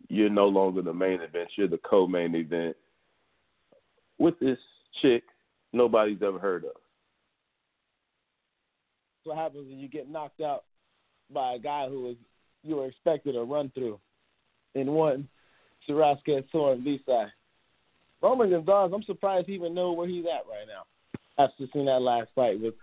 you're 0.09 0.31
no 0.31 0.49
longer 0.49 0.83
the 0.83 0.95
main 0.95 1.21
event, 1.21 1.51
you're 1.57 1.69
the 1.69 1.81
co-main 1.89 2.35
event 2.35 2.77
with 4.19 4.39
this 4.41 4.59
chick 5.03 5.23
nobody's 5.73 6.23
ever 6.23 6.39
heard 6.39 6.65
of? 6.65 6.73
what 9.25 9.37
happens 9.37 9.69
when 9.69 9.79
you 9.79 9.89
get 9.89 10.09
knocked 10.09 10.41
out 10.41 10.65
by 11.31 11.53
a 11.53 11.59
guy 11.59 11.87
who 11.87 12.03
was 12.03 12.17
you 12.63 12.77
were 12.77 12.87
expected 12.87 13.33
to 13.33 13.43
run 13.43 13.71
through 13.75 14.01
in 14.75 14.91
one 14.91 15.29
Srisaket 15.87 16.45
Sor 16.51 16.77
Rungvisai. 16.77 17.29
Roman 18.23 18.51
Gonzalez, 18.51 18.93
I'm 18.95 19.03
surprised 19.03 19.47
he 19.47 19.55
even 19.55 19.75
know 19.75 19.93
where 19.93 20.09
he's 20.09 20.25
at 20.25 20.49
right 20.49 20.67
now 20.67 21.45
after 21.45 21.67
seeing 21.73 21.85
that 21.85 22.01
last 22.01 22.31
fight 22.35 22.59
with 22.59 22.75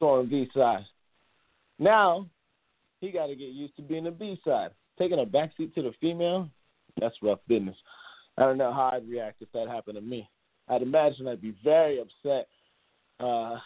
Sor 0.00 0.24
Rungvisai. 0.24 0.84
Now 1.78 2.26
he 3.00 3.12
got 3.12 3.28
to 3.28 3.36
get 3.36 3.50
used 3.50 3.76
to 3.76 3.82
being 3.82 4.08
a 4.08 4.10
B 4.10 4.40
side, 4.44 4.70
taking 4.98 5.20
a 5.20 5.24
backseat 5.24 5.72
to 5.74 5.82
the 5.82 5.92
female. 6.00 6.48
That's 7.00 7.14
rough 7.22 7.38
business. 7.46 7.76
I 8.36 8.42
don't 8.42 8.58
know 8.58 8.72
how 8.72 8.90
I'd 8.94 9.08
react 9.08 9.42
if 9.42 9.52
that 9.52 9.68
happened 9.68 9.94
to 9.96 10.00
me. 10.00 10.28
I'd 10.68 10.82
imagine 10.82 11.28
I'd 11.28 11.40
be 11.40 11.54
very 11.62 12.00
upset. 12.00 12.48
Uh, 13.20 13.58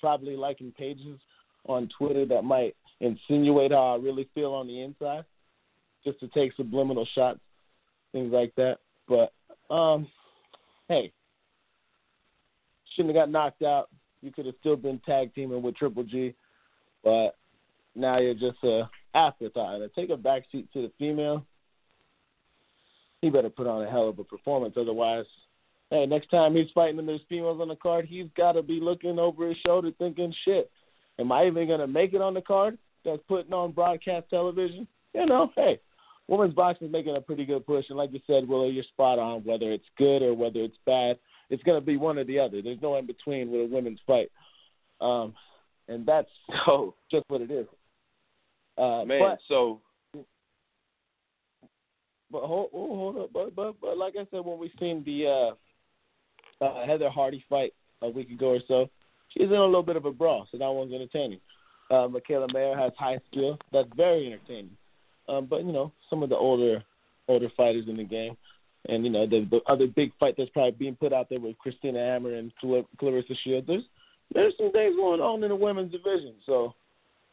probably 0.00 0.36
liking 0.36 0.72
pages 0.78 1.18
on 1.66 1.88
Twitter 1.98 2.24
that 2.26 2.42
might 2.42 2.74
insinuate 3.00 3.72
how 3.72 3.94
I 3.94 3.96
really 3.96 4.28
feel 4.34 4.52
on 4.52 4.66
the 4.66 4.80
inside, 4.80 5.24
just 6.04 6.20
to 6.20 6.28
take 6.28 6.54
subliminal 6.54 7.06
shots, 7.14 7.40
things 8.12 8.32
like 8.32 8.54
that. 8.56 8.78
But 9.08 9.32
um, 9.74 10.06
hey, 10.88 11.12
shouldn't 12.94 13.14
have 13.14 13.26
got 13.26 13.30
knocked 13.30 13.62
out. 13.62 13.88
You 14.22 14.30
could 14.32 14.46
have 14.46 14.54
still 14.60 14.76
been 14.76 15.00
tag 15.00 15.34
teaming 15.34 15.62
with 15.62 15.76
Triple 15.76 16.04
G, 16.04 16.34
but 17.02 17.36
now 17.94 18.18
you're 18.18 18.34
just 18.34 18.62
a 18.64 18.88
afterthought. 19.14 19.80
And 19.80 19.90
take 19.94 20.10
a 20.10 20.16
backseat 20.16 20.70
to 20.72 20.82
the 20.82 20.92
female. 20.98 21.44
He 23.22 23.30
better 23.30 23.50
put 23.50 23.66
on 23.66 23.82
a 23.82 23.90
hell 23.90 24.08
of 24.08 24.18
a 24.18 24.24
performance, 24.24 24.74
otherwise. 24.76 25.26
Hey, 25.90 26.06
next 26.06 26.30
time 26.30 26.54
he's 26.54 26.70
fighting 26.74 26.98
and 26.98 27.08
there's 27.08 27.20
females 27.28 27.60
on 27.60 27.68
the 27.68 27.76
card, 27.76 28.06
he's 28.06 28.28
got 28.36 28.52
to 28.52 28.62
be 28.62 28.80
looking 28.80 29.18
over 29.18 29.48
his 29.48 29.56
shoulder 29.64 29.90
thinking, 29.98 30.32
shit, 30.44 30.70
Am 31.20 31.30
I 31.30 31.46
even 31.46 31.68
to 31.68 31.86
make 31.86 32.14
it 32.14 32.22
on 32.22 32.32
the 32.32 32.40
card 32.40 32.78
that's 33.04 33.22
putting 33.28 33.52
on 33.52 33.72
broadcast 33.72 34.30
television? 34.30 34.88
You 35.12 35.26
know, 35.26 35.52
hey, 35.56 35.80
women's 36.28 36.54
boxing 36.54 36.86
is 36.86 36.92
making 36.92 37.16
a 37.16 37.20
pretty 37.20 37.44
good 37.44 37.66
push. 37.66 37.84
And 37.88 37.98
like 37.98 38.12
you 38.12 38.20
said, 38.26 38.48
Willa, 38.48 38.68
you're 38.68 38.84
spot 38.84 39.18
on. 39.18 39.42
Whether 39.42 39.72
it's 39.72 39.84
good 39.98 40.22
or 40.22 40.34
whether 40.34 40.60
it's 40.60 40.78
bad, 40.86 41.18
it's 41.50 41.62
going 41.64 41.80
to 41.80 41.84
be 41.84 41.96
one 41.96 42.18
or 42.18 42.24
the 42.24 42.38
other. 42.38 42.62
There's 42.62 42.80
no 42.80 42.96
in 42.96 43.06
between 43.06 43.50
with 43.50 43.62
a 43.62 43.74
women's 43.74 44.00
fight. 44.06 44.30
Um, 45.00 45.34
and 45.88 46.06
that's 46.06 46.28
oh. 46.66 46.94
just 47.10 47.24
what 47.28 47.42
it 47.42 47.50
is. 47.50 47.66
Uh, 48.78 49.04
Man, 49.04 49.20
but, 49.20 49.38
so. 49.48 49.80
But 52.32 52.42
hold, 52.44 52.70
hold 52.70 53.16
up, 53.18 53.32
but, 53.32 53.56
but 53.56 53.74
but 53.80 53.98
like 53.98 54.14
I 54.16 54.24
said, 54.30 54.44
when 54.44 54.60
we 54.60 54.72
seen 54.78 55.02
the 55.04 55.56
uh, 56.62 56.64
uh, 56.64 56.86
Heather 56.86 57.10
Hardy 57.10 57.44
fight 57.50 57.72
a 58.02 58.08
week 58.08 58.30
ago 58.30 58.50
or 58.50 58.60
so, 58.68 58.88
she's 59.30 59.48
in 59.48 59.52
a 59.52 59.64
little 59.64 59.82
bit 59.82 59.96
of 59.96 60.04
a 60.04 60.12
brawl, 60.12 60.46
so 60.52 60.56
that 60.56 60.70
one's 60.70 60.92
entertaining. 60.92 61.40
Uh, 61.90 62.06
Mikaela 62.06 62.52
Mayer 62.54 62.76
has 62.76 62.92
high 62.96 63.18
skill. 63.28 63.58
That's 63.72 63.88
very 63.96 64.26
entertaining. 64.26 64.76
Um, 65.28 65.46
but 65.46 65.64
you 65.64 65.72
know, 65.72 65.92
some 66.08 66.22
of 66.22 66.28
the 66.28 66.36
older 66.36 66.84
older 67.26 67.48
fighters 67.56 67.86
in 67.88 67.96
the 67.96 68.04
game, 68.04 68.36
and 68.88 69.04
you 69.04 69.10
know 69.10 69.26
the, 69.26 69.46
the 69.50 69.60
other 69.66 69.86
big 69.86 70.12
fight 70.18 70.34
that's 70.36 70.50
probably 70.50 70.72
being 70.72 70.96
put 70.96 71.12
out 71.12 71.28
there 71.28 71.40
with 71.40 71.58
Christina 71.58 71.98
Hammer 71.98 72.34
and 72.34 72.52
Claressa 72.62 73.36
Shields. 73.44 73.66
There's 73.66 73.84
there's 74.32 74.54
some 74.56 74.72
things 74.72 74.96
going 74.96 75.20
on 75.20 75.42
in 75.42 75.48
the 75.48 75.56
women's 75.56 75.92
division. 75.92 76.34
So, 76.46 76.74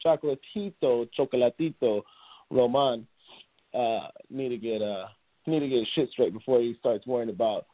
Chocolatito, 0.04 1.08
Chocolatito, 1.18 2.02
Roman 2.50 3.08
uh, 3.74 4.08
need 4.30 4.50
to 4.50 4.58
get 4.58 4.82
uh 4.82 5.06
need 5.46 5.60
to 5.60 5.68
get 5.68 5.80
his 5.80 5.88
shit 5.96 6.10
straight 6.12 6.34
before 6.34 6.60
he 6.60 6.76
starts 6.80 7.08
worrying 7.08 7.30
about 7.30 7.66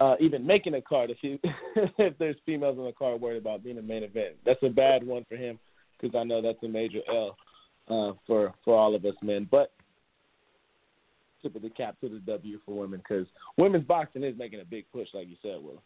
uh, 0.00 0.16
even 0.20 0.46
making 0.46 0.74
a 0.74 0.82
card 0.82 1.10
if 1.10 1.18
he 1.20 1.38
if 1.98 2.16
there's 2.18 2.36
females 2.44 2.78
on 2.78 2.86
the 2.86 2.92
card 2.92 3.20
worried 3.20 3.38
about 3.38 3.62
being 3.62 3.78
a 3.78 3.82
main 3.82 4.02
event. 4.02 4.34
That's 4.44 4.62
a 4.62 4.68
bad 4.68 5.06
one 5.06 5.24
for 5.28 5.36
him 5.36 5.58
because 6.00 6.18
I 6.18 6.24
know 6.24 6.42
that's 6.42 6.62
a 6.62 6.68
major 6.68 7.00
L 7.08 7.36
uh, 7.88 8.12
for 8.26 8.52
for 8.64 8.76
all 8.76 8.94
of 8.94 9.04
us 9.04 9.14
men. 9.22 9.46
But 9.50 9.72
tip 11.44 11.56
of 11.56 11.62
the 11.62 11.70
cap 11.70 11.96
to 12.00 12.08
the 12.08 12.18
W 12.20 12.58
for 12.64 12.74
women 12.74 13.00
because 13.00 13.26
women's 13.56 13.86
boxing 13.86 14.24
is 14.24 14.36
making 14.36 14.60
a 14.60 14.64
big 14.64 14.84
push, 14.92 15.08
like 15.14 15.28
you 15.28 15.36
said, 15.42 15.62
Will. 15.62 15.82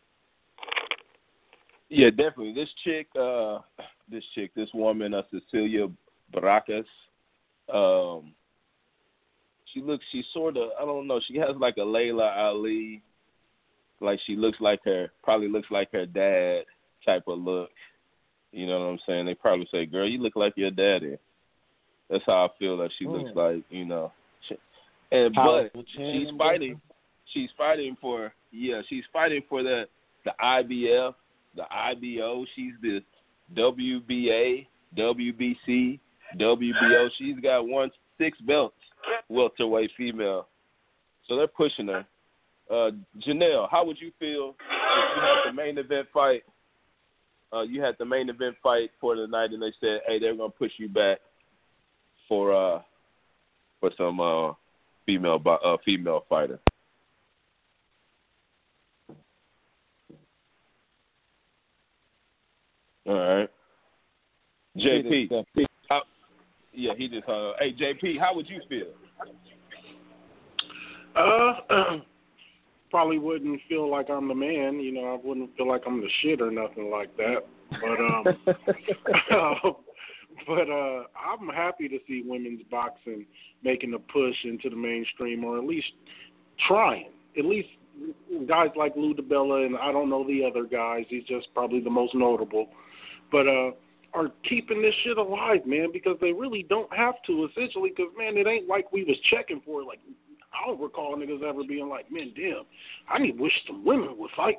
Yeah, 1.90 2.10
definitely. 2.10 2.54
This 2.54 2.68
chick, 2.84 3.08
uh, 3.18 3.60
this 4.10 4.24
chick, 4.34 4.52
this 4.54 4.68
woman, 4.74 5.14
uh, 5.14 5.22
Cecilia 5.30 5.88
Brækhus, 6.34 6.84
um, 7.72 8.32
she 9.72 9.80
looks, 9.80 10.04
she 10.12 10.24
sort 10.32 10.56
of, 10.56 10.70
I 10.80 10.84
don't 10.84 11.06
know, 11.06 11.20
she 11.26 11.36
has 11.36 11.56
like 11.58 11.76
a 11.76 11.84
Laila 11.84 12.30
Ali 12.36 13.02
like 14.00 14.20
she 14.26 14.36
looks 14.36 14.60
like 14.60 14.80
her 14.84 15.10
probably 15.22 15.48
looks 15.48 15.70
like 15.70 15.90
her 15.92 16.06
dad 16.06 16.64
type 17.04 17.24
of 17.26 17.38
look. 17.38 17.70
You 18.52 18.66
know 18.66 18.78
what 18.78 18.86
I'm 18.86 18.98
saying? 19.06 19.26
They 19.26 19.34
probably 19.34 19.68
say, 19.70 19.86
"Girl, 19.86 20.08
you 20.08 20.18
look 20.18 20.36
like 20.36 20.56
your 20.56 20.70
daddy." 20.70 21.16
That's 22.08 22.24
how 22.24 22.46
I 22.46 22.58
feel 22.58 22.76
that 22.78 22.90
she 22.98 23.04
mm. 23.04 23.12
looks 23.12 23.36
like. 23.36 23.64
You 23.70 23.84
know, 23.84 24.12
and 25.12 25.34
but 25.34 25.70
she's 25.96 26.28
fighting. 26.36 26.80
She's 27.32 27.50
fighting 27.56 27.96
for 28.00 28.32
yeah. 28.52 28.82
She's 28.88 29.04
fighting 29.12 29.42
for 29.48 29.62
the 29.62 29.84
the 30.24 30.32
IBF, 30.42 31.14
the 31.56 31.64
IBO. 31.70 32.44
She's 32.54 32.72
the 32.82 33.00
WBA, 33.56 34.66
WBC, 34.96 35.98
WBO. 36.38 37.08
She's 37.18 37.36
got 37.42 37.66
one 37.66 37.90
six 38.18 38.38
belts 38.40 38.74
welterweight 39.28 39.90
female. 39.96 40.48
So 41.26 41.36
they're 41.36 41.46
pushing 41.46 41.88
her. 41.88 42.06
Uh, 42.70 42.90
Janelle, 43.26 43.68
how 43.70 43.84
would 43.86 43.98
you 44.00 44.12
feel 44.18 44.54
if 44.60 45.16
you 45.16 45.22
had 45.22 45.50
the 45.50 45.52
main 45.54 45.78
event 45.78 46.08
fight? 46.12 46.42
Uh, 47.50 47.62
you 47.62 47.80
had 47.80 47.94
the 47.98 48.04
main 48.04 48.28
event 48.28 48.56
fight 48.62 48.90
for 49.00 49.16
the 49.16 49.26
night, 49.26 49.52
and 49.52 49.62
they 49.62 49.72
said, 49.80 50.00
"Hey, 50.06 50.18
they're 50.18 50.36
gonna 50.36 50.50
push 50.50 50.72
you 50.76 50.88
back 50.88 51.18
for 52.28 52.54
uh 52.54 52.82
for 53.80 53.90
some 53.96 54.20
uh 54.20 54.52
female 55.08 55.42
uh 55.46 55.76
female 55.84 56.26
fighter." 56.28 56.58
All 63.06 63.14
right, 63.14 63.50
JP. 64.76 65.46
How, 65.88 66.02
yeah, 66.74 66.92
he 66.94 67.08
just 67.08 67.26
uh. 67.26 67.52
Hey, 67.58 67.72
JP, 67.72 68.20
how 68.20 68.34
would 68.34 68.48
you 68.48 68.60
feel? 68.68 68.88
Uh. 71.16 71.98
probably 72.90 73.18
wouldn't 73.18 73.60
feel 73.68 73.90
like 73.90 74.08
I'm 74.10 74.28
the 74.28 74.34
man. 74.34 74.80
You 74.80 74.92
know, 74.92 75.14
I 75.14 75.26
wouldn't 75.26 75.56
feel 75.56 75.68
like 75.68 75.82
I'm 75.86 76.00
the 76.00 76.08
shit 76.22 76.40
or 76.40 76.50
nothing 76.50 76.90
like 76.90 77.14
that. 77.16 77.44
But 77.70 78.00
um, 78.00 79.74
but 80.46 80.70
uh, 80.70 81.04
I'm 81.16 81.48
happy 81.48 81.88
to 81.88 81.98
see 82.06 82.22
women's 82.24 82.62
boxing 82.70 83.26
making 83.62 83.94
a 83.94 83.98
push 83.98 84.36
into 84.44 84.70
the 84.70 84.76
mainstream, 84.76 85.44
or 85.44 85.58
at 85.58 85.64
least 85.64 85.88
trying. 86.66 87.10
At 87.38 87.44
least 87.44 87.68
guys 88.48 88.68
like 88.76 88.94
Lou 88.96 89.14
DiBella 89.14 89.66
and 89.66 89.76
I 89.76 89.92
don't 89.92 90.10
know 90.10 90.26
the 90.26 90.44
other 90.44 90.64
guys. 90.64 91.04
He's 91.08 91.24
just 91.24 91.48
probably 91.54 91.80
the 91.80 91.90
most 91.90 92.14
notable, 92.14 92.68
but 93.30 93.46
uh, 93.48 93.70
are 94.14 94.28
keeping 94.48 94.80
this 94.80 94.94
shit 95.04 95.18
alive, 95.18 95.66
man, 95.66 95.88
because 95.92 96.16
they 96.20 96.32
really 96.32 96.64
don't 96.68 96.92
have 96.94 97.14
to. 97.26 97.48
Essentially, 97.50 97.90
because 97.90 98.12
man, 98.16 98.36
it 98.36 98.46
ain't 98.46 98.68
like 98.68 98.92
we 98.92 99.04
was 99.04 99.16
checking 99.30 99.60
for 99.64 99.82
it. 99.82 99.86
Like 99.86 100.00
I 100.52 100.66
don't 100.66 100.80
recall 100.80 101.16
niggas 101.16 101.42
ever 101.42 101.64
being 101.64 101.88
like, 101.88 102.10
man, 102.10 102.32
damn, 102.36 102.62
I 103.08 103.18
need 103.18 103.38
wish 103.38 103.52
some 103.66 103.84
women 103.84 104.16
would 104.16 104.30
fight. 104.36 104.58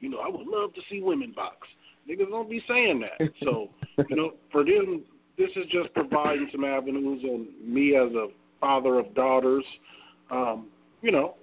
You 0.00 0.08
know, 0.08 0.18
I 0.18 0.28
would 0.28 0.46
love 0.46 0.74
to 0.74 0.80
see 0.90 1.00
women 1.02 1.32
box. 1.34 1.68
Niggas 2.08 2.30
don't 2.30 2.50
be 2.50 2.62
saying 2.66 3.00
that. 3.00 3.28
So, 3.44 3.70
you 4.08 4.16
know, 4.16 4.32
for 4.50 4.64
them, 4.64 5.04
this 5.40 5.50
is 5.56 5.70
just 5.70 5.92
providing 5.94 6.48
some 6.52 6.64
avenues, 6.64 7.22
and 7.22 7.48
me 7.66 7.96
as 7.96 8.12
a 8.12 8.28
father 8.60 8.98
of 8.98 9.14
daughters, 9.14 9.64
um, 10.30 10.68
you 11.00 11.10
know, 11.10 11.34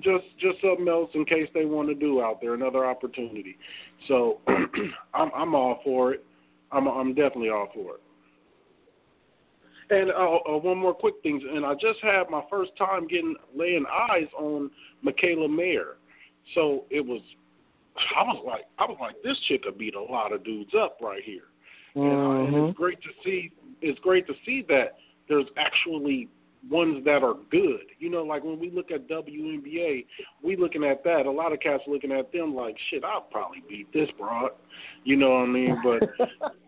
just 0.00 0.24
just 0.38 0.60
something 0.60 0.86
else 0.88 1.10
in 1.14 1.24
case 1.24 1.48
they 1.54 1.64
want 1.64 1.88
to 1.88 1.94
do 1.94 2.20
out 2.20 2.40
there, 2.42 2.54
another 2.54 2.84
opportunity. 2.84 3.56
So, 4.08 4.38
I'm 5.14 5.30
I'm 5.34 5.54
all 5.54 5.80
for 5.82 6.12
it. 6.12 6.24
I'm 6.70 6.86
I'm 6.86 7.14
definitely 7.14 7.48
all 7.48 7.68
for 7.72 7.94
it. 7.94 8.00
And 9.92 10.10
uh, 10.10 10.54
uh, 10.54 10.58
one 10.58 10.78
more 10.78 10.94
quick 10.94 11.14
thing, 11.22 11.42
and 11.52 11.64
I 11.64 11.72
just 11.74 11.98
had 12.02 12.30
my 12.30 12.42
first 12.48 12.70
time 12.78 13.08
getting 13.08 13.34
laying 13.56 13.84
eyes 14.10 14.28
on 14.38 14.70
Mikaela 15.04 15.52
Mayer, 15.52 15.96
so 16.54 16.84
it 16.90 17.04
was, 17.04 17.20
I 18.16 18.22
was 18.22 18.40
like, 18.46 18.66
I 18.78 18.84
was 18.84 18.98
like, 19.00 19.16
this 19.24 19.36
chick 19.48 19.64
could 19.64 19.78
beat 19.78 19.96
a 19.96 20.00
lot 20.00 20.32
of 20.32 20.44
dudes 20.44 20.70
up 20.80 20.98
right 21.02 21.24
here, 21.24 21.48
mm-hmm. 21.96 22.00
and, 22.00 22.54
uh, 22.54 22.58
and 22.58 22.68
it's 22.68 22.76
great 22.76 23.00
to 23.02 23.08
see. 23.24 23.52
It's 23.82 23.98
great 24.00 24.26
to 24.26 24.34
see 24.44 24.64
that 24.68 24.98
there's 25.28 25.46
actually 25.56 26.28
ones 26.68 27.02
that 27.04 27.22
are 27.22 27.34
good. 27.50 27.86
You 27.98 28.10
know, 28.10 28.22
like 28.22 28.44
when 28.44 28.58
we 28.58 28.70
look 28.70 28.90
at 28.90 29.08
WNBA, 29.08 30.04
we 30.42 30.56
looking 30.56 30.84
at 30.84 31.02
that. 31.04 31.26
A 31.26 31.30
lot 31.30 31.52
of 31.52 31.60
cats 31.60 31.82
looking 31.86 32.12
at 32.12 32.32
them 32.32 32.54
like, 32.54 32.76
shit, 32.90 33.04
I'll 33.04 33.22
probably 33.22 33.62
beat 33.68 33.90
this 33.92 34.08
broad. 34.18 34.50
You 35.04 35.16
know 35.16 35.30
what 35.30 35.44
I 35.44 35.46
mean? 35.46 35.76
But 35.82 36.02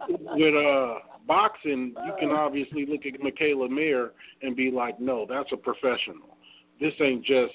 with 0.09 0.55
uh 0.55 0.95
boxing, 1.27 1.95
you 2.07 2.13
can 2.19 2.31
obviously 2.31 2.87
look 2.87 3.03
at 3.07 3.21
Mikaela 3.21 3.71
Mayer 3.71 4.13
and 4.43 4.57
be 4.57 4.71
like, 4.71 5.01
no, 5.01 5.27
that's 5.29 5.51
a 5.53 5.57
professional. 5.57 6.37
This 6.81 6.95
ain't 7.01 7.25
just 7.25 7.53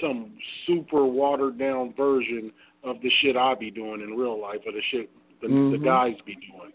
some 0.00 0.32
super 0.66 1.04
watered 1.04 1.58
down 1.58 1.92
version 1.96 2.52
of 2.84 3.00
the 3.02 3.10
shit 3.20 3.36
I 3.36 3.54
be 3.54 3.70
doing 3.70 4.00
in 4.00 4.16
real 4.16 4.40
life 4.40 4.60
or 4.66 4.72
the 4.72 4.82
shit 4.90 5.10
the, 5.40 5.48
mm-hmm. 5.48 5.72
the 5.72 5.78
guys 5.78 6.14
be 6.24 6.34
doing. 6.34 6.72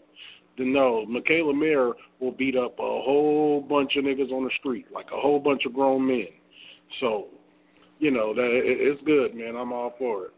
No, 0.58 1.06
Mikaela 1.08 1.58
Mayer 1.58 1.92
will 2.20 2.32
beat 2.32 2.56
up 2.56 2.78
a 2.78 2.82
whole 2.82 3.62
bunch 3.62 3.96
of 3.96 4.04
niggas 4.04 4.30
on 4.30 4.44
the 4.44 4.50
street, 4.58 4.86
like 4.92 5.06
a 5.06 5.18
whole 5.18 5.38
bunch 5.38 5.64
of 5.64 5.72
grown 5.72 6.06
men. 6.06 6.26
So, 7.00 7.28
you 7.98 8.10
know, 8.10 8.34
that 8.34 8.44
it, 8.44 8.62
it's 8.64 9.02
good, 9.04 9.34
man. 9.34 9.56
I'm 9.56 9.72
all 9.72 9.94
for 9.98 10.26
it. 10.26 10.32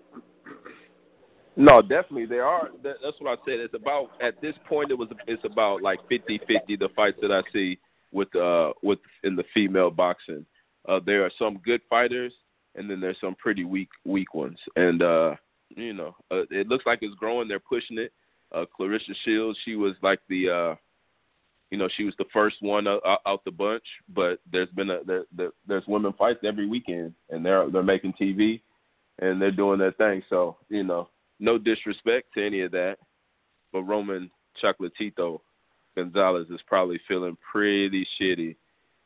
No, 1.57 1.83
definitely 1.83 2.27
there 2.27 2.47
are. 2.47 2.69
That, 2.83 2.97
that's 3.03 3.17
what 3.21 3.39
I 3.39 3.43
said. 3.45 3.61
It's 3.61 3.75
about 3.75 4.11
at 4.23 4.41
this 4.41 4.55
point 4.69 4.91
it 4.91 4.99
was 4.99 5.09
it's 5.27 5.45
about 5.45 5.83
like 5.83 5.99
fifty 6.09 6.41
fifty 6.49 6.77
the 6.77 6.89
fights 6.97 7.19
that 7.21 7.31
I 7.31 7.43
see 7.53 7.79
with 8.11 8.35
uh 8.35 8.73
with 8.83 9.01
in 9.25 9.37
the 9.37 9.45
female 9.53 9.91
boxing. 9.91 10.47
Uh 10.89 11.01
there 11.05 11.25
are 11.25 11.31
some 11.39 11.61
good 11.65 11.83
fighters 11.91 12.33
and 12.75 12.89
then 12.89 13.01
there's 13.01 13.21
some 13.21 13.35
pretty 13.35 13.65
weak 13.65 13.91
weak 14.05 14.35
ones. 14.35 14.59
And 14.77 15.03
uh 15.03 15.35
you 15.77 15.93
know, 15.93 16.15
uh, 16.31 16.43
it 16.51 16.69
looks 16.69 16.87
like 16.87 17.01
it's 17.03 17.15
growing. 17.17 17.49
They're 17.49 17.59
pushing 17.59 17.99
it. 17.99 18.13
Uh 18.55 18.65
Claressa 18.79 19.15
Shields, 19.25 19.59
she 19.65 19.77
was 19.77 19.95
like 20.03 20.21
the 20.29 20.49
uh 20.49 20.75
you 21.71 21.79
know, 21.79 21.89
she 21.97 22.05
was 22.05 22.15
the 22.19 22.27
first 22.35 22.57
one 22.61 22.87
out, 22.87 23.01
out 23.27 23.43
the 23.47 23.51
bunch, 23.51 23.85
but 24.15 24.41
there's 24.51 24.69
been 24.71 24.91
a 24.91 25.03
there, 25.05 25.25
there, 25.35 25.51
there's 25.67 25.87
women 25.87 26.13
fights 26.13 26.41
every 26.45 26.67
weekend 26.69 27.15
and 27.31 27.45
they're 27.45 27.71
they're 27.71 27.83
making 27.83 28.15
TV 28.21 28.61
and 29.21 29.41
they're 29.41 29.51
doing 29.51 29.79
their 29.79 29.93
thing. 29.93 30.23
So, 30.29 30.57
you 30.69 30.85
know, 30.85 31.09
no 31.41 31.59
disrespect 31.59 32.29
to 32.35 32.45
any 32.45 32.61
of 32.61 32.73
that, 32.73 32.99
but 33.73 33.83
Roman 33.83 34.31
Chocolatito 34.63 35.41
Gonzalez 35.97 36.47
is 36.51 36.61
probably 36.67 37.01
feeling 37.07 37.37
pretty 37.51 38.07
shitty, 38.21 38.57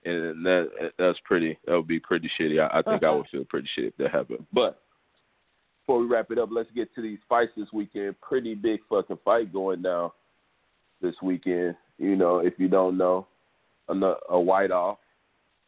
and 0.05 0.45
that 0.45 0.93
that's 0.99 1.19
pretty. 1.25 1.59
That 1.67 1.77
would 1.77 1.89
be 1.89 2.01
pretty 2.01 2.31
shitty. 2.39 2.61
I, 2.61 2.79
I 2.79 2.83
think 2.83 3.03
I 3.03 3.11
would 3.11 3.27
feel 3.31 3.45
pretty 3.45 3.69
shitty 3.77 3.89
if 3.89 3.97
that 3.99 4.11
happened. 4.11 4.47
But 4.53 4.83
before 5.87 6.01
we 6.01 6.07
wrap 6.07 6.31
it 6.31 6.39
up, 6.39 6.49
let's 6.53 6.71
get 6.75 6.93
to 6.95 7.03
these 7.03 7.19
fights 7.29 7.53
this 7.57 7.73
weekend. 7.73 8.21
Pretty 8.21 8.55
big 8.55 8.81
fucking 8.89 9.19
fight 9.25 9.53
going 9.53 9.83
down 9.83 10.11
this 11.01 11.15
weekend. 11.23 11.77
You 11.99 12.17
know, 12.17 12.39
if 12.39 12.55
you 12.59 12.69
don't 12.69 12.99
know, 12.99 13.27
a, 13.89 14.39
white 14.41 14.71
off. 14.71 14.99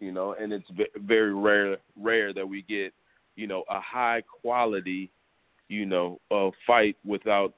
You 0.00 0.12
know, 0.12 0.34
and 0.40 0.52
it's 0.52 0.66
very 0.96 1.34
rare 1.34 1.76
rare 2.00 2.32
that 2.32 2.48
we 2.48 2.62
get 2.62 2.92
you 3.34 3.48
know 3.48 3.64
a 3.68 3.80
high 3.80 4.22
quality 4.42 5.10
you 5.68 5.86
know, 5.86 6.20
uh, 6.30 6.50
fight 6.66 6.96
without 7.04 7.54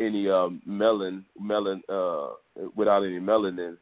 any 0.00 0.28
um, 0.28 0.62
melon, 0.64 1.24
melon, 1.40 1.82
uh, 1.88 2.28
without 2.74 3.02
any 3.02 3.20
melanin 3.20 3.76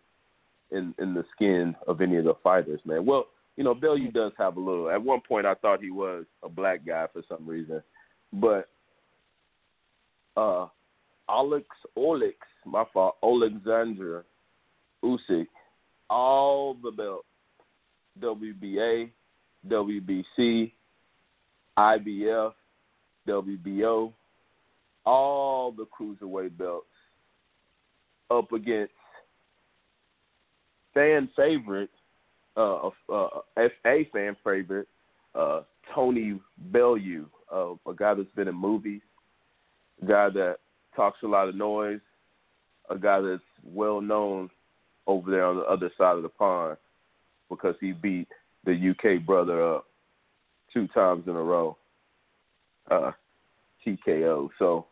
in 0.70 0.94
in 0.98 1.14
the 1.14 1.24
skin 1.34 1.74
of 1.86 2.00
any 2.00 2.16
of 2.16 2.24
the 2.24 2.34
fighters, 2.42 2.80
man. 2.84 3.04
Well, 3.04 3.26
you 3.56 3.64
know, 3.64 3.74
Bellew 3.74 4.10
does 4.10 4.32
have 4.38 4.56
a 4.56 4.60
little. 4.60 4.90
At 4.90 5.02
one 5.02 5.20
point, 5.20 5.46
I 5.46 5.54
thought 5.54 5.82
he 5.82 5.90
was 5.90 6.24
a 6.42 6.48
black 6.48 6.84
guy 6.86 7.06
for 7.12 7.22
some 7.28 7.46
reason, 7.46 7.82
but 8.32 8.68
uh, 10.36 10.66
Alex 11.28 11.66
Olex, 11.96 12.34
my 12.64 12.84
fault, 12.92 13.16
Alexander 13.22 14.24
Usyk, 15.04 15.46
all 16.09 16.74
the 16.82 16.90
belts, 16.90 17.26
WBA, 18.20 19.10
WBC, 19.68 20.72
IBF, 21.78 22.52
WBO, 23.28 24.12
all 25.04 25.72
the 25.72 25.86
cruiserweight 25.86 26.56
belts 26.56 26.86
up 28.30 28.52
against 28.52 28.92
fan 30.94 31.28
favorite, 31.36 31.90
uh, 32.56 32.88
uh, 33.09 33.28
FA 33.56 34.02
fan 34.12 34.36
favorite, 34.44 34.88
uh, 35.34 35.60
Tony 35.94 36.38
Bellew, 36.70 37.26
uh, 37.52 37.72
a 37.88 37.94
guy 37.94 38.14
that's 38.14 38.30
been 38.34 38.48
in 38.48 38.54
movies, 38.54 39.02
a 40.02 40.06
guy 40.06 40.28
that 40.30 40.56
talks 40.96 41.18
a 41.22 41.26
lot 41.26 41.48
of 41.48 41.54
noise, 41.54 42.00
a 42.90 42.98
guy 42.98 43.20
that's 43.20 43.42
well 43.64 44.00
known 44.00 44.50
over 45.06 45.30
there 45.30 45.44
on 45.44 45.56
the 45.56 45.62
other 45.62 45.90
side 45.98 46.16
of 46.16 46.22
the 46.22 46.28
pond 46.28 46.76
because 47.48 47.74
he 47.80 47.92
beat 47.92 48.28
the 48.64 48.90
UK 48.90 49.24
brother 49.24 49.74
up 49.74 49.86
two 50.72 50.86
times 50.88 51.24
in 51.26 51.36
a 51.36 51.42
row 51.42 51.76
uh, 52.90 53.12
TKO. 53.86 54.48
So 54.58 54.86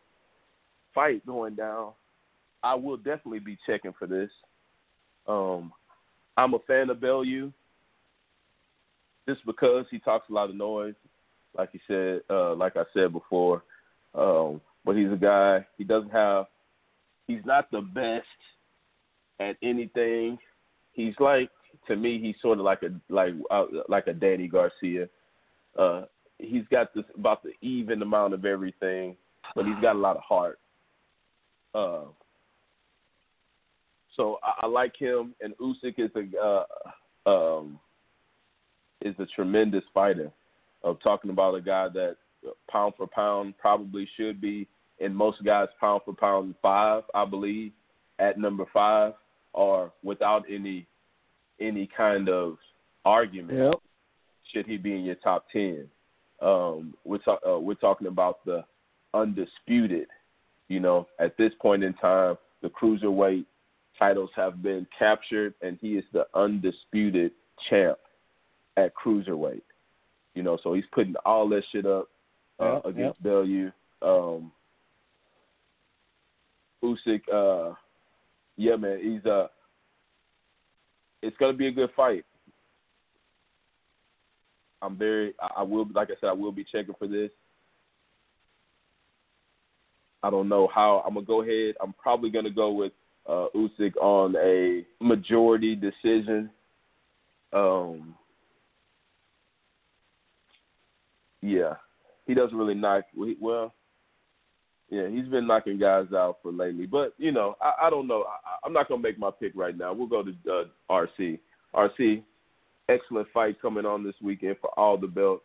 fight 0.93 1.25
going 1.25 1.55
down. 1.55 1.91
I 2.63 2.75
will 2.75 2.97
definitely 2.97 3.39
be 3.39 3.57
checking 3.65 3.93
for 3.97 4.05
this. 4.05 4.29
Um, 5.27 5.71
I'm 6.37 6.53
a 6.53 6.59
fan 6.59 6.89
of 6.89 7.01
Bellew 7.01 7.51
just 9.27 9.45
because 9.45 9.85
he 9.89 9.99
talks 9.99 10.29
a 10.29 10.33
lot 10.33 10.49
of 10.49 10.55
noise, 10.55 10.95
like 11.57 11.71
he 11.71 11.79
said, 11.87 12.21
uh, 12.29 12.55
like 12.55 12.77
I 12.77 12.83
said 12.93 13.11
before. 13.11 13.63
Um, 14.15 14.61
but 14.85 14.95
he's 14.95 15.11
a 15.11 15.17
guy. 15.17 15.65
He 15.77 15.83
doesn't 15.83 16.11
have. 16.11 16.45
He's 17.27 17.45
not 17.45 17.69
the 17.71 17.81
best 17.81 18.25
at 19.39 19.57
anything. 19.61 20.37
He's 20.93 21.13
like 21.19 21.49
to 21.87 21.95
me. 21.95 22.19
He's 22.19 22.35
sort 22.41 22.59
of 22.59 22.65
like 22.65 22.81
a 22.83 23.13
like 23.13 23.33
uh, 23.49 23.65
like 23.87 24.07
a 24.07 24.13
Danny 24.13 24.47
Garcia. 24.47 25.07
Uh, 25.77 26.03
he's 26.39 26.63
got 26.71 26.93
this 26.93 27.05
about 27.17 27.43
the 27.43 27.51
even 27.61 28.01
amount 28.01 28.33
of 28.33 28.45
everything, 28.45 29.15
but 29.55 29.65
he's 29.65 29.79
got 29.81 29.95
a 29.95 29.99
lot 29.99 30.17
of 30.17 30.23
heart. 30.23 30.59
Uh, 31.73 32.05
so 34.17 34.39
I, 34.43 34.65
I 34.65 34.67
like 34.67 34.95
him, 34.97 35.33
and 35.41 35.53
Usyk 35.57 35.95
is 35.97 36.11
a 36.15 36.65
uh, 37.25 37.29
um, 37.29 37.79
is 39.01 39.15
a 39.19 39.25
tremendous 39.27 39.83
fighter. 39.93 40.31
Of 40.83 41.01
talking 41.01 41.29
about 41.29 41.55
a 41.55 41.61
guy 41.61 41.89
that 41.89 42.17
pound 42.69 42.93
for 42.97 43.07
pound 43.07 43.55
probably 43.59 44.07
should 44.17 44.41
be 44.41 44.67
in 44.99 45.13
most 45.13 45.43
guys 45.43 45.67
pound 45.79 46.01
for 46.05 46.13
pound 46.13 46.55
five, 46.61 47.03
I 47.13 47.25
believe, 47.25 47.71
at 48.19 48.39
number 48.39 48.65
five, 48.73 49.13
or 49.53 49.91
without 50.03 50.45
any 50.49 50.87
any 51.59 51.87
kind 51.95 52.29
of 52.29 52.57
argument, 53.05 53.57
yep. 53.57 53.73
should 54.51 54.65
he 54.65 54.77
be 54.77 54.95
in 54.95 55.03
your 55.03 55.15
top 55.15 55.45
ten? 55.51 55.87
Um, 56.41 56.95
we're, 57.05 57.19
ta- 57.19 57.39
uh, 57.47 57.59
we're 57.59 57.75
talking 57.75 58.07
about 58.07 58.43
the 58.45 58.63
undisputed. 59.13 60.07
You 60.69 60.79
know, 60.79 61.07
at 61.19 61.37
this 61.37 61.51
point 61.61 61.83
in 61.83 61.93
time, 61.95 62.37
the 62.61 62.69
cruiserweight 62.69 63.45
titles 63.99 64.29
have 64.35 64.63
been 64.63 64.87
captured, 64.97 65.53
and 65.61 65.77
he 65.81 65.93
is 65.93 66.05
the 66.13 66.25
undisputed 66.33 67.31
champ 67.69 67.99
at 68.77 68.93
cruiserweight. 68.95 69.61
You 70.33 70.43
know, 70.43 70.57
so 70.63 70.73
he's 70.73 70.85
putting 70.91 71.15
all 71.25 71.49
that 71.49 71.63
shit 71.71 71.85
up 71.85 72.07
uh, 72.59 72.75
Yep, 72.75 72.85
against 72.85 73.23
Bellew. 73.23 73.71
Um, 74.01 74.51
Usyk, 76.83 77.21
uh, 77.31 77.75
yeah, 78.57 78.75
man, 78.75 78.99
he's 79.01 79.25
uh, 79.29 79.47
it's 81.21 81.37
gonna 81.37 81.53
be 81.53 81.67
a 81.67 81.71
good 81.71 81.89
fight. 81.95 82.25
I'm 84.81 84.97
very, 84.97 85.33
I, 85.39 85.59
I 85.61 85.63
will, 85.63 85.85
like 85.93 86.09
I 86.09 86.15
said, 86.19 86.29
I 86.29 86.33
will 86.33 86.51
be 86.51 86.65
checking 86.71 86.95
for 86.97 87.07
this. 87.07 87.29
I 90.23 90.29
don't 90.29 90.49
know 90.49 90.69
how. 90.73 91.03
I'm 91.05 91.13
gonna 91.15 91.25
go 91.25 91.41
ahead. 91.41 91.75
I'm 91.81 91.93
probably 91.93 92.29
gonna 92.29 92.51
go 92.51 92.71
with 92.71 92.93
uh, 93.27 93.47
Usyk 93.55 93.95
on 93.97 94.35
a 94.37 94.85
majority 95.03 95.75
decision. 95.75 96.49
Um, 97.53 98.15
yeah, 101.41 101.73
he 102.27 102.33
doesn't 102.33 102.57
really 102.57 102.73
knock. 102.75 103.05
Well, 103.39 103.73
yeah, 104.89 105.07
he's 105.07 105.27
been 105.27 105.47
knocking 105.47 105.79
guys 105.79 106.07
out 106.13 106.39
for 106.43 106.51
lately. 106.51 106.85
But 106.85 107.13
you 107.17 107.31
know, 107.31 107.55
I, 107.61 107.87
I 107.87 107.89
don't 107.89 108.07
know. 108.07 108.23
I, 108.23 108.57
I'm 108.65 108.73
not 108.73 108.87
gonna 108.89 109.01
make 109.01 109.17
my 109.17 109.31
pick 109.31 109.53
right 109.55 109.77
now. 109.77 109.93
We'll 109.93 110.07
go 110.07 110.23
to 110.23 110.31
uh, 110.51 110.63
RC. 110.89 111.39
RC, 111.73 112.23
excellent 112.89 113.27
fight 113.33 113.61
coming 113.61 113.85
on 113.85 114.03
this 114.03 114.15
weekend 114.21 114.57
for 114.59 114.77
all 114.77 114.97
the 114.97 115.07
belt, 115.07 115.41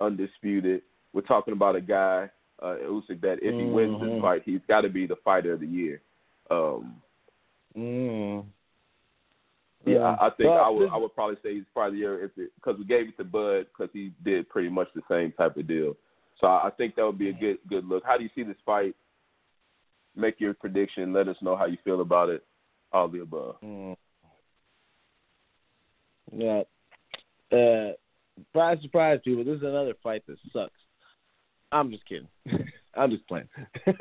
undisputed. 0.00 0.82
We're 1.12 1.20
talking 1.22 1.52
about 1.52 1.76
a 1.76 1.80
guy, 1.80 2.28
uh, 2.60 2.76
Usyk, 2.84 3.20
that 3.22 3.38
if 3.40 3.54
he 3.54 3.64
wins 3.66 4.00
this 4.00 4.10
Mhm. 4.10 4.20
fight, 4.20 4.42
he's 4.44 4.60
got 4.68 4.80
to 4.82 4.88
be 4.88 5.06
the 5.06 5.16
fighter 5.24 5.52
of 5.52 5.60
the 5.60 5.66
year. 5.66 6.02
Um, 6.50 7.00
Mm. 7.76 8.44
Yeah, 9.90 10.16
I, 10.20 10.26
I 10.26 10.30
think 10.30 10.50
I 10.50 10.68
would 10.68 10.84
this- 10.86 10.90
I 10.92 10.96
would 10.96 11.14
probably 11.14 11.36
say 11.42 11.54
he's 11.54 11.64
probably 11.72 11.96
the 11.98 12.00
year 12.00 12.24
if 12.24 12.30
it 12.36 12.50
because 12.56 12.78
we 12.78 12.84
gave 12.84 13.08
it 13.08 13.16
to 13.18 13.24
Bud 13.24 13.66
because 13.66 13.90
he 13.92 14.12
did 14.24 14.48
pretty 14.48 14.68
much 14.68 14.88
the 14.94 15.02
same 15.10 15.32
type 15.32 15.56
of 15.56 15.66
deal. 15.66 15.96
So 16.40 16.46
I, 16.46 16.68
I 16.68 16.70
think 16.70 16.94
that 16.96 17.04
would 17.04 17.18
be 17.18 17.30
a 17.30 17.32
good 17.32 17.58
good 17.68 17.86
look. 17.86 18.04
How 18.04 18.16
do 18.16 18.24
you 18.24 18.30
see 18.34 18.42
this 18.42 18.56
fight? 18.64 18.94
Make 20.16 20.40
your 20.40 20.54
prediction. 20.54 21.12
Let 21.12 21.28
us 21.28 21.36
know 21.42 21.56
how 21.56 21.66
you 21.66 21.76
feel 21.84 22.00
about 22.00 22.28
it. 22.28 22.44
All 22.92 23.08
the 23.08 23.20
above. 23.20 23.56
Mm. 23.62 23.96
Yeah. 26.32 26.62
Uh, 27.52 27.92
surprise, 28.36 28.78
surprise, 28.82 29.20
people. 29.24 29.44
This 29.44 29.56
is 29.56 29.62
another 29.62 29.94
fight 30.02 30.22
that 30.26 30.36
sucks. 30.52 30.72
I'm 31.70 31.90
just 31.90 32.06
kidding. 32.06 32.28
I'm 32.94 33.10
just 33.10 33.26
playing. 33.28 33.48
this 33.86 33.94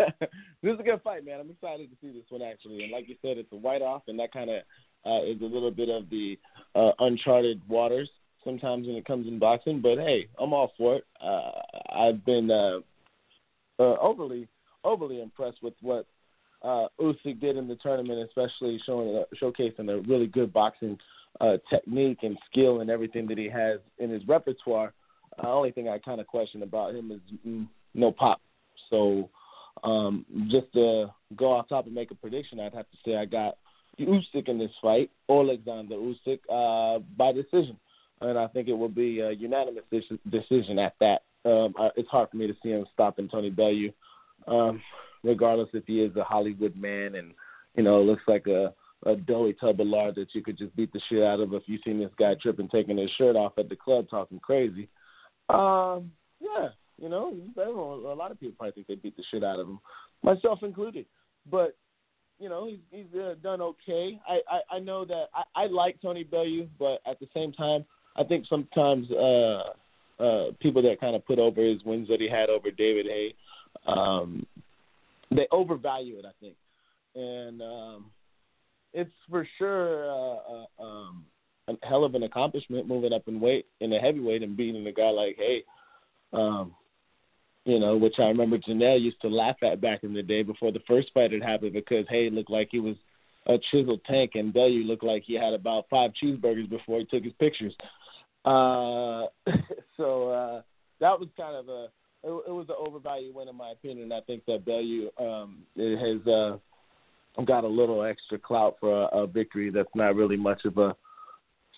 is 0.64 0.80
a 0.80 0.84
good 0.84 1.01
fight, 1.03 1.26
man. 1.26 1.39
I'm 1.39 1.49
excited 1.49 1.89
to 1.89 1.97
see 2.01 2.11
this 2.11 2.26
one 2.30 2.41
actually. 2.41 2.84
And 2.84 2.91
like 2.91 3.07
you 3.07 3.15
said, 3.22 3.38
it's 3.38 3.51
a 3.51 3.55
white 3.57 3.81
off, 3.81 4.03
and 4.07 4.19
that 4.19 4.31
kind 4.31 4.49
of 4.49 4.61
uh, 5.06 5.24
is 5.24 5.41
a 5.41 5.45
little 5.45 5.72
bit 5.72 5.90
of 5.90 6.10
the 6.10 6.38
uh, 6.76 6.91
uncharted 6.99 7.61
waters 7.68 8.10
sometimes 8.44 8.88
when 8.88 8.95
it 8.95 9.06
comes 9.06 9.28
in 9.28 9.40
boxing. 9.40 9.82
But 9.82 9.98
hey, 9.98 10.28
I'm 10.40 10.53
all 10.53 10.72
for 10.78 10.95
it. 10.95 11.06
Uh, 11.22 11.52
I've 11.94 12.24
been 12.26 12.49
uh, 12.49 12.80
uh, 13.80 13.98
overly 13.99 14.48
overly 14.84 15.22
impressed 15.22 15.61
with 15.61 15.74
what 15.82 16.06
uh, 16.61 16.88
Usyk 16.99 17.40
did 17.40 17.57
in 17.57 17.68
the 17.68 17.76
tournament, 17.76 18.28
especially 18.28 18.80
showing 18.86 19.15
uh, 19.15 19.24
showcasing 19.41 19.90
a 19.90 20.02
really 20.07 20.28
good 20.28 20.52
boxing 20.53 20.98
uh, 21.41 21.57
technique 21.69 22.19
and 22.24 22.38
skill 22.49 22.82
and 22.82 22.90
everything 22.90 23.28
that 23.28 23.38
he 23.38 23.49
has 23.49 23.80
in 23.99 24.10
his 24.10 24.28
repertoire. 24.28 24.94
The 25.38 25.48
only 25.48 25.72
thing 25.72 25.88
I 25.88 25.99
kind 25.99 26.19
of 26.19 26.26
question 26.26 26.64
about 26.64 26.95
him 26.95 27.11
is 27.11 27.19
mm, 27.45 27.68
no 27.94 28.11
pop. 28.11 28.41
So 28.90 29.30
um, 29.84 30.26
just 30.49 30.72
to 30.74 31.07
go 31.36 31.52
off 31.52 31.69
top 31.69 31.86
and 31.86 31.94
make 31.94 32.10
a 32.11 32.15
prediction, 32.15 32.60
I'd 32.60 32.74
have 32.74 32.90
to 32.90 32.98
say 33.06 33.15
I 33.18 33.26
got 33.26 33.57
Usyk 34.06 34.48
in 34.48 34.57
this 34.57 34.72
fight, 34.82 35.10
Alexander 35.30 35.95
Usyk, 35.95 36.40
uh, 36.49 36.99
by 37.18 37.32
decision, 37.32 37.78
and 38.22 38.38
I 38.38 38.48
think 38.48 38.68
it 38.68 38.74
will 38.74 38.90
be 38.90 39.19
a 39.19 39.32
unanimous 39.32 39.84
deci- 39.91 40.19
decision 40.30 40.80
at 40.80 40.95
that. 40.99 41.24
Um, 41.45 41.74
it's 41.95 42.10
hard 42.10 42.30
for 42.30 42.38
me 42.38 42.48
to 42.48 42.56
see 42.61 42.69
him 42.69 42.86
stopping 42.94 43.30
Tony 43.30 43.49
Bellew, 43.49 43.91
um, 44.48 44.82
regardless 45.24 45.69
if 45.74 45.86
he 45.86 46.02
is 46.02 46.15
a 46.15 46.24
Hollywood 46.24 46.76
man 46.76 47.15
and 47.15 47.34
you 47.76 47.84
know 47.84 48.02
looks 48.02 48.24
like 48.28 48.48
a 48.48 48.74
a 49.06 49.15
doughy 49.15 49.53
tub 49.53 49.80
of 49.80 49.88
lard 49.88 50.15
that 50.15 50.34
you 50.34 50.44
could 50.44 50.57
just 50.57 50.76
beat 50.76 50.91
the 50.91 51.02
shit 51.07 51.24
out 51.24 51.40
of 51.40 51.53
if 51.53 51.64
you 51.68 51.78
seen 51.86 51.99
this 51.99 52.11
guy 52.18 52.34
tripping, 52.41 52.68
taking 52.68 52.98
his 52.98 53.11
shirt 53.11 53.36
off 53.36 53.53
at 53.57 53.69
the 53.69 53.76
club, 53.76 54.07
talking 54.10 54.40
crazy. 54.40 54.90
Um, 55.49 56.11
yeah, 56.40 56.69
you 56.99 57.10
know, 57.10 57.34
a 57.57 58.15
lot 58.15 58.32
of 58.32 58.40
people 58.40 58.56
probably 58.57 58.72
think 58.72 58.88
they 58.88 58.95
beat 58.95 59.15
the 59.15 59.24
shit 59.30 59.44
out 59.44 59.60
of 59.60 59.68
him, 59.68 59.80
myself 60.24 60.64
included. 60.64 61.06
But 61.49 61.78
you 62.39 62.49
know, 62.49 62.68
he's 62.68 62.80
he's 62.91 63.19
uh, 63.19 63.35
done 63.41 63.61
okay. 63.61 64.19
I, 64.27 64.39
I 64.49 64.76
I 64.77 64.80
know 64.80 65.05
that 65.05 65.26
I, 65.34 65.64
I 65.64 65.65
like 65.68 66.01
Tony 66.01 66.23
Bellew, 66.23 66.68
but 66.77 66.99
at 67.09 67.19
the 67.19 67.27
same 67.34 67.51
time, 67.51 67.85
I 68.15 68.23
think 68.23 68.45
sometimes 68.47 69.09
uh 69.11 69.64
uh 70.19 70.51
people 70.59 70.81
that 70.84 70.99
kind 70.99 71.15
of 71.15 71.26
put 71.26 71.39
over 71.39 71.61
his 71.61 71.84
wins 71.84 72.07
that 72.09 72.22
he 72.22 72.30
had 72.30 72.49
over 72.49 72.72
David 72.72 73.07
Haye, 73.07 73.34
um, 73.88 74.45
they 75.31 75.47
overvalue 75.51 76.19
it. 76.19 76.26
I 76.26 76.31
think, 76.39 76.55
and 77.15 77.61
um, 77.61 78.05
it's 78.93 79.11
for 79.30 79.47
sure 79.57 80.09
uh, 80.09 80.38
uh, 80.53 80.84
um, 80.84 81.26
a 81.68 81.73
hell 81.85 82.03
of 82.03 82.15
an 82.15 82.23
accomplishment 82.23 82.88
moving 82.88 83.14
up 83.14 83.27
in 83.27 83.39
weight 83.39 83.65
in 83.80 83.91
a 83.93 83.99
heavyweight 83.99 84.43
and 84.43 84.55
beating 84.57 84.85
a 84.88 84.91
guy 84.91 85.09
like 85.09 85.38
Hay. 85.38 85.64
Um, 86.34 86.73
you 87.68 87.80
know, 87.80 87.98
which 87.98 88.15
I 88.18 88.23
remember 88.23 88.57
Janelle 88.57 89.02
used 89.02 89.19
to 89.22 89.27
laugh 89.27 89.57
at 89.61 89.81
back 89.81 90.03
in 90.03 90.14
the 90.14 90.23
day 90.23 90.41
before 90.41 90.72
the 90.72 90.80
first 90.88 91.11
fight 91.14 91.34
had 91.34 91.44
happened 91.44 91.73
because 91.73 92.06
Haye 92.10 92.30
looked 92.30 92.49
like 92.49 92.69
he 92.72 92.80
was 92.80 92.95
a 93.45 93.57
chiseled 93.69 94.03
tank 94.06 94.31
and 94.35 94.53
Bellew 94.53 94.84
looked 94.84 95.03
like 95.03 95.23
he 95.23 95.34
had 95.34 95.53
about 95.53 95.85
five 95.89 96.11
cheeseburgers 96.22 96.69
before 96.69 96.99
he 96.99 97.06
took 97.06 97.26
his 97.26 97.34
pictures. 97.34 97.76
Uh, 98.45 99.26
so 99.98 100.30
uh, 100.30 100.61
that 101.02 101.19
was 101.19 101.27
kind 101.35 101.57
of 101.57 101.68
a 101.68 101.88
it, 102.23 102.30
it 102.48 102.52
was 102.52 102.68
an 102.69 102.76
overvalued 102.80 103.35
win 103.35 103.49
in 103.49 103.56
my 103.56 103.72
opinion. 103.72 104.14
I 104.14 104.22
think 104.22 104.45
that 104.45 104.65
Bellew 104.65 105.10
um, 105.19 105.64
it 105.76 105.98
has 105.98 106.26
uh, 106.26 106.57
got 107.44 107.65
a 107.65 107.68
little 107.68 108.02
extra 108.03 108.39
clout 108.39 108.77
for 108.80 109.03
a, 109.03 109.23
a 109.23 109.27
victory 109.27 109.72
that's 109.72 109.94
not 109.94 110.15
really 110.15 110.38
much 110.38 110.64
of 110.64 110.77
a 110.77 110.95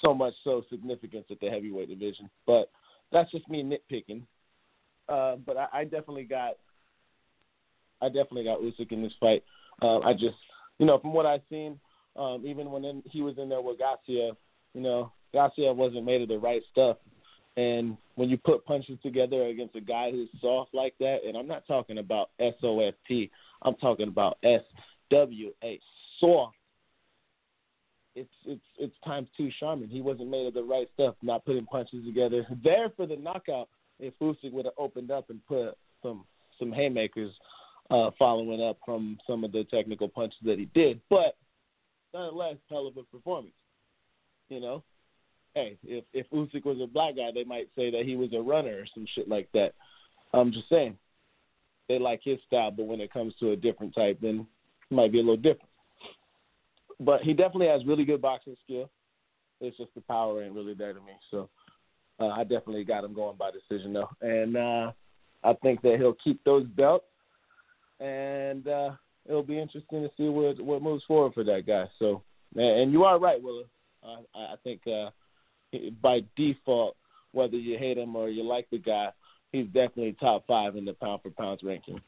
so 0.05 0.13
much 0.13 0.35
so 0.43 0.63
significance 0.69 1.25
at 1.31 1.39
the 1.39 1.49
heavyweight 1.49 1.89
division. 1.89 2.29
But 2.45 2.69
that's 3.11 3.31
just 3.31 3.49
me 3.49 3.63
nitpicking. 3.63 4.21
Uh, 5.09 5.37
but 5.45 5.57
I, 5.57 5.67
I 5.73 5.83
definitely 5.83 6.23
got 6.23 6.53
I 8.01 8.07
definitely 8.07 8.43
got 8.43 8.61
Usyk 8.61 8.91
in 8.91 9.01
this 9.01 9.13
fight. 9.19 9.43
Uh, 9.81 9.99
I 9.99 10.13
just 10.13 10.37
you 10.77 10.85
know 10.85 10.99
from 10.99 11.13
what 11.13 11.25
I've 11.25 11.41
seen, 11.49 11.79
um, 12.15 12.43
even 12.45 12.71
when 12.71 12.85
in, 12.85 13.03
he 13.05 13.21
was 13.21 13.37
in 13.37 13.49
there 13.49 13.61
with 13.61 13.79
Garcia, 13.79 14.31
you 14.73 14.81
know 14.81 15.11
Garcia 15.33 15.73
wasn't 15.73 16.05
made 16.05 16.21
of 16.21 16.27
the 16.27 16.37
right 16.37 16.61
stuff. 16.71 16.97
And 17.57 17.97
when 18.15 18.29
you 18.29 18.37
put 18.37 18.63
punches 18.65 18.99
together 19.03 19.47
against 19.47 19.75
a 19.75 19.81
guy 19.81 20.11
who's 20.11 20.29
soft 20.39 20.73
like 20.73 20.93
that, 20.99 21.17
and 21.27 21.35
I'm 21.35 21.47
not 21.47 21.67
talking 21.67 21.97
about 21.97 22.29
S 22.39 22.53
O 22.63 22.79
F 22.79 22.93
T, 23.07 23.29
I'm 23.63 23.75
talking 23.75 24.07
about 24.07 24.37
S 24.43 24.61
W 25.09 25.51
A 25.63 25.79
soft. 26.19 26.55
It's 28.15 28.29
it's 28.45 28.61
it's 28.77 28.95
times 29.03 29.27
two 29.35 29.49
Charmin. 29.59 29.89
He 29.89 30.01
wasn't 30.01 30.29
made 30.29 30.45
of 30.47 30.53
the 30.53 30.63
right 30.63 30.87
stuff, 30.93 31.15
not 31.21 31.45
putting 31.45 31.65
punches 31.65 32.05
together. 32.05 32.45
There 32.63 32.89
for 32.95 33.07
the 33.07 33.15
knockout. 33.15 33.69
If 33.99 34.13
Usyk 34.19 34.51
would 34.51 34.65
have 34.65 34.75
opened 34.77 35.11
up 35.11 35.29
and 35.29 35.45
put 35.45 35.77
some 36.01 36.25
some 36.57 36.71
haymakers, 36.71 37.31
uh, 37.89 38.11
following 38.19 38.61
up 38.61 38.77
from 38.85 39.17
some 39.25 39.43
of 39.43 39.51
the 39.51 39.63
technical 39.65 40.07
punches 40.07 40.39
that 40.45 40.59
he 40.59 40.65
did, 40.65 40.99
but 41.09 41.35
nonetheless, 42.13 42.55
hell 42.69 42.87
of 42.87 42.97
a 42.97 43.03
performance. 43.03 43.53
You 44.49 44.59
know, 44.59 44.83
hey, 45.55 45.77
if 45.83 46.03
if 46.13 46.29
Usyk 46.31 46.65
was 46.65 46.79
a 46.81 46.87
black 46.87 47.15
guy, 47.15 47.29
they 47.33 47.43
might 47.43 47.69
say 47.75 47.91
that 47.91 48.05
he 48.05 48.15
was 48.15 48.33
a 48.33 48.41
runner 48.41 48.79
or 48.79 48.85
some 48.93 49.05
shit 49.15 49.27
like 49.27 49.49
that. 49.53 49.73
I'm 50.33 50.51
just 50.51 50.69
saying, 50.69 50.97
they 51.87 51.97
like 51.97 52.21
his 52.23 52.39
style, 52.45 52.71
but 52.71 52.85
when 52.85 53.01
it 53.01 53.11
comes 53.11 53.33
to 53.39 53.51
a 53.51 53.55
different 53.55 53.95
type, 53.95 54.19
then 54.21 54.45
it 54.89 54.93
might 54.93 55.11
be 55.11 55.19
a 55.19 55.23
little 55.23 55.37
different. 55.37 55.69
But 56.99 57.21
he 57.21 57.33
definitely 57.33 57.67
has 57.67 57.85
really 57.85 58.05
good 58.05 58.21
boxing 58.21 58.55
skill. 58.63 58.89
It's 59.61 59.77
just 59.77 59.93
the 59.95 60.01
power 60.01 60.43
ain't 60.43 60.53
really 60.53 60.73
there 60.73 60.93
to 60.93 60.99
me. 60.99 61.13
So 61.31 61.49
uh, 62.19 62.27
I 62.27 62.43
definitely 62.43 62.83
got 62.83 63.03
him 63.03 63.13
going 63.13 63.37
by 63.37 63.51
decision 63.51 63.93
though, 63.93 64.09
and 64.21 64.57
uh, 64.57 64.91
I 65.43 65.53
think 65.61 65.81
that 65.81 65.97
he'll 65.97 66.17
keep 66.23 66.43
those 66.43 66.65
belts, 66.67 67.05
and 67.99 68.67
uh, 68.67 68.91
it'll 69.27 69.43
be 69.43 69.59
interesting 69.59 70.01
to 70.01 70.09
see 70.17 70.27
what 70.27 70.59
what 70.59 70.81
moves 70.81 71.03
forward 71.05 71.33
for 71.33 71.43
that 71.45 71.65
guy. 71.65 71.85
So, 71.97 72.21
and 72.55 72.91
you 72.91 73.03
are 73.03 73.19
right, 73.19 73.41
Willa. 73.41 73.63
Uh, 74.03 74.21
I 74.35 74.55
think 74.63 74.81
uh, 74.87 75.09
by 76.01 76.21
default, 76.35 76.95
whether 77.31 77.57
you 77.57 77.77
hate 77.77 77.97
him 77.97 78.15
or 78.15 78.29
you 78.29 78.43
like 78.43 78.69
the 78.69 78.77
guy, 78.77 79.09
he's 79.51 79.67
definitely 79.67 80.15
top 80.19 80.45
five 80.47 80.75
in 80.75 80.85
the 80.85 80.93
pound 80.93 81.21
for 81.21 81.29
pound 81.29 81.59
ranking. 81.63 82.01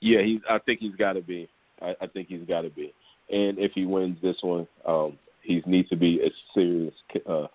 Yeah, 0.00 0.22
he's. 0.22 0.40
I 0.50 0.58
think 0.58 0.80
he's 0.80 0.96
got 0.96 1.14
to 1.14 1.22
be. 1.22 1.48
I, 1.80 1.94
I 2.02 2.06
think 2.06 2.28
he's 2.28 2.46
got 2.46 2.62
to 2.62 2.70
be. 2.70 2.92
And 3.30 3.58
if 3.58 3.72
he 3.74 3.86
wins 3.86 4.18
this 4.20 4.36
one, 4.42 4.66
um, 4.86 5.18
he 5.42 5.62
needs 5.64 5.88
to 5.90 5.96
be 5.96 6.20
a 6.20 6.30
serious 6.54 6.94
uh, 7.28 7.46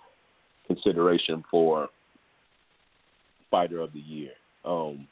consideration 0.67 1.43
for 1.49 1.89
fighter 3.49 3.79
of 3.79 3.93
the 3.93 3.99
year. 3.99 4.31
Um, 4.65 5.07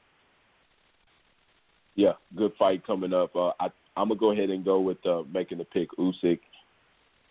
yeah, 1.95 2.13
good 2.35 2.51
fight 2.59 2.85
coming 2.85 3.13
up. 3.13 3.35
Uh, 3.35 3.51
I, 3.59 3.67
I'm 3.95 4.09
gonna 4.09 4.19
go 4.19 4.31
ahead 4.31 4.49
and 4.49 4.65
go 4.65 4.81
with 4.81 5.03
uh, 5.05 5.23
making 5.33 5.59
the 5.59 5.63
pick 5.65 5.89
Usyk 5.97 6.39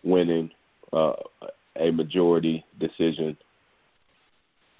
winning 0.03 0.49
uh, 0.91 1.13
a 1.79 1.91
majority 1.91 2.65
decision. 2.79 3.37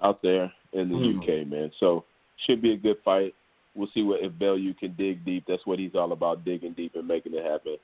out 0.02 0.20
there 0.20 0.52
in 0.74 0.90
the 0.90 0.94
Mm. 0.94 1.22
UK, 1.22 1.46
man. 1.46 1.72
So 1.80 2.04
should 2.44 2.60
be 2.60 2.72
a 2.72 2.76
good 2.76 2.98
fight. 3.02 3.34
We'll 3.74 3.88
see 3.94 4.02
what 4.02 4.22
if 4.22 4.38
Bellew 4.38 4.74
can 4.74 4.92
dig 4.92 5.24
deep. 5.24 5.44
That's 5.48 5.64
what 5.64 5.78
he's 5.78 5.94
all 5.94 6.12
about, 6.12 6.44
digging 6.44 6.74
deep 6.74 6.94
and 6.96 7.08
making 7.08 7.32
it 7.34 7.42
happen. 7.44 7.76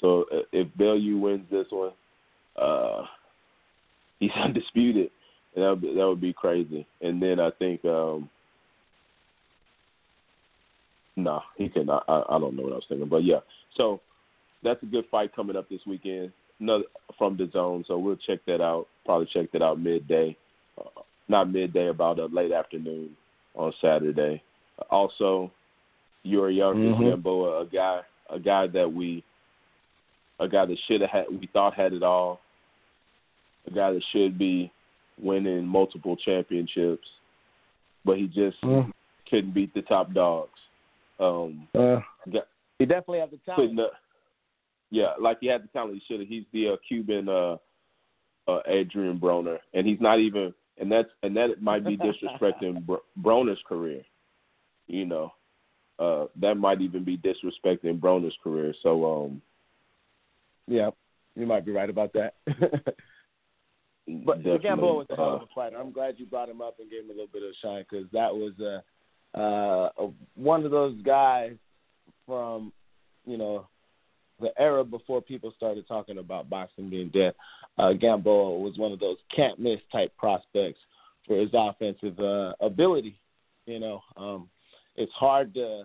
So 0.00 0.24
uh, 0.32 0.42
if 0.52 0.66
Bellew 0.76 1.18
wins 1.18 1.48
this 1.48 1.66
one, 1.70 1.92
uh, 2.56 3.04
he's 4.20 4.30
undisputed. 4.36 5.10
And 5.54 5.64
that 5.64 5.70
would 5.70 5.80
be, 5.80 5.94
that 5.94 6.06
would 6.06 6.20
be 6.20 6.32
crazy. 6.32 6.86
And 7.00 7.20
then 7.20 7.40
I 7.40 7.50
think, 7.50 7.84
um, 7.84 8.30
no, 11.16 11.42
he 11.56 11.68
cannot. 11.68 12.04
I, 12.08 12.22
I 12.28 12.38
don't 12.38 12.56
know 12.56 12.62
what 12.62 12.72
I 12.72 12.76
was 12.76 12.84
thinking, 12.88 13.08
but 13.08 13.24
yeah. 13.24 13.40
So 13.76 14.00
that's 14.62 14.82
a 14.82 14.86
good 14.86 15.04
fight 15.10 15.34
coming 15.34 15.56
up 15.56 15.68
this 15.68 15.80
weekend. 15.86 16.32
Another 16.60 16.84
from 17.18 17.36
DAZN, 17.36 17.86
so 17.86 17.98
we'll 17.98 18.16
check 18.16 18.40
that 18.46 18.60
out. 18.60 18.86
Probably 19.06 19.28
check 19.32 19.50
that 19.52 19.62
out 19.62 19.80
midday, 19.80 20.36
uh, 20.78 21.00
not 21.28 21.50
midday, 21.50 21.88
about 21.88 22.18
a 22.18 22.26
late 22.26 22.52
afternoon 22.52 23.16
on 23.54 23.72
Saturday. 23.80 24.42
Also, 24.90 25.50
Yuriorkis 26.24 26.96
Mhm. 26.96 27.10
Gamboa, 27.10 27.62
a 27.62 27.66
guy, 27.66 28.02
a 28.28 28.38
guy 28.38 28.66
that 28.68 28.92
we, 28.92 29.24
a 30.38 30.46
guy 30.46 30.66
that 30.66 30.78
should 30.86 31.00
have 31.00 31.10
had, 31.10 31.30
we 31.30 31.46
thought 31.46 31.74
had 31.74 31.94
it 31.94 32.02
all, 32.02 32.40
a 33.66 33.70
guy 33.70 33.92
that 33.92 34.02
should 34.12 34.38
be 34.38 34.70
winning 35.20 35.66
multiple 35.66 36.16
championships, 36.16 37.06
but 38.04 38.16
he 38.16 38.26
just 38.26 38.60
Mm. 38.62 38.90
couldn't 39.28 39.52
beat 39.52 39.72
the 39.74 39.82
top 39.82 40.12
dogs. 40.12 40.58
Um, 41.18 41.68
Uh, 41.74 42.00
got, 42.30 42.48
he 42.78 42.86
definitely 42.86 43.18
have 43.20 43.30
the 43.30 43.36
talent. 43.38 43.70
putting 43.76 43.80
up, 43.80 43.92
yeah, 44.90 45.14
like 45.18 45.38
he 45.40 45.46
had 45.46 45.62
the 45.62 45.68
talent. 45.68 45.94
He 45.94 46.00
should 46.06 46.20
have. 46.20 46.28
He's 46.28 46.46
the 46.52 46.68
uh, 46.70 46.76
Cuban 46.88 47.28
uh, 47.28 47.56
uh, 48.48 48.62
Adrian 48.66 49.18
Broner, 49.20 49.58
and 49.74 49.86
he's 49.86 50.00
not 50.00 50.18
even. 50.18 50.54
And 50.78 50.90
that's 50.90 51.10
and 51.22 51.36
that 51.36 51.60
might 51.60 51.84
be 51.84 51.96
disrespecting 51.98 52.86
Br- 52.86 53.04
Broner's 53.20 53.62
career. 53.68 54.02
You 54.86 55.04
know, 55.04 55.32
uh, 55.98 56.26
that 56.40 56.54
might 56.56 56.80
even 56.80 57.04
be 57.04 57.18
disrespecting 57.18 58.00
Broner's 58.00 58.36
career. 58.42 58.74
So, 58.82 59.24
um, 59.24 59.42
Yeah, 60.66 60.90
you 61.36 61.44
might 61.46 61.66
be 61.66 61.72
right 61.72 61.90
about 61.90 62.14
that. 62.14 62.34
but 64.24 64.42
Gamboa 64.42 64.94
was 64.94 65.06
a 65.10 65.16
hell 65.16 65.36
of 65.36 65.42
a 65.42 65.46
fighter. 65.54 65.76
I'm 65.76 65.92
glad 65.92 66.14
you 66.18 66.26
brought 66.26 66.48
him 66.48 66.60
up 66.60 66.76
and 66.78 66.90
gave 66.90 67.04
him 67.04 67.10
a 67.10 67.12
little 67.12 67.28
bit 67.32 67.42
of 67.42 67.54
shine 67.62 67.84
because 67.88 68.06
that 68.12 68.34
was 68.34 68.52
uh, 68.60 69.38
uh, 69.38 70.08
one 70.34 70.64
of 70.64 70.70
those 70.70 71.00
guys 71.02 71.52
from, 72.26 72.72
you 73.24 73.36
know, 73.36 73.66
the 74.40 74.50
era 74.58 74.84
before 74.84 75.20
people 75.20 75.52
started 75.56 75.86
talking 75.86 76.18
about 76.18 76.48
boxing 76.48 76.88
being 76.88 77.10
dead. 77.10 77.34
Uh, 77.78 77.92
Gamboa 77.92 78.58
was 78.58 78.78
one 78.78 78.92
of 78.92 78.98
those 78.98 79.16
can't 79.34 79.58
miss 79.58 79.80
type 79.92 80.16
prospects 80.16 80.78
for 81.26 81.38
his 81.38 81.50
offensive 81.52 82.18
uh, 82.18 82.52
ability. 82.60 83.18
You 83.66 83.80
know, 83.80 84.02
um, 84.16 84.48
it's 84.96 85.12
hard 85.12 85.54
to 85.54 85.84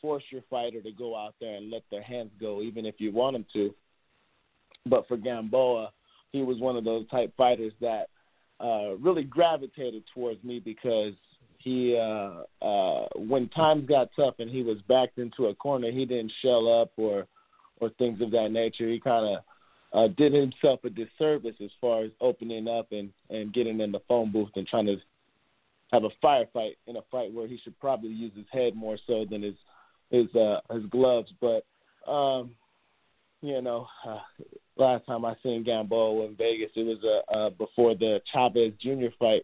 force 0.00 0.24
your 0.30 0.42
fighter 0.50 0.82
to 0.82 0.92
go 0.92 1.16
out 1.16 1.34
there 1.40 1.54
and 1.56 1.70
let 1.70 1.82
their 1.90 2.02
hands 2.02 2.30
go, 2.40 2.62
even 2.62 2.86
if 2.86 2.96
you 2.98 3.12
want 3.12 3.34
them 3.34 3.46
to. 3.52 3.74
But 4.86 5.06
for 5.06 5.16
Gamboa, 5.16 5.92
he 6.32 6.42
was 6.42 6.58
one 6.58 6.76
of 6.76 6.84
those 6.84 7.08
type 7.08 7.32
fighters 7.36 7.72
that 7.80 8.08
uh, 8.60 8.96
really 8.96 9.24
gravitated 9.24 10.02
towards 10.14 10.42
me 10.42 10.60
because 10.60 11.14
he, 11.58 11.96
uh, 11.96 12.42
uh, 12.64 13.06
when 13.16 13.48
times 13.50 13.86
got 13.86 14.08
tough 14.16 14.34
and 14.38 14.50
he 14.50 14.62
was 14.62 14.78
backed 14.88 15.18
into 15.18 15.46
a 15.46 15.54
corner, 15.54 15.90
he 15.90 16.04
didn't 16.04 16.32
shell 16.42 16.80
up 16.80 16.92
or 16.96 17.26
or 17.80 17.90
things 17.98 18.20
of 18.20 18.30
that 18.30 18.50
nature. 18.52 18.88
He 18.88 19.00
kind 19.00 19.36
of 19.36 19.42
uh, 19.92 20.14
did 20.16 20.32
himself 20.32 20.80
a 20.84 20.90
disservice 20.90 21.56
as 21.62 21.70
far 21.80 22.04
as 22.04 22.10
opening 22.20 22.68
up 22.68 22.92
and 22.92 23.12
and 23.30 23.52
getting 23.52 23.80
in 23.80 23.92
the 23.92 24.00
phone 24.08 24.32
booth 24.32 24.50
and 24.56 24.66
trying 24.66 24.86
to 24.86 24.96
have 25.92 26.04
a 26.04 26.10
firefight 26.24 26.76
in 26.86 26.96
a 26.96 27.02
fight 27.10 27.32
where 27.32 27.46
he 27.46 27.58
should 27.62 27.78
probably 27.78 28.10
use 28.10 28.32
his 28.34 28.46
head 28.50 28.74
more 28.74 28.96
so 29.06 29.24
than 29.28 29.42
his 29.42 29.54
his 30.10 30.34
uh, 30.34 30.60
his 30.72 30.86
gloves. 30.86 31.32
But 31.40 31.64
um, 32.10 32.54
you 33.42 33.60
know, 33.60 33.86
uh, 34.06 34.20
last 34.76 35.06
time 35.06 35.24
I 35.24 35.34
seen 35.42 35.64
Gamboa 35.64 36.26
in 36.26 36.36
Vegas, 36.36 36.70
it 36.74 36.84
was 36.84 36.98
uh, 37.04 37.34
uh, 37.34 37.50
before 37.50 37.94
the 37.94 38.20
Chavez 38.32 38.72
Jr. 38.80 39.14
fight 39.18 39.42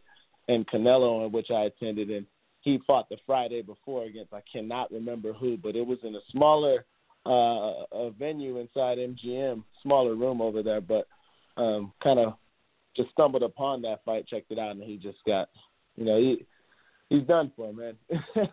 in 0.48 0.64
Canelo, 0.64 1.26
in 1.26 1.32
which 1.32 1.50
I 1.50 1.64
attended, 1.64 2.10
and 2.10 2.26
he 2.60 2.80
fought 2.86 3.08
the 3.08 3.16
Friday 3.26 3.62
before 3.62 4.04
against 4.04 4.32
I 4.32 4.42
cannot 4.50 4.90
remember 4.90 5.32
who, 5.32 5.56
but 5.56 5.76
it 5.76 5.86
was 5.86 5.98
in 6.02 6.14
a 6.14 6.20
smaller 6.32 6.84
uh, 7.26 7.84
a 7.92 8.10
venue 8.18 8.58
inside 8.58 8.98
MGM, 8.98 9.62
smaller 9.82 10.14
room 10.14 10.40
over 10.40 10.62
there, 10.62 10.80
but 10.80 11.06
um, 11.56 11.92
kind 12.02 12.18
of 12.18 12.34
just 12.96 13.10
stumbled 13.10 13.42
upon 13.42 13.82
that 13.82 14.04
fight, 14.04 14.26
checked 14.26 14.50
it 14.50 14.58
out, 14.58 14.72
and 14.72 14.82
he 14.82 14.96
just 14.96 15.18
got, 15.26 15.48
you 15.96 16.04
know, 16.04 16.18
he 16.18 16.46
he's 17.10 17.24
done 17.24 17.52
for, 17.54 17.72
man. 17.72 17.96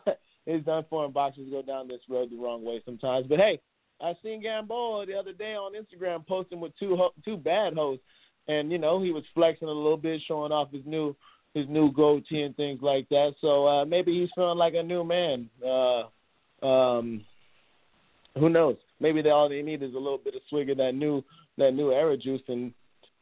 he's 0.46 0.64
done 0.64 0.86
for 0.90 1.06
him. 1.06 1.12
Boxers 1.12 1.50
go 1.50 1.62
down 1.62 1.88
this 1.88 2.02
road 2.10 2.30
the 2.32 2.38
wrong 2.38 2.66
way 2.66 2.82
sometimes, 2.86 3.28
but 3.28 3.40
hey, 3.40 3.60
I 4.02 4.14
seen 4.24 4.42
Gamboa 4.42 5.06
the 5.06 5.16
other 5.16 5.34
day 5.34 5.56
on 5.56 5.74
Instagram 5.74 6.26
posting 6.28 6.60
with 6.60 6.74
two 6.78 6.96
ho- 6.96 7.14
two 7.24 7.38
bad 7.38 7.74
hoes, 7.74 8.00
and 8.48 8.72
you 8.72 8.78
know 8.78 9.02
he 9.02 9.12
was 9.12 9.24
flexing 9.34 9.68
a 9.68 9.72
little 9.72 9.98
bit, 9.98 10.22
showing 10.28 10.52
off 10.52 10.72
his 10.72 10.84
new 10.86 11.16
his 11.54 11.68
new 11.70 11.92
goatee 11.92 12.42
and 12.42 12.56
things 12.58 12.82
like 12.82 13.08
that. 13.10 13.34
So 13.40 13.66
uh, 13.68 13.86
maybe 13.86 14.20
he's 14.20 14.30
feeling 14.36 14.58
like 14.58 14.74
a 14.74 14.84
new 14.84 15.04
man. 15.06 15.50
Uh, 15.66 16.04
um, 16.66 17.24
who 18.38 18.50
knows? 18.50 18.76
Maybe 19.00 19.22
they 19.22 19.30
all 19.30 19.48
they 19.48 19.62
need 19.62 19.82
is 19.84 19.94
a 19.94 19.98
little 19.98 20.18
bit 20.18 20.36
of 20.36 20.42
swig 20.50 20.70
of 20.70 20.78
that 20.78 20.94
new 20.94 21.24
that 21.58 21.74
new 21.74 21.92
era 21.92 22.18
juice, 22.18 22.42
and 22.50 22.74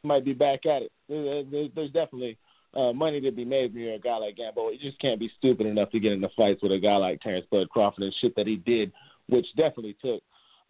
might 0.02 0.24
be 0.24 0.32
back 0.34 0.66
at 0.66 0.82
it. 0.82 0.92
There- 1.08 1.44
there- 1.44 1.68
There's 1.74 1.90
definitely 1.92 2.36
uh, 2.74 2.92
money 2.92 3.20
to 3.20 3.30
be 3.30 3.44
made 3.44 3.72
when 3.72 3.84
you're 3.84 3.94
a 3.94 3.98
guy 4.00 4.16
like 4.16 4.36
Gamboa. 4.36 4.72
You 4.72 4.78
just 4.78 4.98
can't 4.98 5.20
be 5.20 5.30
stupid 5.38 5.66
enough 5.66 5.90
to 5.92 6.00
get 6.00 6.10
into 6.12 6.28
fights 6.36 6.60
with 6.62 6.72
a 6.72 6.78
guy 6.78 6.96
like 6.96 7.20
Terrence 7.20 7.46
Bud 7.50 7.70
Crawford 7.70 8.02
and 8.02 8.14
shit 8.20 8.34
that 8.34 8.48
he 8.48 8.56
did, 8.56 8.90
which 9.28 9.46
definitely 9.56 9.96
took 10.02 10.20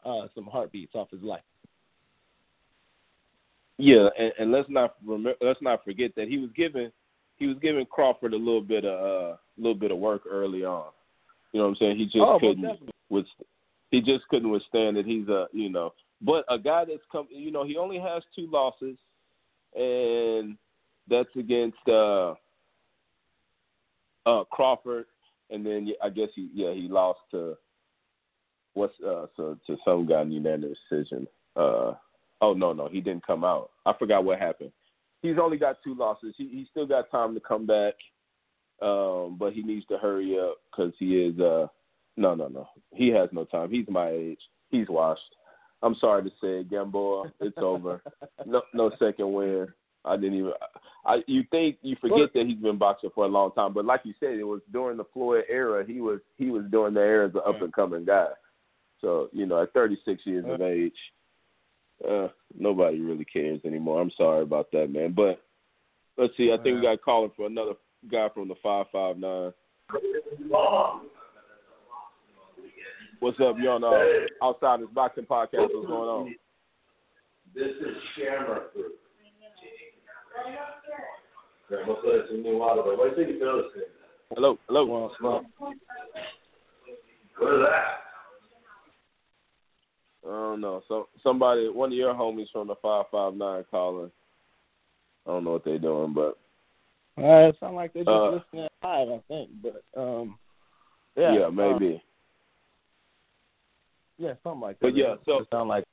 uh, 0.05 0.27
some 0.35 0.45
heartbeats 0.45 0.95
off 0.95 1.11
his 1.11 1.23
life. 1.23 1.43
Yeah, 3.79 4.09
and, 4.19 4.33
and 4.39 4.53
let's 4.53 4.69
not 4.71 4.95
remember, 5.05 5.35
let's 5.41 5.63
not 5.63 5.85
forget 5.85 6.13
that 6.17 6.29
he 6.29 6.39
was 6.39 6.51
given 6.55 6.93
he 7.37 7.47
was 7.47 7.57
giving 7.61 7.87
Crawford 7.87 8.33
a 8.33 8.37
little 8.37 8.61
bit 8.61 8.85
of 8.85 9.35
uh, 9.35 9.37
little 9.57 9.75
bit 9.75 9.91
of 9.91 9.99
work 9.99 10.23
early 10.31 10.65
on. 10.65 10.91
You 11.53 11.61
know 11.61 11.65
what 11.65 11.71
I'm 11.71 11.77
saying? 11.77 11.97
He 11.97 12.05
just 12.05 12.19
Oh, 12.19 12.39
couldn't 12.39 12.91
with 13.09 13.27
he 13.91 14.01
just 14.01 14.27
couldn't 14.29 14.51
withstand 14.51 14.97
it. 14.97 15.07
He's 15.07 15.29
a 15.29 15.47
you 15.53 15.69
know, 15.69 15.93
but 16.21 16.45
a 16.49 16.59
guy 16.59 16.85
that's 16.85 17.03
come 17.11 17.27
you 17.31 17.51
know 17.51 17.65
he 17.65 17.77
only 17.77 17.99
has 17.99 18.23
two 18.35 18.49
losses, 18.51 18.97
and 19.75 20.57
that's 21.09 21.35
against 21.37 21.79
uh, 21.89 22.35
uh, 24.27 24.45
Crawford, 24.51 25.07
and 25.51 25.67
then 25.67 25.89
I 26.03 26.11
guess 26.11 26.29
he 26.35 26.49
yeah 26.55 26.73
he 26.73 26.89
lost 26.89 27.21
to 27.33 27.57
what's 28.75 28.95
uh 29.01 29.27
so 29.37 29.57
to 29.67 29.77
some 29.85 30.07
guy 30.07 30.23
in 30.23 30.33
unanimous 30.33 30.79
decision. 30.91 31.27
Uh, 31.57 31.95
oh 32.41 32.53
no 32.55 32.73
no 32.73 32.89
he 32.89 33.01
didn't 33.01 33.27
come 33.27 33.45
out. 33.45 33.71
I 33.87 33.93
forgot 33.99 34.25
what 34.25 34.39
happened. 34.39 34.73
He's 35.23 35.37
only 35.41 35.57
got 35.57 35.79
two 35.83 35.95
losses. 35.95 36.35
He 36.37 36.49
he 36.49 36.67
still 36.71 36.87
got 36.87 37.11
time 37.11 37.35
to 37.35 37.41
come 37.41 37.67
back, 37.67 37.95
um, 38.83 39.37
but 39.39 39.53
he 39.53 39.63
needs 39.63 39.87
to 39.87 39.99
hurry 39.99 40.39
up 40.39 40.57
because 40.71 40.93
he 40.99 41.17
is 41.17 41.39
uh 41.41 41.67
no 42.17 42.35
no 42.35 42.49
no 42.49 42.69
he 42.93 43.09
has 43.09 43.29
no 43.33 43.45
time. 43.45 43.71
He's 43.71 43.87
my 43.89 44.11
age. 44.11 44.41
He's 44.71 44.89
washed. 44.89 45.21
I'm 45.83 45.95
sorry 46.01 46.23
to 46.23 46.31
say, 46.41 46.61
it, 46.61 46.71
Gamboa, 46.71 47.31
it's 47.41 47.59
over. 47.59 48.01
No 48.47 48.63
no 48.73 48.91
second 48.99 49.33
win. 49.33 49.69
I 50.05 50.17
didn't 50.17 50.39
even. 50.39 50.53
I 51.07 51.23
you 51.27 51.45
think 51.51 51.77
you 51.83 51.97
forget 52.01 52.33
that 52.35 52.47
he's 52.47 52.59
been 52.59 52.79
boxing 52.79 53.11
for 53.15 53.25
a 53.25 53.29
long 53.29 53.53
time, 53.53 53.73
but 53.73 53.85
like 53.85 54.01
you 54.05 54.13
said, 54.21 54.35
it 54.35 54.45
was 54.45 54.61
during 54.73 54.97
the 54.97 55.05
Floyd 55.13 55.45
era. 55.49 55.85
He 55.87 56.01
was 56.01 56.21
he 56.37 56.51
was 56.51 56.65
during 56.71 56.95
the 56.95 57.01
era 57.01 57.29
as 57.29 57.35
an 57.35 57.41
up 57.47 57.63
and 57.63 57.73
coming 57.73 58.05
guy. 58.05 58.29
So 59.05 59.29
you 59.33 59.45
know, 59.45 59.63
at 59.63 59.73
36 59.75 60.23
years 60.25 60.47
of 60.49 60.63
age, 60.63 60.95
uh, 62.09 62.29
nobody 62.59 63.01
really 63.01 63.27
cares 63.27 63.61
anymore. 63.67 64.01
I'm 64.01 64.11
sorry 64.17 64.43
about 64.43 64.71
that, 64.73 64.91
man. 64.91 65.13
But 65.13 65.43
let's 66.17 66.35
see. 66.39 66.51
I 66.53 66.63
think 66.63 66.77
we 66.77 66.83
got 66.83 67.03
calling 67.03 67.31
for 67.37 67.47
another 67.47 67.75
guy 68.11 68.29
from 68.33 68.49
the 68.49 68.55
five 68.63 68.87
five 68.91 69.19
nine. 69.19 69.53
What's 73.21 73.39
up? 73.41 73.57
You 73.61 73.71
on 73.71 73.85
uh, 73.85 74.45
Outsiders 74.45 74.89
Boxing 74.95 75.25
Podcast? 75.25 75.69
What's 75.73 75.87
going 75.87 75.91
on? 75.91 76.35
This 77.55 77.69
is 77.69 77.97
Shamrock 78.17 78.73
Group. 78.73 78.95
What 81.69 82.05
do 82.05 83.21
you 83.21 83.27
think 83.27 83.37
it 83.37 83.45
does? 83.45 83.65
Hello, 84.31 84.59
hello. 84.67 84.87
What 84.87 85.43
is 87.53 87.61
that? 87.61 88.04
I 90.27 90.31
don't 90.31 90.61
know. 90.61 90.83
So 90.89 91.09
somebody, 91.23 91.69
one 91.69 91.91
of 91.93 91.99
your 91.99 92.15
homies 92.15 92.51
from 92.53 92.69
the 92.69 92.75
five 92.77 93.07
five 93.11 93.35
nine 93.35 93.65
calling. 93.71 94.11
I 95.27 95.31
don't 95.31 95.45
know 95.45 95.53
what 95.53 95.65
they're 95.65 95.79
doing, 95.79 96.13
but 96.15 96.39
Uh, 97.17 97.49
it 97.49 97.57
sounds 97.61 97.75
like 97.75 97.93
they're 97.93 98.05
just 98.05 98.11
Uh, 98.11 98.31
listening 98.31 98.69
live, 98.83 99.09
I 99.09 99.23
think. 99.29 99.51
But 99.63 99.83
um, 99.97 100.39
yeah, 101.17 101.39
yeah, 101.39 101.49
maybe. 101.49 102.03
yeah, 104.19 104.35
something 104.43 104.61
like 104.61 104.79
that. 104.81 104.87
But 104.87 104.97
yeah, 104.97 105.15
so 105.25 105.41
it 105.41 105.49
sound 105.51 105.69
like 105.69 105.85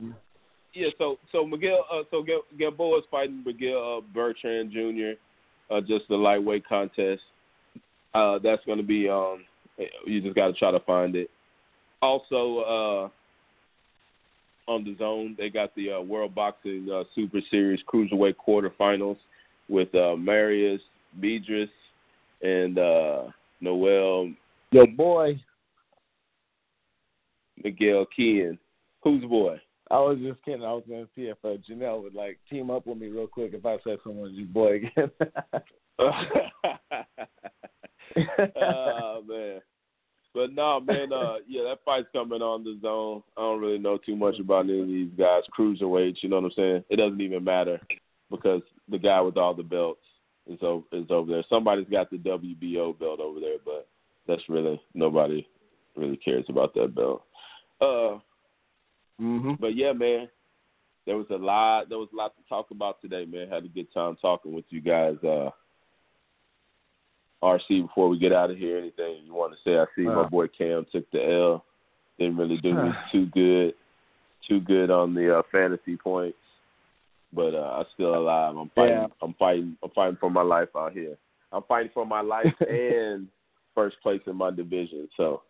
yeah, 0.74 0.88
so 0.98 1.18
so 1.32 1.46
Miguel, 1.46 1.86
uh, 1.92 2.04
so 2.12 2.24
Gil- 2.24 2.46
Gamboa's 2.58 3.04
fighting 3.12 3.44
Miguel 3.46 3.98
uh, 3.98 4.18
Beltran 4.18 4.72
Jr. 4.72 5.20
uh, 5.74 5.82
just 5.82 6.08
the 6.08 6.16
lightweight 6.16 6.66
contest. 6.66 7.22
Uh, 8.14 8.40
that's 8.40 8.64
going 8.66 8.78
to 8.78 8.84
be 8.84 9.10
um, 9.10 9.44
you 10.06 10.22
just 10.22 10.36
got 10.36 10.48
to 10.48 10.54
try 10.54 10.72
to 10.72 10.80
find 10.82 11.16
it. 11.16 11.30
Also, 12.02 12.60
uh, 12.60 13.10
on 14.72 14.86
DAZN, 14.86 15.38
they 15.38 15.50
got 15.50 15.76
the 15.76 15.94
uh, 15.94 16.02
World 16.02 16.34
Boxing 16.36 16.88
uh, 16.94 17.04
Super 17.14 17.40
Series 17.50 17.80
cruiserweight 17.92 18.36
quarterfinals 18.36 19.18
with 19.70 19.94
uh, 19.94 20.16
Mairis 20.18 20.80
Briedis 21.20 21.70
and 22.42 22.78
uh, 22.78 23.24
Noel. 23.62 24.32
Your 24.72 24.88
boy 24.88 25.40
Miguel 27.64 28.06
Kean. 28.16 28.58
Who's 29.04 29.24
boy? 29.26 29.60
I 29.90 30.00
was 30.00 30.20
just 30.20 30.44
kidding. 30.46 30.64
I 30.64 30.72
was 30.74 30.84
going 30.88 31.04
to 31.04 31.10
see 31.16 31.24
if 31.24 31.38
uh, 31.44 31.58
Janelle 31.70 32.02
would 32.04 32.16
like 32.16 32.40
team 32.50 32.70
up 32.72 32.88
with 32.88 32.98
me 32.98 33.08
real 33.08 33.28
quick 33.28 33.54
if 33.54 33.66
I 33.66 33.78
said 33.84 33.98
someone's 34.04 34.38
your 34.38 34.48
boy 34.48 34.76
again. 34.78 35.12
oh 38.56 39.24
man. 39.28 39.60
But 40.34 40.54
no, 40.54 40.80
man, 40.80 41.12
uh 41.14 41.36
yeah, 41.48 41.64
that 41.64 41.80
fight's 41.86 42.08
coming 42.14 42.42
on 42.42 42.64
DAZN. 42.64 43.24
I 43.38 43.42
don't 43.42 43.62
really 43.62 43.78
know 43.78 43.98
too 43.98 44.16
much 44.16 44.40
about 44.40 44.66
any 44.66 44.82
of 44.82 44.88
these 44.88 45.12
guys. 45.18 45.44
Cruiserweights, 45.58 46.18
you 46.22 46.30
know 46.30 46.38
what 46.38 46.46
I'm 46.46 46.52
saying? 46.56 46.84
It 46.90 46.98
doesn't 46.98 47.22
even 47.22 47.44
matter 47.44 47.80
because 48.30 48.62
the 48.90 48.98
guy 48.98 49.20
with 49.22 49.38
all 49.38 49.54
the 49.54 49.64
belts 49.64 50.02
is 50.48 50.60
over 50.62 50.86
is 50.94 51.08
over 51.10 51.32
there. 51.32 51.44
Somebody's 51.50 51.90
got 51.90 52.10
the 52.10 52.18
WBO 52.18 52.98
belt 52.98 53.20
over 53.20 53.40
there, 53.40 53.58
but 53.66 53.88
that's 54.28 54.48
really 54.50 54.82
nobody 54.94 55.46
really 55.96 56.18
cares 56.18 56.46
about 56.50 56.74
that 56.76 56.96
belt. 56.96 57.24
Uh 57.80 58.20
mm-hmm. 59.22 59.54
but 59.60 59.76
yeah, 59.76 59.94
man. 59.94 60.30
There 61.08 61.18
was 61.18 61.26
a 61.32 61.36
lot 61.36 61.90
there 61.90 61.98
was 61.98 62.10
a 62.14 62.16
lot 62.16 62.36
to 62.38 62.44
talk 62.48 62.70
about 62.70 63.02
today, 63.02 63.26
man. 63.26 63.50
Had 63.50 63.66
a 63.66 63.70
good 63.70 63.92
time 63.92 64.16
talking 64.22 64.54
with 64.54 64.66
you 64.70 64.82
guys. 64.82 65.16
Uh 65.24 65.50
RC, 67.44 67.82
before 67.88 68.08
we 68.08 68.20
get 68.20 68.32
out 68.34 68.52
of 68.52 68.58
here, 68.58 68.78
anything 68.78 69.22
you 69.26 69.34
want 69.34 69.54
to 69.54 69.58
say? 69.64 69.78
I 69.78 69.86
see 69.96 70.04
my 70.08 70.28
boy 70.28 70.48
Cam 70.48 70.86
took 70.92 71.10
the 71.12 71.24
L. 71.24 71.66
Didn't 72.20 72.38
really 72.38 72.58
do 72.58 72.74
me 72.76 72.92
too 73.12 73.26
good, 73.28 73.74
too 74.48 74.60
good 74.60 74.92
on 74.92 75.16
the 75.16 75.40
uh, 75.40 75.42
fantasy 75.52 75.98
points, 75.98 76.38
but 77.34 77.56
uh, 77.56 77.78
I'm 77.80 77.86
still 77.96 78.16
alive. 78.16 78.56
I'm 78.56 78.70
fighting. 78.76 78.94
Yeah. 78.94 79.08
I'm 79.24 79.34
fighting. 79.36 79.78
I'm 79.84 79.90
fighting 79.92 80.18
for 80.20 80.30
my 80.30 80.44
life 80.44 80.70
out 80.76 80.94
here. 80.94 81.18
I'm 81.52 81.64
fighting 81.64 81.92
for 81.94 82.06
my 82.06 82.22
life 82.22 82.54
and 82.70 83.28
first 83.74 83.96
place 84.04 84.22
in 84.28 84.36
my 84.36 84.52
division. 84.52 85.10
So 85.18 85.42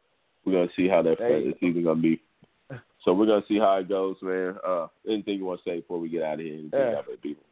we're 0.45 0.53
gonna 0.53 0.69
see 0.77 0.87
how 0.87 1.01
that 1.01 1.17
Hey. 1.19 1.53
season 1.59 1.83
gonna 1.83 2.01
be. 2.01 2.21
So 3.03 3.13
we're 3.13 3.25
gonna 3.25 3.43
see 3.47 3.57
how 3.57 3.77
it 3.77 3.89
goes, 3.89 4.15
man. 4.21 4.55
Uh, 4.65 4.85
anything 5.09 5.39
you 5.39 5.45
want 5.45 5.59
to 5.63 5.69
say 5.69 5.77
before 5.77 5.99
we 5.99 6.07
get 6.07 6.21
out 6.21 6.35
of 6.35 6.41
here? 6.41 6.53
Anything 6.53 6.69
Yeah. 6.71 7.01
people? 7.21 7.43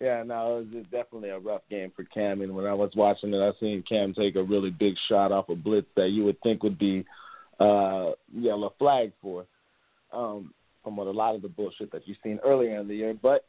Yeah, 0.00 0.22
no, 0.22 0.58
it 0.58 0.74
was 0.74 0.84
definitely 0.92 1.30
a 1.30 1.38
rough 1.38 1.62
game 1.68 1.92
for 1.94 2.04
Cam. 2.04 2.40
And 2.40 2.54
when 2.54 2.66
I 2.66 2.74
was 2.74 2.92
watching 2.94 3.34
it, 3.34 3.38
I 3.38 3.50
seen 3.58 3.82
Cam 3.88 4.14
take 4.14 4.36
a 4.36 4.42
really 4.42 4.70
big 4.70 4.94
shot 5.08 5.32
off 5.32 5.48
a 5.48 5.56
blitz 5.56 5.88
that 5.96 6.10
you 6.10 6.24
would 6.24 6.40
think 6.42 6.62
would 6.62 6.78
be 6.78 7.04
uh, 7.58 8.12
yellow 8.32 8.72
flag 8.78 9.12
for, 9.20 9.44
um, 10.12 10.54
from 10.84 10.96
what 10.96 11.08
a 11.08 11.10
lot 11.10 11.34
of 11.34 11.42
the 11.42 11.48
bullshit 11.48 11.90
that 11.90 12.06
you've 12.06 12.18
seen 12.22 12.38
earlier 12.44 12.78
in 12.78 12.86
the 12.86 12.94
year. 12.94 13.14
But 13.20 13.44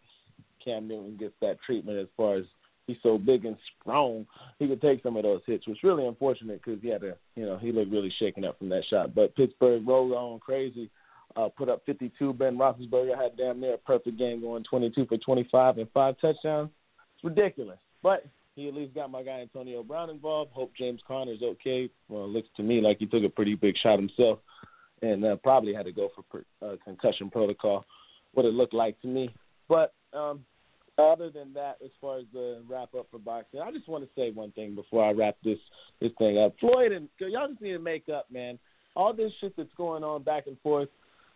Cam 0.64 0.88
Newton 0.88 1.18
gets 1.18 1.36
that 1.42 1.62
treatment 1.64 2.00
as 2.00 2.08
far 2.18 2.38
as 2.38 2.46
he's 2.88 2.98
so 3.04 3.20
big 3.20 3.46
and 3.46 3.56
strong, 3.80 4.26
he 4.58 4.68
could 4.68 4.82
take 4.82 5.04
some 5.04 5.18
of 5.18 5.24
those 5.24 5.42
hits, 5.46 5.68
which 5.68 5.84
really 5.84 6.08
unfortunate 6.08 6.62
because 6.64 6.82
he 6.82 6.90
had 6.90 7.02
to, 7.02 7.16
you 7.36 7.46
know, 7.46 7.58
he 7.58 7.72
looked 7.72 7.92
really 7.92 8.12
shaken 8.18 8.44
up 8.44 8.58
from 8.58 8.70
that 8.70 8.84
shot. 8.90 9.14
But 9.14 9.36
Pittsburgh 9.36 9.88
rolled 9.88 10.14
on 10.14 10.40
crazy 10.40 10.90
uh, 11.36 11.50
put 11.50 11.70
up 11.70 11.82
52. 11.86 12.34
Ben 12.34 12.58
Roethlisberger 12.58 13.18
had 13.18 13.38
damn 13.38 13.60
near 13.60 13.76
a 13.76 13.78
perfect 13.78 14.18
game, 14.18 14.42
going 14.42 14.64
22 14.64 15.06
for 15.06 15.18
25 15.18 15.78
and 15.78 15.88
five 15.94 16.16
touchdowns. 16.20 16.70
It's 17.16 17.24
ridiculous, 17.24 17.80
but 18.02 18.26
he 18.56 18.68
at 18.68 18.74
least 18.74 18.94
got 18.94 19.12
my 19.12 19.24
guy 19.24 19.40
Antonio 19.40 19.84
Brown 19.84 20.10
involved. 20.10 20.52
Hope 20.54 20.72
James 20.78 21.02
Conner's 21.08 21.42
okay. 21.42 21.90
Well, 22.08 22.26
it 22.26 22.30
looks 22.30 22.50
to 22.58 22.64
me 22.64 22.82
like 22.82 23.00
he 23.00 23.06
took 23.06 23.24
a 23.24 23.30
pretty 23.30 23.56
big 23.56 23.76
shot 23.78 24.00
himself, 24.00 24.40
and 25.02 25.24
uh, 25.24 25.36
probably 25.38 25.74
had 25.74 25.86
to 25.86 25.92
go 25.92 26.10
for 26.16 26.24
per, 26.24 26.68
uh, 26.68 26.76
concussion 26.84 27.30
protocol. 27.30 27.86
What 28.34 28.46
it 28.46 28.54
looked 28.54 28.74
like 28.74 29.00
to 29.02 29.08
me, 29.08 29.34
but 29.68 29.94
um, 30.14 30.46
other 31.00 31.30
than 31.30 31.54
that, 31.54 31.78
as 31.84 31.92
far 32.02 32.20
as 32.20 32.26
the 32.34 32.62
wrap 32.70 32.94
up 32.94 33.08
for 33.10 33.20
boxing, 33.20 33.62
I 33.62 33.72
just 33.72 33.88
want 33.88 34.04
to 34.04 34.10
say 34.16 34.32
one 34.32 34.52
thing 34.52 34.76
before 34.76 35.04
I 35.04 35.12
wrap 35.12 35.38
this 35.44 35.58
this 36.02 36.12
thing 36.18 36.38
up. 36.38 36.54
Floyd 36.60 36.92
and 36.92 37.08
y'all 37.20 37.48
just 37.48 37.62
need 37.62 37.74
to 37.74 37.80
make 37.80 38.10
up, 38.10 38.30
man. 38.32 38.60
All 38.96 39.14
this 39.14 39.32
shit 39.40 39.56
that's 39.56 39.74
going 39.78 40.04
on 40.04 40.24
back 40.24 40.48
and 40.48 40.60
forth. 40.62 40.90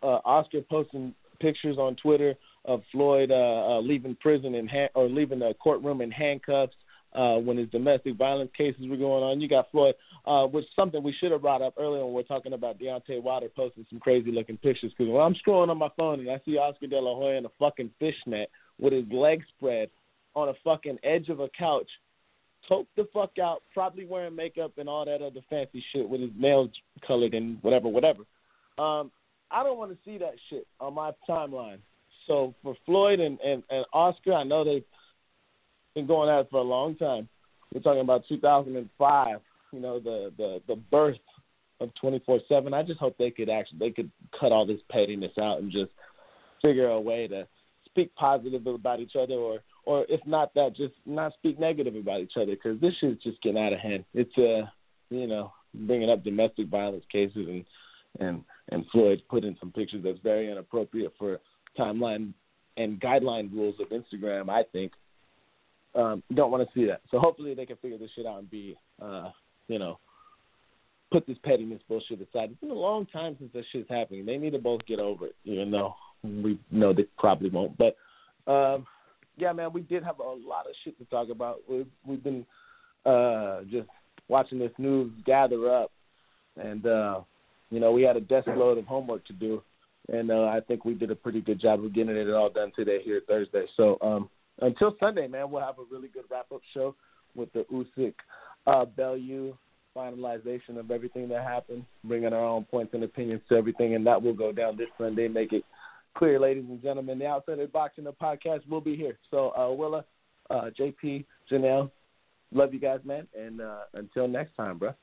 Uh, 0.04 0.20
Oscar 0.24 0.60
posting 0.68 1.14
pictures 1.40 1.78
on 1.78 1.96
Twitter 1.96 2.34
of 2.66 2.82
Floyd 2.92 3.30
uh, 3.30 3.34
uh, 3.34 3.80
leaving 3.80 4.16
prison 4.16 4.54
in 4.54 4.68
ha- 4.68 4.92
or 4.94 5.08
leaving 5.08 5.38
the 5.38 5.54
courtroom 5.62 6.00
in 6.00 6.10
handcuffs 6.10 6.74
uh, 7.14 7.36
when 7.36 7.56
his 7.56 7.68
domestic 7.70 8.16
violence 8.16 8.50
cases 8.56 8.82
were 8.88 8.96
going 8.96 9.22
on. 9.22 9.40
You 9.40 9.48
got 9.48 9.70
Floyd, 9.70 9.94
uh, 10.26 10.44
which 10.46 10.64
is 10.64 10.70
something 10.76 11.02
we 11.02 11.14
should 11.18 11.32
have 11.32 11.42
brought 11.42 11.62
up 11.62 11.74
earlier 11.78 12.04
when 12.04 12.14
we 12.14 12.20
are 12.20 12.24
talking 12.24 12.52
about 12.52 12.78
Deontay 12.78 13.22
Wilder 13.22 13.48
posting 13.54 13.86
some 13.88 14.00
crazy 14.00 14.30
looking 14.30 14.56
pictures. 14.58 14.92
Because 14.96 15.12
when 15.12 15.22
I'm 15.22 15.34
scrolling 15.34 15.70
on 15.70 15.78
my 15.78 15.90
phone 15.96 16.20
and 16.20 16.30
I 16.30 16.40
see 16.44 16.58
Oscar 16.58 16.86
De 16.86 17.00
La 17.00 17.14
Hoya 17.14 17.38
in 17.38 17.46
a 17.46 17.50
fucking 17.58 17.90
fishnet 17.98 18.50
with 18.78 18.92
his 18.92 19.04
legs 19.10 19.44
spread 19.56 19.90
on 20.34 20.48
a 20.48 20.54
fucking 20.64 20.98
edge 21.04 21.28
of 21.28 21.40
a 21.40 21.48
couch, 21.56 21.88
toked 22.68 22.94
the 22.96 23.06
fuck 23.12 23.38
out, 23.38 23.62
probably 23.72 24.04
wearing 24.04 24.34
makeup 24.34 24.72
and 24.78 24.88
all 24.88 25.04
that 25.04 25.22
other 25.22 25.40
fancy 25.48 25.84
shit 25.92 26.08
with 26.08 26.20
his 26.20 26.30
nails 26.36 26.70
colored 27.06 27.34
and 27.34 27.62
whatever, 27.62 27.88
whatever. 27.88 28.22
Um, 28.78 29.12
I 29.54 29.62
don't 29.62 29.78
want 29.78 29.92
to 29.92 29.98
see 30.04 30.18
that 30.18 30.34
shit 30.50 30.66
on 30.80 30.94
my 30.94 31.12
timeline. 31.28 31.78
So 32.26 32.54
for 32.62 32.74
Floyd 32.84 33.20
and, 33.20 33.38
and, 33.40 33.62
and 33.70 33.84
Oscar, 33.92 34.32
I 34.32 34.42
know 34.42 34.64
they've 34.64 34.84
been 35.94 36.06
going 36.06 36.28
at 36.28 36.40
it 36.40 36.48
for 36.50 36.58
a 36.58 36.62
long 36.62 36.96
time. 36.96 37.28
We're 37.72 37.80
talking 37.80 38.00
about 38.00 38.24
2005, 38.28 39.40
you 39.72 39.80
know, 39.80 40.00
the 40.00 40.32
the 40.36 40.60
the 40.68 40.76
birth 40.76 41.18
of 41.80 41.90
24/7. 42.02 42.72
I 42.72 42.82
just 42.82 43.00
hope 43.00 43.16
they 43.18 43.30
could 43.30 43.48
actually 43.48 43.78
they 43.78 43.90
could 43.90 44.10
cut 44.38 44.52
all 44.52 44.66
this 44.66 44.80
pettiness 44.90 45.36
out 45.40 45.60
and 45.60 45.70
just 45.70 45.90
figure 46.62 46.88
a 46.88 47.00
way 47.00 47.26
to 47.28 47.46
speak 47.86 48.14
positive 48.14 48.66
about 48.66 49.00
each 49.00 49.16
other, 49.16 49.34
or 49.34 49.60
or 49.84 50.06
if 50.08 50.20
not 50.26 50.54
that, 50.54 50.76
just 50.76 50.94
not 51.04 51.32
speak 51.34 51.58
negative 51.58 51.96
about 51.96 52.20
each 52.20 52.36
other 52.36 52.54
because 52.54 52.80
this 52.80 52.94
shit's 53.00 53.22
just 53.22 53.42
getting 53.42 53.60
out 53.60 53.72
of 53.72 53.80
hand. 53.80 54.04
It's 54.14 54.36
uh, 54.38 54.68
you 55.10 55.26
know, 55.26 55.52
bringing 55.74 56.10
up 56.10 56.22
domestic 56.22 56.68
violence 56.68 57.04
cases 57.10 57.48
and 57.48 57.64
and 58.20 58.42
and 58.70 58.84
Floyd 58.90 59.22
put 59.28 59.44
in 59.44 59.56
some 59.60 59.72
pictures 59.72 60.02
that's 60.04 60.18
very 60.22 60.50
inappropriate 60.50 61.12
for 61.18 61.38
timeline 61.78 62.32
and 62.76 63.00
guideline 63.00 63.52
rules 63.52 63.76
of 63.80 63.88
Instagram. 63.88 64.48
I 64.48 64.62
think 64.72 64.92
um, 65.94 66.22
don't 66.34 66.50
want 66.50 66.66
to 66.66 66.78
see 66.78 66.86
that. 66.86 67.02
So 67.10 67.18
hopefully 67.18 67.54
they 67.54 67.66
can 67.66 67.76
figure 67.76 67.98
this 67.98 68.10
shit 68.16 68.26
out 68.26 68.38
and 68.38 68.50
be, 68.50 68.76
uh, 69.00 69.30
you 69.68 69.78
know, 69.78 69.98
put 71.12 71.26
this 71.26 71.38
pettiness 71.44 71.80
bullshit 71.88 72.20
aside. 72.20 72.50
It's 72.50 72.60
been 72.60 72.70
a 72.70 72.74
long 72.74 73.06
time 73.06 73.36
since 73.38 73.52
this 73.52 73.64
shit's 73.70 73.88
happening. 73.88 74.26
They 74.26 74.36
need 74.36 74.52
to 74.52 74.58
both 74.58 74.84
get 74.86 74.98
over 74.98 75.26
it, 75.26 75.36
even 75.44 75.70
though 75.70 75.94
we 76.24 76.58
know 76.70 76.92
they 76.92 77.06
probably 77.18 77.50
won't. 77.50 77.76
But 77.78 77.96
um, 78.50 78.86
yeah, 79.36 79.52
man, 79.52 79.72
we 79.72 79.82
did 79.82 80.02
have 80.02 80.18
a 80.18 80.22
lot 80.22 80.66
of 80.66 80.74
shit 80.82 80.98
to 80.98 81.04
talk 81.06 81.28
about. 81.30 81.60
We've 81.68 81.86
we've 82.04 82.22
been 82.24 82.44
uh, 83.06 83.60
just 83.70 83.88
watching 84.28 84.58
this 84.58 84.72
news 84.78 85.12
gather 85.24 85.72
up, 85.72 85.92
and 86.56 86.84
uh, 86.86 87.20
you 87.74 87.80
know 87.80 87.92
we 87.92 88.02
had 88.02 88.16
a 88.16 88.20
desk 88.20 88.46
load 88.48 88.78
of 88.78 88.86
homework 88.86 89.24
to 89.26 89.32
do, 89.32 89.62
and 90.12 90.30
uh, 90.30 90.44
I 90.44 90.60
think 90.60 90.84
we 90.84 90.94
did 90.94 91.10
a 91.10 91.16
pretty 91.16 91.40
good 91.40 91.60
job 91.60 91.84
of 91.84 91.94
getting 91.94 92.16
it 92.16 92.30
all 92.30 92.50
done 92.50 92.72
today 92.76 93.00
here 93.02 93.20
Thursday. 93.26 93.64
So 93.76 93.98
um, 94.00 94.30
until 94.60 94.96
Sunday, 95.00 95.26
man, 95.26 95.50
we'll 95.50 95.62
have 95.62 95.78
a 95.78 95.84
really 95.90 96.08
good 96.08 96.24
wrap 96.30 96.46
up 96.52 96.60
show 96.72 96.94
with 97.34 97.52
the 97.52 97.66
Usyk 97.72 98.14
uh, 98.66 98.84
Bellew 98.84 99.56
finalization 99.96 100.78
of 100.78 100.90
everything 100.90 101.28
that 101.28 101.44
happened, 101.44 101.84
bringing 102.04 102.32
our 102.32 102.44
own 102.44 102.64
points 102.64 102.94
and 102.94 103.04
opinions 103.04 103.42
to 103.48 103.56
everything, 103.56 103.94
and 103.94 104.06
that 104.06 104.20
will 104.20 104.34
go 104.34 104.52
down 104.52 104.76
this 104.76 104.88
Sunday. 104.98 105.28
Make 105.28 105.52
it 105.52 105.64
clear, 106.16 106.38
ladies 106.38 106.64
and 106.68 106.82
gentlemen, 106.82 107.18
the 107.18 107.26
Outside 107.26 107.58
of 107.58 107.72
Boxing 107.72 108.04
the 108.04 108.12
podcast 108.12 108.68
will 108.68 108.80
be 108.80 108.96
here. 108.96 109.18
So 109.30 109.50
uh, 109.56 109.72
Willa, 109.72 110.04
uh, 110.50 110.70
JP, 110.78 111.24
Janelle, 111.50 111.90
love 112.52 112.74
you 112.74 112.80
guys, 112.80 113.00
man, 113.04 113.26
and 113.38 113.60
uh, 113.60 113.82
until 113.94 114.28
next 114.28 114.56
time, 114.56 114.78
bro. 114.78 114.94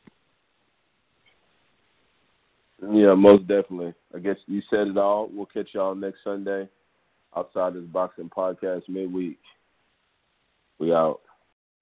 Yeah, 2.81 3.13
most 3.13 3.47
definitely. 3.47 3.93
I 4.15 4.19
guess 4.19 4.37
you 4.47 4.61
said 4.69 4.87
it 4.87 4.97
all. 4.97 5.29
We'll 5.31 5.45
catch 5.45 5.69
y'all 5.73 5.95
next 5.95 6.23
Sunday 6.23 6.67
outside 7.35 7.73
this 7.73 7.83
boxing 7.83 8.29
podcast 8.29 8.89
midweek. 8.89 9.39
We 10.79 10.93
out. 10.93 11.21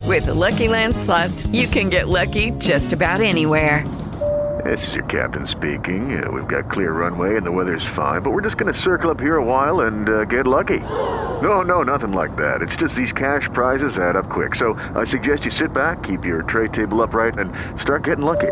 With 0.05 0.25
the 0.25 0.33
Lucky 0.33 0.67
Land 0.67 0.95
slots, 0.95 1.47
you 1.47 1.67
can 1.67 1.89
get 1.89 2.09
lucky 2.09 2.51
just 2.51 2.93
about 2.93 3.21
anywhere. 3.21 3.87
This 4.65 4.85
is 4.89 4.93
your 4.93 5.05
captain 5.05 5.47
speaking. 5.47 6.21
Uh, 6.21 6.29
we've 6.31 6.47
got 6.47 6.69
clear 6.69 6.91
runway 6.91 7.37
and 7.37 7.45
the 7.45 7.51
weather's 7.51 7.85
fine, 7.95 8.21
but 8.21 8.31
we're 8.31 8.41
just 8.41 8.57
going 8.57 8.73
to 8.73 8.77
circle 8.77 9.09
up 9.09 9.19
here 9.19 9.37
a 9.37 9.43
while 9.43 9.81
and 9.81 10.09
uh, 10.09 10.25
get 10.25 10.45
lucky. 10.45 10.79
No, 10.79 11.61
no, 11.61 11.81
nothing 11.81 12.11
like 12.11 12.35
that. 12.35 12.61
It's 12.61 12.75
just 12.75 12.93
these 12.93 13.13
cash 13.13 13.47
prizes 13.53 13.97
add 13.97 14.17
up 14.17 14.29
quick. 14.29 14.55
So 14.55 14.73
I 14.95 15.05
suggest 15.05 15.45
you 15.45 15.51
sit 15.51 15.71
back, 15.71 16.03
keep 16.03 16.25
your 16.25 16.41
tray 16.43 16.67
table 16.67 17.01
upright, 17.01 17.37
and 17.39 17.53
start 17.79 18.03
getting 18.03 18.25
lucky. 18.25 18.51